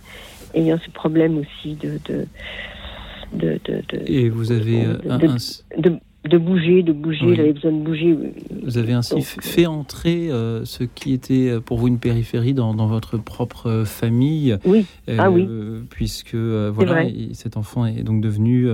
ayant 0.53 0.79
ce 0.85 0.91
problème 0.91 1.37
aussi 1.37 1.75
de 1.75 1.99
de 2.09 2.25
de, 3.33 3.59
de, 3.65 3.81
de- 3.89 4.03
Et 4.11 4.27
vous 4.29 4.51
avez, 4.51 4.85
euh, 4.85 4.93
de, 4.97 5.09
un- 5.11 5.17
de- 6.27 6.37
bouger, 6.37 6.81
de 6.83 6.91
bouger. 6.91 7.25
Oui. 7.25 7.33
Il 7.35 7.39
avait 7.41 7.53
besoin 7.53 7.71
de 7.71 7.83
bouger. 7.83 8.17
Vous 8.63 8.77
avez 8.79 8.93
ainsi 8.93 9.13
Donc, 9.13 9.23
fait 9.23 9.65
entrer 9.67 10.31
euh, 10.31 10.65
ce 10.65 10.83
qui 10.83 11.13
était 11.13 11.49
euh, 11.49 11.59
pour 11.59 11.77
vous 11.77 11.87
une 11.87 11.99
périphérie 11.99 12.53
dans, 12.55 12.73
dans 12.73 12.87
votre 12.87 13.17
propre 13.17 13.83
famille. 13.85 14.57
Oui. 14.65 14.85
Ah 15.17 15.29
oui. 15.29 15.47
Puisque 15.91 16.33
euh, 16.33 16.71
voilà, 16.73 17.03
cet 17.33 17.55
enfant 17.55 17.85
est 17.85 18.01
donc 18.03 18.21
devenu 18.21 18.67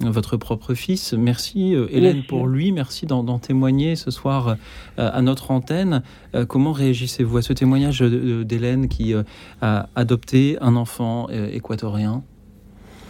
votre 0.00 0.36
propre 0.36 0.74
fils. 0.74 1.12
Merci 1.12 1.74
euh, 1.74 1.86
Hélène 1.90 2.22
pour 2.24 2.46
lui. 2.46 2.72
Merci 2.72 3.06
d'en 3.06 3.22
d'en 3.22 3.38
témoigner 3.38 3.96
ce 3.96 4.10
soir 4.10 4.56
euh, 4.98 5.10
à 5.12 5.22
notre 5.22 5.50
antenne. 5.50 6.02
Euh, 6.34 6.44
comment 6.46 6.72
réagissez-vous 6.72 7.38
à 7.38 7.42
ce 7.42 7.52
témoignage 7.52 8.00
d'Hélène 8.00 8.88
qui 8.88 9.14
euh, 9.14 9.22
a 9.60 9.88
adopté 9.94 10.58
un 10.60 10.76
enfant 10.76 11.28
euh, 11.30 11.48
équatorien? 11.50 12.22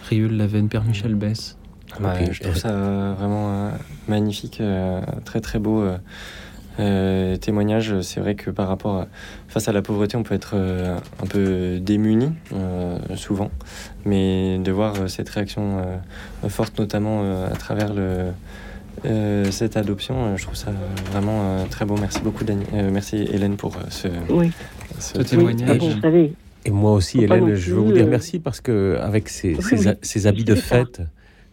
Riul 0.08 0.36
Lavenne, 0.36 0.68
Père 0.68 0.84
Michel 0.84 1.14
Bess. 1.14 1.56
Bah, 2.00 2.14
je 2.30 2.40
trouve 2.42 2.56
ça 2.56 2.70
euh, 2.70 3.14
vraiment 3.16 3.50
euh, 3.50 3.70
magnifique, 4.08 4.60
euh, 4.60 5.00
très 5.24 5.40
très 5.40 5.58
beau 5.58 5.84
euh, 6.80 7.36
témoignage. 7.36 8.00
C'est 8.02 8.20
vrai 8.20 8.34
que 8.34 8.50
par 8.50 8.68
rapport 8.68 8.96
à, 8.96 9.06
face 9.48 9.68
à 9.68 9.72
la 9.72 9.82
pauvreté, 9.82 10.16
on 10.16 10.22
peut 10.22 10.34
être 10.34 10.52
euh, 10.54 10.96
un 11.22 11.26
peu 11.26 11.78
démuni 11.80 12.30
euh, 12.52 12.98
souvent, 13.16 13.50
mais 14.04 14.58
de 14.58 14.72
voir 14.72 14.94
euh, 15.00 15.08
cette 15.08 15.28
réaction 15.28 15.78
euh, 16.44 16.48
forte, 16.48 16.78
notamment 16.78 17.20
euh, 17.22 17.46
à 17.46 17.56
travers 17.56 17.92
le, 17.94 18.26
euh, 19.06 19.50
cette 19.50 19.76
adoption, 19.76 20.14
euh, 20.16 20.36
je 20.36 20.42
trouve 20.44 20.56
ça 20.56 20.72
vraiment 21.12 21.40
euh, 21.42 21.64
très 21.70 21.84
beau. 21.84 21.96
Merci 22.00 22.20
beaucoup, 22.20 22.44
Dani- 22.44 22.64
euh, 22.74 22.90
merci 22.92 23.16
Hélène 23.16 23.56
pour 23.56 23.76
euh, 23.76 23.80
ce, 23.90 24.08
Oui. 24.30 24.50
ce 24.98 25.18
Ce 25.18 25.22
témoignage. 25.22 25.80
Ah 26.02 26.08
Et 26.64 26.70
moi 26.70 26.92
aussi, 26.92 27.20
Hélène, 27.22 27.54
je 27.54 27.74
veux 27.74 27.80
vous 27.80 27.92
dire 27.92 28.06
merci 28.06 28.38
parce 28.38 28.60
que 28.60 28.98
avec 29.00 29.28
ces, 29.28 29.54
Oui, 29.54 29.62
ces, 29.62 29.88
a- 29.88 29.90
oui. 29.92 29.96
ces 30.02 30.26
habits 30.26 30.44
de 30.44 30.54
fête, 30.54 31.02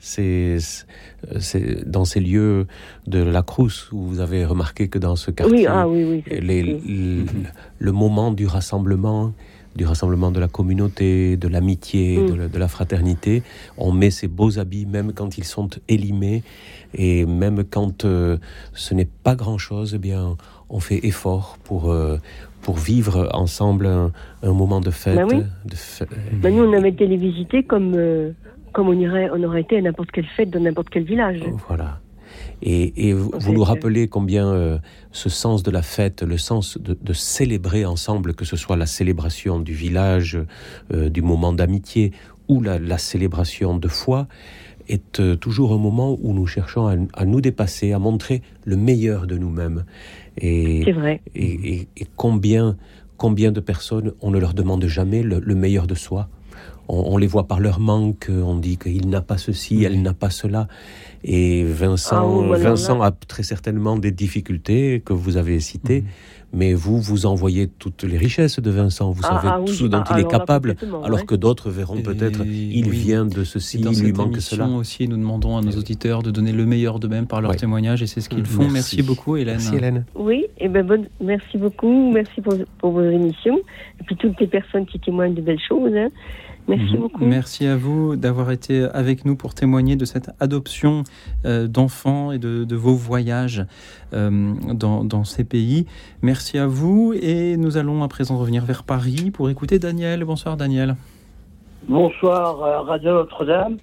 ces, 0.02 0.57
ces- 1.40 1.84
dans 1.86 2.03
ces 2.06 2.19
lieux 2.19 2.65
de 3.07 3.19
la 3.23 3.44
Crous 3.44 3.90
où 3.94 3.99
vous 4.02 4.19
avez 4.19 4.44
remarqué 4.45 4.88
que 4.90 4.98
dans 4.99 5.15
ce 5.15 5.30
quartier, 5.32 5.60
Oui, 5.60 5.65
ah 5.68 5.88
oui, 5.88 6.03
oui. 6.03 6.23
c'est- 6.28 6.41
les- 6.41 6.64
le, 6.64 7.26
le 7.78 7.91
moment 7.91 8.32
du 8.32 8.48
rassemblement, 8.48 9.32
du 9.76 9.86
rassemblement 9.86 10.32
de 10.32 10.40
la 10.40 10.48
communauté, 10.49 11.38
de 11.38 11.48
l'amitié, 11.48 12.18
Mm. 12.18 12.26
de, 12.30 12.34
la, 12.34 12.48
de 12.49 12.57
la 12.57 12.68
fraternité, 12.68 13.44
on 13.78 13.91
met 13.94 14.10
ces 14.10 14.28
beaux 14.28 14.57
habits 14.60 14.86
même 14.88 15.14
quand 15.14 15.38
ils 15.38 15.45
sont 15.45 15.69
élimés 15.88 16.44
et 16.95 17.26
même 17.26 17.64
quand 17.64 18.03
euh, 18.03 18.38
ce 18.73 18.94
n'est 18.95 19.07
pas 19.23 19.36
grand-chose, 19.36 19.94
eh 19.95 19.99
bien, 19.99 20.36
on 20.72 20.80
fait 20.80 21.06
effort 21.06 21.57
pour, 21.64 21.91
euh, 21.91 22.18
pour 22.61 22.77
vivre 22.77 23.30
ensemble 23.34 23.85
un, 23.85 24.11
un 24.41 24.53
moment 24.53 24.80
de 24.81 24.89
fête. 24.89 25.15
Ben 25.15 25.27
oui. 25.30 25.43
de 25.65 25.76
fê- 25.76 26.06
Bah, 26.41 26.49
nous, 26.49 26.64
on 26.64 26.73
avait 26.73 26.89
été 26.89 27.06
les 27.06 27.18
visiter 27.18 27.64
comme, 27.64 27.93
euh, 27.95 28.31
comme 28.73 28.88
on, 28.88 28.93
irait, 28.99 29.30
on 29.35 29.43
aurait 29.43 29.61
été 29.61 29.77
à 29.77 29.81
n'importe 29.81 30.11
quelle 30.11 30.26
fête 30.38 30.49
dans 30.49 30.61
n'importe 30.61 30.89
quel 30.89 31.03
village. 31.03 31.41
Voilà. 31.68 31.99
Et, 32.61 33.10
et 33.10 33.14
vous, 33.14 33.52
nous 33.52 33.64
rappelez 33.64 34.07
combien 34.07 34.48
euh, 34.48 34.77
ce 35.11 35.27
sens 35.30 35.64
de 35.64 35.72
la 35.72 35.81
fête, 35.81 36.23
le 36.23 36.38
sens 36.38 36.77
de, 36.77 36.98
de 36.99 37.14
célébrer 37.14 37.84
ensemble, 37.85 38.34
que 38.34 38.45
ce 38.45 38.56
soit 38.56 38.77
la 38.77 38.85
célébration 38.85 39.60
du 39.60 39.73
village, 39.73 40.38
euh, 40.93 41.10
du 41.10 41.22
moment 41.22 41.52
d'amitié 41.53 42.14
ou 42.48 42.61
la, 42.61 42.80
la 42.80 42.98
célébration 42.98 43.77
de 43.77 43.88
foi, 43.88 44.27
est 44.88 45.19
euh, 45.19 45.35
toujours 45.35 45.73
un 45.73 45.77
moment 45.77 46.18
où 46.22 46.34
nous 46.34 46.48
cherchons 46.48 46.88
à, 46.88 46.95
à 47.14 47.26
nous 47.26 47.41
dépasser, 47.41 47.91
à 47.93 47.99
montrer 47.99 48.41
le 48.65 48.76
meilleur 48.77 49.27
de 49.27 49.38
nous-mêmes. 49.38 49.84
Et, 50.38 50.82
C'est 50.86 50.91
vrai. 50.91 51.22
et, 51.36 51.44
et- 51.76 51.88
et 51.98 52.08
combien, 52.16 52.78
combien 53.18 53.52
de 53.52 53.60
personnes, 53.60 54.14
on 54.22 54.32
ne 54.32 54.40
leur 54.40 54.53
demande 54.53 54.86
jamais 54.86 55.24
le, 55.24 55.40
le 55.40 55.56
meilleur 55.56 55.88
de 55.88 55.95
soi. 55.95 56.30
On, 56.88 57.14
on 57.14 57.18
les 57.18 57.28
voit 57.28 57.48
par 57.48 57.60
leur 57.60 57.80
manque, 57.80 58.28
on 58.30 58.56
dit 58.58 58.78
qu'il 58.78 59.10
n'a 59.10 59.22
pas 59.22 59.38
ceci, 59.38 59.84
elle 59.84 60.02
n'a 60.02 60.14
pas 60.14 60.30
cela. 60.30 60.68
Et 61.24 61.64
Vincent, 61.64 62.41
Ah 62.44 62.45
voilà, 62.48 62.64
Vincent 62.70 63.02
a 63.02 63.12
très 63.12 63.44
certainement 63.44 63.98
des 63.98 64.12
difficultés 64.12 65.02
que 65.06 65.14
vous 65.14 65.38
avez 65.38 65.60
citées, 65.60 66.03
mais 66.53 66.73
vous, 66.73 66.99
vous 66.99 67.26
envoyez 67.26 67.68
toutes 67.68 68.03
les 68.03 68.18
richesses 68.18 68.60
de 68.60 68.69
Vincent. 68.72 69.11
Vous 69.11 69.22
Ah, 69.23 69.36
savez 69.36 69.48
ah 69.52 69.60
oui, 69.60 69.65
tout 69.68 69.73
ce 69.73 69.86
dont 69.86 70.03
ah, 70.06 70.14
il 70.15 70.19
est 70.19 70.23
là, 70.23 70.28
capable, 70.30 70.76
alors 71.03 71.19
ouais. 71.19 71.26
que 71.26 71.36
d'autres 71.36 71.69
verront 71.69 72.02
peut-être, 72.02 72.41
il 72.45 72.86
oui. 72.90 72.98
vient 72.98 73.26
de 73.26 73.44
ceci, 73.44 73.80
il 73.80 74.02
lui 74.03 74.11
manque 74.14 74.38
cela. 74.40 74.68
aussi, 74.68 75.07
nous 75.07 75.18
demandons 75.18 75.57
à 75.57 75.61
nos 75.61 75.72
auditeurs 75.72 76.23
de 76.23 76.32
donner 76.32 76.52
le 76.52 76.65
meilleur 76.65 76.99
d'eux-mêmes 76.99 77.28
par 77.28 77.41
leurs 77.41 77.52
Ouais. 77.52 77.57
témoignages 77.57 78.02
et 78.02 78.07
c'est 78.07 78.22
ce 78.22 78.30
qu'ils 78.30 78.45
font. 78.45 78.64
Merci, 78.64 78.73
Merci. 78.98 79.03
beaucoup, 79.03 79.36
Hélène. 79.38 79.57
Merci 79.57 79.76
Hélène. 79.76 80.06
Oui, 80.15 80.45
et 80.57 80.68
ben 80.68 80.86
bonne, 80.86 81.07
merci 81.22 81.57
beaucoup, 81.57 82.11
merci 82.11 82.41
pour, 82.41 82.53
pour 82.80 82.91
vos 82.91 83.02
émissions, 83.10 83.57
et 83.99 84.03
puis 84.06 84.15
toutes 84.15 84.40
les 84.40 84.48
personnes 84.48 84.86
qui 84.86 84.99
témoignent 84.99 85.34
de 85.34 85.41
belles 85.41 85.60
choses. 85.68 85.91
hein. 85.95 86.10
Merci 86.68 86.94
Mhm. 86.94 87.00
beaucoup. 87.00 87.26
Merci 87.26 87.66
à 87.68 87.76
vous 87.76 88.16
d'avoir 88.16 88.52
été 88.52 88.84
avec 88.94 89.26
nous 89.26 89.36
pour 89.36 89.54
témoigner 89.54 89.96
de 89.96 90.06
cette 90.06 90.30
adoption 90.40 91.04
euh, 91.46 91.68
d'enfants 91.68 92.32
et 92.32 92.38
de, 92.40 92.64
de 92.64 92.76
vos 92.76 92.94
voyages 92.94 93.66
euh, 94.14 94.54
dans, 94.74 95.04
dans 95.04 95.24
ces 95.24 95.44
pays. 95.44 95.86
Merci 96.22 96.58
à 96.58 96.68
vous 96.68 97.14
et 97.20 97.58
nous 97.58 97.78
allons 97.78 98.04
à 98.04 98.08
présent 98.08 98.38
revenir 98.38 98.64
vers 98.66 98.84
Paris 98.84 99.32
pour 99.32 99.50
écouter 99.50 99.80
Daniel. 99.80 100.24
Bonsoir 100.24 100.56
Daniel. 100.56 100.96
Bonsoir, 101.88 102.62
euh, 102.64 102.82
Radio 102.82 103.12
Notre-Dame. 103.14 103.78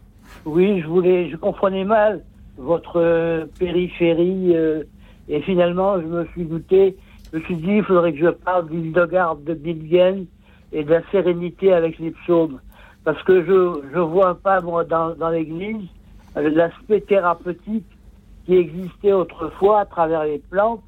Oui, 0.44 0.80
je 0.80 0.86
voulais, 0.86 1.28
je 1.30 1.36
comprenais 1.36 1.84
mal 1.84 2.22
votre 2.56 2.96
euh, 3.00 3.44
périphérie 3.58 4.54
euh, 4.54 4.84
et 5.28 5.40
finalement, 5.42 6.00
je 6.00 6.06
me 6.06 6.24
suis 6.28 6.44
douté, 6.44 6.96
je 7.32 7.38
me 7.38 7.42
suis 7.44 7.56
dit, 7.56 7.76
il 7.78 7.82
faudrait 7.84 8.12
que 8.12 8.18
je 8.20 8.30
parle 8.30 8.68
d'île 8.70 8.92
de 8.92 9.04
garde 9.04 9.42
de 9.44 9.54
Bilgen 9.54 10.26
et 10.72 10.84
de 10.84 10.90
la 10.90 11.02
sérénité 11.10 11.72
avec 11.72 11.98
les 11.98 12.10
psaumes. 12.12 12.60
Parce 13.08 13.22
que 13.22 13.42
je 13.42 13.88
je 13.94 13.98
vois 14.00 14.34
pas, 14.34 14.60
moi, 14.60 14.84
dans, 14.84 15.14
dans 15.14 15.30
l'église, 15.30 15.86
euh, 16.36 16.50
l'aspect 16.50 17.00
thérapeutique 17.00 17.86
qui 18.44 18.54
existait 18.54 19.14
autrefois 19.14 19.80
à 19.80 19.86
travers 19.86 20.24
les 20.24 20.40
plantes 20.50 20.82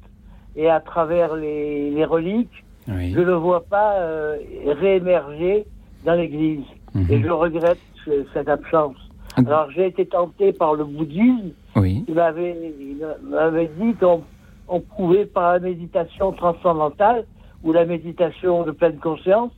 et 0.55 0.69
à 0.69 0.79
travers 0.79 1.35
les, 1.35 1.89
les 1.89 2.05
reliques. 2.05 2.63
Oui. 2.87 3.11
Je 3.13 3.19
ne 3.21 3.25
le 3.25 3.33
vois 3.33 3.61
pas 3.63 3.93
euh, 3.95 4.37
réémerger 4.67 5.65
dans 6.05 6.13
l'église. 6.13 6.63
Et 7.09 7.19
je 7.23 7.29
regrette 7.31 7.79
ce- 8.05 8.23
cette 8.33 8.49
absence. 8.49 8.97
Alors 9.35 9.71
j'ai 9.71 9.87
été 9.87 10.05
tenté 10.05 10.53
par 10.53 10.75
le 10.75 10.83
bouddhisme. 10.85 11.53
Oui. 11.75 12.05
Il 12.07 12.13
m'avait, 12.13 12.55
il 12.79 13.03
m'avait 13.31 13.71
dit 13.79 13.95
qu'on 13.95 14.21
on 14.67 14.79
pouvait 14.79 15.25
par 15.25 15.53
la 15.53 15.59
méditation 15.59 16.33
transcendantale 16.33 17.25
ou 17.63 17.71
la 17.73 17.85
méditation 17.85 18.63
de 18.63 18.69
pleine 18.71 18.99
conscience, 18.99 19.51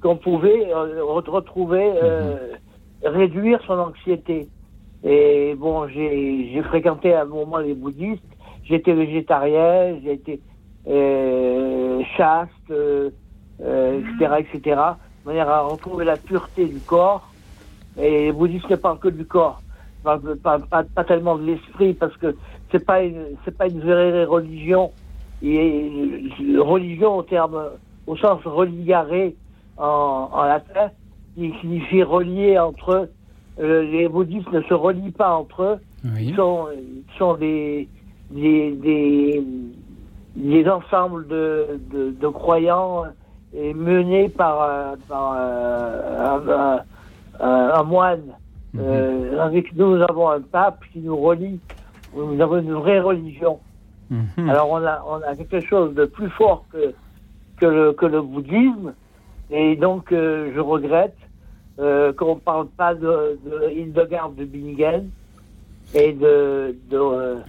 qu'on 0.00 0.16
pouvait 0.16 0.72
euh, 0.72 1.02
re- 1.02 1.30
retrouver, 1.30 1.92
euh, 1.96 2.54
réduire 3.02 3.60
son 3.66 3.78
anxiété. 3.78 4.48
Et 5.02 5.54
bon, 5.54 5.88
j'ai 5.88 6.62
fréquenté 6.64 7.14
à 7.14 7.22
un 7.22 7.26
moment 7.26 7.58
les 7.58 7.74
bouddhistes. 7.74 8.22
J'étais 8.64 8.92
végétarien, 8.92 9.98
j'ai 10.02 10.12
été 10.12 10.40
euh, 10.86 12.02
chaste, 12.16 12.50
euh, 12.70 13.10
euh, 13.62 14.00
etc., 14.00 14.34
etc., 14.38 14.80
de 15.24 15.28
manière 15.28 15.48
à 15.48 15.62
retrouver 15.62 16.04
la 16.04 16.16
pureté 16.16 16.66
du 16.66 16.80
corps. 16.80 17.34
Et 17.96 18.26
les 18.26 18.32
bouddhistes 18.32 18.70
ne 18.70 18.76
parlent 18.76 18.98
que 18.98 19.08
du 19.08 19.26
corps, 19.26 19.62
pas, 20.02 20.18
pas, 20.42 20.58
pas, 20.60 20.84
pas 20.84 21.04
tellement 21.04 21.36
de 21.36 21.44
l'esprit, 21.44 21.94
parce 21.94 22.16
que 22.16 22.36
c'est 22.70 22.84
pas 22.84 23.02
une, 23.02 23.36
c'est 23.44 23.56
pas 23.56 23.66
une 23.66 23.80
vraie 23.80 24.24
religion. 24.24 24.92
Et 25.42 25.90
religion 26.58 27.16
au 27.16 27.22
terme, 27.22 27.70
au 28.06 28.16
sens 28.16 28.42
religaré 28.44 29.36
en, 29.80 30.28
en 30.32 30.42
latin, 30.44 30.90
qui 31.34 31.52
signifie 31.60 32.02
relier 32.02 32.58
entre 32.58 32.92
eux. 32.92 33.10
Euh, 33.60 33.82
les 33.90 34.08
bouddhistes 34.08 34.50
ne 34.52 34.62
se 34.62 34.74
relient 34.74 35.10
pas 35.10 35.32
entre 35.34 35.62
eux. 35.62 35.78
Ils 36.18 36.34
sont, 36.34 36.68
ils 36.72 37.18
sont 37.18 37.34
des, 37.34 37.88
des, 38.30 38.72
des, 38.72 39.42
des 40.36 40.68
ensembles 40.68 41.26
de, 41.28 41.80
de, 41.92 42.10
de 42.10 42.28
croyants 42.28 43.04
et 43.54 43.74
menés 43.74 44.28
par, 44.28 44.62
euh, 44.62 44.94
par 45.08 45.34
euh, 45.36 46.78
un, 47.40 47.82
moine. 47.82 48.32
Euh, 48.78 49.38
avec 49.40 49.74
nous, 49.74 49.96
nous 49.96 50.02
avons 50.02 50.28
un 50.30 50.40
pape 50.40 50.80
qui 50.92 51.00
nous 51.00 51.16
relie. 51.16 51.58
Nous 52.16 52.40
avons 52.40 52.58
une 52.58 52.74
vraie 52.74 53.00
religion. 53.00 53.58
Alors 54.48 54.70
on 54.70 54.82
a, 54.84 55.04
on 55.06 55.22
a 55.22 55.36
quelque 55.36 55.60
chose 55.60 55.94
de 55.94 56.04
plus 56.04 56.30
fort 56.30 56.64
que, 56.72 56.94
que, 57.58 57.66
le, 57.66 57.92
que 57.92 58.06
le 58.06 58.22
bouddhisme. 58.22 58.94
Et 59.50 59.76
donc 59.76 60.12
euh, 60.12 60.52
je 60.54 60.60
regrette 60.60 61.16
euh, 61.78 62.12
qu'on 62.12 62.36
ne 62.36 62.40
parle 62.40 62.68
pas 62.68 62.94
de, 62.94 63.38
de 63.44 63.70
Hildegard 63.74 64.30
de 64.30 64.44
Bingen 64.44 65.10
et 65.94 66.12
de, 66.12 66.76
de, 66.88 66.98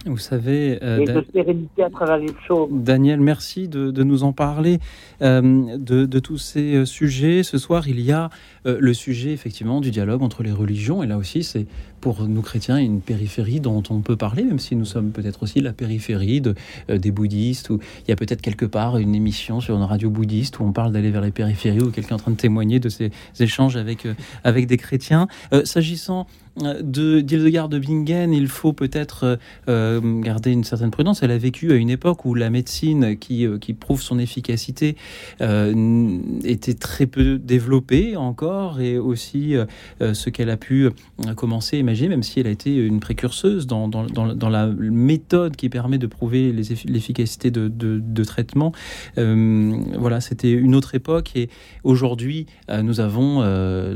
Vous 0.06 0.18
savez, 0.18 0.78
euh, 0.82 0.98
et 0.98 1.04
de 1.04 1.24
sérénité 1.32 1.84
à 1.84 1.90
travers 1.90 2.18
les 2.18 2.32
psaumes. 2.32 2.82
Daniel, 2.82 3.20
merci 3.20 3.68
de, 3.68 3.92
de 3.92 4.02
nous 4.02 4.24
en 4.24 4.32
parler 4.32 4.80
de, 5.22 6.06
de 6.06 6.18
tous 6.18 6.38
ces 6.38 6.74
euh, 6.74 6.84
sujets. 6.84 7.42
Ce 7.42 7.58
soir, 7.58 7.88
il 7.88 8.00
y 8.00 8.12
a 8.12 8.30
euh, 8.66 8.76
le 8.80 8.94
sujet 8.94 9.32
effectivement 9.32 9.80
du 9.80 9.90
dialogue 9.90 10.22
entre 10.22 10.42
les 10.42 10.52
religions. 10.52 11.02
Et 11.02 11.06
là 11.06 11.16
aussi, 11.16 11.42
c'est 11.44 11.66
pour 12.00 12.26
nous 12.26 12.42
chrétiens 12.42 12.78
une 12.78 13.00
périphérie 13.00 13.60
dont 13.60 13.82
on 13.88 14.00
peut 14.00 14.16
parler, 14.16 14.42
même 14.42 14.58
si 14.58 14.74
nous 14.74 14.84
sommes 14.84 15.12
peut-être 15.12 15.44
aussi 15.44 15.60
la 15.60 15.72
périphérie 15.72 16.40
de, 16.40 16.54
euh, 16.90 16.98
des 16.98 17.12
bouddhistes. 17.12 17.70
Ou 17.70 17.78
il 18.06 18.10
y 18.10 18.12
a 18.12 18.16
peut-être 18.16 18.42
quelque 18.42 18.66
part 18.66 18.98
une 18.98 19.14
émission 19.14 19.60
sur 19.60 19.76
une 19.76 19.84
radio 19.84 20.10
bouddhiste 20.10 20.58
où 20.58 20.64
on 20.64 20.72
parle 20.72 20.92
d'aller 20.92 21.12
vers 21.12 21.22
les 21.22 21.30
périphéries, 21.30 21.80
ou 21.80 21.90
quelqu'un 21.92 22.16
en 22.16 22.18
train 22.18 22.32
de 22.32 22.36
témoigner 22.36 22.80
de 22.80 22.88
ces 22.88 23.12
échanges 23.38 23.76
avec, 23.76 24.04
euh, 24.06 24.14
avec 24.42 24.66
des 24.66 24.76
chrétiens. 24.76 25.28
Euh, 25.52 25.64
S'agissant 25.64 26.26
euh, 26.62 26.82
de 26.82 27.20
d'Hildegard 27.20 27.68
de 27.68 27.78
Bingen, 27.78 28.32
il 28.32 28.48
faut 28.48 28.72
peut-être 28.72 29.24
euh, 29.24 29.36
euh, 29.68 30.20
garder 30.20 30.50
une 30.50 30.64
certaine 30.64 30.90
prudence. 30.90 31.22
Elle 31.22 31.30
a 31.30 31.38
vécu 31.38 31.70
à 31.70 31.76
une 31.76 31.88
époque 31.88 32.24
où 32.24 32.34
la 32.34 32.50
médecine 32.50 33.16
qui, 33.16 33.46
euh, 33.46 33.58
qui 33.58 33.74
prouve 33.74 34.02
son 34.02 34.18
efficacité 34.18 34.96
euh, 35.40 36.18
était 36.44 36.74
très 36.74 37.06
peu 37.06 37.38
développée 37.38 38.16
encore 38.16 38.80
et 38.80 38.98
aussi 38.98 39.56
euh, 39.56 39.64
euh, 40.00 40.14
ce 40.14 40.30
qu'elle 40.30 40.50
a 40.50 40.56
pu 40.56 40.88
commencer 41.36 41.76
à 41.76 41.80
imaginer, 41.80 42.08
même 42.08 42.22
si 42.22 42.40
elle 42.40 42.46
a 42.46 42.50
été 42.50 42.74
une 42.74 43.00
précurseuse 43.00 43.66
dans, 43.66 43.88
dans, 43.88 44.04
dans, 44.06 44.48
la 44.48 44.66
méthode 44.66 45.56
qui 45.56 45.68
permet 45.68 45.98
de 45.98 46.06
prouver 46.06 46.52
l'efficacité 46.52 47.50
de, 47.50 47.68
de, 47.68 48.24
traitement. 48.24 48.72
Voilà, 49.16 50.20
c'était 50.20 50.52
une 50.52 50.74
autre 50.74 50.94
époque 50.94 51.32
et 51.36 51.48
aujourd'hui, 51.84 52.46
nous 52.82 53.00
avons 53.00 53.42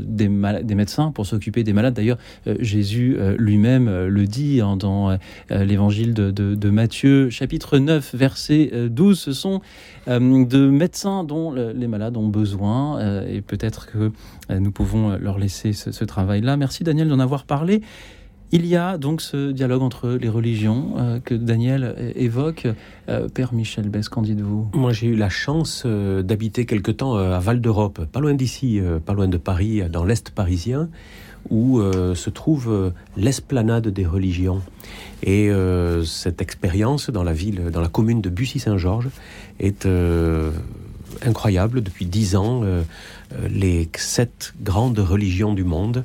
des, 0.01 0.29
des 0.63 0.75
médecins 0.75 1.11
pour 1.11 1.25
s'occuper 1.25 1.63
des 1.63 1.73
malades. 1.73 1.93
D'ailleurs, 1.93 2.17
Jésus 2.59 3.17
lui-même 3.37 3.89
le 3.89 4.25
dit 4.25 4.61
hein, 4.61 4.77
dans 4.77 5.17
l'évangile 5.49 6.13
de, 6.13 6.31
de- 6.31 6.55
de 6.55 6.69
Matthieu, 6.69 7.29
chapitre 7.29 7.77
9, 7.77 8.15
verset 8.15 8.69
euh, 8.73 8.89
12. 8.89 9.19
Ce 9.19 9.31
sont 9.31 9.61
de 10.07 10.69
médecins 10.69 11.23
dont 11.23 11.51
le- 11.51 11.73
les 11.73 11.87
malades 11.87 12.17
ont 12.17 12.27
besoin 12.29 12.99
euh, 12.99 13.27
et 13.27 13.41
peut-être 13.41 13.87
que 13.87 14.11
euh, 14.49 14.59
nous 14.59 14.71
pouvons 14.71 15.11
euh, 15.11 15.17
leur 15.19 15.37
laisser 15.37 15.73
ce, 15.73 16.03
travail-là. 16.05 16.55
Merci 16.57 16.83
Daniel 16.83 17.09
d'en 17.09 17.19
avoir 17.19 17.45
parlé. 17.45 17.81
Il 18.53 18.65
y 18.65 18.77
a 18.77 18.97
donc 18.97 19.19
ce 19.19 19.51
dialogue 19.51 19.81
entre 19.81 20.07
les 20.11 20.29
religions 20.29 20.93
euh, 20.97 21.19
que 21.19 21.35
Daniel 21.35 21.83
euh, 21.83 22.11
évoque. 22.15 22.67
Euh, 23.09 23.27
Père 23.27 23.53
Michel 23.53 23.89
Bess, 23.89 24.07
qu'en 24.07 24.21
dites-vous? 24.21 24.69
Moi, 24.73 24.93
j'ai 24.93 25.07
eu 25.07 25.15
la 25.17 25.27
chance 25.27 25.83
euh, 25.85 26.23
d'habiter 26.23 26.65
quelque 26.65 26.91
temps 26.91 27.17
euh, 27.17 27.35
à 27.35 27.39
Val 27.39 27.59
d'Europe, 27.59 28.05
pas 28.09 28.21
loin 28.21 28.33
d'ici, 28.33 28.79
euh, 28.79 28.99
pas 28.99 29.13
loin 29.13 29.27
de 29.27 29.35
Paris, 29.37 29.81
euh, 29.81 29.89
dans 29.89 30.05
l'Est 30.05 30.29
parisien, 30.29 30.87
où 31.49 31.79
euh, 31.79 32.15
se 32.15 32.29
trouve 32.29 32.69
euh, 32.71 32.89
l'esplanade 33.17 33.89
des 33.89 34.05
religions. 34.05 34.61
Et 35.23 35.49
euh, 35.49 36.03
cette 36.05 36.41
expérience 36.41 37.09
dans 37.09 37.23
la 37.23 37.33
ville, 37.33 37.69
dans 37.71 37.81
la 37.81 37.87
commune 37.89 38.21
de 38.21 38.29
Bussy-Saint-Georges, 38.29 39.09
est 39.59 39.85
euh, 39.85 40.51
incroyable. 41.25 41.81
Depuis 41.81 42.05
dix 42.05 42.35
ans, 42.35 42.61
euh, 42.63 42.83
euh, 43.33 43.47
les 43.49 43.89
sept 43.97 44.53
grandes 44.61 44.99
religions 44.99 45.53
du 45.53 45.63
monde, 45.63 46.03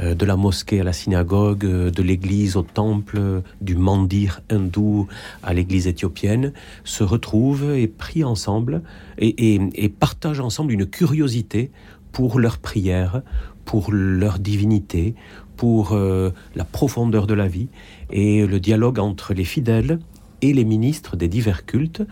de 0.00 0.24
la 0.24 0.36
mosquée 0.36 0.80
à 0.80 0.84
la 0.84 0.92
synagogue, 0.92 1.66
de 1.66 2.02
l'église 2.04 2.54
au 2.56 2.62
temple, 2.62 3.42
du 3.60 3.74
mandir 3.74 4.42
hindou 4.48 5.08
à 5.42 5.54
l'église 5.54 5.88
éthiopienne, 5.88 6.52
se 6.84 7.02
retrouvent 7.02 7.72
et 7.74 7.88
prient 7.88 8.22
ensemble 8.22 8.82
et, 9.18 9.58
et- 9.74 9.88
partagent 9.88 10.38
ensemble 10.38 10.72
une 10.72 10.86
curiosité 10.86 11.72
pour 12.12 12.38
leurs 12.38 12.58
prières, 12.58 13.22
pour 13.64 13.90
leur 13.90 14.38
divinité, 14.38 15.16
pour 15.56 15.98
la 15.98 16.64
profondeur 16.64 17.26
de 17.26 17.34
la 17.34 17.48
vie 17.48 17.66
et 18.10 18.46
le 18.46 18.60
dialogue 18.60 19.00
entre 19.00 19.34
les 19.34 19.44
fidèles 19.44 19.98
et 20.42 20.52
les 20.52 20.64
ministres 20.64 21.16
des 21.16 21.26
divers 21.26 21.66
cultes 21.66 22.02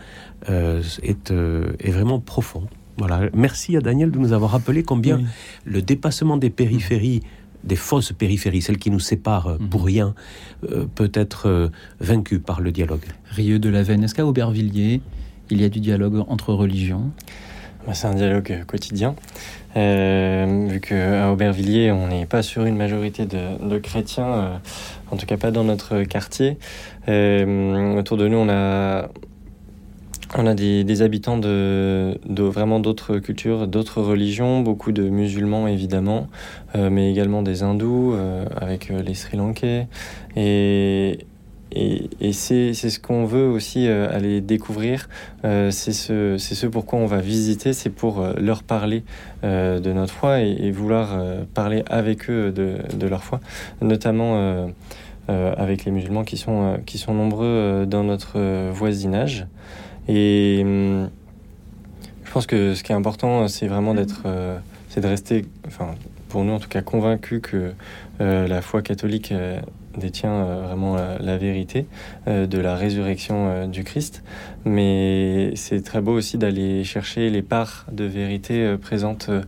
est, 0.47 1.31
euh, 1.31 1.73
est 1.79 1.91
vraiment 1.91 2.19
profond. 2.19 2.63
Voilà. 2.97 3.29
Merci 3.33 3.77
à 3.77 3.81
Daniel 3.81 4.11
de 4.11 4.17
nous 4.17 4.33
avoir 4.33 4.51
rappelé 4.51 4.83
combien 4.83 5.21
le 5.65 5.81
dépassement 5.81 6.37
des 6.37 6.49
périphéries, 6.49 7.21
des 7.63 7.75
fausses 7.75 8.11
périphéries, 8.11 8.61
celles 8.61 8.77
qui 8.79 8.89
nous 8.89 8.99
séparent 8.99 9.47
euh, 9.47 9.57
pour 9.69 9.85
rien, 9.85 10.15
euh, 10.71 10.85
peut 10.95 11.11
être 11.13 11.47
euh, 11.47 11.69
vaincu 11.99 12.39
par 12.39 12.59
le 12.59 12.71
dialogue. 12.71 13.05
Rieux 13.29 13.59
de 13.59 13.69
la 13.69 13.83
Veine, 13.83 14.03
est-ce 14.03 14.15
qu'à 14.15 14.25
Aubervilliers, 14.25 15.01
il 15.49 15.61
y 15.61 15.65
a 15.65 15.69
du 15.69 15.79
dialogue 15.79 16.23
entre 16.27 16.53
religions? 16.53 17.11
Bah, 17.85 17.93
C'est 17.93 18.07
un 18.07 18.15
dialogue 18.15 18.51
euh, 18.51 18.63
quotidien. 18.63 19.15
Euh, 19.75 20.67
vu 20.69 20.79
qu'à 20.79 21.31
Aubervilliers, 21.31 21.91
on 21.91 22.07
n'est 22.07 22.25
pas 22.25 22.41
sur 22.41 22.65
une 22.65 22.77
majorité 22.77 23.25
de, 23.25 23.63
de 23.69 23.77
chrétiens, 23.77 24.27
euh, 24.27 24.57
en 25.11 25.17
tout 25.17 25.27
cas 25.27 25.37
pas 25.37 25.51
dans 25.51 25.63
notre 25.63 26.03
quartier. 26.03 26.57
Euh, 27.07 27.95
autour 27.99 28.17
de 28.17 28.27
nous, 28.27 28.37
on 28.37 28.49
a, 28.49 29.09
on 30.35 30.45
a 30.45 30.53
des, 30.53 30.83
des 30.83 31.01
habitants 31.01 31.37
de, 31.37 32.17
de 32.27 32.43
vraiment 32.43 32.79
d'autres 32.79 33.19
cultures, 33.19 33.67
d'autres 33.67 34.01
religions, 34.01 34.61
beaucoup 34.61 34.91
de 34.91 35.07
musulmans 35.09 35.67
évidemment, 35.67 36.27
euh, 36.75 36.89
mais 36.89 37.09
également 37.09 37.41
des 37.43 37.63
hindous 37.63 38.13
euh, 38.13 38.45
avec 38.59 38.91
euh, 38.91 39.01
les 39.01 39.13
Sri 39.13 39.37
Lankais. 39.37 39.87
Et, 40.35 41.19
et, 41.71 42.09
et 42.19 42.33
c'est 42.33 42.73
ce 42.73 42.99
qu'on 42.99 43.25
veut 43.25 43.47
aussi 43.47 43.87
euh, 43.87 44.09
aller 44.13 44.41
découvrir. 44.41 45.07
Euh, 45.45 45.71
c'est 45.71 45.93
ce, 45.93 46.37
ce 46.37 46.67
pourquoi 46.67 46.99
on 46.99 47.05
va 47.05 47.19
visiter, 47.19 47.71
c'est 47.71 47.89
pour 47.89 48.19
euh, 48.19 48.33
leur 48.37 48.63
parler 48.63 49.03
euh, 49.43 49.79
de 49.79 49.93
notre 49.93 50.13
foi 50.13 50.41
et, 50.41 50.51
et 50.59 50.71
vouloir 50.71 51.17
parler 51.53 51.83
avec 51.87 52.29
eux 52.29 52.51
de, 52.51 52.77
de 52.97 53.07
leur 53.07 53.23
foi, 53.23 53.39
notamment 53.81 54.67
avec 55.27 55.83
les 55.83 55.91
musulmans 55.91 56.23
qui 56.23 56.37
sont, 56.37 56.79
qui 56.85 56.97
sont 56.97 57.13
nombreux 57.13 57.85
dans 57.85 58.03
notre 58.03 58.71
voisinage. 58.71 59.47
Et 60.07 60.61
hum, 60.63 61.09
je 62.23 62.31
pense 62.31 62.45
que 62.45 62.75
ce 62.75 62.83
qui 62.83 62.91
est 62.91 62.95
important, 62.95 63.47
c'est 63.47 63.67
vraiment 63.67 63.93
d'être, 63.93 64.23
euh, 64.25 64.57
c'est 64.89 65.01
de 65.01 65.07
rester, 65.07 65.45
enfin, 65.65 65.95
pour 66.29 66.43
nous 66.43 66.53
en 66.53 66.59
tout 66.59 66.69
cas, 66.69 66.81
convaincus 66.81 67.41
que 67.41 67.71
euh, 68.21 68.47
la 68.47 68.61
foi 68.61 68.81
catholique 68.81 69.31
euh, 69.31 69.59
détient 69.97 70.31
euh, 70.31 70.61
vraiment 70.67 70.95
la, 70.95 71.17
la 71.19 71.37
vérité 71.37 71.87
euh, 72.27 72.47
de 72.47 72.59
la 72.59 72.75
résurrection 72.75 73.49
euh, 73.49 73.67
du 73.67 73.83
Christ. 73.83 74.23
Mais 74.65 75.55
c'est 75.55 75.81
très 75.81 76.01
beau 76.01 76.13
aussi 76.13 76.37
d'aller 76.37 76.83
chercher 76.83 77.29
les 77.29 77.41
parts 77.41 77.85
de 77.91 78.03
vérité 78.03 78.63
euh, 78.63 78.77
présentes 78.77 79.27
euh, 79.29 79.41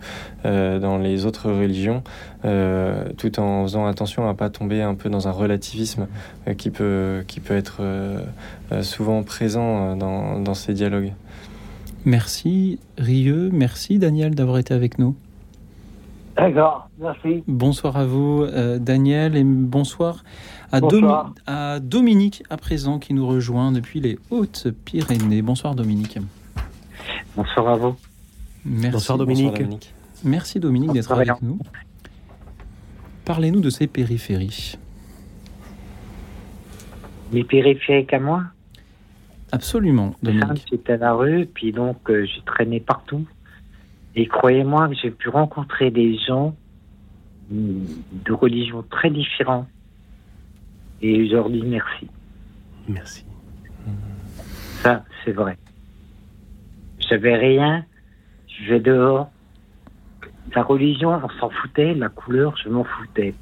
euh, 0.46 0.80
dans 0.80 0.98
les 0.98 1.26
autres 1.26 1.52
religions, 1.52 2.04
euh, 2.46 3.06
tout 3.18 3.40
en 3.40 3.64
faisant 3.64 3.86
attention 3.86 4.30
à 4.30 4.34
pas 4.34 4.50
tomber 4.50 4.82
un 4.82 4.96
peu 4.96 5.10
dans 5.10 5.28
un 5.28 5.32
relativisme 5.32 6.08
euh, 6.48 6.54
qui 6.54 6.70
peut 6.70 7.24
qui 7.28 7.40
peut 7.40 7.56
être 7.56 7.78
euh, 7.82 8.22
euh, 8.72 8.82
souvent 8.84 9.24
présent 9.24 9.92
euh, 9.92 9.96
dans, 9.96 10.40
dans 10.40 10.54
ces 10.54 10.74
dialogues. 10.74 11.14
Merci 12.06 12.80
Rieux, 12.98 13.50
merci 13.52 14.00
Daniel 14.00 14.34
d'avoir 14.34 14.58
été 14.58 14.74
avec 14.74 15.00
nous. 15.00 15.16
D'accord, 16.40 16.90
merci. 16.98 17.44
Bonsoir 17.48 17.98
à 17.98 18.06
vous 18.06 18.44
euh, 18.44 18.80
Daniel 18.80 19.36
et 19.36 19.44
bonsoir 19.44 20.24
à, 20.72 20.80
Bonsoir. 20.80 21.26
Domi- 21.26 21.36
à 21.48 21.80
Dominique 21.82 22.44
à 22.50 22.56
présent 22.56 22.98
qui 22.98 23.14
nous 23.14 23.28
rejoint 23.28 23.74
depuis 23.74 24.00
les 24.00 24.18
Hautes-Pyrénées. 24.30 25.42
Bonsoir 25.42 25.76
Dominique. 25.76 26.18
Bonsoir 27.36 27.68
à 27.68 27.76
vous. 27.76 27.96
Merci. 28.64 28.92
Bonsoir, 28.92 29.18
Dominique. 29.18 29.46
Bonsoir, 29.48 29.60
Dominique. 29.64 29.94
Merci 30.24 30.60
Dominique 30.62 30.94
d'être 30.94 31.12
avec 31.12 31.42
nous. 31.42 31.60
Parlez-nous 33.26 33.60
de 33.60 33.70
ces 33.70 33.88
périphéries. 33.88 34.78
Les 37.34 37.44
périphériques 37.44 38.14
à 38.14 38.20
moi? 38.20 38.44
Absolument, 39.52 40.14
Dominique. 40.24 40.66
J'étais 40.72 40.94
à 40.94 40.98
la 40.98 41.14
rue, 41.14 41.48
puis 41.54 41.74
donc 41.74 41.98
euh, 42.10 42.26
j'ai 42.26 42.42
traîné 42.46 42.80
partout. 42.80 43.26
Et 44.16 44.28
croyez-moi 44.28 44.90
que 44.90 44.96
j'ai 44.96 45.12
pu 45.12 45.30
rencontrer 45.30 45.92
des 45.92 46.18
gens 46.18 46.56
mm, 47.52 47.84
de 48.26 48.34
religions 48.34 48.84
très 48.84 49.10
différentes. 49.10 49.68
Et 51.02 51.28
je 51.28 51.36
leur 51.36 51.50
dis 51.50 51.64
merci. 51.64 52.08
Merci. 52.88 53.26
Ça, 54.82 55.04
c'est 55.24 55.32
vrai. 55.32 55.58
J'avais 57.00 57.36
rien, 57.36 57.86
je 58.48 58.74
vais 58.74 58.80
dehors. 58.80 59.30
La 60.56 60.64
religion, 60.64 61.12
on 61.24 61.30
s'en 61.40 61.50
foutait, 61.50 61.94
la 61.94 62.10
couleur, 62.10 62.56
je 62.58 62.70
m'en 62.70 62.84
foutais. 62.84 63.34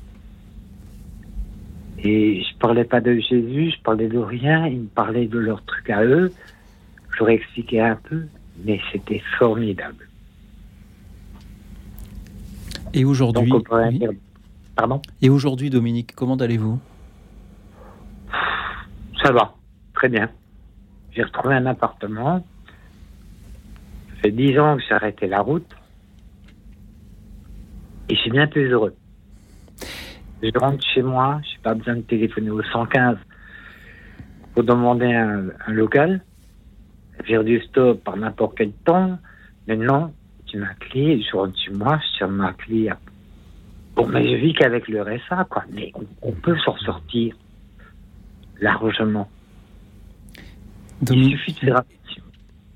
Et 2.00 2.44
je 2.44 2.58
parlais 2.58 2.84
pas 2.84 3.02
de 3.02 3.16
Jésus, 3.20 3.72
je 3.76 3.82
parlais 3.82 4.08
de 4.08 4.18
rien, 4.18 4.68
ils 4.68 4.82
me 4.82 4.88
parlaient 4.88 5.28
de 5.28 5.40
leurs 5.40 5.64
trucs 5.64 5.90
à 5.90 6.04
eux. 6.04 6.32
Je 7.12 7.20
leur 7.20 7.30
expliquais 7.30 7.80
un 7.80 7.96
peu, 7.96 8.26
mais 8.66 8.80
c'était 8.92 9.22
formidable. 9.40 10.07
Et 12.98 13.06
aujourd'hui, 13.06 13.52
oui. 13.54 14.08
Pardon 14.76 15.00
et 15.22 15.30
aujourd'hui 15.30 15.70
Dominique, 15.70 16.16
comment 16.16 16.36
allez-vous? 16.36 16.80
Ça 19.24 19.32
va, 19.32 19.54
très 19.94 20.10
bien. 20.10 20.32
J'ai 21.12 21.22
retrouvé 21.22 21.54
un 21.54 21.68
appartement. 21.68 22.44
Ça 24.10 24.16
fait 24.24 24.32
dix 24.32 24.58
ans 24.58 24.78
que 24.78 24.82
j'ai 24.88 24.96
arrêté 24.96 25.28
la 25.28 25.42
route. 25.42 25.70
Et 28.10 28.16
je 28.16 28.20
suis 28.20 28.32
bien 28.32 28.48
plus 28.48 28.68
heureux. 28.72 28.96
Je 30.42 30.50
rentre 30.60 30.84
chez 30.88 31.04
moi, 31.04 31.40
j'ai 31.44 31.60
pas 31.62 31.76
besoin 31.76 31.98
de 31.98 32.02
téléphoner 32.02 32.50
au 32.50 32.64
115 32.64 33.18
pour 34.56 34.64
demander 34.64 35.14
un, 35.14 35.50
un 35.68 35.72
local. 35.72 36.24
Faire 37.26 37.44
du 37.44 37.62
stop 37.62 38.04
par 38.04 38.18
n'importe 38.18 38.58
quel 38.58 38.72
temps. 38.72 39.20
Maintenant, 39.68 40.12
j'ai 40.52 40.58
ma 40.60 40.74
clé, 40.76 41.22
je 41.22 41.36
rentre 41.36 41.58
chez 41.60 41.72
moi, 41.72 42.00
je 42.14 42.18
tire 42.18 42.30
ma 42.30 42.54
clé. 42.54 42.90
à- 42.90 43.00
Bon, 43.96 44.08
mais 44.08 44.24
je 44.30 44.36
vis 44.36 44.54
qu'avec 44.54 44.88
le 44.88 45.02
RSA, 45.02 45.46
quoi. 45.50 45.64
Mais 45.74 45.92
on, 45.96 46.04
on 46.22 46.32
peut 46.32 46.56
s'en 46.64 46.78
sortir 46.78 47.36
largement. 48.62 49.28
Dominique, 51.02 51.32
Il 51.34 51.38
suffit 51.38 51.54
de 51.54 51.60
faire. 51.60 51.82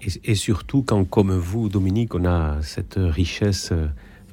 Et, 0.02 0.32
et 0.32 0.36
surtout 0.36 0.82
quand, 0.84 1.04
comme 1.06 1.32
vous, 1.32 1.70
Dominique, 1.70 2.16
on 2.16 2.26
a 2.26 2.62
cette 2.62 2.96
richesse 2.98 3.72
euh, 3.72 3.88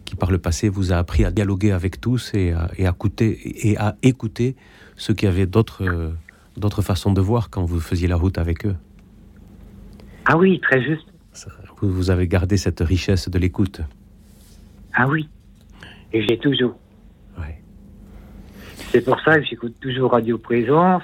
qui, 0.04 0.14
par 0.16 0.30
le 0.30 0.38
passé, 0.38 0.68
vous 0.68 0.92
a 0.92 0.96
appris 0.96 1.24
à 1.24 1.30
dialoguer 1.30 1.72
avec 1.72 2.00
tous 2.00 2.32
et 2.34 2.52
à, 2.52 2.70
et 2.78 2.86
à 2.86 2.90
écouter, 2.90 3.68
et 3.68 3.76
à 3.76 3.96
écouter 4.02 4.56
ceux 4.96 5.14
qui 5.14 5.26
avaient 5.26 5.46
d'autres 5.46 5.84
euh, 5.84 6.10
d'autres 6.56 6.82
façons 6.82 7.12
de 7.12 7.20
voir 7.20 7.50
quand 7.50 7.64
vous 7.64 7.80
faisiez 7.80 8.08
la 8.08 8.16
route 8.16 8.36
avec 8.38 8.66
eux. 8.66 8.74
Ah 10.24 10.36
oui, 10.36 10.58
très 10.60 10.82
juste. 10.82 11.06
Vous, 11.80 12.10
avez 12.10 12.26
gardé 12.26 12.56
cette 12.56 12.80
richesse 12.80 13.28
de 13.28 13.38
l'écoute. 13.38 13.80
Ah 14.94 15.06
oui. 15.08 15.28
Et 16.12 16.26
j'ai 16.26 16.38
toujours. 16.38 16.76
C'est 18.90 19.04
pour 19.04 19.20
ça 19.20 19.38
que 19.38 19.44
j'écoute 19.44 19.74
toujours 19.80 20.12
Radio 20.12 20.38
Présence. 20.38 21.02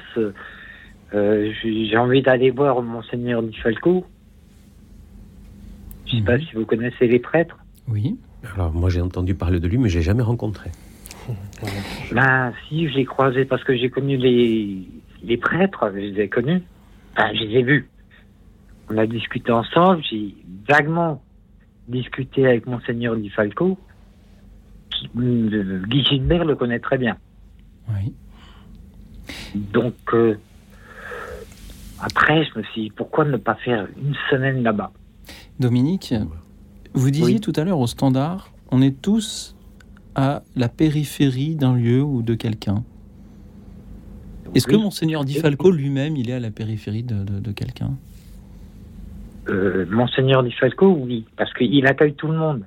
Euh, 1.12 1.52
j'ai 1.62 1.96
envie 1.98 2.22
d'aller 2.22 2.50
voir 2.50 2.80
Monseigneur 2.80 3.42
Di 3.42 3.54
Falco. 3.58 4.06
Je 6.06 6.16
sais 6.16 6.22
pas 6.22 6.38
si 6.38 6.54
vous 6.54 6.64
connaissez 6.64 7.06
les 7.06 7.18
prêtres. 7.18 7.58
Oui. 7.88 8.16
Alors, 8.54 8.72
moi, 8.72 8.88
j'ai 8.88 9.02
entendu 9.02 9.34
parler 9.34 9.60
de 9.60 9.68
lui, 9.68 9.76
mais 9.76 9.90
j'ai 9.90 10.02
jamais 10.02 10.22
rencontré. 10.22 10.70
Ben, 12.12 12.52
si, 12.68 12.88
je 12.88 12.94
l'ai 12.94 13.04
croisé 13.04 13.44
parce 13.44 13.64
que 13.64 13.74
j'ai 13.74 13.88
connu 13.88 14.16
les, 14.16 14.86
les 15.22 15.36
prêtres, 15.36 15.90
je 15.94 15.98
les 15.98 16.20
ai 16.20 16.28
connus. 16.28 16.62
Enfin, 17.16 17.32
je 17.34 17.44
les 17.44 17.58
ai 17.58 17.62
vus. 17.62 17.88
On 18.90 18.98
a 18.98 19.06
discuté 19.06 19.50
ensemble, 19.50 20.02
j'ai 20.10 20.34
vaguement 20.68 21.22
discuté 21.88 22.46
avec 22.46 22.66
Monseigneur 22.66 23.16
Di 23.16 23.30
Falco. 23.30 23.78
Qui, 24.90 25.08
euh, 25.16 25.82
Guy 25.88 26.04
Gilbert 26.04 26.44
le 26.44 26.54
connaît 26.54 26.78
très 26.78 26.98
bien. 26.98 27.16
Oui. 27.88 28.12
Donc, 29.54 29.94
euh, 30.12 30.36
après, 32.00 32.44
je 32.44 32.58
me 32.58 32.64
suis 32.64 32.82
dit, 32.82 32.90
pourquoi 32.90 33.24
ne 33.24 33.36
pas 33.36 33.54
faire 33.56 33.88
une 33.96 34.14
semaine 34.30 34.62
là-bas? 34.62 34.92
Dominique, 35.58 36.14
vous 36.92 37.10
disiez 37.10 37.40
tout 37.40 37.52
à 37.56 37.64
l'heure 37.64 37.78
au 37.78 37.86
standard, 37.86 38.50
on 38.70 38.82
est 38.82 39.00
tous 39.00 39.56
à 40.14 40.42
la 40.56 40.68
périphérie 40.68 41.56
d'un 41.56 41.74
lieu 41.74 42.02
ou 42.02 42.22
de 42.22 42.34
quelqu'un. 42.34 42.84
Est-ce 44.54 44.66
que. 44.66 44.76
Monseigneur 44.76 45.24
Di 45.24 45.34
Falco 45.34 45.70
lui-même, 45.70 46.16
il 46.16 46.30
est 46.30 46.34
à 46.34 46.40
la 46.40 46.50
périphérie 46.50 47.02
de, 47.02 47.24
de- 47.24 47.40
de 47.40 47.52
quelqu'un? 47.52 47.92
Euh, 49.48 49.86
Monseigneur 49.90 50.42
Di 50.42 50.52
Falco, 50.52 50.88
oui, 50.88 51.24
parce 51.36 51.52
qu'il 51.54 51.86
accueille 51.86 52.14
tout 52.14 52.28
le 52.28 52.38
monde. 52.38 52.64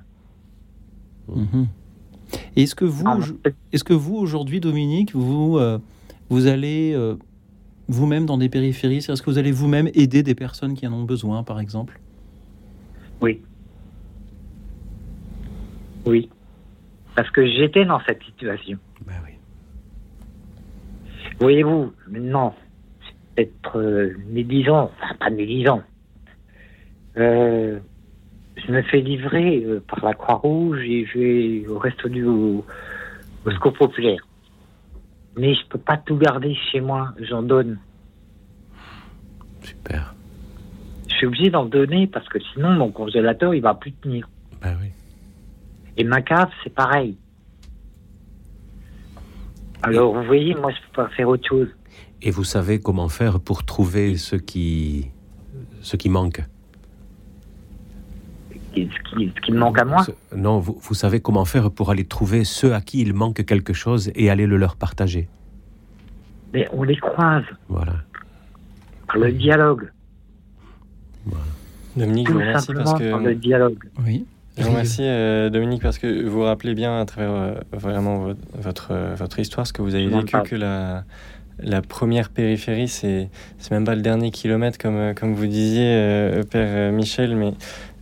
Et 2.56 2.62
est-ce 2.62 2.74
que 2.74 2.84
vous, 2.84 3.06
est-ce 3.72 3.84
que 3.84 3.94
vous 3.94 4.16
aujourd'hui, 4.16 4.60
Dominique, 4.60 5.14
vous 5.14 5.58
euh, 5.58 5.78
vous 6.28 6.46
allez 6.46 6.92
euh, 6.94 7.16
vous-même 7.88 8.26
dans 8.26 8.38
des 8.38 8.48
périphéries 8.48 8.98
Est-ce 8.98 9.22
que 9.22 9.30
vous 9.30 9.38
allez 9.38 9.52
vous-même 9.52 9.88
aider 9.94 10.22
des 10.22 10.34
personnes 10.34 10.74
qui 10.74 10.86
en 10.86 10.92
ont 10.92 11.04
besoin, 11.04 11.42
par 11.42 11.60
exemple? 11.60 11.98
Oui. 13.20 13.42
Oui. 16.06 16.28
Parce 17.14 17.30
que 17.30 17.46
j'étais 17.46 17.84
dans 17.84 18.00
cette 18.06 18.22
situation. 18.22 18.78
Voyez-vous, 21.40 21.92
maintenant, 22.08 22.54
c'est 23.36 23.46
peut-être 23.46 23.78
euh, 23.78 24.16
médisant, 24.28 24.90
enfin 25.00 25.14
pas 25.20 25.30
médisant. 25.30 25.82
Euh, 27.18 27.78
je 28.56 28.72
me 28.72 28.82
fais 28.82 29.00
livrer 29.00 29.64
euh, 29.64 29.80
par 29.86 30.04
la 30.04 30.14
Croix-Rouge 30.14 30.80
et 30.80 31.06
je 31.06 31.18
vais 31.18 31.66
au 31.68 31.78
resto 31.78 32.08
du 32.08 32.24
au, 32.24 32.64
au 33.44 33.50
secours 33.50 33.72
populaire. 33.72 34.20
Mais 35.36 35.54
je 35.54 35.66
peux 35.68 35.78
pas 35.78 35.96
tout 35.96 36.16
garder 36.16 36.56
chez 36.70 36.80
moi, 36.80 37.12
j'en 37.20 37.42
donne. 37.42 37.78
Super. 39.62 40.14
Je 41.08 41.14
suis 41.14 41.26
obligé 41.26 41.50
d'en 41.50 41.64
donner 41.64 42.06
parce 42.06 42.28
que 42.28 42.38
sinon 42.52 42.70
mon 42.70 42.90
congélateur 42.90 43.54
il 43.54 43.62
va 43.62 43.74
plus 43.74 43.92
tenir. 43.92 44.28
Ben 44.62 44.76
oui. 44.80 44.90
Et 45.96 46.04
ma 46.04 46.22
cave 46.22 46.50
c'est 46.62 46.74
pareil. 46.74 47.16
Alors 49.82 50.14
vous 50.14 50.24
voyez, 50.24 50.54
moi 50.54 50.70
je 50.70 50.76
peux 50.86 51.02
pas 51.02 51.08
faire 51.08 51.28
autre 51.28 51.48
chose. 51.48 51.68
Et 52.22 52.30
vous 52.30 52.44
savez 52.44 52.80
comment 52.80 53.08
faire 53.08 53.40
pour 53.40 53.64
trouver 53.64 54.16
ce 54.16 54.36
qui, 54.36 55.10
ce 55.82 55.96
qui 55.96 56.08
manque? 56.08 56.42
Ce 58.86 59.40
qui, 59.40 59.52
me 59.52 59.58
manque 59.58 59.78
à 59.78 59.84
moi 59.84 60.04
Non, 60.36 60.58
vous, 60.58 60.78
vous 60.80 60.94
savez 60.94 61.20
comment 61.20 61.44
faire 61.44 61.70
pour 61.70 61.90
aller 61.90 62.04
trouver 62.04 62.44
ceux 62.44 62.74
à 62.74 62.80
qui 62.80 63.00
il 63.00 63.12
manque 63.14 63.44
quelque 63.44 63.72
chose 63.72 64.10
et 64.14 64.30
aller 64.30 64.46
le 64.46 64.56
leur 64.56 64.76
partager. 64.76 65.28
Mais 66.52 66.68
on 66.72 66.82
les 66.82 66.96
croise 66.96 67.44
Voilà. 67.68 67.94
par 69.06 69.18
le 69.18 69.32
dialogue. 69.32 69.90
Dominique, 71.96 72.28
je 72.28 72.32
Tout 72.32 72.38
vous 72.38 72.44
remercie 72.44 72.66
simplement 72.66 72.84
parce 72.92 73.00
que. 73.02 73.10
par 73.10 73.20
le 73.20 73.34
dialogue. 73.34 73.78
Oui. 74.06 74.24
Je 74.56 74.64
vous 74.64 74.70
remercie, 74.70 75.02
euh, 75.04 75.50
Dominique, 75.50 75.82
parce 75.82 75.98
que 75.98 76.24
vous 76.24 76.30
vous 76.32 76.42
rappelez 76.42 76.74
bien 76.74 77.00
à 77.00 77.04
travers 77.04 77.30
euh, 77.32 77.54
vraiment 77.72 78.18
votre, 78.18 78.40
votre, 78.54 78.88
euh, 78.90 79.14
votre 79.16 79.38
histoire, 79.38 79.66
ce 79.66 79.72
que 79.72 79.82
vous 79.82 79.94
avez 79.94 80.08
vécu, 80.08 80.36
que 80.44 80.56
la, 80.56 81.04
la 81.60 81.80
première 81.80 82.28
périphérie, 82.30 82.88
c'est 82.88 83.30
c'est 83.58 83.70
même 83.70 83.84
pas 83.84 83.94
le 83.94 84.02
dernier 84.02 84.32
kilomètre, 84.32 84.76
comme, 84.78 85.14
comme 85.14 85.34
vous 85.34 85.46
disiez, 85.46 85.86
euh, 85.86 86.42
Père 86.42 86.92
Michel, 86.92 87.36
mais, 87.36 87.52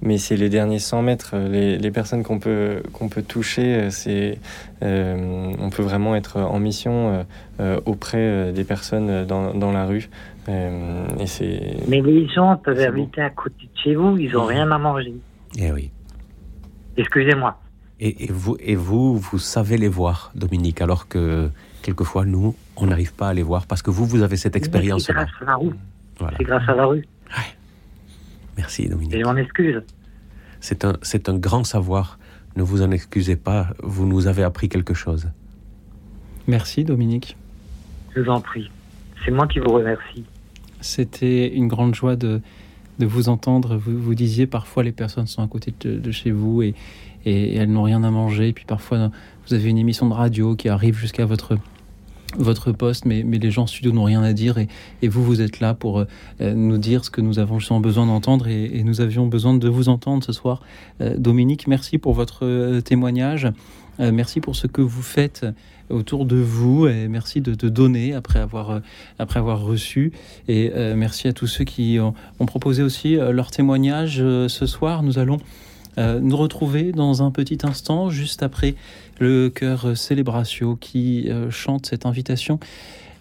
mais 0.03 0.19
c'est 0.19 0.37
les 0.37 0.49
derniers 0.49 0.79
100 0.79 1.03
mètres. 1.03 1.37
Les, 1.37 1.79
les 1.79 1.91
personnes 1.91 2.23
qu'on 2.23 2.39
peut, 2.39 2.83
qu'on 2.93 3.09
peut 3.09 3.23
toucher, 3.23 3.75
euh, 3.75 3.91
c'est 3.91 4.39
euh, 4.83 5.53
on 5.59 5.71
peut 5.71 5.83
vraiment 5.83 6.15
être 6.17 6.41
en 6.41 6.59
mission 6.59 7.25
euh, 7.61 7.81
auprès 7.87 8.53
des 8.53 8.65
personnes 8.65 9.25
dans, 9.25 9.55
dans 9.55 9.73
la 9.73 9.87
rue. 9.87 10.09
Euh, 10.49 11.07
et 11.19 11.27
c'est 11.27 11.77
Mais 11.89 12.01
les 12.01 12.29
gens 12.29 12.57
peuvent 12.57 12.81
habiter 12.81 13.21
à 13.23 13.31
côté 13.31 13.65
de 13.75 13.81
chez 13.83 13.95
vous, 13.95 14.17
ils 14.19 14.37
ont 14.37 14.45
rien 14.45 14.71
à 14.71 14.79
manger. 14.79 15.15
Eh 15.59 15.73
oui. 15.73 15.91
Excusez-moi. 16.97 17.59
Et, 17.99 18.25
et 18.25 18.31
vous, 18.31 18.57
et 18.61 18.75
vous, 18.77 19.17
vous 19.17 19.39
savez 19.39 19.77
les 19.79 19.89
voir, 19.89 20.31
Dominique, 20.35 20.81
alors 20.83 21.09
que 21.09 21.51
quelquefois, 21.83 22.25
nous, 22.27 22.55
on 22.77 22.87
n'arrive 22.87 23.15
pas 23.15 23.29
à 23.29 23.35
les 23.35 23.43
voir 23.43 23.67
parce 23.67 23.83
que 23.83 23.91
vous, 23.91 24.05
vous 24.05 24.23
avez 24.23 24.37
cette 24.37 24.53
C'est 24.53 24.59
expérience-là. 24.59 25.15
grâce 25.15 25.29
à 25.41 25.45
la 25.47 25.57
rue. 25.57 25.75
Voilà. 26.19 26.37
C'est 26.39 26.45
grâce 26.45 26.69
à 26.69 26.75
la 26.75 26.87
rue. 26.87 27.07
Merci, 28.57 28.89
Dominique. 28.89 29.15
Et 29.15 29.21
je 29.21 29.25
m'en 29.25 29.37
excuse. 29.37 29.83
C'est 30.61 30.85
un, 30.85 30.97
c'est 31.03 31.29
un 31.29 31.37
grand 31.37 31.65
savoir. 31.65 32.19
Ne 32.57 32.63
vous 32.63 32.83
en 32.83 32.91
excusez 32.91 33.37
pas, 33.37 33.69
vous 33.83 34.07
nous 34.07 34.27
avez 34.27 34.43
appris 34.43 34.69
quelque 34.69 34.95
chose. 34.95 35.29
Merci 36.47 36.85
Dominique. 36.85 37.37
Je 38.15 38.23
vous 38.23 38.31
en 38.31 38.41
prie. 38.41 38.71
C'est 39.25 39.31
moi 39.31 39.47
qui 39.47 39.59
vous 39.59 39.73
remercie. 39.73 40.25
C'était 40.81 41.55
une 41.55 41.69
grande 41.69 41.95
joie 41.95 42.17
de, 42.17 42.41
de 42.99 43.07
vous 43.07 43.29
entendre. 43.29 43.77
Vous, 43.77 43.99
vous 43.99 44.15
disiez 44.15 44.47
parfois 44.47 44.83
les 44.83 44.93
personnes 44.93 45.27
sont 45.27 45.43
à 45.43 45.49
côté 45.49 45.75
de, 45.81 45.99
de 45.99 46.11
chez 46.11 46.31
vous 46.31 46.63
et, 46.63 46.75
et 47.27 47.57
elles 47.57 47.71
n'ont 47.71 47.83
rien 47.83 48.03
à 48.05 48.11
manger. 48.11 48.49
Et 48.49 48.53
puis 48.53 48.65
parfois 48.65 49.11
vous 49.47 49.55
avez 49.55 49.69
une 49.69 49.79
émission 49.79 50.09
de 50.09 50.15
radio 50.15 50.57
qui 50.57 50.69
arrive 50.69 50.97
jusqu'à 50.97 51.27
votre 51.27 51.59
votre 52.39 52.73
poste, 52.73 53.05
mais, 53.05 53.23
mais 53.25 53.39
les 53.39 53.51
gens 53.51 53.63
en 53.63 53.67
studio 53.67 53.93
n'ont 53.93 54.05
rien 54.05 54.23
à 54.23 54.33
dire 54.33 54.59
et, 54.59 54.69
et 55.03 55.09
vous, 55.09 55.25
vous 55.25 55.41
êtes 55.41 55.61
là 55.61 55.75
pour 55.75 55.99
euh, 56.01 56.55
nous 56.55 56.79
dire 56.79 57.05
ce 57.05 57.11
que 57.11 57.21
nous 57.21 57.39
avons 57.39 57.59
justement 57.59 57.81
besoin 57.81 58.07
d'entendre 58.07 58.49
et, 58.49 58.83
nous 58.85 59.01
avions 59.01 59.27
besoin 59.27 59.55
de 59.55 59.69
vous 59.69 59.89
entendre 59.89 60.23
ce 60.25 60.33
soir. 60.33 60.63
Euh, 61.01 61.17
Dominique, 61.17 61.67
merci 61.67 61.99
pour 61.99 62.15
votre 62.15 62.45
euh, 62.45 62.81
témoignage, 62.81 63.49
merci 63.99 64.41
pour 64.41 64.57
ce 64.57 64.67
que 64.67 64.83
vous 64.83 65.01
faites 65.01 65.47
autour 65.89 66.27
de 66.27 66.37
vous 66.37 66.87
et 66.87 67.09
merci 67.09 67.41
de, 67.41 67.55
de 67.55 67.71
donner 67.71 68.13
après 68.13 68.39
avoir, 68.39 68.83
après 69.19 69.39
avoir 69.39 69.63
reçu 69.63 70.13
et 70.49 70.71
merci 70.95 71.29
à 71.29 71.33
tous 71.33 71.47
ceux 71.47 71.65
qui 71.65 71.99
ont, 71.99 72.13
proposé 72.47 72.83
aussi 72.83 73.15
leur 73.15 73.51
témoignage 73.51 74.19
ce 74.19 74.67
soir. 74.67 75.03
Nous 75.03 75.19
allons 75.19 75.39
nous 75.97 76.37
retrouver 76.37 76.93
dans 76.93 77.23
un 77.23 77.31
petit 77.31 77.61
instant, 77.63 78.11
juste 78.11 78.43
après 78.43 78.75
le 79.19 79.51
chœur 79.51 79.97
Célébratio 79.97 80.77
qui 80.77 81.29
euh, 81.29 81.51
chante 81.51 81.87
cette 81.87 82.07
invitation. 82.07 82.59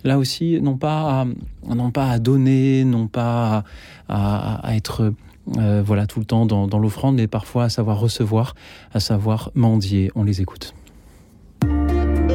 Là 0.04 0.20
aussi, 0.20 0.60
non 0.62 0.78
pas 0.78 1.22
à, 1.22 1.26
non 1.74 1.92
pas 1.92 2.10
à 2.10 2.20
donner, 2.20 2.84
non 2.84 3.08
pas 3.08 3.64
à, 4.08 4.76
être 4.76 5.14
euh, 5.58 5.82
voilà 5.84 6.06
tout 6.06 6.20
le 6.20 6.26
temps 6.26 6.46
dans 6.46 6.80
l'offrande, 6.80 7.16
mais 7.16 7.28
parfois 7.28 7.66
à 7.66 7.70
savoir 7.70 8.00
recevoir, 8.00 8.56
à 8.94 9.00
savoir 9.00 9.52
mendier. 9.56 10.12
On 10.16 10.24
les 10.24 10.42
écoute. 10.42 10.76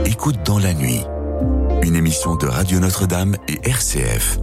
Écoute 0.04 0.38
dans 0.44 0.58
la 0.58 0.74
nuit, 0.74 1.00
une 1.82 1.94
émission 1.94 2.34
de 2.34 2.46
Radio 2.46 2.80
Notre-Dame 2.80 3.36
et 3.48 3.60
RCF. 3.68 4.40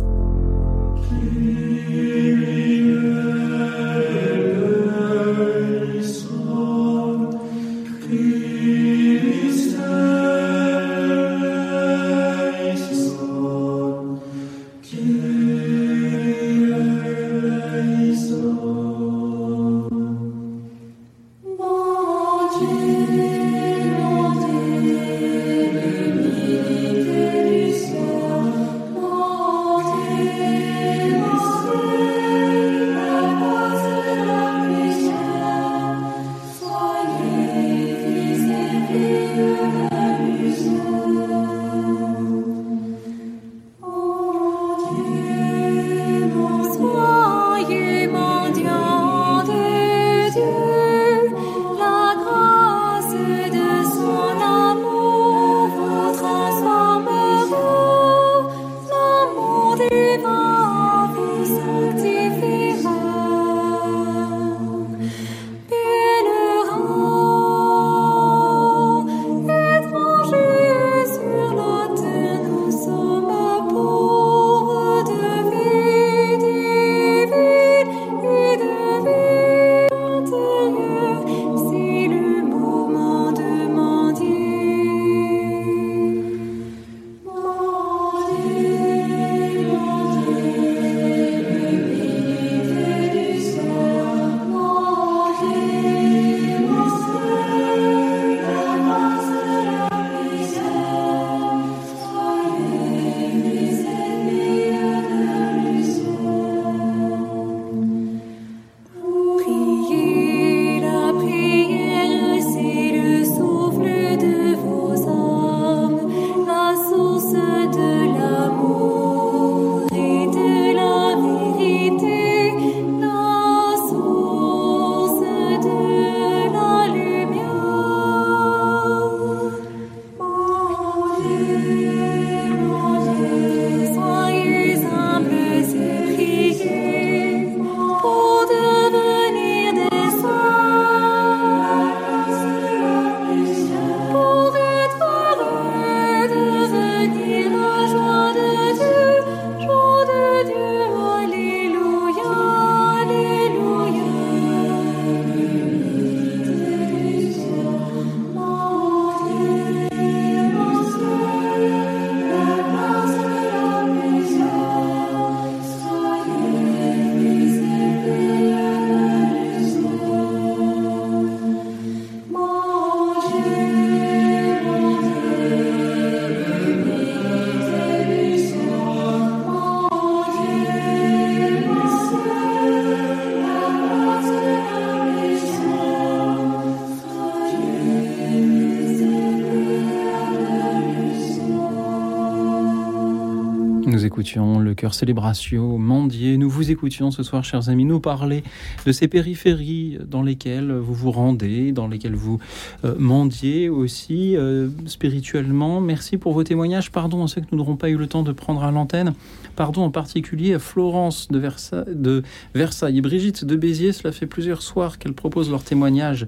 Cœur 194.78 194.94
Célébratio, 194.94 195.78
Mandier. 195.78 196.38
Nous 196.38 196.50
vous 196.50 196.70
écoutions 196.70 197.10
ce 197.10 197.24
soir, 197.24 197.44
chers 197.44 197.68
amis, 197.68 197.84
nous 197.84 198.00
parler 198.00 198.44
de 198.86 198.92
ces 198.92 199.08
périphéries 199.08 199.98
dans 200.06 200.22
lesquelles 200.22 200.72
vous 200.72 200.94
vous 200.94 201.12
rendez, 201.12 201.72
dans 201.72 201.88
lesquelles 201.88 202.16
vous 202.16 202.40
euh, 202.86 202.94
mendiez 203.00 203.70
aussi 203.70 204.38
euh, 204.38 204.70
spirituellement. 204.86 205.82
Merci 205.82 206.18
pour 206.18 206.34
vos 206.34 206.44
témoignages. 206.44 206.92
Pardon 206.92 207.24
à 207.24 207.28
ceux 207.28 207.42
que 207.42 207.48
nous 207.52 207.58
n'aurons 207.58 207.76
pas 207.76 207.90
eu 207.90 207.98
le 207.98 208.06
temps 208.06 208.22
de 208.22 208.32
prendre 208.32 208.64
à 208.64 208.72
l'antenne. 208.72 209.14
Pardon 209.56 209.82
en 209.82 209.90
particulier 209.90 210.54
à 210.54 210.60
Florence 210.60 211.28
de, 211.30 211.40
Versa 211.40 211.84
de 211.92 212.22
Versailles 212.54 213.00
et 213.00 213.02
Brigitte 213.02 213.44
de 213.44 213.56
Béziers. 213.56 213.94
Cela 213.94 214.12
fait 214.12 214.28
plusieurs 214.28 214.62
soirs 214.62 215.00
qu'elles 215.00 215.14
proposent 215.14 215.50
leurs 215.50 215.64
témoignages 215.64 216.28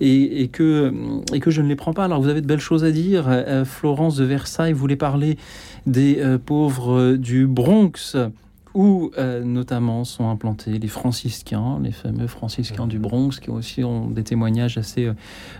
et, 0.00 0.42
et, 0.42 0.48
que, 0.48 0.92
et 1.32 1.40
que 1.40 1.50
je 1.50 1.62
ne 1.62 1.68
les 1.68 1.76
prends 1.76 1.94
pas. 1.94 2.04
Alors 2.04 2.20
vous 2.20 2.28
avez 2.28 2.42
de 2.42 2.46
belles 2.46 2.60
choses 2.60 2.84
à 2.84 2.90
dire. 2.90 3.24
Euh, 3.28 3.64
Florence 3.64 4.16
de 4.16 4.24
Versailles 4.24 4.74
voulait 4.74 4.96
parler 4.96 5.38
des 5.88 6.18
euh, 6.20 6.38
pauvres 6.38 7.14
du 7.14 7.46
Bronx 7.46 8.16
où 8.74 9.10
euh, 9.18 9.42
notamment 9.42 10.04
sont 10.04 10.28
implantés 10.28 10.78
les 10.78 10.88
franciscains, 10.88 11.80
les 11.82 11.92
fameux 11.92 12.26
franciscains 12.26 12.86
du 12.86 12.98
Bronx, 12.98 13.40
qui 13.40 13.50
aussi 13.50 13.82
ont 13.82 14.08
des 14.08 14.22
témoignages 14.22 14.78
assez 14.78 15.06
euh, 15.06 15.14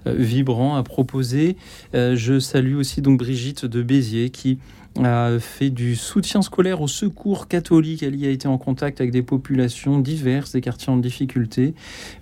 euh, 0.07 0.15
vibrants 0.15 0.77
à 0.77 0.83
proposer. 0.83 1.57
Euh, 1.95 2.15
je 2.17 2.39
salue 2.39 2.77
aussi 2.77 3.03
donc 3.03 3.19
Brigitte 3.19 3.65
de 3.65 3.83
Béziers 3.83 4.31
qui 4.31 4.59
a 5.03 5.39
fait 5.39 5.71
du 5.71 5.97
soutien 5.97 6.43
scolaire 6.43 6.81
au 6.81 6.89
secours 6.89 7.49
catholique. 7.49 8.03
Elle 8.03 8.17
y 8.17 8.27
a 8.27 8.31
été 8.31 8.49
en 8.49 8.59
contact 8.59 9.01
avec 9.01 9.13
des 9.13 9.23
populations 9.23 9.99
diverses, 9.99 10.53
des 10.53 10.61
quartiers 10.61 10.93
en 10.93 10.97
difficulté. 10.97 11.75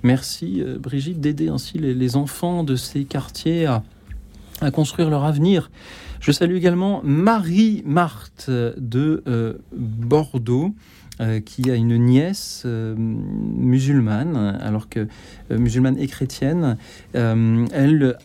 Merci 0.03 0.62
euh, 0.62 0.78
Brigitte 0.78 1.20
d'aider 1.20 1.49
ainsi 1.49 1.78
les, 1.78 2.16
enfants 2.16 2.62
de 2.62 2.77
ces 2.77 3.05
quartiers 3.05 3.66
à 3.66 4.70
construire 4.70 5.11
leur 5.11 5.24
avenir. 5.24 5.70
Je 6.27 6.32
salue 6.32 6.57
également 6.57 7.03
Marie-Marthe 7.05 8.51
de 8.51 9.23
euh, 9.28 9.55
Bordeaux. 9.73 10.74
euh, 11.20 11.39
qui 11.40 11.70
a 11.70 11.77
une 11.77 11.97
nièce 11.97 12.65
euh, 12.66 12.97
musulmane, 12.98 14.36
alors 14.61 14.89
que 14.89 15.07
musulmane 15.48 15.97
et 15.98 16.09
chrétienne, 16.09 16.77
elle 17.15 18.16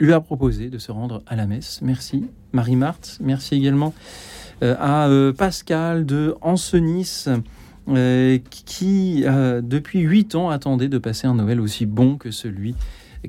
lui 0.00 0.12
a 0.14 0.20
proposé 0.20 0.70
de 0.70 0.78
se 0.78 0.90
rendre 0.90 1.22
à 1.26 1.36
la 1.36 1.46
messe. 1.46 1.80
Merci 1.82 2.24
Marie-Marthe. 2.52 3.18
Merci 3.20 3.54
également 3.56 3.92
à 4.62 5.06
Pascal 5.36 6.06
de 6.06 6.34
Ancenis. 6.40 7.26
qui, 8.50 9.24
depuis 9.62 10.00
huit 10.00 10.34
ans, 10.34 10.48
attendait 10.48 10.88
de 10.88 10.98
passer 10.98 11.26
un 11.26 11.34
Noël 11.34 11.60
aussi 11.60 11.84
bon 11.84 12.16
que 12.16 12.30
celui 12.30 12.74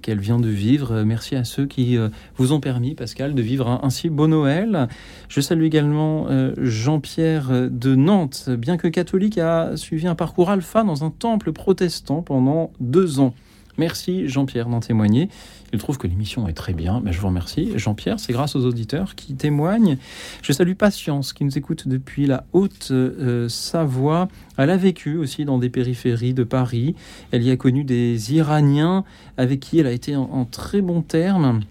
qu'elle 0.01 0.19
vient 0.19 0.39
de 0.39 0.49
vivre. 0.49 1.03
Merci 1.03 1.35
à 1.35 1.43
ceux 1.43 1.65
qui 1.65 1.97
euh, 1.97 2.09
vous 2.35 2.53
ont 2.53 2.59
permis, 2.59 2.95
Pascal, 2.95 3.33
de 3.33 3.41
vivre 3.41 3.79
un, 3.83 3.89
si 3.89 4.09
Noël. 4.09 4.87
Je 5.29 5.41
salue 5.41 5.63
également 5.63 6.27
euh, 6.29 6.53
Jean-Pierre 6.57 7.51
euh, 7.51 7.69
de 7.69 7.95
Nantes, 7.95 8.49
bien 8.49 8.77
que 8.77 8.87
catholique, 8.87 9.37
a 9.37 9.75
suivi 9.77 10.07
un 10.07 10.15
parcours 10.15 10.49
alpha 10.49 10.83
dans 10.83 11.03
un 11.03 11.09
temple 11.09 11.51
protestant 11.51 12.21
pendant 12.21 12.71
deux 12.79 13.19
ans. 13.19 13.33
Merci 13.77 14.27
Jean-Pierre 14.27 14.67
d'en 14.69 14.79
témoigner. 14.79 15.29
Il 15.73 15.79
trouve 15.79 15.97
que 15.97 16.07
l'émission 16.07 16.47
est 16.47 16.53
très 16.53 16.73
bien. 16.73 17.01
Ben, 17.01 17.11
je 17.11 17.19
vous 17.19 17.27
remercie. 17.27 17.73
Jean-Pierre, 17.75 18.19
c'est 18.19 18.33
grâce 18.33 18.55
aux 18.55 18.65
auditeurs 18.65 19.15
qui 19.15 19.35
témoignent. 19.35 19.97
Je 20.41 20.51
salue 20.53 20.73
Patience 20.73 21.33
qui 21.33 21.43
nous 21.43 21.57
écoute 21.57 21.87
depuis 21.87 22.25
la 22.25 22.45
Haute-Savoie. 22.53 24.29
Elle 24.57 24.69
a 24.69 24.77
vécu 24.77 25.17
aussi 25.17 25.45
dans 25.45 25.57
des 25.57 25.69
périphéries 25.69 26.33
de 26.33 26.43
Paris. 26.43 26.95
Elle 27.31 27.43
y 27.43 27.51
a 27.51 27.57
connu 27.57 27.83
des 27.83 28.33
Iraniens 28.33 29.03
avec 29.37 29.59
qui 29.59 29.79
elle 29.79 29.87
a 29.87 29.91
été 29.91 30.15
en, 30.15 30.45
très 30.45 30.81
bons 30.81 31.01
termes. 31.01 31.61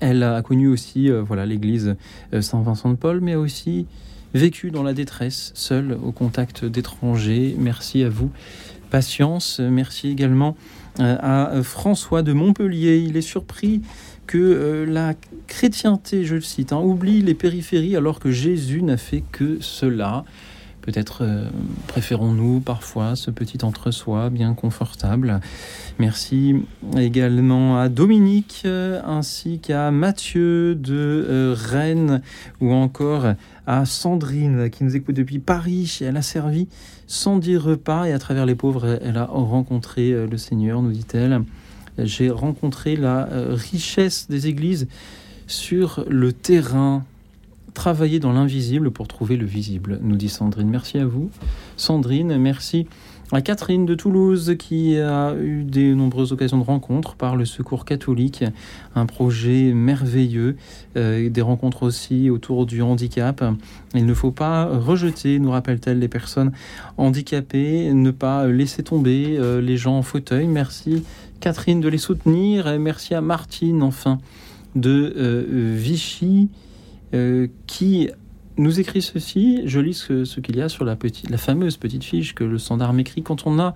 Elle 0.00 0.22
a 0.22 0.42
connu 0.42 0.66
aussi 0.66 1.10
euh, 1.10 1.22
voilà 1.22 1.46
l'église 1.46 1.94
euh, 2.32 2.42
Saint-Vincent 2.42 2.90
de 2.90 2.96
Paul, 2.96 3.20
mais 3.20 3.36
aussi 3.36 3.86
vécu 4.34 4.72
dans 4.72 4.82
la 4.82 4.92
détresse, 4.92 5.52
seule 5.54 5.96
au 6.02 6.10
contact 6.10 6.64
d'étrangers. 6.64 7.54
Merci 7.58 8.02
à 8.02 8.08
vous. 8.08 8.30
Patience. 8.90 9.60
Merci 9.60 10.08
également 10.08 10.56
euh, 10.56 10.83
à 10.98 11.50
euh, 11.50 11.62
François 11.62 12.22
de 12.22 12.32
Montpellier. 12.32 12.98
Il 12.98 13.16
est 13.16 13.22
surpris 13.22 13.82
que 14.26 14.38
euh, 14.38 14.86
la 14.86 15.14
chrétienté, 15.46 16.24
je 16.24 16.36
le 16.36 16.40
cite, 16.40 16.72
hein, 16.72 16.80
oublie 16.80 17.22
les 17.22 17.34
périphéries 17.34 17.96
alors 17.96 18.20
que 18.20 18.30
Jésus 18.30 18.82
n'a 18.82 18.96
fait 18.96 19.22
que 19.32 19.58
cela. 19.60 20.24
Peut-être 20.84 21.24
euh, 21.24 21.48
préférons-nous 21.86 22.60
parfois 22.60 23.16
ce 23.16 23.30
petit 23.30 23.64
entre-soi 23.64 24.28
bien 24.28 24.52
confortable. 24.52 25.40
Merci 25.98 26.56
également 26.94 27.78
à 27.78 27.88
Dominique 27.88 28.64
euh, 28.66 29.00
ainsi 29.02 29.60
qu'à 29.60 29.90
Mathieu 29.90 30.74
de 30.74 30.92
euh, 31.26 31.56
Rennes 31.56 32.20
ou 32.60 32.70
encore 32.74 33.32
à 33.66 33.86
Sandrine 33.86 34.68
qui 34.68 34.84
nous 34.84 34.94
écoute 34.94 35.16
depuis 35.16 35.38
Paris. 35.38 36.00
Elle 36.02 36.18
a 36.18 36.22
servi 36.22 36.68
sans 37.06 37.38
dire 37.38 37.62
repas 37.62 38.04
et 38.04 38.12
à 38.12 38.18
travers 38.18 38.44
les 38.44 38.54
pauvres, 38.54 38.98
elle 39.02 39.16
a 39.16 39.24
rencontré 39.24 40.12
le 40.26 40.36
Seigneur, 40.36 40.82
nous 40.82 40.92
dit-elle. 40.92 41.44
J'ai 41.96 42.28
rencontré 42.28 42.96
la 42.96 43.26
richesse 43.52 44.26
des 44.28 44.48
églises 44.48 44.86
sur 45.46 46.04
le 46.08 46.34
terrain 46.34 47.04
travailler 47.74 48.20
dans 48.20 48.32
l'invisible 48.32 48.90
pour 48.90 49.08
trouver 49.08 49.36
le 49.36 49.44
visible, 49.44 49.98
nous 50.02 50.16
dit 50.16 50.28
Sandrine. 50.28 50.70
Merci 50.70 50.98
à 50.98 51.06
vous. 51.06 51.30
Sandrine, 51.76 52.38
merci 52.38 52.86
à 53.32 53.40
Catherine 53.40 53.84
de 53.84 53.94
Toulouse 53.94 54.54
qui 54.58 54.96
a 54.98 55.34
eu 55.34 55.64
de 55.64 55.94
nombreuses 55.94 56.32
occasions 56.32 56.58
de 56.58 56.64
rencontres 56.64 57.16
par 57.16 57.36
le 57.36 57.44
Secours 57.44 57.84
catholique, 57.84 58.44
un 58.94 59.06
projet 59.06 59.72
merveilleux, 59.72 60.56
euh, 60.96 61.28
des 61.28 61.40
rencontres 61.40 61.82
aussi 61.82 62.30
autour 62.30 62.64
du 62.64 62.80
handicap. 62.80 63.44
Il 63.94 64.06
ne 64.06 64.14
faut 64.14 64.30
pas 64.30 64.66
rejeter, 64.66 65.38
nous 65.38 65.50
rappelle-t-elle, 65.50 65.98
les 65.98 66.08
personnes 66.08 66.52
handicapées, 66.96 67.92
ne 67.92 68.10
pas 68.10 68.46
laisser 68.46 68.82
tomber 68.82 69.36
euh, 69.38 69.60
les 69.60 69.76
gens 69.76 69.98
en 69.98 70.02
fauteuil. 70.02 70.46
Merci 70.46 71.02
Catherine 71.40 71.80
de 71.80 71.88
les 71.88 71.98
soutenir 71.98 72.68
et 72.68 72.78
merci 72.78 73.14
à 73.14 73.20
Martine 73.20 73.82
enfin 73.82 74.18
de 74.76 75.12
euh, 75.16 75.74
Vichy 75.76 76.48
euh, 77.14 77.46
qui 77.68 78.10
nous 78.56 78.80
écrit 78.80 79.02
ceci. 79.02 79.62
Je 79.66 79.78
lis 79.78 79.94
ce, 79.94 80.40
qu'il 80.40 80.56
y 80.56 80.62
a 80.62 80.68
sur 80.68 80.84
la, 80.84 80.96
petite, 80.96 81.30
la 81.30 81.38
fameuse 81.38 81.76
petite 81.76 82.04
fiche 82.04 82.34
que 82.34 82.44
le 82.44 82.58
standard 82.58 82.92
m'écrit. 82.92 83.22
Quand 83.22 83.46
on 83.46 83.58
a 83.60 83.74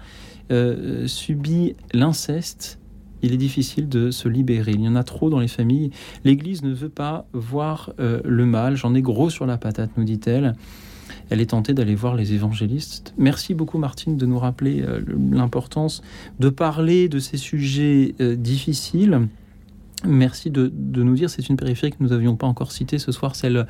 euh, 0.51 1.07
subi 1.07 1.75
l'inceste, 1.93 2.81
il 3.23 3.33
est 3.33 3.39
difficile 3.39 3.89
de 3.89 4.11
se 4.11 4.29
libérer. 4.29 4.73
Il 4.73 4.81
y 4.81 4.89
en 4.89 4.97
a 4.97 5.05
trop 5.05 5.31
dans 5.31 5.39
les 5.39 5.49
familles. 5.49 5.91
L'Église 6.25 6.63
ne 6.63 6.73
veut 6.73 6.89
pas 6.89 7.27
voir 7.33 7.93
euh, 8.01 8.21
le 8.25 8.45
mal. 8.45 8.77
J'en 8.77 8.95
ai 8.95 9.03
gros 9.03 9.31
sur 9.31 9.47
la 9.47 9.57
patate, 9.57 9.91
nous 9.97 10.05
dit-elle. 10.05 10.57
Elle 11.31 11.41
est 11.41 11.51
tentée 11.51 11.75
d'aller 11.75 11.95
voir 11.95 12.17
les 12.17 12.35
évangélistes. 12.35 13.15
Merci 13.19 13.55
beaucoup, 13.55 13.79
Martine, 13.79 14.17
de 14.17 14.27
nous 14.27 14.39
rappeler 14.39 14.85
l'importance 15.31 16.03
de 16.39 16.49
parler 16.49 17.09
de 17.09 17.19
ces 17.19 17.37
sujets 17.37 18.15
difficiles. 18.19 19.29
Merci 20.05 20.51
de, 20.51 20.71
nous 20.95 21.15
dire, 21.15 21.29
c'est 21.29 21.49
une 21.49 21.57
périphérie 21.57 21.91
que 21.91 21.97
nous 22.01 22.11
n'avions 22.11 22.37
pas 22.37 22.47
encore 22.47 22.71
citée 22.71 22.99
ce 22.99 23.11
soir, 23.11 23.35
celle 23.35 23.67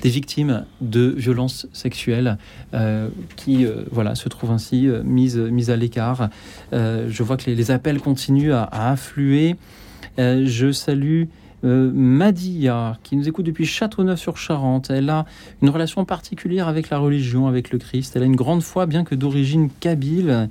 des 0.00 0.10
victimes 0.10 0.64
de 0.80 1.06
violences 1.16 1.66
sexuelles 1.72 2.38
euh, 2.72 3.08
qui 3.36 3.66
euh, 3.66 3.84
voilà, 3.90 4.14
se 4.14 4.28
trouvent 4.28 4.52
ainsi 4.52 4.86
euh, 4.86 5.02
mises, 5.02 5.70
à 5.70 5.76
l'écart. 5.76 6.28
Euh, 6.72 7.08
je 7.08 7.22
vois 7.24 7.36
que 7.36 7.50
les, 7.50 7.70
appels 7.72 8.00
continuent 8.00 8.52
à, 8.52 8.62
à 8.62 8.92
affluer. 8.92 9.56
Je 10.18 10.70
salue 10.72 11.24
Madia, 11.62 12.98
qui 13.02 13.16
nous 13.16 13.28
écoute 13.28 13.46
depuis 13.46 13.64
Châteauneuf-sur-Charente. 13.64 14.90
Elle 14.90 15.10
a 15.10 15.24
une 15.62 15.70
relation 15.70 16.04
particulière 16.04 16.68
avec 16.68 16.90
la 16.90 16.98
religion, 16.98 17.46
avec 17.46 17.70
le 17.70 17.78
Christ. 17.78 18.14
Elle 18.14 18.22
a 18.22 18.26
une 18.26 18.36
grande 18.36 18.62
foi, 18.62 18.86
bien 18.86 19.04
que 19.04 19.14
d'origine 19.14 19.70
kabyle 19.80 20.48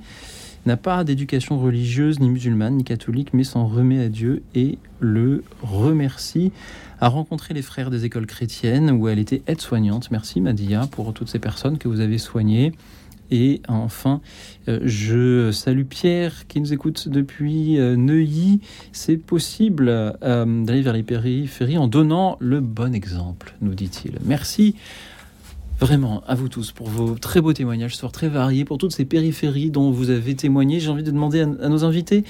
n'a 0.66 0.76
pas 0.76 1.04
d'éducation 1.04 1.58
religieuse, 1.58 2.20
ni 2.20 2.28
musulmane, 2.28 2.76
ni 2.76 2.84
catholique, 2.84 3.32
mais 3.32 3.44
s'en 3.44 3.66
remet 3.66 4.02
à 4.02 4.08
Dieu 4.08 4.42
et 4.54 4.78
le 5.00 5.44
remercie. 5.62 6.52
A 7.00 7.08
rencontré 7.08 7.52
les 7.54 7.62
frères 7.62 7.90
des 7.90 8.04
écoles 8.04 8.26
chrétiennes 8.26 8.90
où 8.90 9.08
elle 9.08 9.18
était 9.18 9.42
aide-soignante. 9.46 10.10
Merci 10.10 10.40
Madia 10.40 10.86
pour 10.90 11.12
toutes 11.12 11.28
ces 11.28 11.40
personnes 11.40 11.78
que 11.78 11.88
vous 11.88 12.00
avez 12.00 12.18
soignées. 12.18 12.72
Et 13.32 13.62
enfin, 13.66 14.20
euh, 14.68 14.80
je 14.84 15.50
salue 15.52 15.84
Pierre 15.84 16.46
qui 16.48 16.60
nous 16.60 16.74
écoute 16.74 17.08
depuis 17.08 17.78
euh, 17.78 17.96
Neuilly. 17.96 18.60
C'est 18.92 19.16
possible 19.16 19.88
euh, 19.88 20.64
d'aller 20.64 20.82
vers 20.82 20.92
les 20.92 21.02
périphéries 21.02 21.78
en 21.78 21.88
donnant 21.88 22.36
le 22.40 22.60
bon 22.60 22.94
exemple, 22.94 23.54
nous 23.62 23.74
dit-il. 23.74 24.18
Merci 24.24 24.76
vraiment 25.82 26.22
à 26.28 26.36
vous 26.36 26.48
tous 26.48 26.70
pour 26.70 26.88
vos 26.88 27.16
très 27.16 27.40
beaux 27.40 27.52
témoignages, 27.52 27.96
soir 27.96 28.12
très 28.12 28.28
variés, 28.28 28.64
pour 28.64 28.78
toutes 28.78 28.92
ces 28.92 29.04
périphéries 29.04 29.72
dont 29.72 29.90
vous 29.90 30.10
avez 30.10 30.36
témoigné. 30.36 30.78
J'ai 30.78 30.90
envie 30.90 31.02
de 31.02 31.10
demander 31.10 31.40
à, 31.40 31.42
à 31.44 31.68
nos 31.68 31.82
invités. 31.82 32.22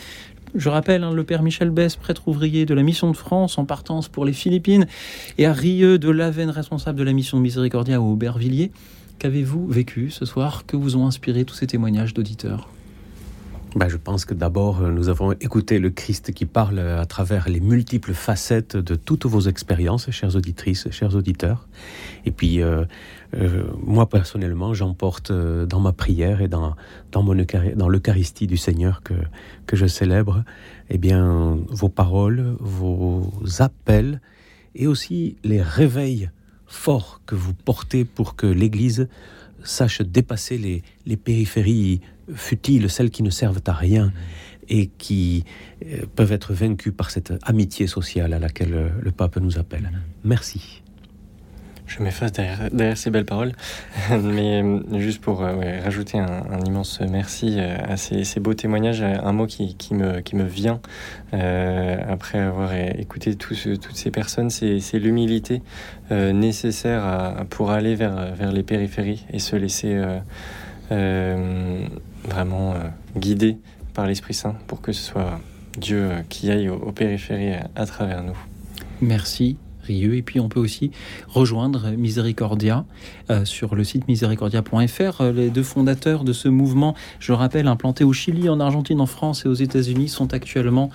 Je 0.55 0.71
rappelle 0.71 1.05
hein, 1.05 1.13
le 1.13 1.23
père 1.23 1.43
Michel 1.43 1.69
Bess, 1.69 1.97
prêtre 1.97 2.29
ouvrier 2.29 2.65
de 2.65 2.73
la 2.73 2.83
mission 2.83 3.11
de 3.11 3.17
France 3.17 3.59
en 3.59 3.67
partance 3.67 4.09
pour 4.09 4.25
les 4.25 4.33
Philippines, 4.33 4.87
et 5.37 5.45
à 5.45 5.53
Rieux 5.53 5.99
de 5.99 6.09
Lavenne, 6.09 6.49
responsable 6.49 6.99
de 6.99 7.05
la 7.05 7.13
mission 7.13 7.37
de 7.37 7.43
Miséricordia 7.43 8.01
au 8.01 8.13
Aubervilliers. 8.13 8.71
Qu'avez-vous 9.19 9.67
vécu 9.67 10.09
ce 10.09 10.25
soir 10.25 10.65
Que 10.67 10.79
vous 10.79 10.97
ont 10.97 11.07
inspiré 11.07 11.45
tous 11.45 11.55
ces 11.55 11.67
témoignages 11.67 12.15
d'auditeurs 12.15 12.71
Ben, 13.77 13.89
je 13.89 13.99
pense 13.99 14.25
que 14.25 14.33
d'abord, 14.33 14.81
nous 14.81 15.11
avons 15.11 15.33
écouté 15.33 15.79
le 15.79 15.91
Christ 15.91 16.33
qui 16.33 16.47
parle 16.47 16.79
à 16.79 17.05
travers 17.05 17.51
les 17.51 17.61
multiples 17.61 18.15
facettes 18.15 18.79
de 18.79 18.95
toutes 18.95 19.27
vos 19.27 19.43
expériences, 19.43 20.11
chères 20.11 20.37
auditrices, 20.37 20.89
chers 20.91 21.15
auditeurs. 21.15 21.69
Et 22.25 22.31
puis, 22.31 22.63
euh, 22.63 22.85
euh, 23.35 23.65
moi 23.83 24.09
personnellement, 24.09 24.75
j'emporte 24.75 25.31
euh, 25.31 25.65
dans 25.67 25.81
ma 25.81 25.93
prière 25.93 26.43
et 26.43 26.49
dans, 26.49 26.77
dans, 27.13 27.23
mon 27.23 27.35
Euchari- 27.35 27.75
dans 27.75 27.89
l'Eucharistie 27.89 28.47
du 28.47 28.57
Seigneur 28.57 29.03
que, 29.03 29.15
que 29.67 29.77
je 29.77 29.87
célèbre, 29.87 30.45
eh 30.91 30.99
bien, 30.99 31.59
vos 31.69 31.89
paroles, 31.89 32.57
vos 32.61 33.31
appels 33.61 34.21
et 34.75 34.87
aussi 34.87 35.37
les 35.45 35.63
réveils 35.63 36.31
forts 36.67 37.21
que 37.27 37.35
vous 37.35 37.55
portez 37.55 38.05
pour 38.05 38.37
que 38.37 38.47
l'Église 38.47 39.09
sache 39.65 40.03
dépasser 40.03 40.59
les, 40.59 40.83
les 41.07 41.17
périphéries 41.17 42.01
futiles, 42.35 42.91
celles 42.91 43.11
qui 43.11 43.23
ne 43.23 43.31
servent 43.31 43.63
à 43.67 43.73
rien 43.73 44.13
et 44.69 44.87
qui 44.87 45.45
euh, 45.87 46.03
peuvent 46.15 46.33
être 46.33 46.53
vaincues 46.53 46.93
par 46.93 47.11
cette 47.11 47.33
amitié 47.43 47.87
sociale 47.87 48.33
à 48.33 48.39
laquelle 48.39 48.93
le 49.01 49.11
pape 49.11 49.37
nous 49.39 49.59
appelle. 49.59 49.91
Merci. 50.25 50.82
Je 51.95 52.03
m'efface 52.03 52.33
derrière, 52.33 52.71
derrière 52.73 52.97
ces 52.97 53.11
belles 53.11 53.27
paroles, 53.27 53.53
mais 54.11 54.63
euh, 54.63 54.99
juste 54.99 55.21
pour 55.21 55.43
euh, 55.43 55.81
rajouter 55.85 56.19
un, 56.19 56.65
immense 56.65 57.01
merci 57.01 57.57
euh, 57.59 57.77
à 57.87 57.99
ces, 57.99 58.41
beaux 58.41 58.55
témoignages, 58.55 59.03
un 59.03 59.33
mot 59.33 59.47
qui, 59.47 59.75
qui, 59.75 59.95
me, 59.95 60.21
qui 60.21 60.37
me 60.37 60.45
vient 60.45 60.81
après 61.33 62.39
avoir 62.39 62.75
écouté 62.75 63.37
toutes 63.37 63.95
ces 63.95 64.11
personnes, 64.11 64.51
c'est 64.51 64.99
l'humilité 64.99 65.63
nécessaire 66.11 67.45
pour 67.49 67.71
aller 67.71 67.95
vers, 67.95 68.35
vers 68.35 68.53
les 68.53 68.63
périphéries 68.63 69.25
et 69.33 69.39
se 69.39 69.57
laisser 69.57 69.99
vraiment 70.91 72.75
guider 73.17 73.57
par 73.95 74.07
l'Esprit 74.07 74.35
Saint 74.35 74.57
pour 74.67 74.83
que 74.83 74.93
ce 74.93 75.03
soit 75.03 75.41
Dieu 75.79 76.11
qui 76.29 76.51
aille 76.51 76.69
aux, 76.69 76.93
périphéries 76.93 77.55
à 77.75 77.87
travers 77.87 78.23
nous. 78.23 78.37
Merci. 79.01 79.57
Et 79.89 80.23
puis 80.23 80.41
on 80.41 80.49
peut 80.49 80.61
aussi 80.61 80.91
rejoindre 81.29 81.91
Miséricordia 81.91 82.85
euh, 83.31 83.45
sur 83.45 83.75
le 83.75 83.85
site 83.85 84.09
miséricordia.fr. 84.09 85.21
Euh, 85.21 85.33
Les 85.33 85.51
deux 85.51 85.63
fondateurs 85.63 86.25
de 86.25 86.33
ce 86.33 86.49
mouvement, 86.49 86.95
je 87.21 87.33
rappelle, 87.33 87.67
implantés 87.67 88.05
au 88.05 88.13
Chili, 88.13 88.49
en 88.49 88.61
Argentine, 88.61 89.01
en 89.01 89.07
France 89.07 89.45
et 89.45 89.49
aux 89.49 89.55
États-Unis, 89.55 90.09
sont 90.09 90.33
actuellement 90.35 90.91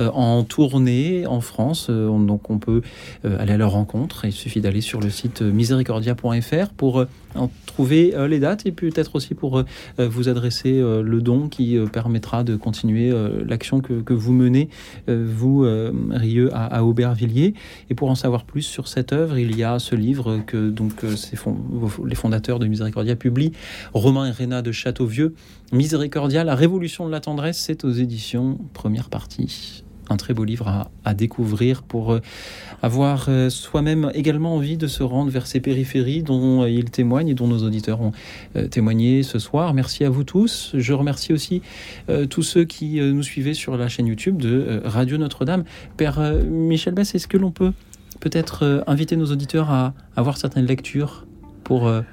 euh, 0.00 0.10
en 0.10 0.42
tournée 0.44 1.26
en 1.26 1.40
France. 1.40 1.88
On- 1.88 2.20
donc 2.20 2.50
on 2.50 2.58
peut 2.58 2.82
aller 3.24 3.52
à 3.52 3.56
leur 3.56 3.72
rencontre. 3.72 4.24
Il 4.24 4.32
suffit 4.32 4.60
d'aller 4.60 4.80
sur 4.80 5.00
le 5.00 5.10
site 5.10 5.42
miséricordia.fr 5.42 6.68
pour 6.76 7.04
trouver 7.66 8.14
euh, 8.14 8.28
les 8.28 8.38
dates 8.38 8.66
et 8.66 8.72
peut-être 8.72 9.16
aussi 9.16 9.34
pour 9.34 9.58
euh, 9.58 9.64
vous 9.98 10.28
adresser 10.28 10.78
euh, 10.78 11.02
le 11.02 11.20
don 11.20 11.48
qui 11.48 11.78
permettra 11.92 12.44
de 12.44 12.56
continuer 12.56 13.12
l'action 13.46 13.80
que, 13.80 14.12
vous 14.12 14.32
menez, 14.32 14.68
vous, 15.08 15.66
Rieux, 16.10 16.50
à, 16.52 16.84
Aubervilliers. 16.84 17.54
Et 17.90 17.94
pour 17.94 18.10
en 18.10 18.14
savoir 18.14 18.44
plus 18.44 18.62
sur 18.62 18.88
cette 18.88 19.12
œuvre, 19.12 19.38
il 19.38 19.56
y 19.56 19.64
a 19.64 19.78
ce 19.78 19.94
livre 19.94 20.40
que 20.46 20.70
donc 20.70 21.02
les 21.02 22.14
fondateurs 22.14 22.58
de 22.58 22.66
Miséricordia 22.66 23.16
publient, 23.16 23.52
Romain 23.94 24.26
et 24.26 24.30
Réna 24.30 24.62
de 24.62 24.72
Châteauvieux. 24.72 25.34
Miséricordia, 25.72 26.44
la 26.44 26.54
révolution 26.54 27.06
de 27.06 27.12
la 27.12 27.20
tendresse, 27.20 27.58
c'est 27.58 27.84
aux 27.84 27.92
éditions 27.92 28.58
première 28.72 29.08
partie. 29.08 29.84
Un 30.12 30.16
très 30.16 30.34
beau 30.34 30.44
livre 30.44 30.68
à, 30.68 30.90
à 31.04 31.14
découvrir 31.14 31.82
pour 31.82 32.12
euh, 32.12 32.20
avoir 32.82 33.26
euh, 33.28 33.50
soi-même 33.50 34.10
également 34.14 34.54
envie 34.54 34.76
de 34.76 34.86
se 34.86 35.02
rendre 35.02 35.30
vers 35.30 35.46
ces 35.46 35.60
périphéries 35.60 36.22
dont 36.22 36.62
euh, 36.62 36.70
il 36.70 36.90
témoigne 36.90 37.28
et 37.28 37.34
dont 37.34 37.48
nos 37.48 37.62
auditeurs 37.64 38.00
ont 38.00 38.12
témoigné 38.70 39.22
ce 39.22 39.38
soir. 39.38 39.72
Merci 39.74 40.04
à 40.04 40.10
vous 40.10 40.24
tous. 40.24 40.72
Je 40.74 40.92
remercie 40.92 41.32
aussi 41.32 41.62
tous 42.30 42.42
ceux 42.42 42.64
qui 42.64 43.00
nous 43.00 43.22
suivaient 43.22 43.54
sur 43.54 43.76
la 43.76 43.88
chaîne 43.88 44.06
YouTube 44.06 44.40
de 44.40 44.80
Radio 44.84 45.16
Notre-Dame. 45.18 45.64
Père 45.96 46.20
Michel 46.48 46.94
Bess, 46.94 47.14
est-ce 47.14 47.26
que 47.28 47.36
l'on 47.38 47.50
peut 47.50 47.72
peut-être 48.20 48.84
inviter 48.86 49.16
nos 49.16 49.26
auditeurs 49.32 49.70
à 49.70 49.94
avoir 50.16 50.36
certaines 50.36 50.66
lectures 50.66 51.26
pour 51.64 51.88
re- 51.88 52.04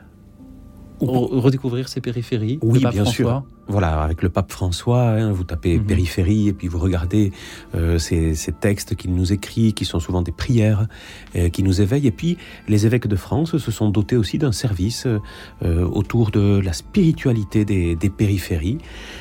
redécouvrir 1.01 1.87
ces 1.89 2.01
périphéries 2.01 2.59
Oui, 2.61 2.79
bien 2.79 2.91
François? 2.91 3.13
sûr. 3.13 3.43
Voilà, 3.69 4.01
avec 4.01 4.23
le 4.23 4.29
pape 4.29 4.51
François, 4.51 5.09
hein, 5.09 5.31
vous 5.31 5.43
tapez 5.43 5.77
périphérie 5.77 6.47
et 6.47 6.53
puis 6.53 6.67
vous 6.67 6.79
regardez 6.79 7.31
euh, 7.75 7.99
ces, 7.99 8.33
ces 8.33 8.51
textes 8.51 8.95
qu'il 8.95 9.13
nous 9.13 9.31
écrit, 9.31 9.73
qui 9.73 9.85
sont 9.85 9.99
souvent 9.99 10.23
des 10.23 10.31
prières, 10.31 10.87
euh, 11.35 11.49
qui 11.49 11.61
nous 11.61 11.79
éveillent. 11.79 12.07
Et 12.07 12.11
puis, 12.11 12.39
les 12.67 12.87
évêques 12.87 13.05
de 13.05 13.15
France 13.15 13.59
se 13.59 13.71
sont 13.71 13.89
dotés 13.89 14.17
aussi 14.17 14.39
d'un 14.39 14.51
service 14.51 15.05
euh, 15.05 15.85
autour 15.85 16.31
de 16.31 16.59
la 16.59 16.73
spiritualité 16.73 17.63
des, 17.63 17.95
des 17.95 18.09
périphéries. 18.09 18.79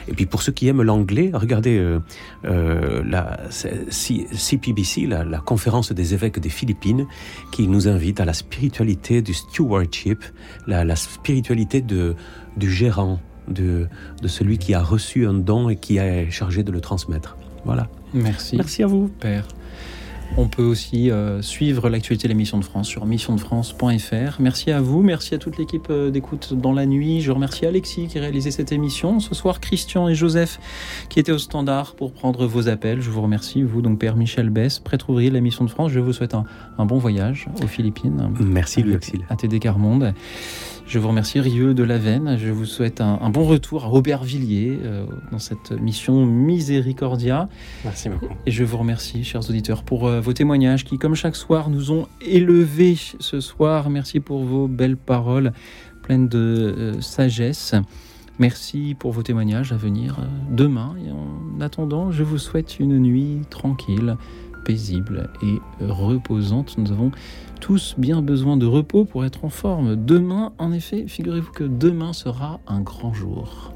Et 0.08 0.14
puis, 0.14 0.24
pour 0.24 0.40
ceux 0.40 0.52
qui 0.52 0.66
aiment 0.66 0.82
l'anglais, 0.82 1.30
regardez 1.34 1.76
euh, 1.76 2.00
euh, 2.46 3.02
la 3.06 3.36
CPBC, 3.50 5.06
la, 5.08 5.24
la 5.24 5.40
conférence 5.40 5.92
des 5.92 6.14
évêques 6.14 6.38
des 6.38 6.48
Philippines, 6.48 7.06
qui 7.52 7.68
nous 7.68 7.86
invite 7.86 8.18
à 8.18 8.24
la 8.24 8.32
spiritualité 8.32 9.20
du 9.20 9.34
stewardship, 9.34 10.24
la, 10.66 10.86
la 10.86 10.96
spiritualité 10.96 11.82
de, 11.82 12.16
du 12.56 12.72
gérant, 12.72 13.20
de, 13.48 13.86
de 14.22 14.28
celui 14.28 14.58
qui 14.58 14.74
a 14.74 14.82
reçu 14.82 15.26
un 15.26 15.34
don 15.34 15.68
et 15.68 15.76
qui 15.76 15.98
est 15.98 16.30
chargé 16.30 16.62
de 16.62 16.72
le 16.72 16.80
transmettre. 16.80 17.36
Voilà. 17.64 17.88
Merci. 18.14 18.56
Merci 18.56 18.82
à 18.82 18.86
vous. 18.86 19.08
Père. 19.20 19.46
On 20.36 20.46
peut 20.46 20.62
aussi 20.62 21.10
euh, 21.10 21.40
suivre 21.40 21.88
l'actualité 21.88 22.28
de 22.28 22.32
la 22.34 22.36
Mission 22.36 22.58
de 22.58 22.64
France 22.64 22.86
sur 22.86 23.06
missiondefrance.fr. 23.06 24.40
Merci 24.40 24.70
à 24.70 24.80
vous, 24.82 25.02
merci 25.02 25.34
à 25.34 25.38
toute 25.38 25.56
l'équipe 25.56 25.86
euh, 25.88 26.10
d'écoute 26.10 26.52
dans 26.52 26.72
la 26.74 26.84
nuit. 26.84 27.22
Je 27.22 27.32
remercie 27.32 27.64
Alexis 27.64 28.08
qui 28.08 28.18
a 28.18 28.20
réalisé 28.20 28.50
cette 28.50 28.70
émission. 28.70 29.20
Ce 29.20 29.34
soir, 29.34 29.58
Christian 29.58 30.06
et 30.06 30.14
Joseph 30.14 30.60
qui 31.08 31.18
étaient 31.18 31.32
au 31.32 31.38
standard 31.38 31.94
pour 31.94 32.12
prendre 32.12 32.46
vos 32.46 32.68
appels. 32.68 33.00
Je 33.00 33.08
vous 33.10 33.22
remercie, 33.22 33.62
vous, 33.62 33.80
donc 33.80 33.98
Père 33.98 34.16
Michel 34.16 34.50
Bess, 34.50 34.80
prêtre 34.80 35.08
ouvrier 35.08 35.30
de 35.30 35.34
la 35.34 35.40
Mission 35.40 35.64
de 35.64 35.70
France. 35.70 35.92
Je 35.92 36.00
vous 36.00 36.12
souhaite 36.12 36.34
un, 36.34 36.44
un 36.76 36.84
bon 36.84 36.98
voyage 36.98 37.46
aux 37.62 37.66
Philippines. 37.66 38.30
Merci, 38.38 38.82
Louis 38.82 38.92
Avec- 38.92 39.04
Auxil. 39.04 39.24
À 39.30 39.36
TD 39.36 39.58
Carmonde. 39.60 40.12
Je 40.88 40.98
vous 40.98 41.08
remercie, 41.08 41.38
Rieux 41.38 41.74
de 41.74 41.82
la 41.82 41.98
Veine. 41.98 42.38
Je 42.38 42.48
vous 42.48 42.64
souhaite 42.64 43.02
un, 43.02 43.18
un 43.20 43.28
bon 43.28 43.44
retour 43.44 43.84
à 43.84 43.90
Aubervilliers 43.90 44.78
euh, 44.82 45.04
dans 45.30 45.38
cette 45.38 45.70
mission 45.72 46.24
Miséricordia. 46.24 47.50
Merci 47.84 48.08
beaucoup. 48.08 48.32
Et 48.46 48.50
je 48.50 48.64
vous 48.64 48.78
remercie, 48.78 49.22
chers 49.22 49.50
auditeurs, 49.50 49.82
pour 49.82 50.06
euh, 50.06 50.22
vos 50.22 50.32
témoignages 50.32 50.86
qui, 50.86 50.96
comme 50.96 51.14
chaque 51.14 51.36
soir, 51.36 51.68
nous 51.68 51.92
ont 51.92 52.06
élevés 52.22 52.96
ce 53.20 53.38
soir. 53.40 53.90
Merci 53.90 54.20
pour 54.20 54.44
vos 54.44 54.66
belles 54.66 54.96
paroles 54.96 55.52
pleines 56.02 56.26
de 56.26 56.38
euh, 56.38 57.00
sagesse. 57.02 57.74
Merci 58.38 58.96
pour 58.98 59.12
vos 59.12 59.22
témoignages 59.22 59.74
à 59.74 59.76
venir 59.76 60.20
euh, 60.20 60.24
demain. 60.50 60.94
Et 61.06 61.10
en 61.10 61.60
attendant, 61.60 62.12
je 62.12 62.22
vous 62.22 62.38
souhaite 62.38 62.80
une 62.80 62.98
nuit 62.98 63.42
tranquille, 63.50 64.16
paisible 64.64 65.28
et 65.42 65.58
reposante. 65.84 66.78
Nous 66.78 66.92
avons 66.92 67.10
tous 67.60 67.94
bien 67.98 68.22
besoin 68.22 68.56
de 68.56 68.66
repos 68.66 69.04
pour 69.04 69.24
être 69.24 69.44
en 69.44 69.48
forme. 69.48 69.96
Demain, 69.96 70.52
en 70.58 70.72
effet, 70.72 71.06
figurez-vous 71.06 71.52
que 71.52 71.64
demain 71.64 72.12
sera 72.12 72.60
un 72.66 72.80
grand 72.80 73.12
jour. 73.12 73.72